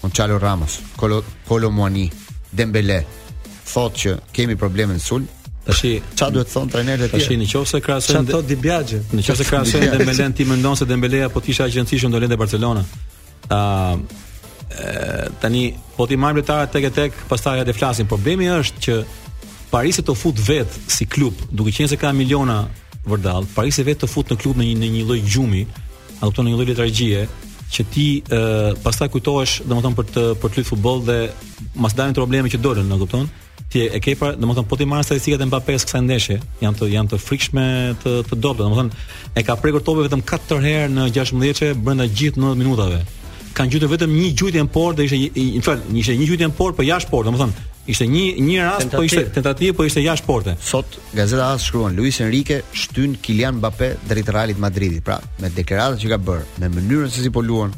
Gonçalo 0.00 0.38
Ramos, 0.38 0.78
Kolo, 0.96 1.22
Kolo 1.46 1.70
Muani, 1.70 2.06
Dembele, 2.50 3.02
thot 3.66 3.98
që 4.02 4.14
kemi 4.34 4.56
probleme 4.58 4.94
në 4.96 5.04
sulë, 5.04 5.39
Tashi 5.64 6.00
çfarë 6.16 6.32
duhet 6.34 6.48
thon 6.54 6.68
trajnerët 6.72 7.10
e 7.10 7.10
tjerë? 7.12 7.36
Tashi 7.36 7.38
nëse 7.40 7.80
krahasojmë 7.84 8.22
ça 8.22 8.32
thot 8.32 8.46
Dibiaxhi? 8.48 9.00
Nëse 9.12 9.44
krahasojmë 9.44 9.90
Dembelen 10.00 10.32
ti 10.36 10.46
mendon 10.48 10.74
se 10.78 10.86
Dembele 10.88 11.20
apo 11.26 11.40
ti 11.44 11.52
isha 11.52 11.66
agjencishëm 11.68 12.10
do 12.12 12.18
lënde 12.22 12.38
Barcelona. 12.40 12.80
Ë 13.52 13.98
tani 15.42 15.64
po 15.96 16.06
ti 16.08 16.16
marr 16.16 16.38
lojtarë 16.40 16.70
tek 16.72 16.86
e 16.88 16.92
tek, 16.96 17.18
pastaj 17.28 17.60
ja 17.60 17.66
të 17.68 17.74
flasim. 17.76 18.08
Problemi 18.08 18.48
është 18.54 18.80
që 18.86 18.96
Parisi 19.70 20.02
e 20.02 20.06
të 20.06 20.14
fut 20.18 20.40
vet 20.48 20.78
si 20.90 21.06
klub, 21.06 21.36
duke 21.54 21.70
qenë 21.74 21.92
se 21.92 21.98
ka 22.00 22.10
miliona 22.16 22.56
vërdall, 23.06 23.44
Parisi 23.54 23.84
vet 23.86 24.00
të 24.02 24.08
fut 24.10 24.32
në 24.32 24.38
klub 24.40 24.56
në 24.58 24.66
një 24.70 24.80
në 24.80 24.88
një 24.96 25.04
lloj 25.10 25.20
gjumi, 25.30 25.60
apo 26.26 26.42
në 26.42 26.50
një 26.54 26.62
lloj 26.62 26.66
letargjie 26.72 27.20
që 27.70 27.86
ti 27.94 28.06
ë 28.26 28.40
pastaj 28.82 29.10
kujtohesh, 29.14 29.60
domethënë 29.70 29.96
për 30.00 30.10
të 30.10 30.24
për 30.32 30.34
të 30.40 30.58
luajtur 30.58 30.68
futboll 30.72 31.04
dhe 31.06 31.20
mas 31.84 31.94
dalin 31.94 32.16
probleme 32.18 32.50
që 32.50 32.58
dolën, 32.66 32.88
e 32.90 32.98
kupton? 33.04 33.28
ti 33.68 33.84
e 33.90 33.98
ke 34.02 34.14
pa, 34.18 34.32
domethënë 34.38 34.68
po 34.68 34.76
ti 34.78 34.86
marr 34.88 35.04
statistikat 35.06 35.42
e 35.44 35.48
Mbappé 35.50 35.76
së 35.82 35.88
kësaj 35.90 36.02
ndeshje, 36.06 36.36
janë 36.64 36.78
të 36.80 36.88
janë 36.94 37.12
të 37.12 37.20
frikshme 37.20 37.66
të 38.02 38.14
të 38.30 38.38
dobët, 38.44 38.64
domethënë 38.66 39.34
e 39.40 39.44
ka 39.46 39.56
prekur 39.60 39.84
topin 39.86 40.06
vetëm 40.08 40.22
4 40.26 40.60
herë 40.64 40.94
në 40.96 41.08
16-çe 41.16 41.72
brenda 41.76 42.06
gjithë 42.08 42.40
90 42.42 42.60
minutave. 42.60 43.02
Kan 43.56 43.68
gjetur 43.70 43.90
vetëm 43.90 44.12
një 44.14 44.30
gjujtje 44.38 44.62
në 44.64 44.70
portë, 44.76 45.08
ishte 45.08 45.20
në 45.34 45.64
fakt, 45.66 45.88
ishte 45.98 46.16
një 46.20 46.28
gjujtje 46.30 46.48
në 46.52 46.56
portë, 46.60 46.78
por 46.80 46.86
jashtë 46.88 47.10
portë, 47.12 47.32
domethënë 47.32 47.66
ishte 47.90 48.06
një 48.06 48.24
një 48.46 48.64
rast, 48.64 48.92
po 48.94 49.02
ishte 49.06 49.24
tentativë, 49.36 49.74
po 49.76 49.86
ishte 49.88 50.02
jashtë 50.04 50.28
portë. 50.28 50.52
Sot 50.64 50.98
gazeta 51.18 51.48
as 51.56 51.64
shkruan 51.66 51.96
Luis 51.98 52.20
Enrique 52.24 52.60
shtyn 52.78 53.16
Kylian 53.24 53.58
Mbappé 53.60 53.92
drejt 54.08 54.30
Realit 54.34 54.58
Madridit. 54.62 55.02
Pra, 55.04 55.18
me 55.42 55.50
deklaratën 55.54 55.98
që 56.04 56.12
ka 56.14 56.20
bërë, 56.30 56.46
me 56.62 56.70
mënyrën 56.78 57.10
se 57.12 57.24
si 57.26 57.32
po 57.34 57.42
luan 57.44 57.74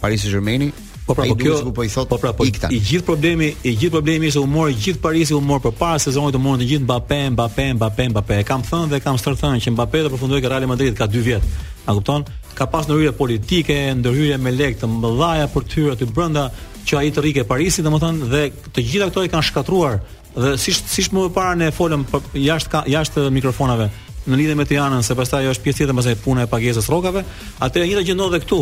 Paris 0.00 0.24
Saint-Germain, 0.24 0.70
Po 1.08 1.14
pra, 1.14 1.24
po 1.28 1.36
kjo 1.40 1.72
po 1.72 1.82
i 1.84 1.88
thot. 1.88 2.04
Po 2.08 2.18
pra, 2.20 2.32
po 2.36 2.44
i, 2.44 2.52
i 2.52 2.76
gjithë 2.84 3.06
problemi, 3.06 3.46
i 3.64 3.72
gjithë 3.72 3.94
problemi 3.96 4.28
është 4.28 4.42
u 4.44 4.48
mor 4.52 4.68
gjithë 4.68 5.00
Parisi 5.00 5.32
u 5.32 5.40
mor 5.40 5.62
përpara 5.64 5.96
sezonit 6.04 6.36
u 6.36 6.40
morën 6.44 6.60
të 6.60 6.66
gjithë 6.68 6.84
Mbappé, 6.84 7.20
Mbappé, 7.34 7.66
Mbappé, 7.78 8.06
Mbappé. 8.12 8.36
E 8.42 8.46
kam 8.48 8.60
thënë 8.66 8.90
dhe 8.92 9.00
kam 9.00 9.16
stërthënë 9.18 9.62
që 9.64 9.72
Mbappé 9.72 10.02
do 10.04 10.10
të 10.10 10.14
përfundojë 10.18 10.50
Real 10.52 10.66
Madrid 10.68 10.98
ka 11.00 11.08
2 11.08 11.22
vjet. 11.24 11.46
A 11.88 11.94
kupton? 11.96 12.26
Ka 12.58 12.66
pas 12.68 12.84
ndërhyrje 12.90 13.14
politike, 13.16 13.76
ndërhyrje 14.02 14.36
me 14.44 14.52
lek 14.52 14.76
të 14.82 14.90
mëdhaja 14.98 15.48
për 15.54 15.66
tyra 15.72 15.96
aty 15.96 16.10
brenda 16.12 16.50
që 16.84 17.00
ai 17.00 17.08
të 17.16 17.24
rrike 17.24 17.46
Parisi, 17.48 17.86
domethënë 17.88 18.28
dhe 18.32 18.42
të 18.76 18.84
gjitha 18.84 19.08
këto 19.08 19.24
i 19.24 19.32
kanë 19.32 19.48
shkatruar 19.48 19.96
dhe 20.36 20.52
siç 20.60 20.82
siç 20.92 21.08
më 21.16 21.24
parë 21.32 21.56
ne 21.62 21.70
folëm 21.72 22.04
jashtë 22.36 22.84
jashtë 22.92 23.24
mikrofonave 23.38 23.88
në 24.28 24.36
lidhje 24.36 24.54
me 24.60 24.68
Tiranën, 24.68 25.00
se 25.02 25.16
pastaj 25.16 25.40
ajo 25.46 25.54
është 25.54 25.64
pjesë 25.64 25.78
tjetër 25.80 25.96
pasaj 25.96 26.14
puna 26.20 26.42
e 26.44 26.48
pagesës 26.52 26.90
rrogave, 26.92 27.22
atë 27.64 27.80
e 27.80 27.86
njëjta 27.88 28.02
gjë 28.10 28.16
ndodh 28.18 28.40
këtu. 28.44 28.58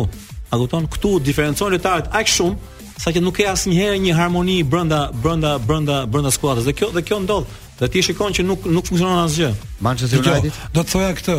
A 0.51 0.55
kupton? 0.55 0.87
Këtu 0.87 1.17
diferencojnë 1.25 1.75
lojtarët 1.75 2.07
aq 2.15 2.29
shumë 2.31 2.57
sa 2.97 3.11
që 3.13 3.21
nuk 3.21 3.35
ka 3.37 3.51
asnjëherë 3.51 3.99
një 4.01 4.13
harmoni 4.17 4.57
brenda 4.65 5.01
brenda 5.11 5.55
brenda 5.59 6.01
brenda 6.07 6.31
skuadrës. 6.31 6.65
Dhe 6.69 6.73
kjo 6.73 6.91
dhe 6.95 7.03
kjo 7.05 7.19
ndodh. 7.25 7.47
Dhe 7.77 7.89
ti 7.93 8.01
shikon 8.01 8.33
që 8.33 8.45
nuk 8.47 8.65
nuk 8.73 8.87
funksionon 8.89 9.25
asgjë. 9.25 9.49
Manchester 9.85 10.23
United. 10.23 10.55
Do 10.73 10.83
të 10.83 10.93
thoja 10.93 11.11
këtë 11.17 11.35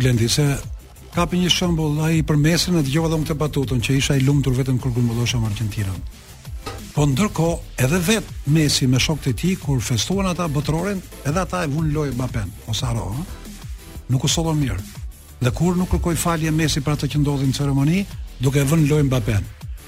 Blendi 0.00 0.28
se 0.32 0.46
kapi 1.14 1.40
një 1.42 1.50
shembull 1.54 2.00
ai 2.08 2.22
për 2.24 2.38
mesin 2.40 2.78
e 2.80 2.84
dëgjova 2.86 3.12
dhomë 3.12 3.28
të 3.30 3.36
batutën 3.42 3.84
që 3.84 3.96
isha 4.00 4.16
i 4.18 4.24
lumtur 4.26 4.56
vetëm 4.58 4.78
kur 4.82 4.94
grumbullosha 4.96 5.40
me 5.42 5.50
Argentinën. 5.50 5.98
Po 6.94 7.04
ndërkohë 7.06 7.74
edhe 7.84 7.98
vet 8.08 8.30
Messi 8.50 8.88
me 8.90 8.98
shokët 9.02 9.30
e 9.32 9.34
tij 9.40 9.54
kur 9.62 9.78
festuan 9.84 10.26
ata 10.32 10.46
botërorin, 10.50 10.98
edhe 11.26 11.38
ata 11.40 11.60
e 11.64 11.68
vun 11.70 11.90
lojë 11.94 12.14
Mbappé 12.16 12.42
ose 12.72 12.88
Haro, 12.88 13.12
nuk 14.10 14.24
u 14.24 14.28
sollën 14.28 14.56
mirë. 14.58 14.82
Dhe 15.44 15.52
kur 15.54 15.76
nuk 15.78 15.90
kërkoi 15.94 16.16
falje 16.18 16.50
Messi 16.52 16.82
për 16.84 16.96
atë 16.96 17.10
që 17.14 17.20
ndodhi 17.22 17.46
në 17.50 17.54
ceremoni, 17.60 18.02
duke 18.42 18.62
vënë 18.62 18.88
lojë 18.90 19.06
Mbappé. 19.08 19.38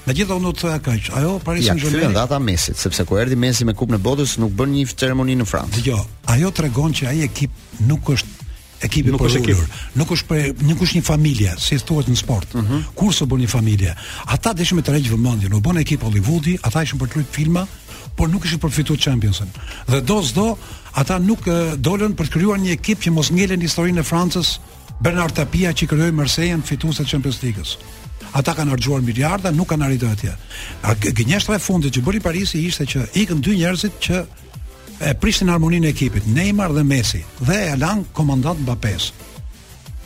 Me 0.01 0.15
gjitha 0.17 0.33
unë 0.35 0.47
do 0.47 0.53
të 0.57 0.71
kaq. 0.83 1.09
Ajo 1.19 1.33
Paris 1.45 1.67
Saint-Germain. 1.67 1.97
Ja, 2.01 2.07
kthyen 2.07 2.15
data 2.17 2.39
Messi, 2.41 2.73
sepse 2.77 3.03
kur 3.07 3.19
erdhi 3.21 3.37
Messi 3.37 3.67
me 3.69 3.75
Kupën 3.77 3.99
e 3.99 4.01
Botës 4.01 4.37
nuk 4.41 4.53
bën 4.57 4.71
një 4.73 4.87
ceremoninë 4.97 5.43
në 5.43 5.47
Francë. 5.49 5.79
Dgjoj, 5.83 6.05
ajo 6.35 6.51
tregon 6.57 6.95
që 6.97 7.09
ai 7.11 7.19
ekip 7.27 7.53
nuk 7.87 8.09
është 8.15 8.39
ekipi 8.87 9.11
nuk 9.13 9.21
është 9.27 9.43
ekip. 9.43 9.61
Nuk 10.01 10.13
është 10.15 10.29
për 10.31 10.63
nuk 10.65 10.81
është 10.87 10.97
një 10.99 11.03
familje, 11.05 11.53
si 11.61 11.77
thuhet 11.85 12.09
në 12.09 12.17
sport. 12.17 12.55
Mm 12.57 12.65
-hmm. 12.65 12.81
Kur 12.97 13.13
s'u 13.13 13.25
bën 13.29 13.39
një 13.45 13.49
familje? 13.49 13.95
Ata 14.25 14.53
dëshën 14.53 14.81
të 14.81 14.85
tërheqë 14.89 15.13
vëmendjen, 15.13 15.53
u 15.53 15.61
bën 15.61 15.77
ekip 15.81 16.01
Hollywoodi, 16.01 16.57
ata 16.63 16.81
ishin 16.83 16.99
për 16.99 17.07
të 17.07 17.15
luajtur 17.15 17.31
filma, 17.33 17.67
por 18.17 18.29
nuk 18.29 18.45
ishin 18.45 18.59
përfituar 18.59 18.97
Championsën. 19.05 19.49
Dhe 19.91 20.01
do 20.01 20.21
s'do, 20.23 20.57
ata 20.93 21.19
nuk 21.19 21.45
dolën 21.87 22.13
për 22.17 22.25
të 22.25 22.31
krijuar 22.33 22.59
një 22.59 22.71
ekip 22.73 22.97
që 23.03 23.09
mos 23.11 23.29
ngelen 23.31 23.61
historinë 23.61 23.99
e 23.99 24.03
Francës, 24.11 24.59
Bernard 25.01 25.33
Tapia 25.33 25.69
që 25.73 25.87
krijoi 25.87 26.11
Marseille-n 26.11 26.61
fituese 26.63 27.03
të 27.03 27.07
Champions 27.09 27.43
League-s 27.43 27.77
ata 28.37 28.53
kanë 28.55 28.71
harxhuar 28.73 29.01
miliarda, 29.03 29.51
nuk 29.51 29.67
kanë 29.71 29.85
arritur 29.85 30.11
atje. 30.13 30.35
Gënjeshtra 31.11 31.57
e 31.57 31.63
fundit 31.63 31.95
që 31.95 32.03
bëri 32.05 32.21
Parisi 32.23 32.61
ishte 32.65 32.85
që 32.93 33.05
ikën 33.23 33.41
dy 33.43 33.57
njerëzit 33.59 33.97
që 34.05 34.21
e 35.09 35.13
prishin 35.19 35.49
harmoninë 35.49 35.87
e 35.89 35.91
ekipit, 35.91 36.27
Neymar 36.29 36.71
dhe 36.75 36.83
Messi, 36.85 37.23
dhe 37.41 37.57
e 37.71 37.75
lan 37.81 38.05
komandant 38.13 38.59
Mbappé. 38.61 38.93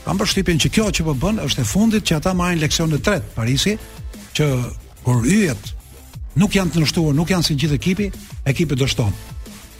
Kam 0.05 0.17
përshtypjen 0.21 0.59
që 0.63 0.69
kjo 0.71 0.87
që 0.97 1.05
po 1.07 1.13
bën 1.19 1.39
është 1.45 1.61
e 1.63 1.67
fundit 1.67 2.05
që 2.07 2.19
ata 2.19 2.33
marrin 2.37 2.61
leksion 2.61 2.91
të 2.93 2.99
tretë 3.03 3.33
Parisi, 3.35 3.75
që 4.37 4.49
kur 5.03 5.21
hyjet 5.25 5.71
nuk 6.39 6.53
janë 6.55 6.73
të 6.75 6.81
nështuar, 6.83 7.15
nuk 7.17 7.31
janë 7.31 7.45
si 7.47 7.55
gjithë 7.59 7.79
ekipi, 7.81 8.09
ekipi 8.47 8.77
dështon. 8.79 9.11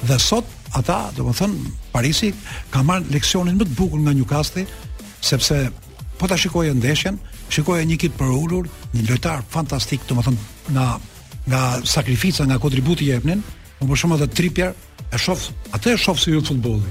Dhe 0.05 0.17
sot 0.19 0.45
ata, 0.75 1.09
do 1.15 1.29
Parisi 1.93 2.33
ka 2.69 2.83
marrë 2.83 3.11
leksionin 3.15 3.57
më 3.57 3.65
të 3.69 3.75
bukur 3.79 3.99
nga 4.03 4.13
Newcastle, 4.13 4.65
sepse 5.23 5.69
po 6.19 6.27
ta 6.27 6.37
shikojë 6.37 6.73
ndeshjen, 6.77 7.17
Shikoj 7.51 7.83
një 7.85 7.95
ekip 7.99 8.15
për 8.19 8.31
ulur, 8.33 8.69
një 8.95 9.03
lojtar 9.09 9.43
fantastik, 9.53 10.05
domethënë 10.09 10.75
nga 10.75 10.85
nga 11.45 11.59
sakrifica, 11.85 12.41
nga 12.49 12.55
kontributi 12.57 13.05
i 13.05 13.11
jepnin, 13.11 13.43
por 13.77 13.85
më 13.91 13.97
shumë 14.01 14.15
edhe 14.17 14.25
Trippier, 14.33 14.71
e 15.13 15.19
shof, 15.21 15.43
atë 15.77 15.91
e 15.93 15.99
shoh 16.01 16.17
si 16.17 16.31
një 16.33 16.39
futbolli. 16.41 16.89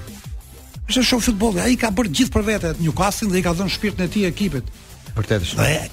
Është 0.86 1.02
shoh 1.08 1.24
futbolli, 1.26 1.58
ai 1.64 1.74
ka 1.80 1.90
bërë 1.90 2.12
gjithë 2.18 2.30
për 2.36 2.44
vete 2.46 2.70
Një 2.76 2.84
Newcastle 2.86 3.30
dhe 3.32 3.40
i 3.40 3.42
ka 3.42 3.54
dhënë 3.56 3.72
shpirtin 3.74 4.06
e 4.06 4.10
tij 4.14 4.28
ekipit. 4.28 4.68
Vërtet 5.16 5.48
është. 5.48 5.66
Ai 5.66 5.88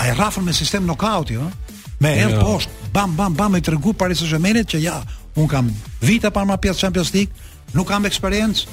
ai 0.00 0.14
rrafën 0.16 0.44
me 0.48 0.54
sistem 0.56 0.88
knockout, 0.88 1.34
ëh. 1.34 1.76
Me 2.00 2.14
herë 2.16 2.38
jo. 2.38 2.40
poshtë, 2.44 2.88
bam 2.92 3.16
bam 3.16 3.34
bam 3.36 3.52
Me 3.52 3.60
tregu 3.64 3.92
Paris 3.96 4.18
Saint-Germain 4.22 4.64
që 4.64 4.80
ja, 4.80 4.96
un 5.36 5.48
kam 5.48 5.68
vita 6.00 6.30
parma 6.32 6.56
pjesë 6.56 6.86
Champions 6.86 7.12
League, 7.14 7.32
nuk 7.76 7.88
kam 7.88 8.08
eksperiencë, 8.08 8.64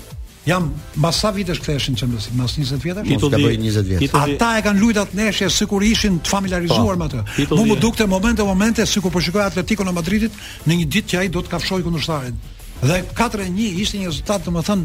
Jam 0.45 0.73
mbas 0.95 1.15
sa 1.23 1.31
vitesh 1.31 1.59
ktheheshin 1.63 1.95
çmendësi, 1.95 2.33
mbas 2.35 2.57
20 2.59 2.81
vjetësh, 2.83 3.11
mos 3.15 3.31
ka 3.31 3.39
bëj 3.39 3.55
20 3.63 3.87
vjet. 3.87 4.11
Ata 4.19 4.49
e 4.59 4.63
kanë 4.65 4.81
luajtur 4.81 5.03
atë 5.05 5.15
neshje 5.21 5.47
sikur 5.55 5.83
ishin 5.87 6.17
të 6.19 6.33
familiarizuar 6.33 6.97
me 6.99 7.07
atë. 7.07 7.21
Po, 7.47 7.59
mu 7.61 7.69
mu 7.71 7.77
dukte 7.79 8.03
momente 8.11 8.43
momente 8.43 8.83
sikur 8.85 9.11
po 9.15 9.21
shikoj 9.23 9.45
Atletico 9.45 9.85
në 9.87 9.93
Madridit 9.95 10.35
në 10.67 10.79
një 10.81 10.89
ditë 10.91 11.13
që 11.13 11.21
ai 11.21 11.29
do 11.31 11.43
të 11.45 11.53
kafshoj 11.53 11.79
kundërshtarin. 11.85 12.35
Dhe 12.83 12.99
4-1 13.15 13.79
ishte 13.85 14.01
një 14.01 14.11
rezultat 14.11 14.43
domethën 14.43 14.83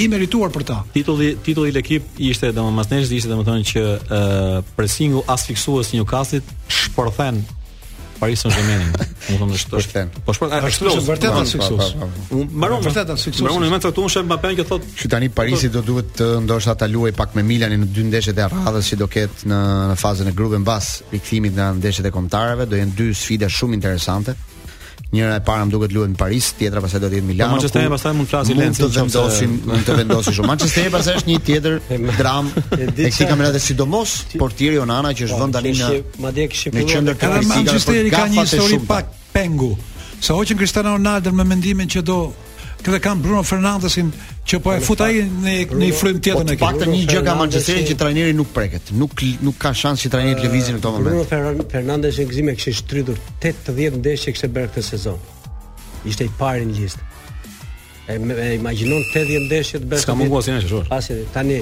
i 0.00 0.08
merituar 0.08 0.52
për 0.52 0.66
ta. 0.68 0.82
Titulli 0.92 1.30
titulli 1.48 1.72
i 1.72 1.80
ekip 1.80 2.18
ishte 2.20 2.52
domethën 2.52 2.76
mbas 2.76 2.92
neshje 2.92 3.22
ishte 3.22 3.32
domethën 3.32 3.64
që 3.70 3.86
uh, 3.96 4.74
pressingu 4.76 5.24
asfiksues 5.36 5.94
i 5.96 6.02
Newcastle 6.02 6.44
shpërthen 6.68 7.40
Paris 8.20 8.38
Saint-Germain. 8.42 8.82
Nuk 9.32 9.38
kam 9.40 9.50
dashur. 9.52 10.08
Po 10.26 10.32
shpër, 10.36 10.56
është 10.68 10.90
vërtet 11.06 11.26
të 11.26 11.30
po, 11.36 11.44
suksesues. 11.54 11.94
Po, 12.00 12.08
po, 12.28 12.40
Unë 12.40 12.48
mbaron 12.60 12.82
vërtet 12.84 13.08
të 13.08 13.16
suksesues. 13.22 13.46
Mbaron 13.46 13.64
një 13.64 13.70
mentor 13.72 13.94
tonë 13.96 14.24
Mbappé 14.28 14.50
që 14.60 14.66
thotë, 14.70 14.90
"Ju 15.00 15.10
tani 15.14 15.30
Parisi 15.40 15.70
do 15.76 15.80
duhet 15.88 16.10
të 16.18 16.28
ndoshta 16.44 16.74
ta 16.82 16.86
luajë 16.92 17.16
pak 17.20 17.34
me 17.38 17.42
Milanin 17.50 17.82
në 17.86 17.90
dy 17.96 18.04
ndeshjet 18.10 18.42
e 18.44 18.48
radhës 18.54 18.84
që 18.92 18.96
do 19.02 19.08
ketë 19.16 19.40
në 19.50 19.60
në 19.90 19.96
fazën 20.04 20.28
e 20.28 20.36
grupeve 20.38 20.60
mbas 20.64 20.86
rikthimit 21.14 21.52
nga 21.58 21.66
ndeshjet 21.80 22.06
e 22.10 22.12
kombëtarëve, 22.18 22.62
do 22.70 22.74
janë 22.82 22.94
dy 23.00 23.08
sfida 23.22 23.48
shumë 23.58 23.74
interesante." 23.80 24.36
Njëra 25.12 25.40
e 25.40 25.42
para 25.42 25.64
më 25.66 25.72
duhet 25.74 25.90
luhet 25.94 26.12
në 26.12 26.18
Paris, 26.20 26.52
tjetra 26.54 26.78
pastaj 26.84 27.00
do 27.02 27.08
të 27.10 27.16
jetë 27.18 27.26
Milano. 27.26 27.50
Po 27.50 27.56
Manchester 27.56 27.86
pastaj 27.90 28.12
mund 28.14 28.28
të 28.30 28.34
flasë 28.34 28.54
Lens, 28.54 28.78
të 28.78 28.88
vendosim, 28.94 29.56
mund 29.66 29.88
të 29.88 29.96
vendosim 29.98 30.36
shumë. 30.36 30.46
Manchester 30.52 30.82
United 30.82 30.96
pastaj 30.96 31.16
është 31.20 31.30
një 31.32 31.40
tjetër 31.48 32.04
dram. 32.20 32.50
Edhe 32.78 33.10
si 33.16 33.26
kamerat 33.26 33.58
sidomos, 33.64 34.12
portieri 34.38 34.78
Onana 34.84 35.10
që 35.10 35.26
është 35.26 35.34
po, 35.36 35.40
vënë 35.42 35.56
tani 35.58 35.72
në 35.80 36.20
madje 36.26 36.46
kishim 36.52 36.78
në 36.78 36.84
qendër 36.92 37.18
të 37.18 37.32
Manchester 37.48 38.10
ka 38.14 38.22
një 38.36 38.44
histori 38.46 38.78
pak 38.86 39.10
pengu. 39.34 39.72
Sa 40.20 40.38
hoqën 40.38 40.58
Cristiano 40.60 40.94
Ronaldo 40.94 41.32
me 41.34 41.48
mendimin 41.56 41.90
që 41.90 42.04
do 42.06 42.20
këtë 42.84 43.00
kam 43.04 43.20
Bruno 43.22 43.42
Fernandesin 43.46 44.10
që 44.50 44.60
po 44.64 44.72
e 44.74 44.80
fut 44.84 45.00
ai 45.04 45.22
në 45.24 45.54
në 45.76 45.88
frym 45.96 46.20
tjetër 46.20 46.38
po 46.38 46.44
në 46.48 46.56
këtë. 46.56 46.62
Pak 46.62 46.78
të 46.80 46.88
një 46.90 47.02
gjë 47.10 47.22
ka 47.26 47.34
Manchesterin 47.38 47.86
që 47.90 47.96
trajneri 48.02 48.36
nuk 48.36 48.50
preket, 48.56 48.92
nuk 49.00 49.22
nuk 49.46 49.58
ka 49.62 49.72
shans 49.82 50.04
që 50.04 50.12
trajneri 50.14 50.40
të 50.40 50.48
lëvizë 50.48 50.76
në 50.76 50.80
këtë 50.80 50.94
moment. 50.96 51.30
Bruno 51.30 51.68
Fernandes 51.72 52.20
e 52.20 52.26
gëzime 52.30 52.54
kishte 52.58 52.76
shtrydhur 52.80 53.20
80 53.38 54.00
ndeshje 54.04 54.34
kishte 54.36 54.50
bërë 54.56 54.72
këtë 54.74 54.86
sezon. 54.92 55.20
Ishte 56.08 56.28
i 56.28 56.32
pari 56.40 56.66
në 56.70 56.78
listë. 56.80 57.08
E, 58.10 58.16
e 58.16 58.48
imagjinon 58.58 59.04
80 59.12 59.44
ndeshje 59.48 59.84
të 59.84 59.90
bësh. 59.92 60.06
Ska 60.06 60.16
mungo 60.18 60.40
asnjë 60.42 60.58
ashtu. 60.62 60.84
Pasi 60.90 61.20
tani 61.34 61.60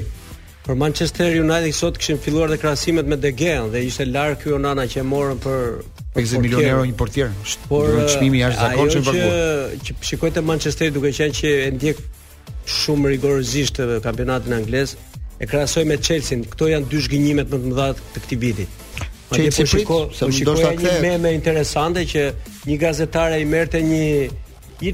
Për 0.69 0.77
Manchester 0.77 1.31
United 1.41 1.73
sot 1.73 1.97
kishin 1.97 2.19
filluar 2.21 2.51
të 2.53 2.59
krahasimet 2.61 3.07
me 3.09 3.17
De 3.17 3.31
Gea 3.33 3.63
dhe 3.73 3.81
ishte 3.89 4.05
larg 4.05 4.35
ky 4.43 4.51
onana 4.53 4.85
që 4.91 5.01
e 5.01 5.05
morën 5.09 5.39
për 5.41 5.63
50 6.17 6.43
milionë 6.45 6.67
euro 6.69 6.83
një 6.91 6.97
portier. 7.01 7.31
Por 7.71 7.87
çmimi 8.13 8.43
është 8.45 8.61
zakonisht 8.67 8.99
i 9.01 9.03
vogël. 9.07 9.79
Që 9.79 9.95
që 9.97 10.09
shikoj 10.11 10.31
te 10.37 10.91
duke 10.99 11.13
qenë 11.19 11.35
që 11.39 11.53
e 11.69 11.71
ndjek 11.73 12.03
shumë 12.69 13.13
rigorozisht 13.15 13.81
kampionatin 14.05 14.57
anglez, 14.59 14.93
e 15.41 15.49
krahasoj 15.49 15.87
me 15.89 15.97
Chelsea. 15.97 16.43
këto 16.53 16.69
janë 16.75 16.91
dy 16.93 17.01
zgjinimet 17.07 17.49
më 17.49 17.57
të 17.57 17.73
mëdha 17.73 17.89
të 18.13 18.23
këtij 18.27 18.39
viti. 18.45 18.67
Që 19.33 19.49
po 19.57 19.67
shikoj, 19.73 20.03
se 20.19 20.27
po 20.27 20.31
shikoj 20.33 20.75
një 20.85 20.95
meme 21.09 21.33
interesante 21.33 22.05
që 22.13 22.23
një 22.69 22.77
gazetare 22.85 23.41
i 23.41 23.49
merrte 23.55 23.81
një 23.89 24.03
i 24.85 24.93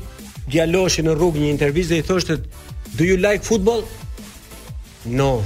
djaloshi 0.53 1.03
në 1.03 1.19
rrugë 1.19 1.43
një 1.43 1.51
intervistë 1.57 1.95
dhe 1.97 1.99
i 2.05 2.09
thoshte 2.13 2.39
do 2.95 3.03
you 3.11 3.17
like 3.19 3.43
football? 3.43 3.83
No, 5.05 5.43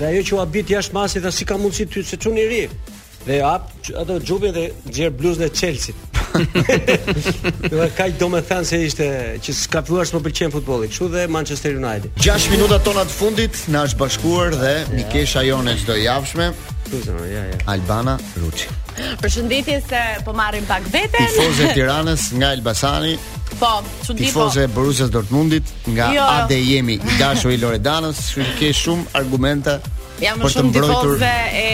Dhe 0.00 0.08
ajo 0.08 0.22
që 0.30 0.34
u 0.34 0.38
habit 0.40 0.70
jashtë 0.72 0.96
masit 0.96 1.24
dhe 1.26 1.30
si 1.34 1.44
ka 1.44 1.58
mundësi 1.60 1.84
ty 1.92 2.00
se 2.08 2.16
çun 2.16 2.38
i 2.40 2.46
ri. 2.48 2.60
Dhe 3.26 3.40
hap 3.44 3.66
ato 4.00 4.16
xhubin 4.24 4.54
dhe 4.56 4.62
xher 4.96 5.12
bluzën 5.12 5.50
e 5.50 5.72
i 6.30 8.12
Do 8.16 8.28
të 8.30 8.42
thënë 8.48 8.64
se 8.64 8.76
ishte 8.86 9.06
që 9.44 9.50
s'ka 9.58 9.82
filluar 9.82 10.06
të 10.06 10.14
më 10.16 10.22
pëlqen 10.28 10.52
futbolli, 10.56 10.88
kështu 10.88 11.08
dhe 11.12 11.26
Manchester 11.28 11.76
United. 11.76 12.14
6 12.22 12.48
minuta 12.54 12.78
tona 12.78 13.02
të 13.04 13.16
fundit 13.18 13.56
na 13.74 13.82
është 13.88 13.98
bashkuar 14.00 14.54
dhe 14.54 14.72
ja. 14.78 14.86
Mikesha 14.94 15.42
Jonë 15.44 15.74
çdo 15.82 15.98
javshme. 15.98 16.48
Kuzo, 16.86 17.18
ja, 17.30 17.42
ja. 17.50 17.58
Albana 17.70 18.16
Ruçi. 18.40 18.70
Përshëndetje 19.20 19.80
se 19.90 20.00
po 20.24 20.32
marrim 20.32 20.64
pak 20.70 20.86
veten. 20.94 21.28
Fuzë 21.34 21.66
e 21.68 21.74
Tiranës 21.76 22.30
nga 22.38 22.54
Elbasani. 22.56 23.18
Po, 23.58 23.80
çudi 24.06 24.22
po. 24.28 24.28
Tifozë 24.28 24.62
e 24.64 24.66
Borussia 24.74 25.08
Dortmundit 25.12 25.62
nga 25.86 26.12
jo. 26.14 26.22
Ade 26.26 26.58
Jemi, 26.64 26.94
i 26.98 27.18
dashur 27.18 27.52
i 27.54 27.58
Loredanës, 27.60 28.20
shumë 28.34 28.54
ke 28.60 28.70
shumë 28.76 29.10
argumente. 29.20 29.78
Jam 30.20 30.36
më 30.42 30.50
shumë 30.54 30.74
tifozë 30.76 31.30
e 31.56 31.66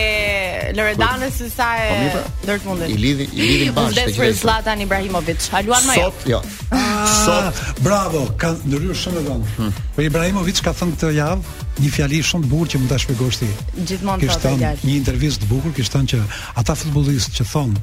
Loredanës 0.76 1.38
se 1.40 1.50
sa 1.52 1.72
e 1.82 2.08
po, 2.14 2.20
pra. 2.20 2.32
Dortmundit. 2.50 2.92
I 2.94 2.98
lidhi 3.02 3.26
i 3.34 3.42
lidhi 3.50 3.68
bash 3.76 3.98
te 3.98 4.06
Gjergj. 4.12 4.38
Zlatan 4.40 4.82
Ibrahimovic, 4.86 5.42
a 5.52 5.62
luan 5.66 5.84
më 5.90 5.98
jot? 6.00 6.24
Jo. 6.30 6.40
jo. 6.40 6.56
Ah. 6.70 6.96
Sot, 7.26 7.60
bravo, 7.84 8.24
ka 8.40 8.54
ndryshuar 8.64 9.00
shumë 9.02 9.26
vend. 9.28 9.52
Hm. 9.60 9.72
Po 9.98 10.06
Ibrahimovic 10.06 10.62
ka 10.66 10.72
thënë 10.78 10.96
këtë 10.96 11.12
javë 11.20 11.68
një 11.82 11.92
fjali 11.92 12.22
shumë 12.30 12.46
të 12.46 12.54
bukur 12.54 12.72
që 12.72 12.80
mund 12.82 12.94
ta 12.94 12.98
shpjegosh 13.04 13.42
ti. 13.42 13.52
Gjithmonë 13.82 14.30
ka 14.32 14.40
thënë 14.46 14.72
një 14.86 14.96
intervistë 15.02 15.44
të 15.44 15.52
bukur, 15.52 15.74
kishte 15.76 15.98
thënë 15.98 16.12
që 16.14 16.24
ata 16.62 16.76
futbollistë 16.82 17.36
që 17.40 17.48
thon 17.52 17.76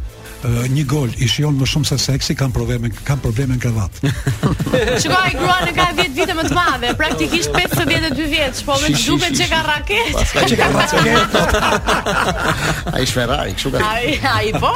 një 0.43 0.81
gol 0.91 1.07
i 1.23 1.27
shijon 1.31 1.55
më 1.55 1.63
shumë 1.71 1.87
se 1.87 1.95
seksi 2.03 2.33
kanë 2.35 2.51
probleme 2.51 2.89
kanë 3.07 3.21
probleme 3.23 3.55
në 3.55 3.61
madh. 3.83 4.99
Shikoj 5.01 5.35
grua 5.37 5.57
në 5.67 5.73
ka 5.77 5.85
10 5.97 6.15
vite 6.17 6.35
më 6.35 6.45
të 6.47 6.55
madhe, 6.57 6.91
praktikisht 6.99 7.53
52 7.55 8.27
vjeç, 8.31 8.61
po 8.67 8.77
më 8.81 8.91
duket 8.97 9.37
se 9.37 9.47
ka 9.51 9.59
raket. 9.67 10.19
Ai 10.19 10.47
çka 10.51 10.69
raketë. 10.77 11.43
Ai 12.93 13.05
shvera, 13.09 13.37
ai 13.45 13.55
çuga. 13.59 13.83
Ai 13.87 14.17
ai 14.33 14.51
po. 14.59 14.73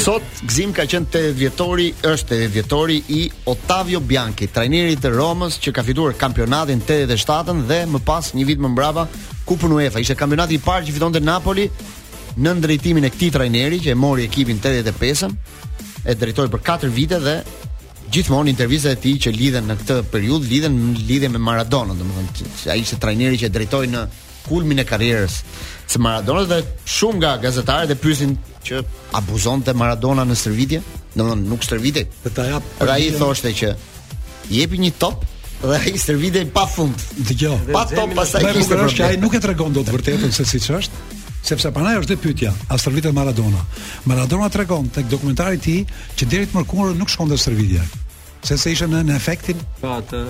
Sot 0.00 0.26
Gzim 0.48 0.72
ka 0.76 0.86
qenë 0.88 1.10
te 1.12 1.24
vjetori, 1.36 1.90
është 2.12 2.28
te 2.32 2.50
vjetori 2.54 2.98
i 3.20 3.20
Ottavio 3.52 4.00
Bianchi, 4.00 4.48
trajneri 4.48 4.96
i 4.96 5.08
Romës 5.14 5.58
që 5.60 5.72
ka 5.76 5.82
fituar 5.86 6.14
kampionatin 6.18 6.80
87-ën 6.86 7.64
dhe 7.68 7.82
më 7.90 8.00
pas 8.06 8.32
një 8.38 8.44
vit 8.46 8.60
më 8.62 8.70
mbrapa 8.72 9.08
Kupën 9.48 9.72
UEFA. 9.74 10.00
Ishte 10.00 10.14
kampionati 10.14 10.54
i 10.56 10.62
parë 10.62 10.86
që 10.86 10.94
fitonte 10.94 11.20
Napoli 11.20 11.66
në 12.40 12.52
drejtimin 12.62 13.08
e 13.08 13.10
këtij 13.10 13.32
trajneri 13.34 13.80
që 13.82 13.92
e 13.92 13.98
mori 13.98 14.24
ekipin 14.28 14.60
85-ën 14.62 15.34
e 16.08 16.14
drejtoi 16.16 16.46
për 16.52 16.62
4 16.68 16.92
vite 16.94 17.18
dhe 17.20 17.40
gjithmonë 18.10 18.50
intervista 18.50 18.90
e 18.90 18.98
tij 18.98 19.16
që 19.26 19.32
lidhen 19.34 19.68
në 19.70 19.76
këtë 19.80 19.96
periudhë 20.10 20.48
lidhen 20.50 20.78
lidhje 21.06 21.30
me 21.32 21.40
Maradona, 21.42 21.94
domethënë 21.94 22.70
ai 22.74 22.82
ishte 22.82 22.98
trajneri 23.02 23.38
që 23.42 23.50
drejtoi 23.54 23.86
në 23.92 24.04
kulmin 24.48 24.82
e 24.82 24.86
karrierës 24.88 25.36
së 25.90 26.00
Maradona 26.02 26.44
dhe 26.50 26.58
shumë 26.96 27.20
nga 27.20 27.32
gazetarët 27.44 27.92
e 27.94 27.98
pyesin 28.02 28.34
që 28.66 28.82
abuzonte 29.20 29.74
Maradona 29.76 30.24
në 30.26 30.36
shërbim, 30.42 30.86
domethënë 31.14 31.46
nuk 31.52 31.66
shërbitej. 31.66 32.06
Për 32.24 32.34
ta 32.38 32.48
jap. 32.48 32.66
Pra 32.80 32.96
ai 32.98 33.10
thoshte 33.20 33.54
që 33.62 33.74
jepi 34.50 34.80
një 34.86 34.92
top 35.02 35.22
dhe 35.62 35.76
ai 35.78 35.94
shërbitej 36.04 36.48
pa 36.56 36.66
fund. 36.72 36.98
Dëgjoj. 37.30 37.70
Pa 37.76 37.86
top 37.94 38.16
pastaj 38.18 38.42
kishte 38.56 38.78
problem. 38.80 39.06
Ai 39.12 39.22
nuk 39.22 39.38
e 39.38 39.44
tregon 39.46 39.76
dot 39.76 39.92
vërtetën 39.98 40.32
se 40.34 40.48
siç 40.56 40.70
është 40.80 41.06
sepse 41.42 41.70
panaj 41.72 42.02
është 42.02 42.14
dhe 42.14 42.20
pytja, 42.24 42.50
a 42.68 42.78
sërvitet 42.78 43.14
Maradona. 43.16 43.62
Maradona 44.06 44.48
të 44.52 44.60
regon 44.62 44.88
të 44.92 45.06
dokumentari 45.12 45.58
ti 45.58 45.78
që 46.18 46.28
dirit 46.28 46.54
mërkurë 46.56 46.94
nuk 46.98 47.08
shkonde 47.10 47.38
sërvitja. 47.38 47.84
Se 48.44 48.56
se 48.56 48.70
ishe 48.72 48.86
në, 48.88 49.02
efektin 49.12 49.58
pa, 49.80 49.80
po, 49.80 49.96
të... 50.10 50.20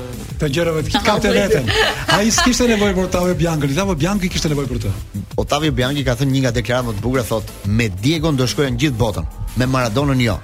të 0.40 0.46
gjërëve 0.54 0.80
të 0.82 0.90
kitë 0.90 1.02
kam 1.06 1.20
të 1.22 1.30
vetën 1.30 1.68
A 2.10 2.16
i 2.26 2.32
s'kishte 2.34 2.66
nevoj 2.66 2.88
për 2.96 3.04
Otavio 3.04 3.36
Bianchi 3.38 3.68
Lita 3.70 3.84
për 3.86 3.98
Bianchi 4.02 4.30
kishte 4.34 4.50
nevoj 4.50 4.64
për 4.66 4.80
të 4.82 4.94
Otavio 5.38 5.70
Bianchi 5.70 6.02
ka 6.02 6.16
thënë 6.18 6.34
një 6.34 6.42
nga 6.42 6.50
deklarat 6.56 6.88
më 6.88 6.96
të 6.98 7.04
bugre 7.04 7.22
Thotë 7.28 7.70
me 7.70 7.86
Diego 8.02 8.32
në 8.34 8.46
gjithë 8.82 8.98
botën 8.98 9.30
Me 9.62 9.66
Maradona 9.70 10.18
një 10.18 10.26
jo 10.26 10.34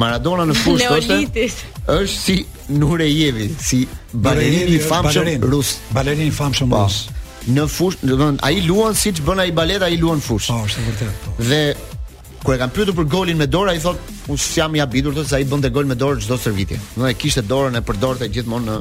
Maradona 0.00 0.44
në 0.50 0.54
fushë 0.58 0.90
është 0.90 1.48
është 1.84 2.06
si 2.10 2.36
Nurejevi, 2.80 3.48
si 3.60 3.82
balerin 4.24 4.72
i 4.74 4.78
famshëm 4.82 5.44
rus. 5.52 5.74
Balerin 5.94 6.26
i 6.26 6.32
famshëm 6.34 6.72
rus. 6.74 7.02
Në 7.54 7.66
fushë, 7.70 8.00
do 8.08 8.14
të 8.16 8.22
thonë, 8.22 8.40
ai 8.48 8.62
luan 8.64 8.96
siç 8.96 9.20
bën 9.26 9.42
ai 9.42 9.50
balet, 9.54 9.82
ai 9.84 9.98
luan 10.00 10.18
në 10.18 10.24
fushë. 10.26 10.52
Po, 10.52 10.68
është 10.68 10.84
vërtet 10.86 11.26
po. 11.26 11.34
Dhe 11.42 11.60
kur 12.44 12.54
e 12.54 12.58
kanë 12.60 12.74
pyetur 12.76 12.96
për 12.98 13.06
golin 13.12 13.38
me 13.40 13.46
dorë, 13.48 13.74
ai 13.74 13.82
thotë, 13.82 14.16
"Unë 14.32 14.40
sjam 14.44 14.74
i 14.76 14.80
habitur 14.82 15.14
thotë 15.16 15.28
se 15.28 15.36
ai 15.38 15.44
bënte 15.48 15.70
gol 15.72 15.84
me 15.88 15.94
dorë 15.96 16.20
çdo 16.24 16.38
servitje." 16.44 16.78
Do 16.96 17.02
të 17.02 17.12
thonë, 17.12 17.16
kishte 17.20 17.42
dorën 17.42 17.76
e 17.76 17.80
përdorte 17.80 18.28
gjithmonë 18.28 18.66
në 18.70 18.78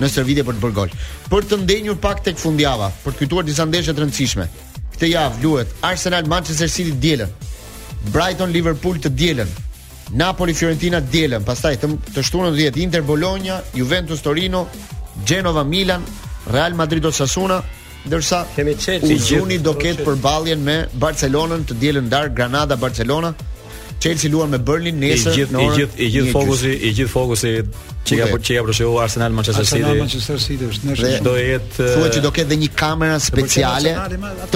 në 0.00 0.08
servitje 0.08 0.42
për 0.44 0.54
të 0.54 0.60
bërë 0.64 0.72
gol. 0.80 0.90
Për 1.30 1.42
të 1.48 1.56
ndenjur 1.64 1.96
pak 2.00 2.22
tek 2.24 2.36
fundjava, 2.38 2.90
për 3.04 3.12
të 3.12 3.18
kujtuar 3.18 3.44
disa 3.44 3.64
ndeshje 3.66 3.92
të 3.94 4.00
rëndësishme. 4.02 4.46
Këtë 4.92 5.06
javë 5.08 5.42
luhet 5.42 5.68
Arsenal 5.82 6.24
Manchester 6.26 6.66
City 6.68 6.92
dielën. 7.00 7.28
Brighton 8.12 8.50
Liverpool 8.52 8.96
të 8.98 9.08
dielën, 9.10 9.48
Napoli 10.10 10.52
Fiorentina 10.54 10.98
dielën, 11.00 11.44
pastaj 11.46 11.76
të, 11.80 11.88
të 12.14 12.24
shtunën 12.26 12.56
10 12.56 12.80
Inter 12.82 13.04
Bologna, 13.06 13.60
Juventus 13.74 14.20
Torino, 14.20 14.66
Genova 15.26 15.62
Milan, 15.64 16.02
Real 16.52 16.74
Madrid 16.74 17.06
Osasuna, 17.06 17.62
ndërsa 18.02 18.42
kemi 18.56 18.74
çelësi 18.82 19.14
Uzuni 19.14 19.60
do 19.62 19.76
ketë 19.78 20.04
përballjen 20.08 20.60
me 20.66 20.78
Barcelonën 21.04 21.62
të 21.70 21.78
dielën 21.84 22.06
ndar 22.10 22.28
Granada 22.34 22.76
Barcelona, 22.76 23.30
Chelsea 24.02 24.28
luan 24.28 24.48
me 24.50 24.58
Burnley 24.58 24.90
nesër. 24.96 25.30
I 25.30 25.38
gjithë 25.38 25.58
i 25.62 25.66
gjithë 25.76 25.98
i 26.02 26.06
gjithë 26.14 26.30
fokusi, 26.34 26.70
i 26.70 26.88
gjithë 26.96 27.10
fokusi 27.12 27.50
që 28.08 28.18
ja 28.18 28.24
që 28.48 28.56
ja 28.56 28.62
përshëu 28.66 28.96
Arsenal 28.98 29.36
Manchester 29.36 29.68
City. 29.70 29.84
Arsenal 29.84 30.00
Manchester 30.02 30.40
City 30.42 30.68
është 30.72 30.88
nesër. 30.88 31.14
Do 31.22 31.34
jetë 31.38 31.76
thuhet 31.92 32.16
që 32.16 32.22
do 32.24 32.32
ketë 32.38 32.50
dhe 32.50 32.58
një 32.64 32.70
kamera 32.80 33.20
speciale 33.22 33.92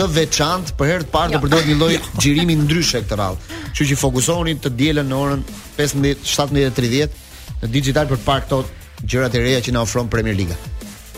të 0.00 0.08
veçantë 0.16 0.74
për 0.80 0.90
herë 0.90 1.06
të 1.06 1.12
parë 1.14 1.36
të 1.36 1.42
përdor 1.44 1.70
një 1.70 1.78
lloj 1.78 2.00
xhirimi 2.16 2.58
ndryshe 2.64 3.04
këtë 3.04 3.20
radhë. 3.22 3.62
Kështu 3.68 3.88
që 3.92 4.00
fokusoni 4.02 4.56
të 4.66 4.74
dielën 4.80 5.10
në 5.14 5.20
orën 5.22 5.46
15:00 5.78 6.26
17:30 6.32 7.62
në 7.62 7.72
digital 7.78 8.10
për 8.10 8.18
të 8.18 8.26
parë 8.26 8.46
këto 8.48 8.60
gjërat 9.06 9.38
e 9.38 9.46
reja 9.46 9.62
që 9.70 9.76
na 9.78 9.86
ofron 9.86 10.10
Premier 10.10 10.34
Liga. 10.42 10.58